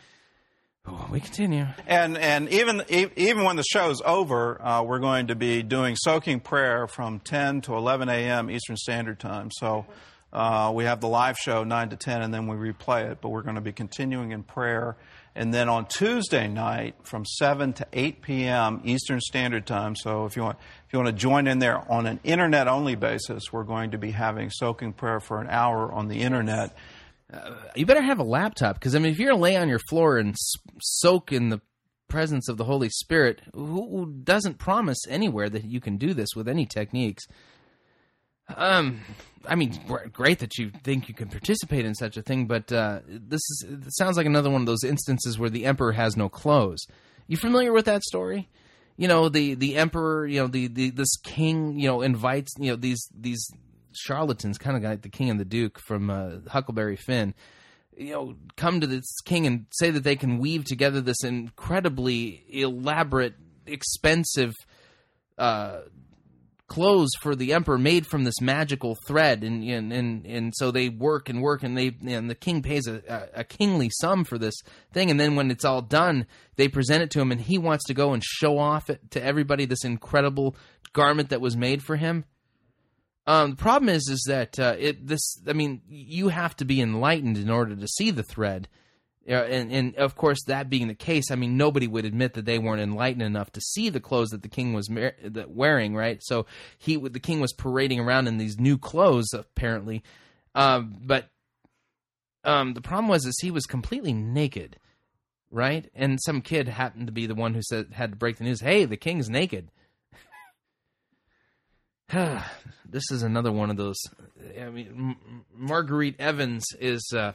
Oh, 0.86 1.08
we 1.10 1.18
continue. 1.18 1.66
And 1.86 2.18
and 2.18 2.46
even 2.50 2.82
even 2.90 3.44
when 3.44 3.56
the 3.56 3.62
show's 3.64 4.02
over, 4.04 4.60
uh, 4.62 4.82
we're 4.82 4.98
going 4.98 5.28
to 5.28 5.34
be 5.34 5.62
doing 5.62 5.96
soaking 5.96 6.40
prayer 6.40 6.86
from 6.86 7.20
10 7.20 7.62
to 7.62 7.74
11 7.74 8.10
a.m. 8.10 8.50
Eastern 8.50 8.76
Standard 8.76 9.18
Time. 9.18 9.50
So 9.50 9.86
uh, 10.34 10.72
we 10.74 10.84
have 10.84 11.00
the 11.00 11.08
live 11.08 11.36
show 11.38 11.62
9 11.62 11.90
to 11.90 11.96
10, 11.96 12.22
and 12.22 12.34
then 12.34 12.48
we 12.48 12.56
replay 12.56 13.10
it. 13.10 13.18
But 13.20 13.28
we're 13.28 13.42
going 13.42 13.54
to 13.54 13.60
be 13.60 13.72
continuing 13.72 14.32
in 14.32 14.42
prayer. 14.42 14.96
And 15.36 15.52
then 15.52 15.68
on 15.68 15.86
Tuesday 15.86 16.48
night 16.48 16.94
from 17.02 17.24
7 17.24 17.72
to 17.74 17.86
8 17.92 18.22
p.m. 18.22 18.80
Eastern 18.84 19.20
Standard 19.20 19.66
Time. 19.66 19.96
So 19.96 20.26
if 20.26 20.36
you 20.36 20.42
want 20.42 20.58
if 20.86 20.92
you 20.92 20.98
want 20.98 21.08
to 21.08 21.20
join 21.20 21.46
in 21.46 21.58
there 21.58 21.90
on 21.90 22.06
an 22.06 22.20
internet 22.22 22.68
only 22.68 22.94
basis, 22.94 23.52
we're 23.52 23.64
going 23.64 23.92
to 23.92 23.98
be 23.98 24.10
having 24.10 24.50
soaking 24.50 24.92
prayer 24.92 25.20
for 25.20 25.40
an 25.40 25.48
hour 25.48 25.92
on 25.92 26.08
the 26.08 26.20
internet. 26.20 26.76
you 27.74 27.86
better 27.86 28.02
have 28.02 28.20
a 28.20 28.24
laptop 28.24 28.76
because 28.76 28.94
I 28.94 29.00
mean, 29.00 29.12
if 29.12 29.18
you're 29.18 29.30
gonna 29.30 29.42
lay 29.42 29.56
on 29.56 29.68
your 29.68 29.80
floor 29.80 30.18
and 30.18 30.36
soak 30.80 31.32
in 31.32 31.48
the 31.48 31.60
presence 32.08 32.48
of 32.48 32.56
the 32.56 32.64
Holy 32.64 32.88
Spirit, 32.88 33.40
who 33.54 34.12
doesn't 34.22 34.58
promise 34.58 34.98
anywhere 35.08 35.48
that 35.48 35.64
you 35.64 35.80
can 35.80 35.96
do 35.96 36.14
this 36.14 36.28
with 36.36 36.48
any 36.48 36.66
techniques? 36.66 37.24
Um, 38.54 39.00
I 39.46 39.54
mean, 39.54 39.78
great 40.12 40.38
that 40.40 40.58
you 40.58 40.70
think 40.82 41.08
you 41.08 41.14
can 41.14 41.28
participate 41.28 41.84
in 41.84 41.94
such 41.94 42.16
a 42.16 42.22
thing, 42.22 42.46
but 42.46 42.72
uh, 42.72 43.00
this 43.06 43.40
is 43.40 43.66
sounds 43.96 44.16
like 44.16 44.26
another 44.26 44.50
one 44.50 44.62
of 44.62 44.66
those 44.66 44.84
instances 44.84 45.38
where 45.38 45.50
the 45.50 45.66
emperor 45.66 45.92
has 45.92 46.16
no 46.16 46.28
clothes. 46.28 46.86
You 47.26 47.36
familiar 47.36 47.72
with 47.72 47.86
that 47.86 48.02
story? 48.02 48.48
You 48.96 49.08
know, 49.08 49.28
the 49.28 49.54
the 49.54 49.76
emperor, 49.76 50.26
you 50.26 50.40
know, 50.40 50.46
the, 50.46 50.68
the 50.68 50.90
this 50.90 51.16
king, 51.16 51.78
you 51.78 51.88
know, 51.88 52.02
invites 52.02 52.52
you 52.58 52.70
know 52.70 52.76
these 52.76 53.06
these 53.18 53.46
charlatans, 53.92 54.58
kind 54.58 54.76
of 54.76 54.82
like 54.82 55.02
the 55.02 55.08
king 55.08 55.30
and 55.30 55.40
the 55.40 55.44
duke 55.44 55.78
from 55.78 56.10
uh, 56.10 56.36
Huckleberry 56.48 56.96
Finn, 56.96 57.34
you 57.96 58.12
know, 58.12 58.36
come 58.56 58.80
to 58.80 58.86
this 58.86 59.20
king 59.24 59.46
and 59.46 59.66
say 59.72 59.90
that 59.90 60.04
they 60.04 60.16
can 60.16 60.38
weave 60.38 60.64
together 60.64 61.00
this 61.00 61.22
incredibly 61.24 62.44
elaborate, 62.48 63.34
expensive 63.66 64.54
uh, 65.38 65.80
clothes 66.66 67.10
for 67.20 67.36
the 67.36 67.52
emperor 67.52 67.78
made 67.78 68.06
from 68.06 68.24
this 68.24 68.40
magical 68.40 68.96
thread, 69.06 69.44
and 69.44 69.62
and 69.64 69.92
and, 69.92 70.26
and 70.26 70.52
so 70.56 70.70
they 70.70 70.88
work 70.88 71.28
and 71.28 71.42
work, 71.42 71.62
and 71.62 71.76
they 71.76 71.94
and 72.06 72.30
the 72.30 72.34
king 72.34 72.62
pays 72.62 72.86
a, 72.86 73.28
a, 73.34 73.44
kingly 73.44 73.90
sum 73.90 74.24
for 74.24 74.38
this 74.38 74.54
thing, 74.92 75.10
and 75.10 75.20
then 75.20 75.36
when 75.36 75.50
it's 75.50 75.64
all 75.64 75.82
done, 75.82 76.26
they 76.56 76.68
present 76.68 77.02
it 77.02 77.10
to 77.10 77.20
him, 77.20 77.32
and 77.32 77.40
he 77.40 77.58
wants 77.58 77.84
to 77.84 77.94
go 77.94 78.12
and 78.12 78.22
show 78.24 78.58
off 78.58 78.88
it 78.88 79.10
to 79.10 79.22
everybody 79.22 79.66
this 79.66 79.84
incredible 79.84 80.56
garment 80.92 81.30
that 81.30 81.40
was 81.40 81.56
made 81.56 81.82
for 81.82 81.96
him. 81.96 82.24
Um, 83.26 83.50
the 83.50 83.56
problem 83.56 83.88
is, 83.88 84.08
is 84.08 84.24
that 84.28 84.58
uh, 84.58 84.76
it 84.78 85.06
this. 85.06 85.40
I 85.46 85.52
mean, 85.52 85.82
you 85.88 86.28
have 86.28 86.56
to 86.56 86.64
be 86.64 86.80
enlightened 86.80 87.38
in 87.38 87.50
order 87.50 87.74
to 87.76 87.88
see 87.88 88.10
the 88.10 88.22
thread, 88.22 88.68
and 89.26 89.72
and 89.72 89.96
of 89.96 90.16
course, 90.16 90.44
that 90.46 90.68
being 90.68 90.88
the 90.88 90.94
case, 90.94 91.30
I 91.30 91.36
mean, 91.36 91.56
nobody 91.56 91.86
would 91.86 92.04
admit 92.04 92.34
that 92.34 92.44
they 92.44 92.58
weren't 92.58 92.82
enlightened 92.82 93.22
enough 93.22 93.50
to 93.52 93.60
see 93.60 93.88
the 93.88 94.00
clothes 94.00 94.30
that 94.30 94.42
the 94.42 94.48
king 94.48 94.74
was 94.74 94.88
wearing, 95.48 95.94
right? 95.94 96.20
So 96.22 96.46
he, 96.78 96.96
the 96.96 97.20
king, 97.20 97.40
was 97.40 97.52
parading 97.52 98.00
around 98.00 98.28
in 98.28 98.38
these 98.38 98.58
new 98.58 98.76
clothes, 98.76 99.32
apparently. 99.32 100.02
Um, 100.54 100.96
but 101.00 101.30
um, 102.44 102.74
the 102.74 102.82
problem 102.82 103.08
was, 103.08 103.24
is 103.24 103.38
he 103.40 103.50
was 103.50 103.64
completely 103.64 104.12
naked, 104.12 104.78
right? 105.50 105.90
And 105.94 106.20
some 106.22 106.42
kid 106.42 106.68
happened 106.68 107.06
to 107.06 107.12
be 107.12 107.26
the 107.26 107.34
one 107.34 107.54
who 107.54 107.62
said 107.62 107.92
had 107.92 108.10
to 108.10 108.16
break 108.16 108.36
the 108.36 108.44
news. 108.44 108.60
Hey, 108.60 108.84
the 108.84 108.96
king's 108.96 109.30
naked. 109.30 109.70
this 112.12 113.10
is 113.10 113.22
another 113.22 113.50
one 113.50 113.70
of 113.70 113.76
those. 113.76 113.96
I 114.60 114.68
mean, 114.68 115.16
M- 115.30 115.44
Marguerite 115.54 116.20
Evans 116.20 116.64
is 116.78 117.10
uh, 117.16 117.32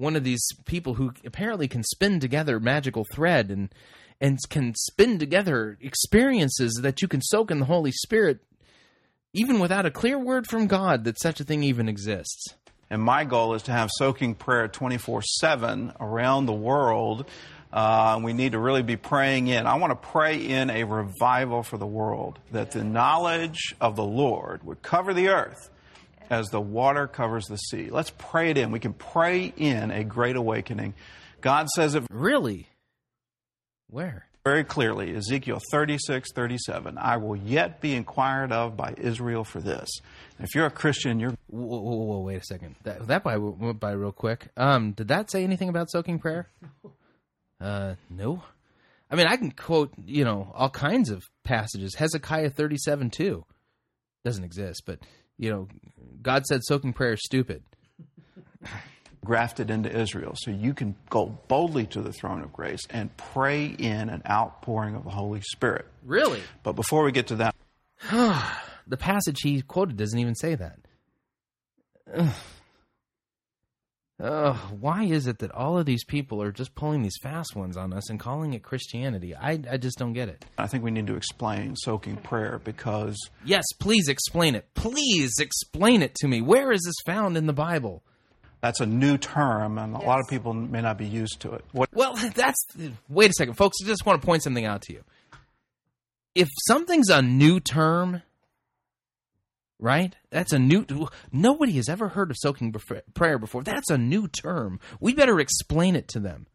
one 0.00 0.16
of 0.16 0.24
these 0.24 0.44
people 0.64 0.94
who 0.94 1.12
apparently 1.26 1.68
can 1.68 1.84
spin 1.84 2.18
together 2.20 2.58
magical 2.58 3.04
thread 3.12 3.50
and 3.50 3.72
and 4.20 4.38
can 4.48 4.74
spin 4.74 5.18
together 5.18 5.78
experiences 5.80 6.78
that 6.82 7.00
you 7.00 7.08
can 7.08 7.22
soak 7.22 7.50
in 7.50 7.58
the 7.58 7.64
Holy 7.64 7.90
Spirit, 7.90 8.40
even 9.32 9.58
without 9.58 9.86
a 9.86 9.90
clear 9.90 10.18
word 10.18 10.46
from 10.46 10.66
God 10.66 11.04
that 11.04 11.18
such 11.18 11.40
a 11.40 11.44
thing 11.44 11.62
even 11.62 11.88
exists. 11.88 12.54
And 12.90 13.00
my 13.00 13.24
goal 13.24 13.54
is 13.54 13.62
to 13.62 13.72
have 13.72 13.90
soaking 13.96 14.34
prayer 14.34 14.68
24 14.68 15.22
7 15.22 15.92
around 16.00 16.46
the 16.46 16.52
world. 16.52 17.26
Uh, 17.72 18.20
we 18.22 18.32
need 18.32 18.52
to 18.52 18.58
really 18.58 18.82
be 18.82 18.96
praying 18.96 19.46
in. 19.46 19.66
I 19.66 19.76
want 19.76 19.92
to 19.92 20.08
pray 20.08 20.36
in 20.36 20.70
a 20.70 20.84
revival 20.84 21.62
for 21.62 21.78
the 21.78 21.86
world, 21.86 22.38
that 22.50 22.72
the 22.72 22.82
knowledge 22.82 23.74
of 23.80 23.96
the 23.96 24.04
Lord 24.04 24.64
would 24.64 24.82
cover 24.82 25.14
the 25.14 25.28
earth 25.28 25.70
as 26.30 26.48
the 26.48 26.60
water 26.60 27.06
covers 27.06 27.46
the 27.46 27.56
sea. 27.56 27.90
Let's 27.90 28.12
pray 28.16 28.50
it 28.50 28.58
in. 28.58 28.70
We 28.70 28.78
can 28.78 28.94
pray 28.94 29.52
in 29.56 29.90
a 29.90 30.04
great 30.04 30.36
awakening. 30.36 30.94
God 31.40 31.68
says 31.68 31.94
it. 31.94 32.04
Really? 32.10 32.68
Where? 33.88 34.26
Very 34.44 34.64
clearly, 34.64 35.14
Ezekiel 35.14 35.60
36, 35.70 36.32
37. 36.32 36.96
I 36.96 37.18
will 37.18 37.36
yet 37.36 37.82
be 37.82 37.94
inquired 37.94 38.52
of 38.52 38.74
by 38.74 38.94
Israel 38.96 39.44
for 39.44 39.60
this. 39.60 39.90
If 40.38 40.54
you're 40.54 40.66
a 40.66 40.70
Christian, 40.70 41.20
you're. 41.20 41.34
Whoa, 41.48 41.78
whoa, 41.78 42.04
whoa 42.04 42.20
wait 42.20 42.36
a 42.40 42.44
second. 42.44 42.76
That, 42.84 43.06
that 43.08 43.22
by, 43.22 43.36
went 43.36 43.80
by 43.80 43.92
real 43.92 44.12
quick. 44.12 44.48
Um, 44.56 44.92
did 44.92 45.08
that 45.08 45.30
say 45.30 45.44
anything 45.44 45.68
about 45.68 45.90
soaking 45.90 46.18
prayer? 46.20 46.48
Uh, 47.62 47.94
no. 48.08 48.42
I 49.10 49.16
mean, 49.16 49.26
I 49.26 49.36
can 49.36 49.50
quote, 49.50 49.92
you 50.06 50.24
know, 50.24 50.50
all 50.54 50.70
kinds 50.70 51.10
of 51.10 51.24
passages. 51.44 51.94
Hezekiah 51.94 52.48
37 52.48 53.10
2 53.10 53.44
doesn't 54.24 54.44
exist, 54.44 54.84
but, 54.86 55.00
you 55.40 55.48
know, 55.50 55.68
God 56.20 56.44
said 56.46 56.60
soaking 56.62 56.92
prayer 56.92 57.14
is 57.14 57.20
stupid. 57.24 57.62
grafted 59.24 59.70
into 59.70 59.90
Israel. 59.90 60.34
So 60.36 60.50
you 60.50 60.74
can 60.74 60.94
go 61.08 61.38
boldly 61.48 61.86
to 61.88 62.02
the 62.02 62.12
throne 62.12 62.42
of 62.42 62.52
grace 62.52 62.82
and 62.90 63.14
pray 63.16 63.66
in 63.66 64.10
an 64.10 64.22
outpouring 64.28 64.94
of 64.94 65.04
the 65.04 65.10
Holy 65.10 65.40
Spirit. 65.40 65.86
Really? 66.04 66.42
But 66.62 66.72
before 66.72 67.04
we 67.04 67.12
get 67.12 67.28
to 67.28 67.36
that, 67.36 67.54
the 68.86 68.96
passage 68.98 69.38
he 69.42 69.62
quoted 69.62 69.96
doesn't 69.96 70.18
even 70.18 70.34
say 70.34 70.54
that. 70.54 70.78
Ugh. 72.14 72.34
Ugh, 74.22 74.56
why 74.78 75.04
is 75.04 75.26
it 75.26 75.38
that 75.38 75.50
all 75.52 75.78
of 75.78 75.86
these 75.86 76.04
people 76.04 76.42
are 76.42 76.52
just 76.52 76.74
pulling 76.74 77.02
these 77.02 77.16
fast 77.22 77.56
ones 77.56 77.76
on 77.76 77.92
us 77.92 78.10
and 78.10 78.20
calling 78.20 78.52
it 78.52 78.62
Christianity? 78.62 79.34
I, 79.34 79.58
I 79.70 79.76
just 79.78 79.98
don't 79.98 80.12
get 80.12 80.28
it. 80.28 80.44
I 80.58 80.66
think 80.66 80.84
we 80.84 80.90
need 80.90 81.06
to 81.06 81.16
explain 81.16 81.74
soaking 81.76 82.16
prayer 82.16 82.60
because. 82.62 83.16
Yes, 83.44 83.64
please 83.78 84.08
explain 84.08 84.54
it. 84.54 84.66
Please 84.74 85.32
explain 85.38 86.02
it 86.02 86.14
to 86.16 86.28
me. 86.28 86.42
Where 86.42 86.70
is 86.70 86.82
this 86.84 86.96
found 87.06 87.38
in 87.38 87.46
the 87.46 87.54
Bible? 87.54 88.02
That's 88.60 88.80
a 88.80 88.86
new 88.86 89.16
term, 89.16 89.78
and 89.78 89.96
a 89.96 90.00
lot 90.00 90.20
of 90.20 90.28
people 90.28 90.52
may 90.52 90.82
not 90.82 90.98
be 90.98 91.06
used 91.06 91.40
to 91.40 91.52
it. 91.52 91.64
What? 91.72 91.88
Well, 91.94 92.14
that's. 92.34 92.62
Wait 93.08 93.30
a 93.30 93.32
second, 93.32 93.54
folks. 93.54 93.78
I 93.82 93.86
just 93.86 94.04
want 94.04 94.20
to 94.20 94.26
point 94.26 94.42
something 94.42 94.66
out 94.66 94.82
to 94.82 94.92
you. 94.92 95.02
If 96.34 96.48
something's 96.66 97.08
a 97.08 97.22
new 97.22 97.58
term, 97.58 98.22
right? 99.80 100.14
That's 100.30 100.52
a 100.52 100.58
new. 100.58 100.84
Nobody 101.32 101.72
has 101.72 101.88
ever 101.88 102.08
heard 102.08 102.30
of 102.30 102.36
soaking 102.38 102.74
prayer 103.14 103.38
before. 103.38 103.64
That's 103.64 103.90
a 103.90 103.98
new 103.98 104.28
term. 104.28 104.78
We 105.00 105.14
better 105.14 105.40
explain 105.40 105.96
it 105.96 106.08
to 106.08 106.20
them. 106.20 106.46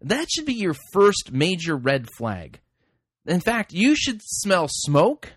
That 0.00 0.28
should 0.30 0.46
be 0.46 0.54
your 0.54 0.76
first 0.92 1.32
major 1.32 1.76
red 1.76 2.06
flag. 2.16 2.60
In 3.26 3.40
fact, 3.40 3.72
you 3.72 3.96
should 3.96 4.20
smell 4.22 4.68
smoke 4.70 5.32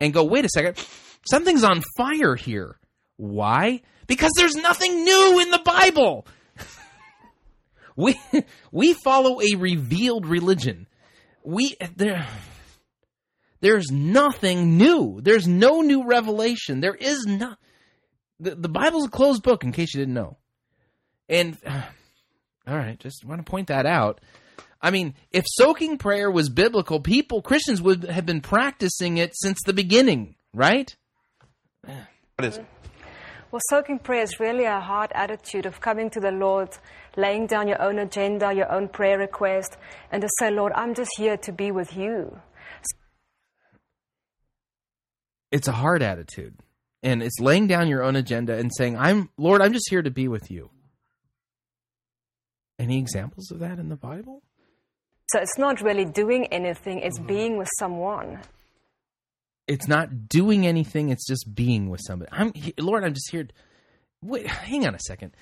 and 0.00 0.14
go, 0.14 0.24
wait 0.24 0.44
a 0.44 0.48
second, 0.48 0.78
something's 1.28 1.64
on 1.64 1.82
fire 1.96 2.34
here. 2.34 2.78
Why? 3.16 3.82
Because 4.06 4.32
there's 4.36 4.56
nothing 4.56 5.04
new 5.04 5.40
in 5.40 5.50
the 5.50 5.62
Bible. 5.64 6.26
we 7.96 8.18
we 8.72 8.94
follow 8.94 9.40
a 9.40 9.56
revealed 9.56 10.26
religion. 10.26 10.86
We 11.44 11.76
there 11.96 12.26
there's 13.60 13.90
nothing 13.90 14.76
new. 14.76 15.20
There's 15.22 15.46
no 15.46 15.80
new 15.80 16.06
revelation. 16.06 16.80
There 16.80 16.94
is 16.94 17.26
not 17.26 17.58
the, 18.38 18.54
the 18.54 18.68
Bible's 18.68 19.06
a 19.06 19.10
closed 19.10 19.42
book 19.42 19.64
in 19.64 19.72
case 19.72 19.94
you 19.94 20.00
didn't 20.00 20.14
know. 20.14 20.36
And 21.28 21.56
uh, 21.66 21.82
all 22.66 22.76
right, 22.76 22.98
just 22.98 23.24
want 23.24 23.44
to 23.44 23.50
point 23.50 23.68
that 23.68 23.86
out. 23.86 24.20
I 24.80 24.90
mean, 24.90 25.14
if 25.30 25.44
soaking 25.48 25.98
prayer 25.98 26.30
was 26.30 26.48
biblical, 26.48 27.00
people 27.00 27.42
Christians 27.42 27.80
would 27.80 28.04
have 28.04 28.26
been 28.26 28.40
practicing 28.42 29.18
it 29.18 29.32
since 29.34 29.58
the 29.64 29.72
beginning, 29.72 30.36
right? 30.52 30.94
What 31.82 32.44
is 32.44 32.58
it? 32.58 32.66
Well, 33.50 33.60
soaking 33.70 34.00
prayer 34.00 34.22
is 34.22 34.38
really 34.38 34.64
a 34.64 34.80
hard 34.80 35.12
attitude 35.14 35.66
of 35.66 35.80
coming 35.80 36.10
to 36.10 36.20
the 36.20 36.32
Lord, 36.32 36.76
laying 37.16 37.46
down 37.46 37.68
your 37.68 37.80
own 37.80 37.98
agenda, 37.98 38.52
your 38.52 38.70
own 38.70 38.88
prayer 38.88 39.18
request, 39.18 39.78
and 40.12 40.20
to 40.20 40.28
say, 40.38 40.50
Lord, 40.50 40.72
I'm 40.74 40.94
just 40.94 41.12
here 41.16 41.36
to 41.38 41.52
be 41.52 41.70
with 41.70 41.96
you. 41.96 42.38
It's 45.56 45.68
a 45.68 45.72
hard 45.72 46.02
attitude. 46.02 46.54
And 47.02 47.22
it's 47.22 47.38
laying 47.40 47.66
down 47.66 47.88
your 47.88 48.02
own 48.02 48.16
agenda 48.16 48.54
and 48.56 48.70
saying, 48.76 48.96
I'm 48.96 49.30
Lord, 49.36 49.62
I'm 49.62 49.72
just 49.72 49.88
here 49.88 50.02
to 50.02 50.10
be 50.10 50.28
with 50.28 50.50
you. 50.50 50.70
Any 52.78 52.98
examples 52.98 53.50
of 53.50 53.60
that 53.60 53.78
in 53.78 53.88
the 53.88 53.96
Bible? 53.96 54.42
So 55.30 55.40
it's 55.40 55.58
not 55.58 55.80
really 55.80 56.04
doing 56.04 56.46
anything, 56.46 57.00
it's 57.00 57.18
mm-hmm. 57.18 57.26
being 57.26 57.58
with 57.58 57.68
someone 57.78 58.40
it's 59.66 59.88
not 59.88 60.28
doing 60.28 60.66
anything 60.66 61.08
it's 61.10 61.26
just 61.26 61.54
being 61.54 61.90
with 61.90 62.00
somebody 62.06 62.30
i'm 62.32 62.52
lord 62.78 63.04
i'm 63.04 63.14
just 63.14 63.30
here 63.30 63.46
wait 64.22 64.46
hang 64.46 64.86
on 64.86 64.94
a 64.94 65.00
second 65.00 65.32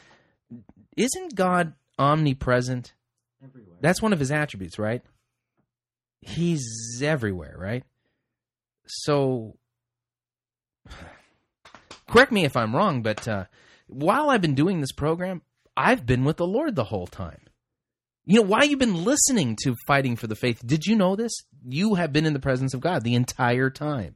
isn't 0.97 1.35
god 1.35 1.75
omnipresent 1.99 2.95
everywhere 3.43 3.77
that's 3.81 4.01
one 4.01 4.13
of 4.13 4.19
his 4.19 4.31
attributes 4.31 4.79
right 4.79 5.03
he's 6.21 7.03
everywhere 7.03 7.55
right 7.59 7.85
so 8.87 9.57
correct 12.15 12.33
me 12.33 12.45
if 12.45 12.57
i'm 12.57 12.75
wrong 12.75 13.03
but 13.03 13.27
uh, 13.29 13.45
while 13.87 14.31
i've 14.31 14.41
been 14.41 14.55
doing 14.55 14.81
this 14.81 14.93
program 14.93 15.43
i've 15.77 16.07
been 16.07 16.25
with 16.25 16.37
the 16.37 16.47
lord 16.47 16.77
the 16.77 16.85
whole 16.85 17.07
time 17.07 17.41
you 18.27 18.41
know 18.41 18.47
why 18.47 18.63
you've 18.63 18.79
been 18.79 19.05
listening 19.05 19.57
to 19.65 19.75
Fighting 19.87 20.17
for 20.17 20.27
the 20.27 20.35
Faith? 20.35 20.63
Did 20.65 20.87
you 20.87 20.97
know 20.97 21.15
this? 21.15 21.33
You 21.69 21.95
have 21.95 22.13
been 22.13 22.25
in 22.25 22.33
the 22.33 22.41
presence 22.41 22.73
of 22.73 22.81
God 22.81 23.05
the 23.05 23.15
entire 23.15 23.69
time. 23.69 24.15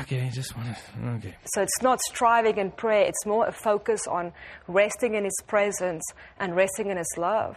Okay, 0.00 0.22
I 0.22 0.30
just 0.30 0.56
want 0.56 0.68
to. 0.68 1.08
Okay. 1.08 1.36
So 1.54 1.62
it's 1.62 1.82
not 1.82 2.00
striving 2.00 2.58
in 2.58 2.70
prayer, 2.72 3.04
it's 3.06 3.24
more 3.24 3.46
a 3.46 3.52
focus 3.52 4.06
on 4.08 4.32
resting 4.68 5.14
in 5.14 5.24
His 5.24 5.36
presence 5.46 6.02
and 6.38 6.54
resting 6.56 6.90
in 6.90 6.96
His 6.96 7.12
love. 7.16 7.56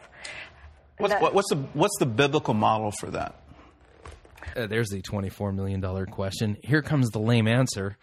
What's, 0.97 1.13
that, 1.13 1.33
what's, 1.33 1.49
the, 1.49 1.55
what's 1.73 1.97
the 1.99 2.05
biblical 2.05 2.53
model 2.53 2.91
for 2.91 3.09
that? 3.11 3.35
Uh, 4.55 4.67
there's 4.67 4.89
the 4.89 5.01
$24 5.01 5.53
million 5.53 5.81
question. 6.07 6.57
Here 6.63 6.81
comes 6.81 7.09
the 7.09 7.19
lame 7.19 7.47
answer. 7.47 7.97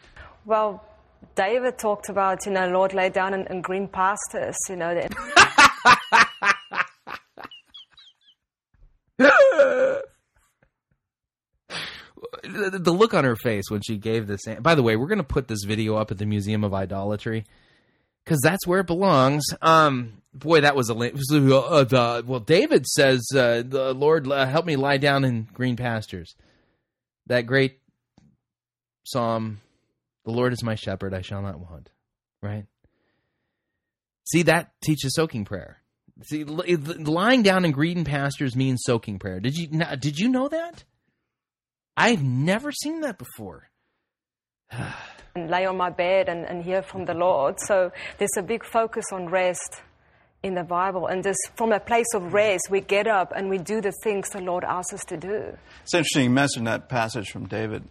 Well, 0.44 0.84
David 1.34 1.78
talked 1.78 2.08
about, 2.08 2.46
you 2.46 2.52
know, 2.52 2.68
Lord 2.68 2.94
lay 2.94 3.10
down 3.10 3.34
in, 3.34 3.46
in 3.48 3.60
green 3.62 3.88
pastures, 3.88 4.56
you 4.68 4.76
know. 4.76 4.94
the, 9.18 10.02
the 12.42 12.92
look 12.92 13.14
on 13.14 13.24
her 13.24 13.36
face 13.36 13.64
when 13.70 13.82
she 13.82 13.96
gave 13.96 14.26
this. 14.26 14.42
By 14.60 14.74
the 14.74 14.82
way, 14.82 14.96
we're 14.96 15.08
going 15.08 15.18
to 15.18 15.24
put 15.24 15.48
this 15.48 15.64
video 15.64 15.96
up 15.96 16.10
at 16.10 16.18
the 16.18 16.26
Museum 16.26 16.64
of 16.64 16.74
Idolatry 16.74 17.44
because 18.26 18.40
that's 18.42 18.66
where 18.66 18.80
it 18.80 18.88
belongs. 18.88 19.44
Um, 19.62 20.20
boy, 20.34 20.62
that 20.62 20.74
was 20.74 20.90
a 20.90 20.94
uh, 20.94 21.84
the, 21.84 22.24
well. 22.26 22.40
David 22.40 22.86
says, 22.86 23.24
uh, 23.34 23.62
"The 23.64 23.94
Lord 23.94 24.30
uh, 24.30 24.46
help 24.46 24.66
me 24.66 24.76
lie 24.76 24.98
down 24.98 25.24
in 25.24 25.46
green 25.54 25.76
pastures." 25.76 26.34
That 27.26 27.42
great 27.42 27.78
psalm, 29.04 29.60
"The 30.24 30.32
Lord 30.32 30.52
is 30.52 30.64
my 30.64 30.74
shepherd; 30.74 31.14
I 31.14 31.22
shall 31.22 31.42
not 31.42 31.60
want." 31.60 31.90
Right. 32.42 32.66
See, 34.24 34.42
that 34.42 34.72
teaches 34.82 35.14
soaking 35.14 35.44
prayer. 35.44 35.78
See, 36.24 36.44
lying 36.44 37.42
down 37.42 37.64
in 37.64 37.70
green 37.70 38.04
pastures 38.04 38.56
means 38.56 38.82
soaking 38.84 39.20
prayer. 39.20 39.38
Did 39.38 39.54
you 39.56 39.68
did 39.68 40.18
you 40.18 40.28
know 40.28 40.48
that? 40.48 40.84
I've 41.96 42.22
never 42.22 42.72
seen 42.72 43.02
that 43.02 43.18
before. 43.18 43.70
and 45.36 45.50
lay 45.50 45.66
on 45.66 45.76
my 45.76 45.90
bed 45.90 46.28
and, 46.28 46.44
and 46.44 46.64
hear 46.64 46.82
from 46.82 47.04
the 47.04 47.14
Lord. 47.14 47.56
So 47.66 47.92
there's 48.18 48.36
a 48.36 48.42
big 48.42 48.64
focus 48.64 49.04
on 49.12 49.26
rest 49.28 49.82
in 50.42 50.54
the 50.54 50.64
Bible. 50.64 51.06
And 51.06 51.22
just 51.22 51.38
from 51.56 51.72
a 51.72 51.80
place 51.80 52.06
of 52.14 52.32
rest, 52.32 52.68
we 52.70 52.80
get 52.80 53.06
up 53.06 53.32
and 53.34 53.48
we 53.48 53.58
do 53.58 53.80
the 53.80 53.92
things 54.02 54.30
the 54.30 54.40
Lord 54.40 54.64
asks 54.64 54.92
us 54.92 55.04
to 55.08 55.16
do. 55.16 55.56
It's 55.82 55.94
interesting 55.94 56.24
you 56.24 56.30
mentioned 56.30 56.66
that 56.66 56.88
passage 56.88 57.30
from 57.30 57.46
David. 57.46 57.84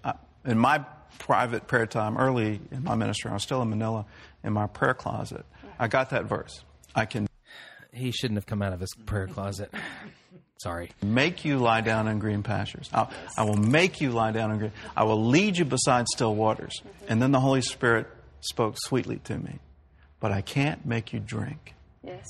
In 0.45 0.57
my 0.57 0.83
private 1.19 1.67
prayer 1.67 1.85
time 1.85 2.17
early 2.17 2.61
in 2.71 2.83
my 2.83 2.95
ministry, 2.95 3.31
I 3.31 3.35
was 3.35 3.43
still 3.43 3.61
in 3.61 3.69
Manila 3.69 4.05
in 4.43 4.53
my 4.53 4.67
prayer 4.67 4.93
closet. 4.93 5.45
I 5.79 5.87
got 5.87 6.11
that 6.11 6.25
verse. 6.25 6.63
I 6.93 7.05
can. 7.05 7.27
He 7.91 8.11
shouldn't 8.11 8.37
have 8.37 8.45
come 8.45 8.61
out 8.61 8.73
of 8.73 8.79
his 8.79 8.93
prayer 9.05 9.27
closet. 9.27 9.73
Sorry. 10.57 10.89
Make 11.03 11.45
you 11.45 11.57
lie 11.59 11.81
down 11.81 12.07
in 12.07 12.19
green 12.19 12.41
pastures. 12.41 12.89
I'll, 12.93 13.11
I 13.37 13.43
will 13.43 13.57
make 13.57 13.99
you 14.01 14.11
lie 14.11 14.31
down 14.31 14.51
in 14.51 14.57
green. 14.57 14.71
I 14.95 15.03
will 15.03 15.25
lead 15.25 15.57
you 15.57 15.65
beside 15.65 16.07
still 16.07 16.33
waters. 16.33 16.81
And 17.07 17.21
then 17.21 17.31
the 17.31 17.39
Holy 17.39 17.61
Spirit 17.61 18.07
spoke 18.39 18.75
sweetly 18.77 19.19
to 19.25 19.37
me. 19.37 19.59
But 20.19 20.31
I 20.31 20.41
can't 20.41 20.85
make 20.85 21.13
you 21.13 21.19
drink. 21.19 21.75
Yes. 22.03 22.25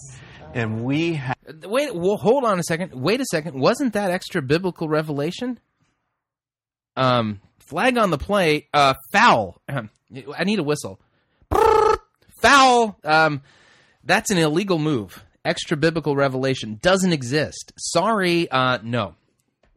And 0.53 0.83
we 0.83 1.13
have. 1.13 1.35
Wait, 1.63 1.93
well, 1.95 2.17
hold 2.17 2.45
on 2.45 2.59
a 2.59 2.63
second. 2.63 2.93
Wait 2.93 3.19
a 3.21 3.25
second. 3.25 3.59
Wasn't 3.59 3.93
that 3.93 4.09
extra 4.09 4.41
biblical 4.41 4.87
revelation? 4.87 5.59
Um, 6.95 7.41
flag 7.59 7.97
on 7.97 8.09
the 8.09 8.17
play. 8.17 8.67
Uh, 8.73 8.93
foul. 9.11 9.61
I 9.69 10.43
need 10.43 10.59
a 10.59 10.63
whistle. 10.63 10.99
Foul. 12.41 12.97
Um, 13.03 13.41
that's 14.03 14.31
an 14.31 14.37
illegal 14.37 14.79
move. 14.79 15.24
Extra 15.45 15.77
biblical 15.77 16.15
revelation 16.15 16.79
doesn't 16.81 17.13
exist. 17.13 17.71
Sorry, 17.77 18.49
uh, 18.49 18.79
no. 18.83 19.13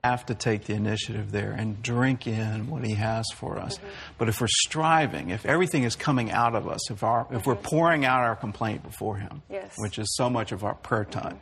Have 0.03 0.25
to 0.27 0.35
take 0.35 0.65
the 0.65 0.73
initiative 0.75 1.31
there 1.31 1.51
and 1.53 1.83
drink 1.83 2.27
in 2.27 2.71
what 2.71 2.85
He 2.85 2.95
has 2.95 3.27
for 3.35 3.59
us. 3.59 3.79
But 4.17 4.29
if 4.29 4.41
we're 4.41 4.47
striving, 4.49 5.31
if 5.31 5.45
everything 5.45 5.83
is 5.83 5.95
coming 5.97 6.31
out 6.31 6.55
of 6.55 6.67
us, 6.69 6.91
if 6.91 7.03
our 7.03 7.27
if 7.33 7.47
we're 7.47 7.57
pouring 7.57 8.05
out 8.07 8.21
our 8.21 8.37
complaint 8.37 8.83
before 8.83 9.19
Him, 9.19 9.43
Yes. 9.51 9.75
which 9.77 9.99
is 9.99 10.15
so 10.17 10.31
much 10.31 10.53
of 10.53 10.65
our 10.65 10.75
prayer 10.75 11.05
time, 11.05 11.39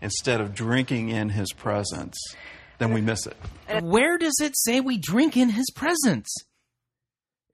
instead 0.00 0.40
of 0.40 0.54
drinking 0.54 1.10
in 1.10 1.28
His 1.28 1.52
presence, 1.52 2.16
then 2.78 2.94
we 2.94 3.00
miss 3.00 3.26
it. 3.26 3.36
Where 3.82 4.16
does 4.18 4.36
it 4.40 4.56
say 4.56 4.80
we 4.80 4.96
drink 4.98 5.36
in 5.36 5.50
His 5.50 5.70
presence? 5.74 6.28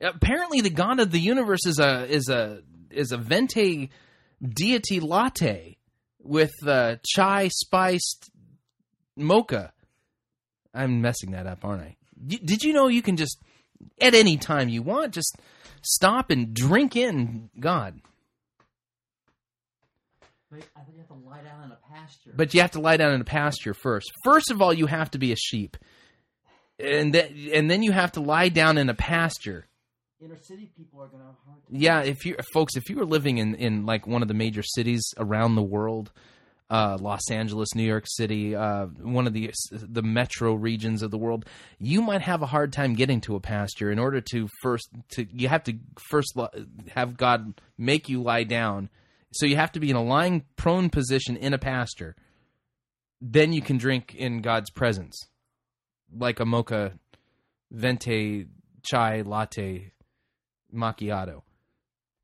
Apparently, 0.01 0.61
the 0.61 0.71
God 0.71 1.01
of 1.01 1.11
the 1.13 1.21
universe 1.21 1.65
is 1.67 1.79
a 1.79 2.07
is 2.09 2.29
a 2.29 2.61
is 2.91 3.11
a 3.11 3.17
venti 3.17 3.91
deity 4.43 5.01
latte 5.01 5.79
with 6.23 6.53
uh, 6.67 6.97
chai 7.07 7.49
spiced 7.49 8.31
mocha. 9.17 9.73
I'm 10.75 11.01
messing 11.01 11.33
that 11.33 11.47
up, 11.47 11.65
aren't 11.65 11.83
I? 11.83 11.97
Did 12.27 12.63
you 12.63 12.73
know 12.73 12.89
you 12.89 13.03
can 13.03 13.17
just 13.17 13.39
at 14.01 14.15
any 14.15 14.37
time 14.37 14.69
you 14.69 14.83
want 14.83 15.13
just 15.13 15.37
stop 15.83 16.31
and 16.31 16.55
drink 16.55 16.97
in 16.97 17.51
God? 17.59 18.01
But 20.51 20.61
I 20.77 20.81
think 20.81 20.97
you 20.97 20.99
have 20.99 21.09
to 21.09 21.27
lie 21.27 21.43
down 21.43 21.65
in 21.65 21.73
a 21.73 21.79
pasture. 21.91 22.31
But 22.35 22.55
you 22.55 22.61
have 22.61 22.73
to 22.73 22.81
lie 22.81 22.97
down 22.97 23.15
in 23.15 23.21
a 23.21 23.25
pasture 23.25 23.75
first. 23.75 24.11
First 24.23 24.51
of 24.51 24.61
all, 24.61 24.73
you 24.73 24.87
have 24.87 25.11
to 25.13 25.19
be 25.19 25.33
a 25.33 25.37
sheep, 25.37 25.77
and 26.79 27.13
then 27.15 27.51
and 27.53 27.71
then 27.71 27.83
you 27.83 27.93
have 27.93 28.13
to 28.13 28.21
lie 28.21 28.51
down 28.51 28.79
in 28.79 28.89
a 28.89 28.95
pasture. 28.95 29.67
Inner 30.23 30.37
city 30.37 30.71
people 30.77 31.03
are 31.03 31.09
going 31.09 31.21
to 31.21 31.27
have 31.27 31.35
a 31.35 31.51
hard 31.51 31.67
time. 31.67 31.77
Yeah, 31.77 32.03
if 32.03 32.25
you 32.25 32.37
folks, 32.53 32.77
if 32.77 32.89
you 32.89 32.97
were 32.97 33.05
living 33.05 33.39
in 33.39 33.57
in 33.57 33.87
like 33.87 34.07
one 34.07 34.23
of 34.23 34.29
the 34.29 34.35
major 34.35 34.63
cities 34.63 35.03
around 35.19 35.57
the 35.57 35.63
world, 35.63 36.13
uh, 36.71 36.97
Los 37.01 37.29
Angeles, 37.29 37.75
New 37.75 37.83
York 37.83 38.05
City, 38.07 38.55
uh, 38.55 38.87
one 38.87 39.27
of 39.27 39.33
the 39.33 39.53
the 39.73 40.03
metro 40.03 40.55
regions 40.55 41.03
of 41.03 41.11
the 41.11 41.19
world, 41.19 41.45
you 41.81 42.03
might 42.03 42.23
have 42.23 42.41
a 42.41 42.47
hard 42.47 42.73
time 42.73 42.95
getting 42.95 43.21
to 43.23 43.35
a 43.35 43.41
pasture. 43.41 43.91
In 43.91 43.99
order 43.99 44.21
to 44.33 44.49
first 44.63 44.89
to 45.13 45.27
you 45.33 45.49
have 45.49 45.65
to 45.65 45.75
first 46.09 46.39
have 46.95 47.17
God 47.17 47.61
make 47.77 48.09
you 48.09 48.23
lie 48.23 48.45
down. 48.45 48.91
So 49.33 49.47
you 49.47 49.57
have 49.57 49.73
to 49.73 49.81
be 49.81 49.91
in 49.91 49.97
a 49.97 50.05
lying 50.05 50.45
prone 50.55 50.89
position 50.89 51.37
in 51.37 51.53
a 51.53 51.59
pasture. 51.59 52.15
Then 53.21 53.53
you 53.53 53.63
can 53.63 53.77
drink 53.77 54.15
in 54.15 54.41
God's 54.41 54.71
presence, 54.71 55.19
like 56.17 56.39
a 56.39 56.45
mocha 56.45 56.93
venti 57.73 58.47
chai 58.85 59.23
latte 59.23 59.93
macchiato. 60.75 61.43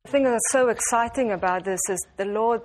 The 0.05 0.11
thing 0.11 0.25
that's 0.25 0.51
so 0.53 0.69
exciting 0.69 1.33
about 1.33 1.65
this 1.65 1.81
is 1.91 2.07
the 2.17 2.25
Lord 2.25 2.63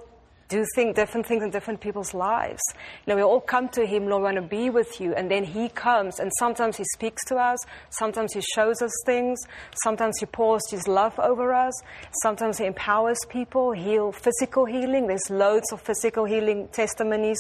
do 0.50 0.66
think 0.76 0.96
different 0.96 1.26
things 1.26 1.44
in 1.44 1.50
different 1.50 1.82
people's 1.82 2.14
lives. 2.14 2.62
You 3.06 3.12
know, 3.12 3.16
we 3.16 3.24
all 3.24 3.42
come 3.42 3.70
to 3.70 3.86
Him, 3.86 4.08
Lord, 4.08 4.22
we 4.22 4.24
want 4.26 4.36
to 4.36 4.42
be 4.44 4.70
with 4.70 5.02
you, 5.02 5.14
and 5.16 5.30
then 5.30 5.44
He 5.44 5.70
comes, 5.70 6.20
and 6.20 6.32
sometimes 6.38 6.78
He 6.78 6.84
speaks 6.94 7.24
to 7.26 7.36
us, 7.36 7.58
sometimes 7.90 8.34
He 8.34 8.42
shows 8.54 8.82
us 8.82 8.92
things, 9.06 9.40
sometimes 9.84 10.20
He 10.20 10.26
pours 10.26 10.62
His 10.70 10.88
love 10.88 11.18
over 11.20 11.54
us, 11.54 11.74
sometimes 12.22 12.60
He 12.60 12.66
empowers 12.66 13.18
people, 13.30 13.72
heal 13.72 14.12
physical 14.12 14.66
healing. 14.66 15.08
There's 15.08 15.30
loads 15.30 15.72
of 15.72 15.82
physical 15.82 16.26
healing 16.26 16.68
testimonies, 16.72 17.40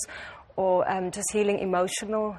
or 0.55 0.89
um, 0.89 1.11
just 1.11 1.31
healing 1.31 1.59
emotional 1.59 2.35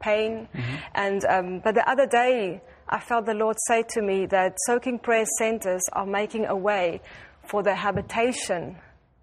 pain. 0.00 0.48
And 0.94 1.24
um, 1.26 1.60
but 1.60 1.74
the 1.74 1.88
other 1.88 2.06
day, 2.06 2.60
I 2.88 3.00
felt 3.00 3.26
the 3.26 3.34
Lord 3.34 3.56
say 3.66 3.82
to 3.90 4.02
me 4.02 4.26
that 4.26 4.56
soaking 4.66 5.00
prayer 5.00 5.26
centers 5.38 5.82
are 5.92 6.06
making 6.06 6.46
a 6.46 6.56
way 6.56 7.00
for 7.46 7.62
the 7.62 7.74
habitation 7.74 8.76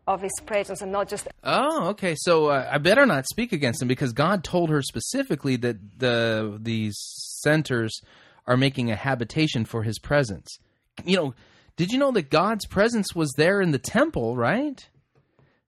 of 0.06 0.22
His 0.22 0.34
presence, 0.46 0.82
and 0.82 0.92
not 0.92 1.08
just 1.08 1.28
Oh, 1.44 1.90
okay. 1.90 2.16
So 2.18 2.48
uh, 2.48 2.68
I 2.70 2.78
better 2.78 3.06
not 3.06 3.26
speak 3.26 3.54
against 3.54 3.82
him 3.82 3.88
because 3.88 4.12
God 4.12 4.44
told 4.44 4.70
her 4.70 4.82
specifically 4.82 5.56
that 5.58 5.78
the 5.98 6.58
these 6.62 6.98
centers 7.42 8.02
are 8.46 8.58
making 8.58 8.92
a 8.92 8.96
habitation 8.96 9.64
for 9.64 9.84
His 9.84 10.00
presence. 10.00 10.58
You 11.06 11.16
know, 11.16 11.34
did 11.78 11.92
you 11.92 11.98
know 11.98 12.12
that 12.12 12.30
God's 12.30 12.66
presence 12.66 13.16
was 13.16 13.32
there 13.38 13.62
in 13.62 13.72
the 13.72 13.80
temple, 13.80 14.36
right? 14.36 14.86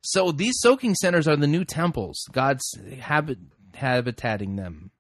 So 0.02 0.32
these 0.32 0.54
soaking 0.60 0.96
centers 0.96 1.28
are 1.28 1.36
the 1.36 1.48
new 1.48 1.64
temples. 1.64 2.18
God's 2.32 2.64
habit 3.00 3.40
habitating 3.74 4.56
them. 4.56 4.92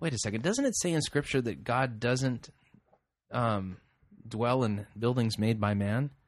Wait 0.00 0.12
a 0.12 0.18
second. 0.18 0.42
Doesn't 0.42 0.64
it 0.64 0.76
say 0.76 0.92
in 0.92 1.02
Scripture 1.02 1.40
that 1.42 1.64
God 1.64 2.00
doesn't 2.00 2.50
um, 3.30 3.76
dwell 4.26 4.64
in 4.64 4.86
buildings 4.98 5.38
made 5.38 5.60
by 5.60 5.74
man? 5.74 6.10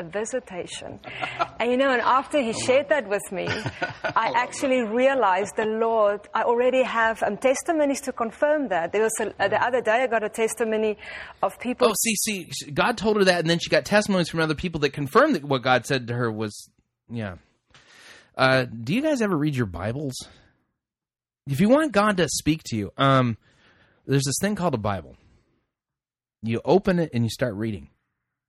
a 0.00 0.04
visitation. 0.04 0.98
and 1.60 1.70
you 1.70 1.76
know, 1.76 1.90
and 1.90 2.00
after 2.00 2.40
He 2.40 2.52
shared 2.52 2.88
that 2.88 3.08
with 3.08 3.22
me, 3.30 3.46
I 4.16 4.32
actually 4.34 4.82
realized 4.82 5.56
the 5.56 5.66
Lord. 5.66 6.20
I 6.34 6.42
already 6.42 6.82
have 6.82 7.22
um, 7.22 7.36
testimonies 7.36 8.00
to 8.02 8.12
confirm 8.12 8.68
that. 8.68 8.92
There 8.92 9.02
was 9.02 9.12
a, 9.20 9.42
uh, 9.42 9.48
the 9.48 9.62
other 9.62 9.80
day 9.80 10.02
I 10.02 10.06
got 10.06 10.24
a 10.24 10.28
testimony 10.28 10.96
of 11.42 11.58
people. 11.60 11.88
Oh, 11.88 11.94
see, 11.96 12.14
see, 12.16 12.70
God 12.72 12.96
told 12.96 13.16
her 13.18 13.24
that, 13.24 13.40
and 13.40 13.50
then 13.50 13.58
she 13.58 13.70
got 13.70 13.84
testimonies 13.84 14.28
from 14.28 14.40
other 14.40 14.54
people 14.54 14.80
that 14.80 14.90
confirmed 14.90 15.34
that 15.36 15.44
what 15.44 15.62
God 15.62 15.86
said 15.86 16.06
to 16.08 16.14
her 16.14 16.32
was, 16.32 16.70
yeah. 17.10 17.36
Uh, 18.36 18.64
do 18.64 18.94
you 18.94 19.02
guys 19.02 19.22
ever 19.22 19.36
read 19.36 19.56
your 19.56 19.66
Bibles? 19.66 20.14
If 21.46 21.60
you 21.60 21.68
want 21.68 21.92
God 21.92 22.16
to 22.18 22.28
speak 22.28 22.62
to 22.66 22.76
you, 22.76 22.92
um, 22.96 23.36
there's 24.06 24.24
this 24.24 24.38
thing 24.40 24.54
called 24.54 24.74
a 24.74 24.78
Bible. 24.78 25.16
You 26.42 26.60
open 26.64 26.98
it 26.98 27.10
and 27.12 27.24
you 27.24 27.30
start 27.30 27.54
reading. 27.54 27.90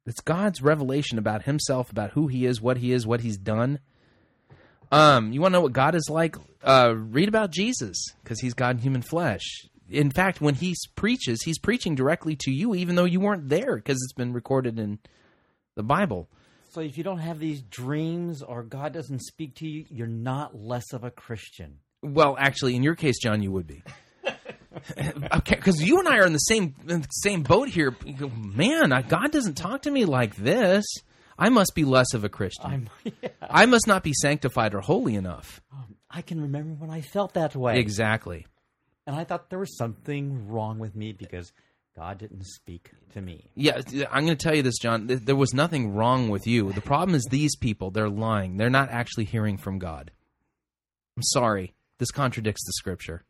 It's 0.06 0.22
God's 0.22 0.62
revelation 0.62 1.18
about 1.18 1.44
Himself, 1.44 1.92
about 1.92 2.12
who 2.12 2.28
He 2.28 2.46
is, 2.46 2.62
what 2.62 2.78
He 2.78 2.92
is, 2.92 3.06
what 3.06 3.22
He's 3.22 3.38
done. 3.38 3.80
Um, 4.92 5.32
you 5.32 5.42
want 5.42 5.54
to 5.54 5.58
know 5.58 5.62
what 5.62 5.74
God 5.74 5.96
is 5.96 6.10
like? 6.10 6.36
Uh, 6.64 6.94
read 6.96 7.28
about 7.28 7.52
Jesus 7.52 8.06
because 8.24 8.40
He's 8.40 8.54
God 8.54 8.78
in 8.78 8.82
human 8.82 9.02
flesh. 9.02 9.42
In 9.90 10.10
fact, 10.10 10.42
when 10.42 10.56
He 10.56 10.76
preaches, 10.96 11.44
He's 11.44 11.60
preaching 11.60 11.96
directly 11.96 12.36
to 12.38 12.52
you, 12.52 12.76
even 12.76 12.96
though 12.96 13.06
you 13.06 13.20
weren't 13.20 13.50
there 13.50 13.76
because 13.76 13.98
it's 14.02 14.14
been 14.14 14.34
recorded 14.34 14.80
in 14.80 15.00
the 15.76 15.84
Bible. 15.84 16.30
So 16.72 16.80
if 16.80 16.98
you 16.98 17.04
don't 17.04 17.20
have 17.20 17.38
these 17.38 17.62
dreams 17.64 18.42
or 18.42 18.64
God 18.64 18.94
doesn't 18.94 19.22
speak 19.24 19.56
to 19.56 19.68
you, 19.68 19.86
you're 19.90 20.08
not 20.08 20.56
less 20.56 20.94
of 20.94 21.04
a 21.04 21.12
Christian. 21.12 21.80
Well, 22.02 22.38
actually, 22.40 22.78
in 22.78 22.82
your 22.84 22.96
case, 22.96 23.20
John, 23.20 23.44
you 23.44 23.52
would 23.52 23.68
be. 23.68 23.84
okay, 24.98 25.56
because 25.56 25.84
you 25.84 26.00
and 26.00 26.08
I 26.08 26.20
are 26.20 26.26
in 26.26 26.32
the 26.32 26.40
same 26.40 26.74
in 26.88 27.02
the 27.02 27.08
same 27.10 27.44
boat 27.44 27.68
here. 27.68 27.94
Man, 28.38 28.94
I- 28.94 29.02
God 29.02 29.32
doesn't 29.32 29.56
talk 29.56 29.82
to 29.82 29.92
me 29.92 30.06
like 30.06 30.38
this. 30.38 30.86
I 31.38 31.50
must 31.50 31.76
be 31.76 31.84
less 31.84 32.14
of 32.14 32.24
a 32.24 32.30
Christian. 32.30 32.90
I 33.42 33.66
must 33.66 33.86
not 33.86 34.02
be 34.02 34.14
sanctified 34.14 34.74
or 34.74 34.80
holy 34.80 35.16
enough. 35.16 35.60
Um, 35.74 35.96
I 36.10 36.22
can 36.22 36.40
remember 36.40 36.74
when 36.76 36.90
I 36.90 37.02
felt 37.02 37.34
that 37.34 37.54
way. 37.54 37.80
Exactly. 37.80 38.48
And 39.06 39.16
I 39.16 39.26
thought 39.26 39.50
there 39.50 39.60
was 39.60 39.76
something 39.76 40.48
wrong 40.48 40.80
with 40.80 40.96
me 40.96 41.12
because 41.12 41.52
God 41.96 42.20
didn't 42.20 42.46
speak 42.46 42.92
to 43.14 43.22
me. 43.22 43.50
Yeah, 43.54 43.82
I'm 44.10 44.26
going 44.26 44.38
to 44.38 44.44
tell 44.44 44.56
you 44.56 44.64
this, 44.64 44.78
John. 44.78 45.08
There 45.08 45.36
was 45.36 45.54
nothing 45.54 45.94
wrong 45.94 46.30
with 46.30 46.48
you. 46.48 46.72
The 46.72 46.82
problem 46.82 47.16
is 47.16 47.26
these 47.26 47.56
people. 47.56 47.92
They're 47.92 48.10
lying. 48.10 48.58
They're 48.58 48.70
not 48.70 48.90
actually 48.90 49.26
hearing 49.26 49.58
from 49.58 49.78
God. 49.78 50.12
I'm 51.18 51.24
sorry. 51.24 51.74
This 52.00 52.12
contradicts 52.12 52.66
the 52.66 52.74
scripture. 52.74 53.24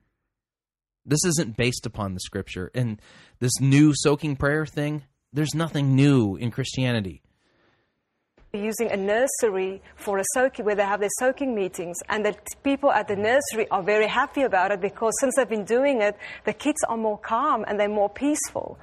This 1.06 1.26
isn't 1.26 1.58
based 1.58 1.86
upon 1.88 2.14
the 2.14 2.20
scripture. 2.20 2.70
And 2.76 3.02
this 3.40 3.60
new 3.60 3.94
soaking 3.96 4.36
prayer 4.36 4.68
thing, 4.68 5.04
there's 5.34 5.56
nothing 5.56 5.96
new 5.96 6.36
in 6.36 6.52
Christianity. 6.52 7.24
Using 8.54 8.92
a 8.92 8.98
nursery 8.98 9.82
for 9.96 10.18
a 10.18 10.24
soaking, 10.34 10.66
where 10.66 10.76
they 10.76 10.84
have 10.84 11.00
their 11.00 11.10
soaking 11.20 11.56
meetings, 11.56 11.98
and 12.10 12.26
the 12.26 12.36
people 12.64 12.92
at 12.92 13.08
the 13.08 13.16
nursery 13.16 13.70
are 13.70 13.82
very 13.82 14.08
happy 14.08 14.42
about 14.42 14.72
it 14.72 14.82
because 14.82 15.14
since 15.22 15.36
they've 15.36 15.48
been 15.48 15.64
doing 15.66 16.02
it, 16.02 16.18
the 16.44 16.54
kids 16.54 16.84
are 16.90 16.98
more 16.98 17.18
calm 17.18 17.64
and 17.68 17.80
they're 17.80 17.88
more 17.90 18.10
peaceful. 18.10 18.78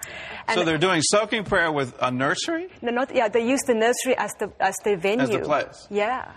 And 0.46 0.58
so 0.58 0.64
they're 0.64 0.78
doing 0.78 1.02
soaking 1.02 1.44
prayer 1.44 1.70
with 1.70 1.94
a 2.00 2.10
nursery? 2.10 2.68
no, 2.82 2.90
not 2.92 3.14
yeah, 3.14 3.28
they 3.28 3.46
use 3.46 3.60
the 3.66 3.74
nursery 3.74 4.16
as 4.16 4.32
the 4.38 4.50
as 4.60 4.74
their 4.84 4.96
venue. 4.96 5.40
place. 5.44 5.86
Yeah. 5.90 6.32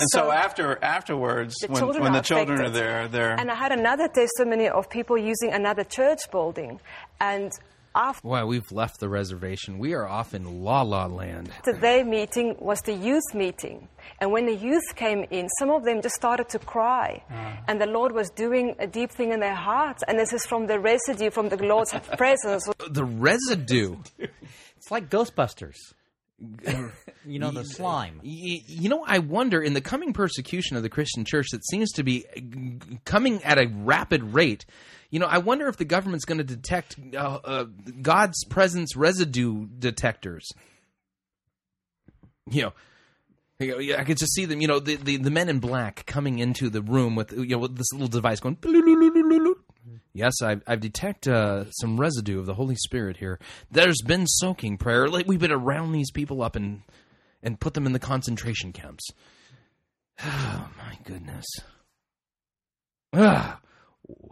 And 0.00 0.08
so, 0.10 0.30
after 0.30 0.78
afterwards, 0.82 1.56
The 1.60 1.66
when, 1.72 2.00
when 2.00 2.12
the 2.12 2.20
children 2.20 2.60
are 2.60 2.66
affected. 2.66 2.80
there, 2.80 3.08
they're 3.08 3.40
And 3.40 3.50
I 3.50 3.56
had 3.56 3.72
another 3.72 4.06
testimony 4.06 4.68
of 4.68 4.88
people 4.88 5.18
using 5.18 5.52
another 5.52 5.82
church 5.82 6.20
building, 6.30 6.80
and 7.20 7.50
after 7.98 8.28
Wow, 8.28 8.46
we've 8.46 8.70
left 8.70 9.00
the 9.00 9.08
reservation. 9.08 9.78
We 9.78 9.92
are 9.94 10.06
off 10.06 10.32
in 10.32 10.62
La 10.62 10.82
La 10.82 11.06
Land. 11.06 11.50
Today 11.64 12.02
meeting 12.04 12.56
was 12.60 12.80
the 12.82 12.94
youth 12.94 13.34
meeting. 13.34 13.88
And 14.20 14.30
when 14.30 14.46
the 14.46 14.54
youth 14.54 14.94
came 14.94 15.24
in, 15.30 15.48
some 15.58 15.70
of 15.70 15.84
them 15.84 16.00
just 16.00 16.14
started 16.14 16.48
to 16.50 16.58
cry. 16.58 17.22
And 17.66 17.80
the 17.80 17.86
Lord 17.86 18.12
was 18.12 18.30
doing 18.30 18.74
a 18.78 18.86
deep 18.86 19.10
thing 19.10 19.32
in 19.32 19.40
their 19.40 19.54
hearts. 19.54 20.02
And 20.06 20.18
this 20.18 20.32
is 20.32 20.46
from 20.46 20.66
the 20.66 20.78
residue 20.78 21.30
from 21.30 21.48
the 21.48 21.56
Lord's 21.56 21.92
presence. 22.16 22.64
The 22.88 23.04
residue. 23.04 23.96
It's 24.18 24.90
like 24.90 25.10
Ghostbusters. 25.10 25.76
you 27.26 27.38
know, 27.40 27.50
the 27.50 27.64
slime. 27.64 28.20
You 28.22 28.88
know, 28.88 29.04
I 29.04 29.18
wonder 29.18 29.60
in 29.60 29.74
the 29.74 29.80
coming 29.80 30.12
persecution 30.12 30.76
of 30.76 30.84
the 30.84 30.88
Christian 30.88 31.24
church 31.24 31.48
that 31.50 31.66
seems 31.66 31.90
to 31.92 32.04
be 32.04 32.24
uh, 32.26 32.96
coming 33.04 33.42
at 33.42 33.58
a 33.58 33.66
rapid 33.66 34.22
rate. 34.22 34.64
You 35.10 35.20
know, 35.20 35.26
I 35.26 35.38
wonder 35.38 35.68
if 35.68 35.76
the 35.76 35.84
government's 35.84 36.24
going 36.24 36.38
to 36.38 36.44
detect 36.44 36.96
uh, 37.14 37.40
uh, 37.42 37.64
God's 38.02 38.44
presence 38.44 38.94
residue 38.94 39.66
detectors. 39.78 40.46
You 42.50 42.62
know, 42.62 42.72
I 43.60 44.04
could 44.04 44.18
just 44.18 44.34
see 44.34 44.44
them. 44.44 44.60
You 44.60 44.68
know, 44.68 44.78
the, 44.80 44.96
the, 44.96 45.16
the 45.16 45.30
men 45.30 45.48
in 45.48 45.58
black 45.58 46.06
coming 46.06 46.38
into 46.38 46.70
the 46.70 46.82
room 46.82 47.16
with 47.16 47.32
you 47.32 47.46
know 47.48 47.58
with 47.58 47.76
this 47.76 47.92
little 47.92 48.08
device 48.08 48.40
going. 48.40 48.56
Yes, 50.12 50.42
I've, 50.42 50.62
I've 50.66 50.80
detect 50.80 51.26
uh, 51.28 51.70
some 51.70 51.98
residue 51.98 52.38
of 52.38 52.46
the 52.46 52.54
Holy 52.54 52.76
Spirit 52.76 53.16
here. 53.16 53.38
There's 53.70 54.02
been 54.02 54.26
soaking 54.26 54.76
prayer. 54.78 55.08
Like 55.08 55.26
we've 55.26 55.40
been 55.40 55.52
around 55.52 55.92
these 55.92 56.10
people 56.10 56.42
up 56.42 56.56
and 56.56 56.82
and 57.42 57.60
put 57.60 57.74
them 57.74 57.86
in 57.86 57.92
the 57.92 57.98
concentration 57.98 58.72
camps. 58.72 59.04
Oh 60.24 60.68
my 60.76 60.98
goodness. 61.04 61.46
Ah, 63.12 63.60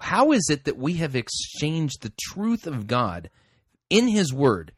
how 0.00 0.32
is 0.32 0.48
it 0.50 0.64
that 0.64 0.76
we 0.76 0.94
have 0.94 1.16
exchanged 1.16 2.02
the 2.02 2.12
truth 2.20 2.66
of 2.66 2.86
God 2.86 3.30
in 3.90 4.08
His 4.08 4.32
Word? 4.32 4.72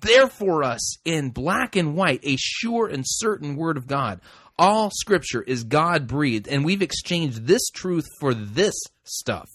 There 0.00 0.28
for 0.28 0.62
us 0.62 0.98
in 1.04 1.30
black 1.30 1.76
and 1.76 1.94
white, 1.94 2.20
a 2.22 2.36
sure 2.38 2.88
and 2.88 3.04
certain 3.06 3.56
Word 3.56 3.76
of 3.76 3.86
God. 3.86 4.20
All 4.58 4.90
Scripture 4.90 5.42
is 5.42 5.64
God 5.64 6.06
breathed, 6.06 6.48
and 6.48 6.64
we've 6.64 6.82
exchanged 6.82 7.46
this 7.46 7.68
truth 7.70 8.06
for 8.20 8.34
this 8.34 8.74
stuff. 9.04 9.48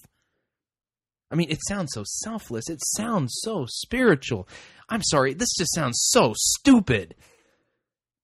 I 1.31 1.35
mean, 1.35 1.49
it 1.49 1.59
sounds 1.67 1.91
so 1.93 2.03
selfless. 2.05 2.69
It 2.69 2.79
sounds 2.95 3.39
so 3.41 3.65
spiritual. 3.67 4.47
I'm 4.89 5.03
sorry, 5.03 5.33
this 5.33 5.55
just 5.57 5.73
sounds 5.75 5.99
so 6.09 6.33
stupid. 6.35 7.15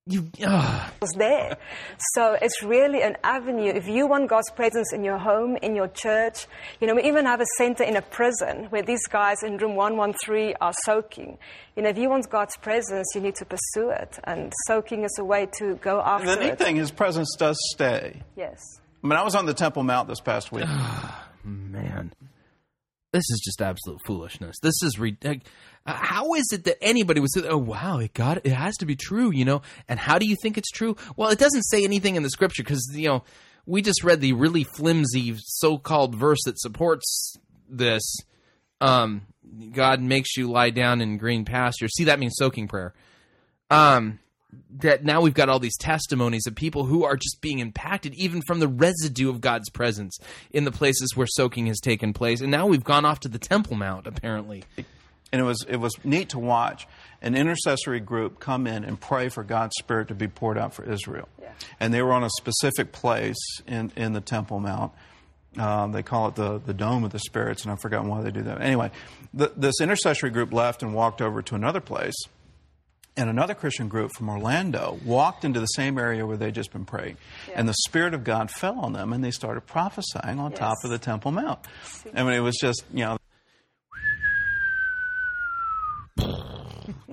You, 0.05 0.29
ah. 0.45 0.91
was 1.01 1.11
there. 1.17 1.55
So 2.13 2.35
it's 2.41 2.61
really 2.61 3.01
an 3.03 3.15
avenue. 3.23 3.71
If 3.73 3.87
you 3.87 4.05
want 4.05 4.29
God's 4.29 4.51
presence 4.51 4.91
in 4.91 5.01
your 5.01 5.17
home, 5.17 5.55
in 5.61 5.75
your 5.75 5.87
church, 5.87 6.45
you 6.81 6.87
know, 6.87 6.95
we 6.95 7.03
even 7.03 7.25
have 7.25 7.39
a 7.39 7.45
center 7.57 7.85
in 7.85 7.95
a 7.95 8.01
prison 8.01 8.65
where 8.69 8.81
these 8.81 9.07
guys 9.07 9.37
in 9.43 9.55
room 9.55 9.75
113 9.75 10.55
are 10.59 10.73
soaking. 10.83 11.37
You 11.77 11.83
know, 11.83 11.89
if 11.89 11.97
you 11.97 12.09
want 12.09 12.29
God's 12.29 12.57
presence, 12.57 13.07
you 13.15 13.21
need 13.21 13.35
to 13.35 13.45
pursue 13.45 13.91
it. 13.91 14.19
And 14.25 14.51
soaking 14.67 15.05
is 15.05 15.15
a 15.19 15.23
way 15.23 15.47
to 15.59 15.75
go 15.75 16.01
after 16.01 16.33
it. 16.33 16.35
the 16.35 16.43
neat 16.43 16.51
it. 16.51 16.59
thing. 16.59 16.75
His 16.75 16.91
presence 16.91 17.33
does 17.37 17.57
stay. 17.71 18.23
Yes. 18.35 18.59
I 19.01 19.07
mean, 19.07 19.17
I 19.17 19.23
was 19.23 19.35
on 19.35 19.45
the 19.45 19.53
Temple 19.53 19.83
Mount 19.83 20.09
this 20.09 20.19
past 20.19 20.51
week. 20.51 20.65
Man, 21.45 22.11
this 23.13 23.29
is 23.29 23.41
just 23.45 23.61
absolute 23.61 24.01
foolishness. 24.05 24.57
This 24.61 24.81
is 24.83 24.99
re- 24.99 25.15
like, 25.23 25.43
uh, 25.85 25.93
how 25.93 26.33
is 26.33 26.49
it 26.51 26.65
that 26.65 26.83
anybody 26.83 27.21
would 27.21 27.31
say, 27.31 27.47
"Oh 27.47 27.57
wow, 27.57 27.99
it 27.99 28.13
got 28.13 28.45
it 28.45 28.51
has 28.51 28.75
to 28.77 28.85
be 28.85 28.95
true," 28.95 29.31
you 29.31 29.45
know? 29.45 29.61
And 29.87 29.99
how 29.99 30.17
do 30.17 30.27
you 30.27 30.35
think 30.35 30.57
it's 30.57 30.71
true? 30.71 30.97
Well, 31.15 31.29
it 31.29 31.39
doesn't 31.39 31.63
say 31.63 31.83
anything 31.83 32.15
in 32.15 32.23
the 32.23 32.29
scripture 32.29 32.63
because 32.63 32.85
you 32.93 33.07
know 33.07 33.23
we 33.65 33.81
just 33.81 34.03
read 34.03 34.19
the 34.19 34.33
really 34.33 34.63
flimsy 34.63 35.35
so-called 35.37 36.15
verse 36.15 36.39
that 36.45 36.59
supports 36.59 37.35
this. 37.69 38.17
Um, 38.81 39.27
God 39.71 40.01
makes 40.01 40.35
you 40.35 40.49
lie 40.49 40.71
down 40.71 40.99
in 40.99 41.17
green 41.17 41.45
pasture. 41.45 41.87
See, 41.87 42.05
that 42.05 42.19
means 42.19 42.33
soaking 42.35 42.67
prayer. 42.67 42.93
Um, 43.69 44.19
that 44.79 45.03
now 45.03 45.21
we've 45.21 45.33
got 45.33 45.49
all 45.49 45.59
these 45.59 45.77
testimonies 45.77 46.45
of 46.47 46.55
people 46.55 46.85
who 46.85 47.03
are 47.03 47.15
just 47.15 47.41
being 47.41 47.59
impacted 47.59 48.13
even 48.15 48.41
from 48.45 48.59
the 48.59 48.67
residue 48.67 49.29
of 49.29 49.41
God's 49.41 49.69
presence 49.69 50.17
in 50.51 50.65
the 50.65 50.71
places 50.71 51.15
where 51.15 51.27
soaking 51.27 51.67
has 51.67 51.79
taken 51.79 52.13
place. 52.13 52.41
And 52.41 52.51
now 52.51 52.67
we've 52.67 52.83
gone 52.83 53.05
off 53.05 53.19
to 53.21 53.29
the 53.29 53.39
Temple 53.39 53.75
Mount, 53.75 54.07
apparently. 54.07 54.63
and 54.77 55.41
it 55.41 55.43
was 55.43 55.65
it 55.67 55.77
was 55.77 55.93
neat 56.03 56.29
to 56.29 56.39
watch 56.39 56.87
an 57.21 57.35
intercessory 57.35 57.99
group 57.99 58.39
come 58.39 58.67
in 58.67 58.83
and 58.83 58.99
pray 58.99 59.29
for 59.29 59.43
God's 59.43 59.73
Spirit 59.79 60.09
to 60.09 60.15
be 60.15 60.27
poured 60.27 60.57
out 60.57 60.73
for 60.73 60.83
Israel. 60.83 61.27
And 61.79 61.93
they 61.93 62.01
were 62.01 62.13
on 62.13 62.23
a 62.23 62.29
specific 62.29 62.91
place 62.91 63.37
in, 63.67 63.91
in 63.95 64.13
the 64.13 64.21
Temple 64.21 64.59
Mount. 64.59 64.91
Um, 65.57 65.91
they 65.91 66.03
call 66.03 66.27
it 66.27 66.35
the, 66.35 66.59
the 66.59 66.73
Dome 66.73 67.03
of 67.03 67.11
the 67.11 67.19
Spirits, 67.19 67.63
and 67.63 67.71
I've 67.71 67.79
forgotten 67.79 68.09
why 68.09 68.21
they 68.21 68.31
do 68.31 68.41
that. 68.43 68.61
Anyway, 68.61 68.91
the, 69.33 69.51
this 69.55 69.75
intercessory 69.79 70.31
group 70.31 70.51
left 70.51 70.81
and 70.81 70.93
walked 70.93 71.21
over 71.21 71.41
to 71.43 71.55
another 71.55 71.79
place, 71.79 72.15
and 73.15 73.29
another 73.29 73.53
Christian 73.53 73.87
group 73.87 74.11
from 74.15 74.29
Orlando 74.29 74.99
walked 75.05 75.45
into 75.45 75.59
the 75.59 75.67
same 75.67 75.97
area 75.97 76.25
where 76.25 76.37
they'd 76.37 76.55
just 76.55 76.71
been 76.71 76.85
praying. 76.85 77.17
And 77.55 77.69
the 77.69 77.75
Spirit 77.85 78.13
of 78.13 78.23
God 78.23 78.49
fell 78.49 78.79
on 78.79 78.93
them, 78.93 79.13
and 79.13 79.23
they 79.23 79.31
started 79.31 79.61
prophesying 79.61 80.39
on 80.39 80.51
top 80.51 80.77
of 80.83 80.89
the 80.89 80.97
Temple 80.97 81.31
Mount. 81.31 81.59
I 82.15 82.23
mean, 82.23 82.33
it 82.33 82.39
was 82.39 82.57
just, 82.59 82.83
you 82.91 83.05
know, 83.05 83.17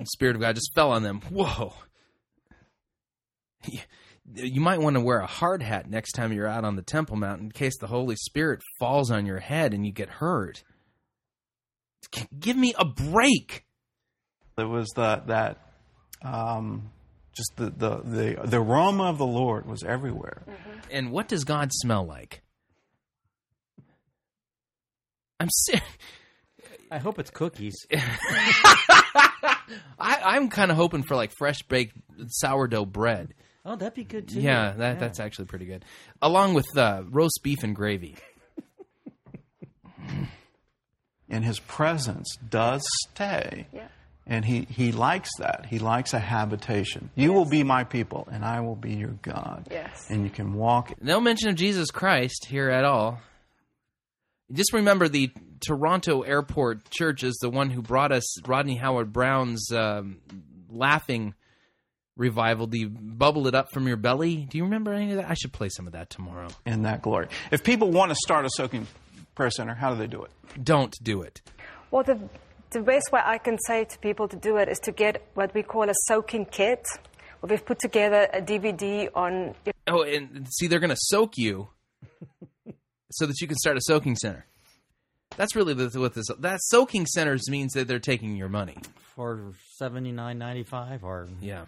The 0.01 0.07
Spirit 0.07 0.35
of 0.35 0.41
God 0.41 0.55
just 0.55 0.73
fell 0.73 0.91
on 0.91 1.03
them. 1.03 1.21
Whoa. 1.29 1.73
You 4.33 4.61
might 4.61 4.81
want 4.81 4.95
to 4.95 5.01
wear 5.01 5.19
a 5.19 5.27
hard 5.27 5.61
hat 5.61 5.89
next 5.89 6.13
time 6.13 6.33
you're 6.33 6.47
out 6.47 6.63
on 6.63 6.75
the 6.75 6.81
Temple 6.81 7.17
Mount 7.17 7.41
in 7.41 7.51
case 7.51 7.77
the 7.79 7.87
Holy 7.87 8.15
Spirit 8.15 8.61
falls 8.79 9.11
on 9.11 9.27
your 9.27 9.39
head 9.39 9.75
and 9.75 9.85
you 9.85 9.91
get 9.91 10.09
hurt. 10.09 10.63
Give 12.37 12.57
me 12.57 12.73
a 12.79 12.85
break. 12.85 13.65
It 14.57 14.63
was 14.63 14.89
that 14.95 15.27
that 15.27 15.59
um, 16.23 16.91
just 17.33 17.51
the, 17.55 17.69
the 17.69 18.01
the 18.03 18.41
the 18.47 18.57
aroma 18.61 19.05
of 19.05 19.17
the 19.17 19.25
Lord 19.25 19.65
was 19.65 19.83
everywhere. 19.83 20.43
And 20.89 21.11
what 21.11 21.27
does 21.27 21.43
God 21.43 21.71
smell 21.73 22.05
like? 22.05 22.41
I'm 25.39 25.49
serious. 25.49 25.85
I 26.91 26.97
hope 26.97 27.17
it's 27.19 27.31
cookies. 27.31 27.75
I, 27.93 29.47
I'm 29.99 30.49
kind 30.49 30.69
of 30.71 30.77
hoping 30.77 31.03
for 31.03 31.15
like 31.15 31.31
fresh 31.31 31.61
baked 31.63 31.95
sourdough 32.27 32.85
bread. 32.85 33.33
Oh, 33.63 33.75
that'd 33.75 33.93
be 33.93 34.03
good 34.03 34.27
too. 34.27 34.41
Yeah, 34.41 34.73
that 34.77 34.99
that's 34.99 35.19
actually 35.19 35.45
pretty 35.45 35.65
good, 35.65 35.85
along 36.21 36.53
with 36.53 36.65
uh, 36.77 37.03
roast 37.09 37.39
beef 37.43 37.63
and 37.63 37.75
gravy. 37.75 38.17
And 41.29 41.45
His 41.45 41.59
presence 41.59 42.37
does 42.49 42.83
stay. 43.09 43.67
Yeah. 43.71 43.87
And 44.27 44.45
he, 44.45 44.67
he 44.69 44.91
likes 44.91 45.29
that. 45.39 45.65
He 45.67 45.79
likes 45.79 46.13
a 46.13 46.19
habitation. 46.19 47.09
You 47.15 47.33
will 47.33 47.49
be 47.49 47.63
my 47.63 47.83
people, 47.83 48.27
and 48.31 48.45
I 48.45 48.61
will 48.61 48.75
be 48.75 48.93
your 48.93 49.17
God. 49.21 49.67
Yes. 49.71 50.05
And 50.09 50.23
you 50.23 50.29
can 50.29 50.53
walk. 50.53 50.93
No 51.01 51.19
mention 51.19 51.49
of 51.49 51.55
Jesus 51.55 51.89
Christ 51.91 52.45
here 52.47 52.69
at 52.69 52.85
all. 52.85 53.19
Just 54.53 54.73
remember 54.73 55.07
the 55.07 55.31
Toronto 55.65 56.21
Airport 56.21 56.89
Church 56.89 57.23
is 57.23 57.37
the 57.41 57.49
one 57.49 57.69
who 57.69 57.81
brought 57.81 58.11
us 58.11 58.41
Rodney 58.47 58.75
Howard 58.75 59.11
Browne's 59.11 59.71
um, 59.71 60.17
laughing 60.69 61.33
revival. 62.15 62.67
Do 62.67 62.77
you 62.77 62.89
bubble 62.89 63.47
it 63.47 63.55
up 63.55 63.71
from 63.73 63.87
your 63.87 63.97
belly? 63.97 64.45
Do 64.49 64.57
you 64.57 64.65
remember 64.65 64.93
any 64.93 65.11
of 65.11 65.17
that? 65.17 65.29
I 65.29 65.33
should 65.33 65.53
play 65.53 65.69
some 65.69 65.87
of 65.87 65.93
that 65.93 66.09
tomorrow. 66.09 66.49
in 66.65 66.83
that 66.83 67.01
glory. 67.01 67.27
If 67.51 67.63
people 67.63 67.91
want 67.91 68.11
to 68.11 68.15
start 68.23 68.45
a 68.45 68.49
soaking 68.55 68.87
prayer 69.35 69.49
center, 69.51 69.73
how 69.73 69.91
do 69.91 69.97
they 69.97 70.07
do 70.07 70.23
it? 70.23 70.31
Don't 70.63 70.95
do 71.01 71.21
it. 71.21 71.41
Well, 71.89 72.03
the, 72.03 72.19
the 72.71 72.81
best 72.81 73.11
way 73.11 73.21
I 73.23 73.37
can 73.37 73.57
say 73.59 73.85
to 73.85 73.99
people 73.99 74.27
to 74.27 74.35
do 74.35 74.57
it 74.57 74.69
is 74.69 74.79
to 74.79 74.91
get 74.91 75.25
what 75.33 75.53
we 75.53 75.63
call 75.63 75.89
a 75.89 75.93
soaking 76.07 76.45
kit. 76.45 76.85
Well, 77.41 77.49
we've 77.49 77.65
put 77.65 77.79
together 77.79 78.27
a 78.33 78.41
DVD 78.41 79.09
on. 79.15 79.55
Oh, 79.87 80.03
and 80.03 80.47
see, 80.51 80.67
they're 80.67 80.79
going 80.79 80.91
to 80.91 80.95
soak 80.99 81.37
you 81.37 81.69
so 83.11 83.25
that 83.25 83.39
you 83.41 83.47
can 83.47 83.57
start 83.57 83.77
a 83.77 83.81
soaking 83.81 84.15
center. 84.15 84.45
That's 85.37 85.55
really 85.55 85.73
the, 85.73 85.99
what 85.99 86.13
this. 86.13 86.27
That 86.39 86.59
soaking 86.61 87.05
centers 87.07 87.49
means 87.49 87.73
that 87.73 87.87
they're 87.87 87.99
taking 87.99 88.35
your 88.35 88.49
money. 88.49 88.77
For 89.15 89.53
seventy 89.77 90.11
nine 90.11 90.37
ninety 90.37 90.63
five 90.63 91.03
or 91.03 91.27
Yeah. 91.41 91.65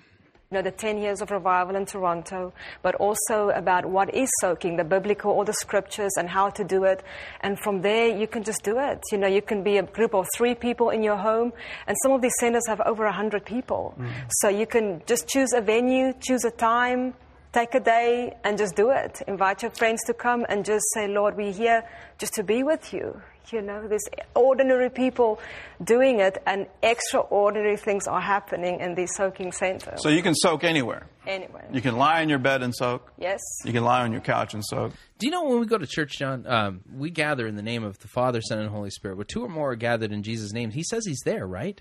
You 0.54 0.60
know, 0.60 0.62
the 0.62 0.72
10 0.72 1.00
years 1.00 1.20
of 1.20 1.32
revival 1.32 1.76
in 1.76 1.84
Toronto, 1.84 2.54
but 2.84 2.94
also 2.96 3.50
about 3.50 3.88
what 3.88 4.14
is 4.14 4.30
soaking, 4.40 4.78
the 4.78 4.84
biblical, 4.84 5.32
or 5.32 5.46
the 5.46 5.54
scriptures, 5.54 6.12
and 6.16 6.30
how 6.30 6.52
to 6.52 6.64
do 6.64 6.84
it. 6.84 7.02
And 7.42 7.58
from 7.58 7.82
there, 7.82 8.16
you 8.16 8.28
can 8.28 8.44
just 8.44 8.62
do 8.62 8.78
it. 8.78 9.02
You 9.12 9.18
know, 9.18 9.28
you 9.28 9.42
can 9.42 9.64
be 9.64 9.78
a 9.78 9.82
group 9.82 10.14
of 10.14 10.28
three 10.38 10.54
people 10.54 10.92
in 10.92 11.02
your 11.02 11.18
home, 11.18 11.54
and 11.88 11.98
some 12.04 12.12
of 12.12 12.22
these 12.22 12.36
centers 12.40 12.68
have 12.68 12.82
over 12.82 13.04
100 13.06 13.44
people. 13.44 13.96
Mm-hmm. 13.98 14.12
So 14.42 14.50
you 14.50 14.68
can 14.68 15.02
just 15.08 15.28
choose 15.28 15.54
a 15.54 15.62
venue, 15.62 16.14
choose 16.20 16.46
a 16.46 16.52
time, 16.52 17.16
take 17.54 17.76
a 17.76 17.80
day, 17.80 18.36
and 18.44 18.58
just 18.58 18.76
do 18.76 18.90
it. 18.90 19.22
Invite 19.28 19.62
your 19.62 19.72
friends 19.72 20.04
to 20.06 20.14
come 20.14 20.46
and 20.50 20.66
just 20.66 20.84
say, 20.94 21.08
Lord, 21.08 21.38
we're 21.38 21.54
here 21.54 21.88
just 22.18 22.34
to 22.34 22.44
be 22.44 22.64
with 22.64 22.94
you. 22.94 23.22
You 23.52 23.62
know, 23.62 23.88
there's 23.88 24.06
ordinary 24.36 24.90
people 24.90 25.40
doing 25.84 26.20
it, 26.22 26.42
and 26.48 26.66
extraordinary 26.82 27.78
things 27.78 28.08
are 28.08 28.22
happening 28.22 28.80
in 28.80 28.96
these 28.96 29.14
soaking 29.16 29.52
centers. 29.52 30.02
So 30.02 30.10
you 30.10 30.24
can 30.24 30.34
soak 30.34 30.64
anywhere. 30.64 31.08
Anywhere. 31.28 31.68
You 31.72 31.82
can 31.82 31.98
lie 31.98 32.22
in 32.22 32.30
your 32.30 32.40
bed 32.40 32.64
and 32.64 32.74
soak. 32.74 33.12
yes. 33.20 33.40
You 33.66 33.74
can 33.74 33.84
lie 33.84 34.02
on 34.02 34.12
your 34.12 34.22
couch 34.22 34.54
and 34.54 34.64
soak. 34.66 34.94
Do 35.20 35.28
you 35.28 35.32
know 35.32 35.44
when 35.44 35.60
we 35.60 35.66
go 35.66 35.78
to 35.78 35.86
church, 35.86 36.18
John? 36.18 36.48
Um, 36.48 36.82
we 36.92 37.12
gather 37.12 37.46
in 37.46 37.56
the 37.56 37.62
name 37.62 37.84
of 37.84 38.00
the 38.00 38.08
Father, 38.08 38.42
Son, 38.42 38.60
and 38.60 38.70
Holy 38.70 38.90
Spirit. 38.90 39.18
Where 39.18 39.26
two 39.26 39.44
or 39.44 39.50
more 39.50 39.72
are 39.72 39.76
gathered 39.76 40.12
in 40.12 40.24
Jesus' 40.24 40.54
name, 40.54 40.72
He 40.72 40.84
says 40.84 41.06
He's 41.06 41.22
there, 41.24 41.46
right? 41.46 41.80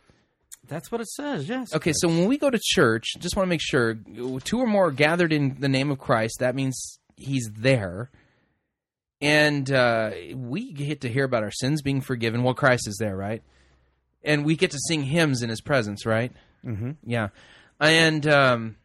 That's 0.69 0.93
what 0.93 1.01
it 1.01 1.09
says. 1.09 1.49
Yes. 1.49 1.75
Okay, 1.75 1.93
so 1.95 2.09
when 2.09 2.27
we 2.27 2.39
go 2.39 2.49
to 2.51 2.59
church, 2.63 3.07
just 3.19 3.37
want 3.37 3.47
to 3.47 3.51
make 3.51 3.61
sure 3.63 3.95
two 4.45 4.59
or 4.61 4.67
more 4.67 4.87
are 4.89 4.93
gathered 4.93 5.33
in 5.33 5.57
the 5.59 5.69
name 5.69 5.91
of 5.91 5.99
Christ. 5.99 6.37
That 6.41 6.55
means 6.55 6.99
He's 7.17 7.51
there, 7.57 8.11
and 9.21 9.71
uh, 9.71 10.11
we 10.35 10.73
get 10.73 11.01
to 11.03 11.09
hear 11.09 11.25
about 11.25 11.43
our 11.43 11.51
sins 11.51 11.83
being 11.83 12.01
forgiven. 12.01 12.43
Well, 12.43 12.55
Christ 12.55 12.89
is 12.89 12.97
there, 12.99 13.17
right? 13.17 13.43
And 14.25 14.45
we 14.45 14.57
get 14.57 14.71
to 14.71 14.79
sing 14.89 15.03
hymns 15.03 15.43
in 15.43 15.51
His 15.51 15.61
presence, 15.61 16.07
right? 16.07 16.33
Mhm. 16.65 16.97
Yeah, 17.05 17.29
and 17.81 18.27
um, 18.29 18.77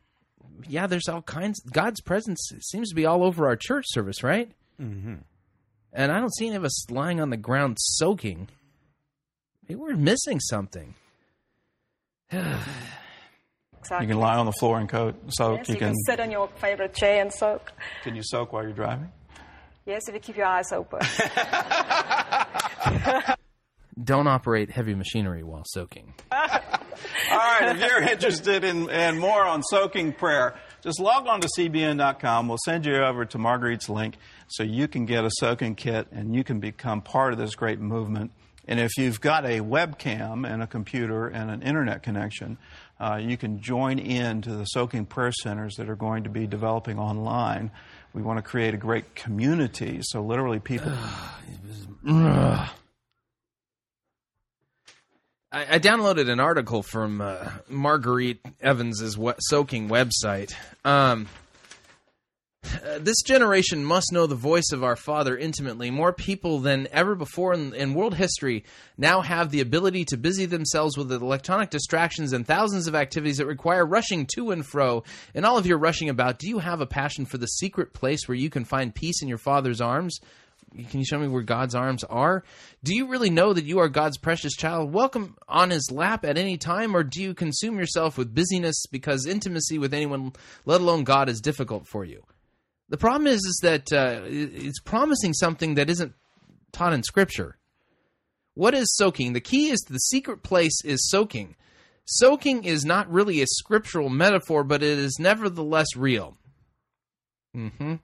yeah, 0.67 0.87
there's 0.87 1.07
all 1.07 1.21
kinds. 1.21 1.59
God's 1.61 2.01
presence 2.01 2.51
seems 2.61 2.89
to 2.89 2.95
be 2.95 3.05
all 3.05 3.23
over 3.23 3.47
our 3.47 3.55
church 3.55 3.85
service, 3.87 4.23
right? 4.23 4.51
Mm-hmm. 4.81 5.15
And 5.93 6.11
I 6.11 6.19
don't 6.19 6.35
see 6.35 6.47
any 6.47 6.55
of 6.55 6.65
us 6.65 6.89
lying 6.91 7.21
on 7.21 7.29
the 7.29 7.37
ground 7.37 7.77
soaking. 7.79 8.49
Maybe 9.67 9.79
we're 9.79 9.95
missing 9.95 10.39
something. 10.39 10.95
Exactly. 12.31 12.59
You 14.01 14.07
can 14.07 14.19
lie 14.19 14.35
on 14.35 14.45
the 14.45 14.51
floor 14.51 14.79
and 14.79 14.89
coat, 14.89 15.15
soak. 15.29 15.59
Yes, 15.59 15.69
you, 15.69 15.73
you 15.75 15.79
can 15.79 15.87
can. 15.93 15.95
sit 16.05 16.19
on 16.19 16.29
your 16.29 16.49
favorite 16.57 16.93
chair 16.93 17.21
and 17.21 17.31
soak. 17.31 17.71
Can 18.03 18.17
you 18.17 18.21
soak 18.21 18.51
while 18.51 18.63
you're 18.63 18.73
driving? 18.73 19.09
Yes, 19.85 20.09
if 20.09 20.13
you 20.13 20.19
keep 20.19 20.35
your 20.35 20.45
eyes 20.45 20.73
open. 20.73 20.99
Don't 24.03 24.27
operate 24.27 24.69
heavy 24.69 24.93
machinery 24.93 25.41
while 25.41 25.63
soaking. 25.67 26.13
All 26.31 26.39
right, 27.31 27.75
if 27.75 27.79
you're 27.79 28.01
interested 28.01 28.63
in, 28.65 28.89
in 28.89 29.17
more 29.17 29.45
on 29.45 29.63
soaking 29.63 30.11
prayer, 30.13 30.55
just 30.81 30.99
log 30.99 31.25
on 31.27 31.39
to 31.41 31.47
cbn.com. 31.57 32.49
We'll 32.49 32.59
send 32.65 32.85
you 32.85 32.95
over 32.97 33.23
to 33.25 33.37
Marguerite's 33.37 33.87
link 33.89 34.17
so 34.49 34.63
you 34.63 34.89
can 34.89 35.05
get 35.05 35.23
a 35.23 35.31
soaking 35.39 35.75
kit 35.75 36.07
and 36.11 36.35
you 36.35 36.43
can 36.43 36.59
become 36.59 37.01
part 37.01 37.31
of 37.31 37.39
this 37.39 37.55
great 37.55 37.79
movement. 37.79 38.31
And 38.67 38.79
if 38.79 38.97
you've 38.97 39.21
got 39.21 39.45
a 39.45 39.61
webcam 39.61 40.47
and 40.47 40.61
a 40.61 40.67
computer 40.67 41.27
and 41.27 41.49
an 41.49 41.61
internet 41.61 42.03
connection, 42.03 42.57
uh, 42.99 43.19
you 43.21 43.37
can 43.37 43.61
join 43.61 43.99
in 43.99 44.41
to 44.41 44.55
the 44.55 44.65
soaking 44.65 45.05
prayer 45.05 45.31
centers 45.31 45.75
that 45.75 45.89
are 45.89 45.95
going 45.95 46.23
to 46.23 46.29
be 46.29 46.47
developing 46.47 46.99
online. 46.99 47.71
We 48.13 48.21
want 48.21 48.37
to 48.37 48.41
create 48.41 48.73
a 48.73 48.77
great 48.77 49.15
community, 49.15 49.99
so 50.01 50.21
literally 50.21 50.59
people. 50.59 50.91
I, 52.07 52.69
I 55.51 55.79
downloaded 55.79 56.29
an 56.29 56.39
article 56.39 56.83
from 56.83 57.21
uh, 57.21 57.49
Marguerite 57.69 58.41
Evans's 58.59 59.17
soaking 59.39 59.87
website. 59.87 60.53
Um, 60.83 61.27
uh, 62.83 62.99
this 62.99 63.21
generation 63.21 63.83
must 63.83 64.11
know 64.11 64.27
the 64.27 64.35
voice 64.35 64.71
of 64.71 64.83
our 64.83 64.95
Father 64.95 65.37
intimately. 65.37 65.91
More 65.91 66.13
people 66.13 66.59
than 66.59 66.87
ever 66.91 67.15
before 67.15 67.53
in, 67.53 67.73
in 67.73 67.93
world 67.93 68.15
history 68.15 68.63
now 68.97 69.21
have 69.21 69.51
the 69.51 69.61
ability 69.61 70.05
to 70.05 70.17
busy 70.17 70.45
themselves 70.45 70.97
with 70.97 71.11
electronic 71.11 71.69
distractions 71.69 72.33
and 72.33 72.45
thousands 72.45 72.87
of 72.87 72.95
activities 72.95 73.37
that 73.37 73.45
require 73.45 73.85
rushing 73.85 74.27
to 74.35 74.51
and 74.51 74.65
fro. 74.65 75.03
In 75.33 75.45
all 75.45 75.57
of 75.57 75.65
your 75.65 75.77
rushing 75.77 76.09
about, 76.09 76.39
do 76.39 76.47
you 76.47 76.59
have 76.59 76.81
a 76.81 76.85
passion 76.85 77.25
for 77.25 77.37
the 77.37 77.47
secret 77.47 77.93
place 77.93 78.27
where 78.27 78.37
you 78.37 78.49
can 78.49 78.65
find 78.65 78.93
peace 78.93 79.21
in 79.21 79.27
your 79.27 79.37
Father's 79.37 79.81
arms? 79.81 80.19
Can 80.89 80.99
you 80.99 81.05
show 81.05 81.17
me 81.17 81.27
where 81.27 81.43
God's 81.43 81.75
arms 81.75 82.03
are? 82.03 82.43
Do 82.83 82.95
you 82.95 83.07
really 83.07 83.29
know 83.29 83.53
that 83.53 83.65
you 83.65 83.79
are 83.79 83.89
God's 83.89 84.17
precious 84.17 84.53
child, 84.53 84.91
welcome 84.91 85.37
on 85.47 85.69
his 85.69 85.89
lap 85.91 86.25
at 86.25 86.37
any 86.37 86.57
time, 86.57 86.95
or 86.95 87.03
do 87.03 87.21
you 87.21 87.33
consume 87.33 87.79
yourself 87.79 88.17
with 88.17 88.35
busyness 88.35 88.85
because 88.91 89.25
intimacy 89.25 89.77
with 89.77 89.93
anyone, 89.93 90.33
let 90.65 90.81
alone 90.81 91.03
God, 91.03 91.29
is 91.29 91.41
difficult 91.41 91.87
for 91.87 92.03
you? 92.03 92.23
The 92.89 92.97
problem 92.97 93.27
is, 93.27 93.39
is 93.39 93.59
that 93.63 93.91
uh, 93.91 94.21
it's 94.25 94.79
promising 94.79 95.33
something 95.33 95.75
that 95.75 95.89
isn't 95.89 96.13
taught 96.71 96.93
in 96.93 97.03
Scripture. 97.03 97.57
What 98.53 98.73
is 98.73 98.95
soaking? 98.95 99.33
The 99.33 99.41
key 99.41 99.69
is 99.69 99.79
the 99.81 99.99
secret 99.99 100.41
place 100.41 100.83
is 100.83 101.07
soaking. 101.09 101.55
Soaking 102.05 102.63
is 102.63 102.85
not 102.85 103.11
really 103.11 103.41
a 103.41 103.47
scriptural 103.47 104.09
metaphor, 104.09 104.63
but 104.63 104.81
it 104.81 104.97
is 104.97 105.17
nevertheless 105.19 105.95
real. 105.95 106.37
hmm 107.53 107.95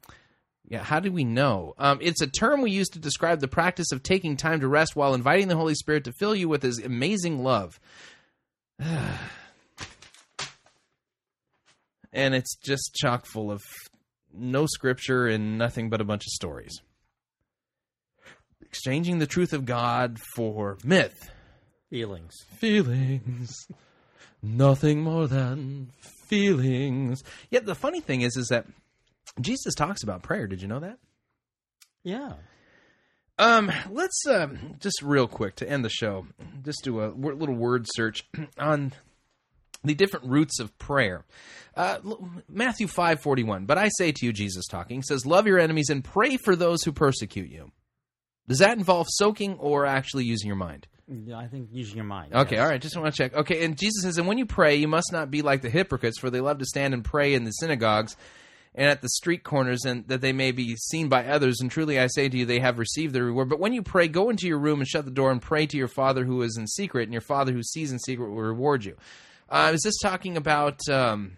Yeah, 0.68 0.84
how 0.84 1.00
do 1.00 1.12
we 1.12 1.24
know? 1.24 1.74
Um, 1.80 2.00
it's 2.02 2.22
a 2.22 2.28
term 2.28 2.62
we 2.62 2.72
use 2.72 2.90
to 2.90 3.00
describe 3.00 3.40
the 3.40 3.48
practice 3.48 3.92
of 3.94 4.04
taking 4.04 4.36
time 4.36 4.60
to 4.60 4.68
rest 4.68 4.96
while 4.96 5.14
inviting 5.14 5.48
the 5.48 5.56
Holy 5.56 5.74
Spirit 5.74 6.04
to 6.04 6.14
fill 6.20 6.36
you 6.36 6.50
with 6.50 6.62
His 6.62 6.80
amazing 6.80 7.44
love. 7.44 7.80
and 8.80 9.20
it's 12.36 12.56
just 12.58 12.94
chock 12.94 13.26
full 13.26 13.50
of 13.50 13.62
no 14.34 14.66
scripture 14.66 15.28
and 15.28 15.58
nothing 15.58 15.90
but 15.90 16.02
a 16.02 16.06
bunch 16.06 16.26
of 16.26 16.32
stories. 16.32 16.82
Exchanging 18.62 19.20
the 19.20 19.28
truth 19.28 19.54
of 19.54 19.66
God 19.66 20.18
for 20.36 20.78
myth. 20.84 21.30
Feelings. 21.90 22.34
Feelings. 22.58 23.68
Nothing 24.42 25.02
more 25.02 25.28
than 25.28 25.92
feelings. 26.28 27.24
Yet 27.50 27.66
the 27.66 27.76
funny 27.76 28.02
thing 28.02 28.22
is, 28.22 28.36
is 28.36 28.48
that 28.48 28.66
Jesus 29.40 29.76
talks 29.76 30.04
about 30.04 30.24
prayer. 30.24 30.48
Did 30.48 30.62
you 30.62 30.68
know 30.68 30.80
that? 30.80 30.98
Yeah. 32.04 32.34
Um, 33.40 33.72
let's 33.90 34.26
um, 34.28 34.76
just 34.80 35.02
real 35.02 35.28
quick 35.28 35.56
to 35.58 35.70
end 35.70 35.84
the 35.84 35.90
show, 35.90 36.28
just 36.64 36.84
do 36.84 37.00
a 37.00 37.10
w- 37.10 37.36
little 37.36 37.56
word 37.56 37.88
search 37.94 38.24
on 38.58 38.94
the 39.84 39.96
different 39.96 40.26
roots 40.28 40.60
of 40.60 40.78
prayer. 40.78 41.26
Uh, 41.76 41.98
Matthew 42.48 42.88
five 42.88 43.22
forty 43.22 43.44
one. 43.44 43.66
But 43.66 43.78
I 43.78 43.90
say 43.98 44.12
to 44.12 44.26
you, 44.26 44.34
Jesus 44.34 44.68
talking 44.68 45.02
says, 45.02 45.26
"Love 45.26 45.48
your 45.48 45.60
enemies 45.60 45.90
and 45.90 46.04
pray 46.04 46.38
for 46.38 46.56
those 46.56 46.84
who 46.84 46.92
persecute 46.92 47.50
you." 47.50 47.72
Does 48.48 48.60
that 48.60 48.78
involve 48.78 49.08
soaking 49.10 49.56
or 49.56 49.86
actually 49.86 50.26
using 50.26 50.48
your 50.48 50.58
mind? 50.58 50.88
Yeah, 51.08 51.38
I 51.38 51.48
think 51.48 51.70
using 51.72 51.96
your 51.96 52.06
mind. 52.06 52.34
Okay, 52.34 52.56
yes. 52.56 52.64
all 52.64 52.70
right. 52.70 52.82
Just 52.82 52.98
want 52.98 53.14
to 53.14 53.18
check. 53.18 53.36
Okay, 53.36 53.64
and 53.66 53.78
Jesus 53.78 54.04
says, 54.04 54.18
and 54.18 54.28
when 54.28 54.38
you 54.38 54.46
pray, 54.46 54.76
you 54.76 54.88
must 54.88 55.12
not 55.12 55.30
be 55.30 55.42
like 55.42 55.62
the 55.62 55.70
hypocrites, 55.70 56.18
for 56.20 56.30
they 56.30 56.42
love 56.42 56.60
to 56.60 56.66
stand 56.66 56.94
and 56.94 57.04
pray 57.04 57.34
in 57.34 57.44
the 57.44 57.52
synagogues 57.52 58.16
and 58.76 58.90
at 58.90 59.02
the 59.02 59.10
street 59.10 59.44
corners, 59.44 59.86
and 59.86 60.08
that 60.08 60.22
they 60.22 60.34
may 60.34 60.52
be 60.52 60.76
seen 60.76 61.08
by 61.08 61.26
others. 61.26 61.60
And 61.62 61.70
truly, 61.70 62.00
I 62.00 62.08
say 62.08 62.28
to 62.28 62.38
you, 62.38 62.46
they 62.46 62.60
have 62.60 62.80
received 62.80 63.14
their 63.14 63.26
reward. 63.26 63.50
But 63.50 63.60
when 63.60 63.74
you 63.74 63.84
pray, 63.84 64.08
go 64.08 64.30
into 64.30 64.48
your 64.48 64.58
room 64.58 64.80
and 64.80 64.88
shut 64.88 65.06
the 65.06 65.12
door, 65.12 65.32
and 65.32 65.42
pray 65.42 65.68
to 65.68 65.78
your 65.78 65.88
Father 65.88 66.26
who 66.26 66.42
is 66.42 66.58
in 66.58 66.68
secret, 66.68 67.04
and 67.04 67.14
your 67.14 67.22
Father 67.22 67.52
who 67.52 67.64
sees 67.64 67.92
in 67.92 68.00
secret 68.00 68.30
will 68.30 68.42
reward 68.42 68.84
you. 68.84 68.98
Uh, 69.50 69.72
is 69.74 69.82
this 69.84 69.98
talking 70.00 70.38
about 70.38 70.80
um, 70.90 71.38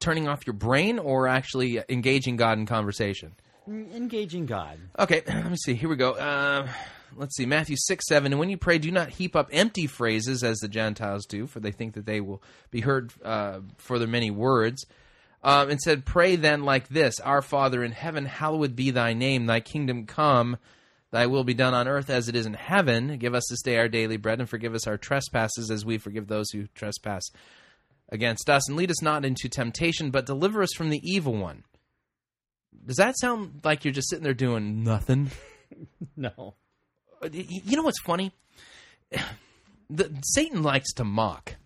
turning 0.00 0.28
off 0.28 0.46
your 0.46 0.54
brain, 0.54 0.98
or 0.98 1.28
actually 1.28 1.80
engaging 1.88 2.36
God 2.36 2.58
in 2.58 2.66
conversation? 2.66 3.32
Engaging 3.68 4.46
God. 4.46 4.78
Okay, 4.98 5.22
let 5.28 5.50
me 5.50 5.56
see. 5.56 5.74
Here 5.74 5.88
we 5.88 5.96
go. 5.96 6.12
Uh, 6.12 6.66
let's 7.16 7.36
see. 7.36 7.46
Matthew 7.46 7.76
6, 7.78 8.04
7. 8.08 8.32
And 8.32 8.40
when 8.40 8.50
you 8.50 8.56
pray, 8.56 8.78
do 8.78 8.90
not 8.90 9.10
heap 9.10 9.36
up 9.36 9.48
empty 9.52 9.86
phrases 9.86 10.42
as 10.42 10.58
the 10.58 10.68
Gentiles 10.68 11.26
do, 11.26 11.46
for 11.46 11.60
they 11.60 11.72
think 11.72 11.94
that 11.94 12.06
they 12.06 12.20
will 12.20 12.42
be 12.70 12.80
heard 12.80 13.12
uh, 13.24 13.60
for 13.76 13.98
their 13.98 14.08
many 14.08 14.30
words. 14.30 14.84
Um, 15.42 15.74
said, 15.78 16.04
pray 16.04 16.36
then 16.36 16.64
like 16.64 16.88
this 16.88 17.18
Our 17.20 17.42
Father 17.42 17.82
in 17.82 17.92
heaven, 17.92 18.26
hallowed 18.26 18.76
be 18.76 18.90
thy 18.90 19.12
name. 19.12 19.46
Thy 19.46 19.60
kingdom 19.60 20.06
come. 20.06 20.58
Thy 21.10 21.26
will 21.26 21.44
be 21.44 21.54
done 21.54 21.74
on 21.74 21.88
earth 21.88 22.08
as 22.08 22.28
it 22.28 22.36
is 22.36 22.46
in 22.46 22.54
heaven. 22.54 23.18
Give 23.18 23.34
us 23.34 23.44
this 23.50 23.62
day 23.62 23.76
our 23.78 23.88
daily 23.88 24.16
bread, 24.16 24.38
and 24.38 24.48
forgive 24.48 24.74
us 24.74 24.86
our 24.86 24.96
trespasses 24.96 25.70
as 25.70 25.84
we 25.84 25.98
forgive 25.98 26.28
those 26.28 26.50
who 26.50 26.66
trespass 26.74 27.24
against 28.10 28.48
us. 28.48 28.68
And 28.68 28.76
lead 28.76 28.90
us 28.90 29.02
not 29.02 29.24
into 29.24 29.48
temptation, 29.48 30.10
but 30.10 30.26
deliver 30.26 30.62
us 30.62 30.72
from 30.76 30.90
the 30.90 31.00
evil 31.02 31.34
one. 31.34 31.64
Does 32.86 32.96
that 32.96 33.18
sound 33.18 33.60
like 33.64 33.84
you're 33.84 33.92
just 33.92 34.08
sitting 34.08 34.24
there 34.24 34.34
doing 34.34 34.82
nothing? 34.84 35.30
No. 36.16 36.54
You 37.30 37.76
know 37.76 37.84
what's 37.84 38.00
funny? 38.00 38.32
The, 39.92 40.08
Satan 40.22 40.62
likes 40.62 40.92
to 40.94 41.04
mock. 41.04 41.56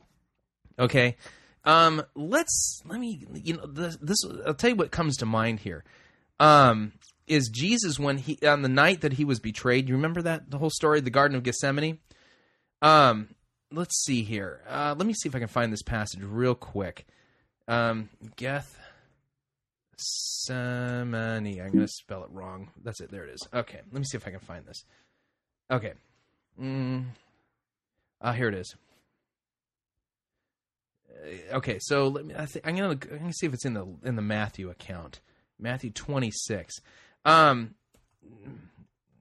Okay, 0.79 1.17
um, 1.65 2.03
let's 2.15 2.81
let 2.87 2.99
me. 2.99 3.27
You 3.35 3.59
know, 3.59 3.67
this, 3.67 3.99
this. 4.01 4.17
I'll 4.47 4.55
tell 4.55 4.71
you 4.71 4.77
what 4.77 4.91
comes 4.91 5.19
to 5.19 5.27
mind 5.27 5.61
here. 5.61 5.85
Um, 6.41 6.93
is 7.27 7.49
Jesus 7.49 7.99
when 7.99 8.19
he 8.19 8.39
on 8.47 8.63
the 8.63 8.69
night 8.69 9.01
that 9.01 9.15
he 9.15 9.25
was 9.25 9.41
betrayed? 9.41 9.89
You 9.89 9.95
remember 9.95 10.23
that 10.23 10.51
the 10.51 10.59
whole 10.59 10.71
story, 10.71 11.01
the 11.01 11.11
Garden 11.11 11.37
of 11.37 11.43
Gethsemane. 11.43 11.99
Um, 12.83 13.35
let's 13.71 14.03
see 14.05 14.23
here. 14.23 14.61
Uh, 14.69 14.95
let 14.97 15.07
me 15.07 15.15
see 15.15 15.29
if 15.29 15.35
I 15.35 15.39
can 15.39 15.49
find 15.49 15.73
this 15.73 15.83
passage 15.83 16.23
real 16.23 16.55
quick. 16.55 17.07
Um, 17.67 18.11
Geth 18.37 18.79
Semani. 19.99 21.61
I'm 21.65 21.73
going 21.73 21.87
to 21.87 21.89
spell 21.89 22.25
it 22.25 22.31
wrong. 22.31 22.71
That's 22.83 23.01
it. 23.01 23.11
There 23.11 23.25
it 23.25 23.35
is. 23.35 23.49
Okay. 23.55 23.81
Let 23.91 23.99
me 23.99 24.05
see 24.05 24.17
if 24.17 24.27
I 24.27 24.31
can 24.31 24.41
find 24.41 24.67
this. 24.67 24.85
Okay. 25.71 25.93
Mm. 26.61 27.07
Ah, 28.21 28.33
here 28.33 28.49
it 28.49 28.55
is. 28.55 28.75
Uh, 31.11 31.55
Okay, 31.55 31.79
so 31.81 32.09
let 32.09 32.27
me. 32.27 32.35
I 32.35 32.47
I'm 32.65 32.77
gonna, 32.77 32.89
I'm 32.91 33.19
gonna 33.19 33.33
see 33.33 33.47
if 33.47 33.55
it's 33.55 33.65
in 33.65 33.75
the 33.75 33.87
in 34.03 34.17
the 34.17 34.23
Matthew 34.23 34.69
account. 34.69 35.21
Matthew 35.59 35.91
26. 35.91 36.81
Um, 37.25 37.75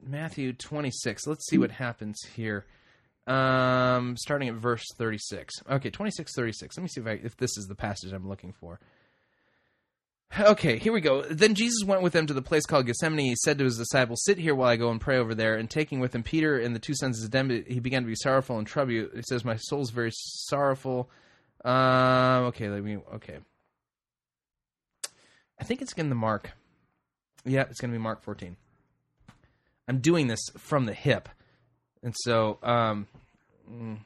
Matthew 0.06 0.54
26. 0.54 1.28
Let's 1.28 1.48
see 1.48 1.58
what 1.58 1.72
happens 1.72 2.20
here. 2.36 2.66
Um, 3.26 4.18
starting 4.18 4.50
at 4.50 4.56
verse 4.56 4.84
36. 4.98 5.54
Okay, 5.70 5.90
26, 5.90 6.36
36. 6.36 6.78
Let 6.78 6.82
me 6.82 6.90
see 6.90 7.02
if 7.02 7.08
I 7.08 7.12
if 7.24 7.38
this 7.38 7.58
is 7.58 7.68
the 7.68 7.76
passage 7.76 8.12
I'm 8.12 8.28
looking 8.28 8.54
for. 8.54 8.80
Okay, 10.38 10.78
here 10.80 10.92
we 10.92 11.00
go. 11.00 11.22
Then 11.22 11.54
Jesus 11.54 11.86
went 11.86 12.02
with 12.02 12.14
them 12.14 12.26
to 12.26 12.34
the 12.34 12.42
place 12.42 12.66
called 12.66 12.88
Gethsemane. 12.88 13.20
He 13.20 13.36
said 13.36 13.60
to 13.60 13.66
his 13.66 13.78
disciples, 13.78 14.24
"Sit 14.26 14.40
here 14.40 14.56
while 14.56 14.70
I 14.70 14.78
go 14.78 14.90
and 14.90 15.00
pray 15.00 15.18
over 15.18 15.36
there." 15.36 15.56
And 15.56 15.70
taking 15.70 16.00
with 16.00 16.16
him 16.16 16.24
Peter 16.24 16.58
and 16.58 16.76
the 16.76 16.80
two 16.80 16.96
sons 16.96 17.24
of 17.24 17.32
Zebedee, 17.32 17.72
he 17.72 17.80
began 17.80 18.02
to 18.02 18.08
be 18.08 18.16
sorrowful 18.16 18.58
and 18.58 18.66
troubled. 18.66 19.10
He 19.14 19.22
says, 19.22 19.46
"My 19.46 19.58
soul's 19.58 19.92
very 19.92 20.12
sorrowful." 20.12 21.10
Um, 21.64 22.46
okay, 22.46 22.68
let 22.68 22.84
me. 22.84 22.98
Okay, 23.14 23.38
I 25.60 25.64
think 25.64 25.82
it's 25.84 25.94
in 25.94 26.10
the 26.10 26.16
Mark. 26.16 26.52
Yeah, 27.46 27.66
it's 27.70 27.80
going 27.82 27.92
to 27.92 27.98
be 27.98 28.02
Mark 28.02 28.22
14. 28.24 28.56
I'm 29.88 30.00
doing 30.00 30.28
this 30.28 30.40
from 30.58 30.86
the 30.86 30.94
hip, 30.94 31.28
and 32.02 32.16
so 32.18 32.58
um, 32.64 33.08
mm. 33.70 33.98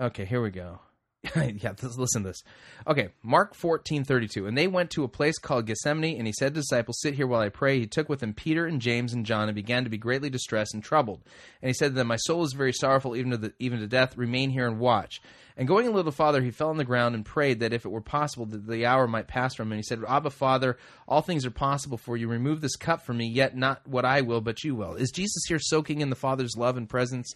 Okay, 0.00 0.24
here 0.24 0.42
we 0.42 0.50
go. 0.50 0.80
yeah, 1.36 1.74
listen 1.82 2.22
to 2.22 2.30
this. 2.30 2.42
Okay, 2.86 3.10
Mark 3.22 3.54
fourteen 3.54 4.04
thirty 4.04 4.26
two. 4.26 4.46
And 4.46 4.56
they 4.56 4.66
went 4.66 4.90
to 4.92 5.04
a 5.04 5.08
place 5.08 5.38
called 5.38 5.66
Gethsemane, 5.66 6.16
and 6.16 6.26
he 6.26 6.32
said 6.32 6.54
to 6.54 6.60
disciples, 6.60 6.98
Sit 7.00 7.12
here 7.12 7.26
while 7.26 7.42
I 7.42 7.50
pray. 7.50 7.78
He 7.78 7.86
took 7.86 8.08
with 8.08 8.22
him 8.22 8.32
Peter 8.32 8.64
and 8.64 8.80
James 8.80 9.12
and 9.12 9.26
John, 9.26 9.48
and 9.48 9.54
began 9.54 9.84
to 9.84 9.90
be 9.90 9.98
greatly 9.98 10.30
distressed 10.30 10.72
and 10.72 10.82
troubled. 10.82 11.20
And 11.60 11.68
he 11.68 11.74
said 11.74 11.88
to 11.88 11.94
them, 11.94 12.06
My 12.06 12.16
soul 12.16 12.42
is 12.44 12.54
very 12.54 12.72
sorrowful, 12.72 13.16
even 13.16 13.32
to, 13.32 13.36
the, 13.36 13.52
even 13.58 13.80
to 13.80 13.86
death. 13.86 14.16
Remain 14.16 14.48
here 14.48 14.66
and 14.66 14.78
watch. 14.78 15.20
And 15.58 15.68
going 15.68 15.86
a 15.86 15.90
little 15.90 16.10
farther, 16.10 16.40
he 16.40 16.50
fell 16.50 16.70
on 16.70 16.78
the 16.78 16.84
ground 16.84 17.14
and 17.14 17.22
prayed 17.22 17.60
that 17.60 17.74
if 17.74 17.84
it 17.84 17.90
were 17.90 18.00
possible, 18.00 18.46
that 18.46 18.66
the 18.66 18.86
hour 18.86 19.06
might 19.06 19.28
pass 19.28 19.54
from 19.54 19.68
him. 19.68 19.72
And 19.72 19.78
he 19.80 19.82
said, 19.82 20.02
Abba, 20.08 20.30
Father, 20.30 20.78
all 21.06 21.20
things 21.20 21.44
are 21.44 21.50
possible 21.50 21.98
for 21.98 22.16
you. 22.16 22.28
Remove 22.28 22.62
this 22.62 22.76
cup 22.76 23.02
from 23.02 23.18
me, 23.18 23.28
yet 23.28 23.54
not 23.54 23.86
what 23.86 24.06
I 24.06 24.22
will, 24.22 24.40
but 24.40 24.64
you 24.64 24.74
will. 24.74 24.94
Is 24.94 25.10
Jesus 25.10 25.42
here 25.48 25.58
soaking 25.60 26.00
in 26.00 26.08
the 26.08 26.16
Father's 26.16 26.56
love 26.56 26.78
and 26.78 26.88
presence 26.88 27.34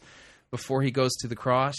before 0.50 0.80
he 0.80 0.90
goes 0.90 1.14
to 1.16 1.28
the 1.28 1.36
cross? 1.36 1.74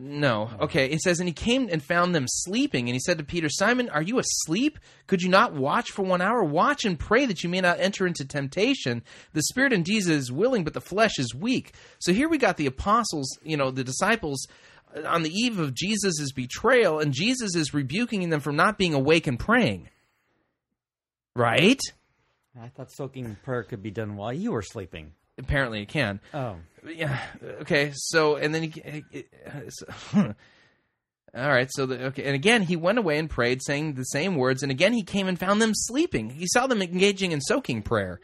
No. 0.00 0.48
Okay. 0.60 0.86
It 0.86 1.00
says, 1.00 1.18
and 1.18 1.28
he 1.28 1.32
came 1.32 1.68
and 1.70 1.82
found 1.82 2.14
them 2.14 2.26
sleeping, 2.28 2.88
and 2.88 2.94
he 2.94 3.00
said 3.00 3.18
to 3.18 3.24
Peter, 3.24 3.48
Simon, 3.48 3.88
are 3.90 4.00
you 4.02 4.20
asleep? 4.20 4.78
Could 5.08 5.22
you 5.22 5.28
not 5.28 5.54
watch 5.54 5.90
for 5.90 6.04
one 6.04 6.20
hour? 6.20 6.44
Watch 6.44 6.84
and 6.84 6.96
pray 6.96 7.26
that 7.26 7.42
you 7.42 7.48
may 7.48 7.60
not 7.60 7.80
enter 7.80 8.06
into 8.06 8.24
temptation. 8.24 9.02
The 9.32 9.42
spirit 9.42 9.72
indeed 9.72 10.06
is 10.06 10.30
willing, 10.30 10.62
but 10.62 10.74
the 10.74 10.80
flesh 10.80 11.18
is 11.18 11.34
weak. 11.34 11.74
So 11.98 12.12
here 12.12 12.28
we 12.28 12.38
got 12.38 12.56
the 12.56 12.66
apostles, 12.66 13.38
you 13.42 13.56
know, 13.56 13.72
the 13.72 13.82
disciples 13.82 14.46
uh, 14.96 15.02
on 15.02 15.24
the 15.24 15.32
eve 15.32 15.58
of 15.58 15.74
Jesus' 15.74 16.30
betrayal, 16.30 17.00
and 17.00 17.12
Jesus 17.12 17.56
is 17.56 17.74
rebuking 17.74 18.30
them 18.30 18.40
for 18.40 18.52
not 18.52 18.78
being 18.78 18.94
awake 18.94 19.26
and 19.26 19.38
praying. 19.38 19.88
Right? 21.34 21.80
I 22.60 22.68
thought 22.68 22.92
soaking 22.92 23.36
prayer 23.42 23.64
could 23.64 23.82
be 23.82 23.90
done 23.90 24.16
while 24.16 24.32
you 24.32 24.52
were 24.52 24.62
sleeping. 24.62 25.12
Apparently, 25.38 25.82
it 25.82 25.88
can. 25.88 26.20
Oh. 26.34 26.56
Yeah. 26.86 27.18
Okay. 27.62 27.92
So, 27.94 28.36
and 28.36 28.54
then 28.54 28.62
he. 28.64 29.24
so- 29.68 29.86
all 31.34 31.48
right. 31.48 31.68
So, 31.72 31.86
the, 31.86 32.06
okay. 32.06 32.24
And 32.24 32.34
again, 32.34 32.62
he 32.62 32.76
went 32.76 32.98
away 32.98 33.18
and 33.18 33.28
prayed, 33.28 33.62
saying 33.62 33.94
the 33.94 34.04
same 34.04 34.36
words. 34.36 34.62
And 34.62 34.70
again, 34.72 34.92
he 34.92 35.02
came 35.02 35.28
and 35.28 35.38
found 35.38 35.60
them 35.60 35.72
sleeping. 35.74 36.30
He 36.30 36.46
saw 36.46 36.66
them 36.66 36.82
engaging 36.82 37.32
in 37.32 37.40
soaking 37.40 37.82
prayer. 37.82 38.20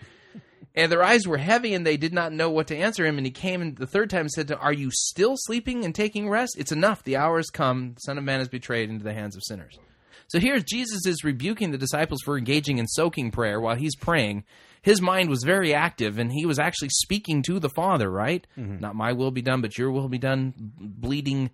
And 0.77 0.91
their 0.91 1.05
eyes 1.05 1.25
were 1.27 1.39
heavy, 1.39 1.73
and 1.73 1.87
they 1.87 1.97
did 1.97 2.13
not 2.13 2.33
know 2.33 2.51
what 2.51 2.67
to 2.67 2.77
answer 2.77 3.07
him. 3.07 3.17
And 3.17 3.25
he 3.25 3.31
came 3.31 3.63
and 3.63 3.77
the 3.77 3.87
third 3.87 4.11
time 4.11 4.23
and 4.23 4.31
said 4.31 4.49
to 4.49 4.59
Are 4.59 4.73
you 4.73 4.91
still 4.91 5.35
sleeping 5.37 5.85
and 5.85 5.95
taking 5.95 6.29
rest? 6.29 6.57
It's 6.59 6.73
enough. 6.73 7.05
The 7.05 7.17
hour 7.17 7.37
has 7.37 7.51
come. 7.51 7.93
The 7.95 8.01
Son 8.01 8.19
of 8.19 8.25
Man 8.25 8.41
is 8.41 8.49
betrayed 8.49 8.91
into 8.91 9.05
the 9.05 9.15
hands 9.15 9.37
of 9.37 9.43
sinners. 9.45 9.79
So 10.27 10.41
here 10.41 10.59
Jesus 10.59 11.07
is 11.07 11.23
rebuking 11.23 11.71
the 11.71 11.79
disciples 11.79 12.23
for 12.25 12.37
engaging 12.37 12.79
in 12.79 12.89
soaking 12.89 13.31
prayer 13.31 13.61
while 13.61 13.77
he's 13.77 13.95
praying. 13.95 14.45
His 14.85 15.01
mind 15.01 15.31
was 15.31 15.43
very 15.45 15.73
active 15.73 16.19
and 16.19 16.31
he 16.31 16.45
was 16.45 16.59
actually 16.59 16.91
speaking 16.91 17.43
to 17.45 17.59
the 17.59 17.71
Father, 17.71 18.11
right? 18.11 18.47
Mm-hmm. 18.59 18.81
Not 18.81 18.95
my 18.95 19.15
will 19.15 19.31
be 19.31 19.41
done, 19.41 19.63
but 19.63 19.79
your 19.79 19.91
will 19.91 20.11
be 20.11 20.19
done. 20.19 20.53
Bleeding. 20.79 21.49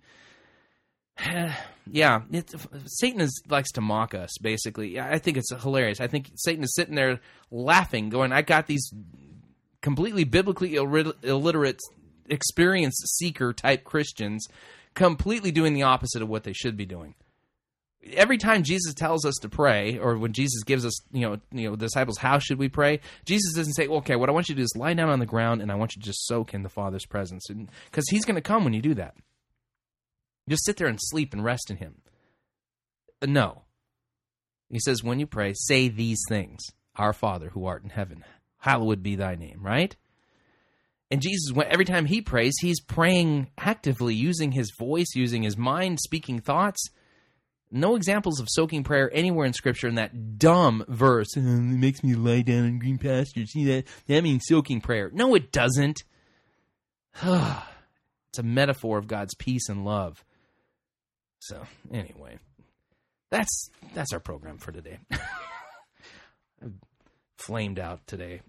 yeah, 1.89 2.23
Satan 2.87 3.21
is, 3.21 3.41
likes 3.47 3.71
to 3.71 3.81
mock 3.81 4.13
us, 4.13 4.37
basically. 4.41 4.99
I 4.99 5.17
think 5.17 5.37
it's 5.37 5.49
hilarious. 5.61 6.01
I 6.01 6.07
think 6.07 6.29
Satan 6.35 6.61
is 6.65 6.75
sitting 6.75 6.95
there 6.95 7.21
laughing, 7.49 8.09
going, 8.09 8.33
I 8.33 8.41
got 8.41 8.67
these 8.67 8.91
completely 9.81 10.25
biblically 10.25 10.75
illiterate, 10.75 11.79
experienced 12.27 13.15
seeker 13.15 13.53
type 13.53 13.85
Christians 13.85 14.45
completely 14.93 15.51
doing 15.51 15.73
the 15.73 15.83
opposite 15.83 16.21
of 16.21 16.27
what 16.27 16.43
they 16.43 16.51
should 16.51 16.75
be 16.75 16.85
doing 16.85 17.15
every 18.13 18.37
time 18.37 18.63
Jesus 18.63 18.93
tells 18.93 19.25
us 19.25 19.35
to 19.41 19.49
pray, 19.49 19.97
or 19.97 20.17
when 20.17 20.33
Jesus 20.33 20.63
gives 20.63 20.85
us, 20.85 21.01
you 21.11 21.21
know, 21.21 21.37
you 21.51 21.69
know, 21.69 21.75
disciples, 21.75 22.17
how 22.17 22.39
should 22.39 22.57
we 22.57 22.69
pray? 22.69 22.99
Jesus 23.25 23.53
doesn't 23.53 23.73
say, 23.73 23.87
"Okay, 23.87 24.15
what 24.15 24.29
I 24.29 24.31
want 24.31 24.49
you 24.49 24.55
to 24.55 24.59
do 24.59 24.63
is 24.63 24.73
lie 24.75 24.93
down 24.93 25.09
on 25.09 25.19
the 25.19 25.25
ground, 25.25 25.61
and 25.61 25.71
I 25.71 25.75
want 25.75 25.95
you 25.95 26.01
to 26.01 26.05
just 26.05 26.25
soak 26.25 26.53
in 26.53 26.63
the 26.63 26.69
Father's 26.69 27.05
presence," 27.05 27.47
because 27.85 28.07
He's 28.09 28.25
going 28.25 28.35
to 28.35 28.41
come 28.41 28.63
when 28.63 28.73
you 28.73 28.81
do 28.81 28.93
that. 28.95 29.15
Just 30.49 30.65
sit 30.65 30.77
there 30.77 30.87
and 30.87 30.99
sleep 30.99 31.33
and 31.33 31.43
rest 31.43 31.69
in 31.69 31.77
Him. 31.77 32.01
Uh, 33.21 33.27
No, 33.27 33.63
He 34.69 34.79
says, 34.79 35.03
when 35.03 35.19
you 35.19 35.27
pray, 35.27 35.53
say 35.53 35.87
these 35.87 36.21
things: 36.27 36.59
Our 36.95 37.13
Father 37.13 37.49
who 37.49 37.65
art 37.65 37.83
in 37.83 37.89
heaven, 37.89 38.23
hallowed 38.59 39.03
be 39.03 39.15
Thy 39.15 39.35
name. 39.35 39.59
Right. 39.61 39.95
And 41.11 41.21
Jesus, 41.21 41.53
every 41.67 41.83
time 41.83 42.05
he 42.05 42.21
prays, 42.21 42.53
he's 42.61 42.79
praying 42.79 43.49
actively, 43.57 44.15
using 44.15 44.53
his 44.53 44.71
voice, 44.79 45.13
using 45.13 45.43
his 45.43 45.57
mind, 45.57 45.99
speaking 45.99 46.39
thoughts. 46.39 46.89
No 47.73 47.95
examples 47.95 48.39
of 48.41 48.47
soaking 48.49 48.83
prayer 48.83 49.09
anywhere 49.13 49.45
in 49.45 49.53
Scripture 49.53 49.87
in 49.87 49.95
that 49.95 50.37
dumb 50.37 50.83
verse. 50.89 51.37
"Uh, 51.37 51.39
It 51.39 51.45
makes 51.45 52.03
me 52.03 52.15
lie 52.15 52.41
down 52.41 52.65
in 52.65 52.79
green 52.79 52.97
pastures. 52.97 53.51
See 53.53 53.63
that? 53.65 53.85
That 54.07 54.23
means 54.23 54.43
soaking 54.45 54.81
prayer. 54.81 55.09
No, 55.13 55.33
it 55.35 55.51
doesn't. 55.51 56.03
it's 57.23 58.39
a 58.39 58.43
metaphor 58.43 58.97
of 58.97 59.07
God's 59.07 59.33
peace 59.35 59.69
and 59.69 59.85
love. 59.85 60.23
So, 61.39 61.65
anyway, 61.91 62.39
that's 63.29 63.69
that's 63.93 64.13
our 64.13 64.19
program 64.19 64.57
for 64.57 64.71
today. 64.71 64.99
Flamed 67.37 67.79
out 67.79 68.05
today. 68.05 68.41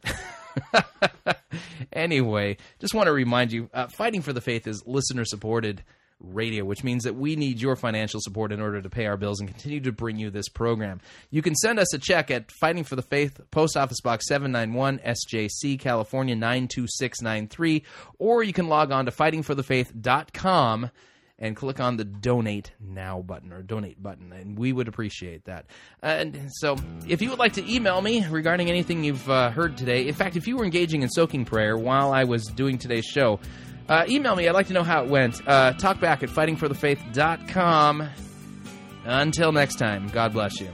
anyway, 1.92 2.58
just 2.78 2.92
want 2.94 3.06
to 3.06 3.12
remind 3.12 3.52
you, 3.52 3.70
uh, 3.72 3.86
Fighting 3.88 4.20
for 4.20 4.32
the 4.34 4.42
Faith 4.42 4.66
is 4.66 4.82
listener 4.86 5.24
supported 5.24 5.82
radio, 6.22 6.64
which 6.64 6.84
means 6.84 7.04
that 7.04 7.14
we 7.14 7.36
need 7.36 7.60
your 7.60 7.76
financial 7.76 8.20
support 8.20 8.52
in 8.52 8.60
order 8.60 8.80
to 8.80 8.90
pay 8.90 9.06
our 9.06 9.16
bills 9.16 9.40
and 9.40 9.48
continue 9.48 9.80
to 9.80 9.92
bring 9.92 10.16
you 10.16 10.30
this 10.30 10.48
program. 10.48 11.00
You 11.30 11.42
can 11.42 11.54
send 11.54 11.78
us 11.78 11.92
a 11.94 11.98
check 11.98 12.30
at 12.30 12.50
Fighting 12.52 12.84
for 12.84 12.96
the 12.96 13.02
Faith, 13.02 13.40
Post 13.50 13.76
Office 13.76 14.00
Box 14.00 14.26
791, 14.28 14.98
SJC, 14.98 15.78
California 15.78 16.34
92693, 16.34 17.82
or 18.18 18.42
you 18.42 18.52
can 18.52 18.68
log 18.68 18.92
on 18.92 19.06
to 19.06 19.10
fightingforthefaith.com 19.10 20.90
and 21.38 21.56
click 21.56 21.80
on 21.80 21.96
the 21.96 22.04
donate 22.04 22.72
now 22.80 23.20
button 23.20 23.52
or 23.52 23.62
donate 23.62 24.00
button 24.00 24.32
and 24.32 24.56
we 24.56 24.72
would 24.72 24.86
appreciate 24.86 25.44
that 25.44 25.66
and 26.02 26.48
so 26.52 26.76
if 27.08 27.20
you 27.20 27.30
would 27.30 27.38
like 27.38 27.54
to 27.54 27.74
email 27.74 28.00
me 28.00 28.24
regarding 28.26 28.68
anything 28.68 29.02
you've 29.02 29.28
uh, 29.28 29.50
heard 29.50 29.76
today 29.76 30.06
in 30.06 30.14
fact 30.14 30.36
if 30.36 30.46
you 30.46 30.56
were 30.56 30.64
engaging 30.64 31.02
in 31.02 31.08
soaking 31.08 31.44
prayer 31.44 31.76
while 31.76 32.12
i 32.12 32.22
was 32.22 32.44
doing 32.46 32.78
today's 32.78 33.04
show 33.04 33.40
uh, 33.92 34.06
email 34.08 34.34
me. 34.34 34.48
I'd 34.48 34.52
like 34.52 34.68
to 34.68 34.72
know 34.72 34.84
how 34.84 35.04
it 35.04 35.10
went. 35.10 35.46
Uh, 35.46 35.74
talkback 35.74 36.22
at 36.22 36.30
fightingforthefaith.com. 36.30 38.08
Until 39.04 39.52
next 39.52 39.74
time, 39.74 40.08
God 40.08 40.32
bless 40.32 40.58
you. 40.58 40.70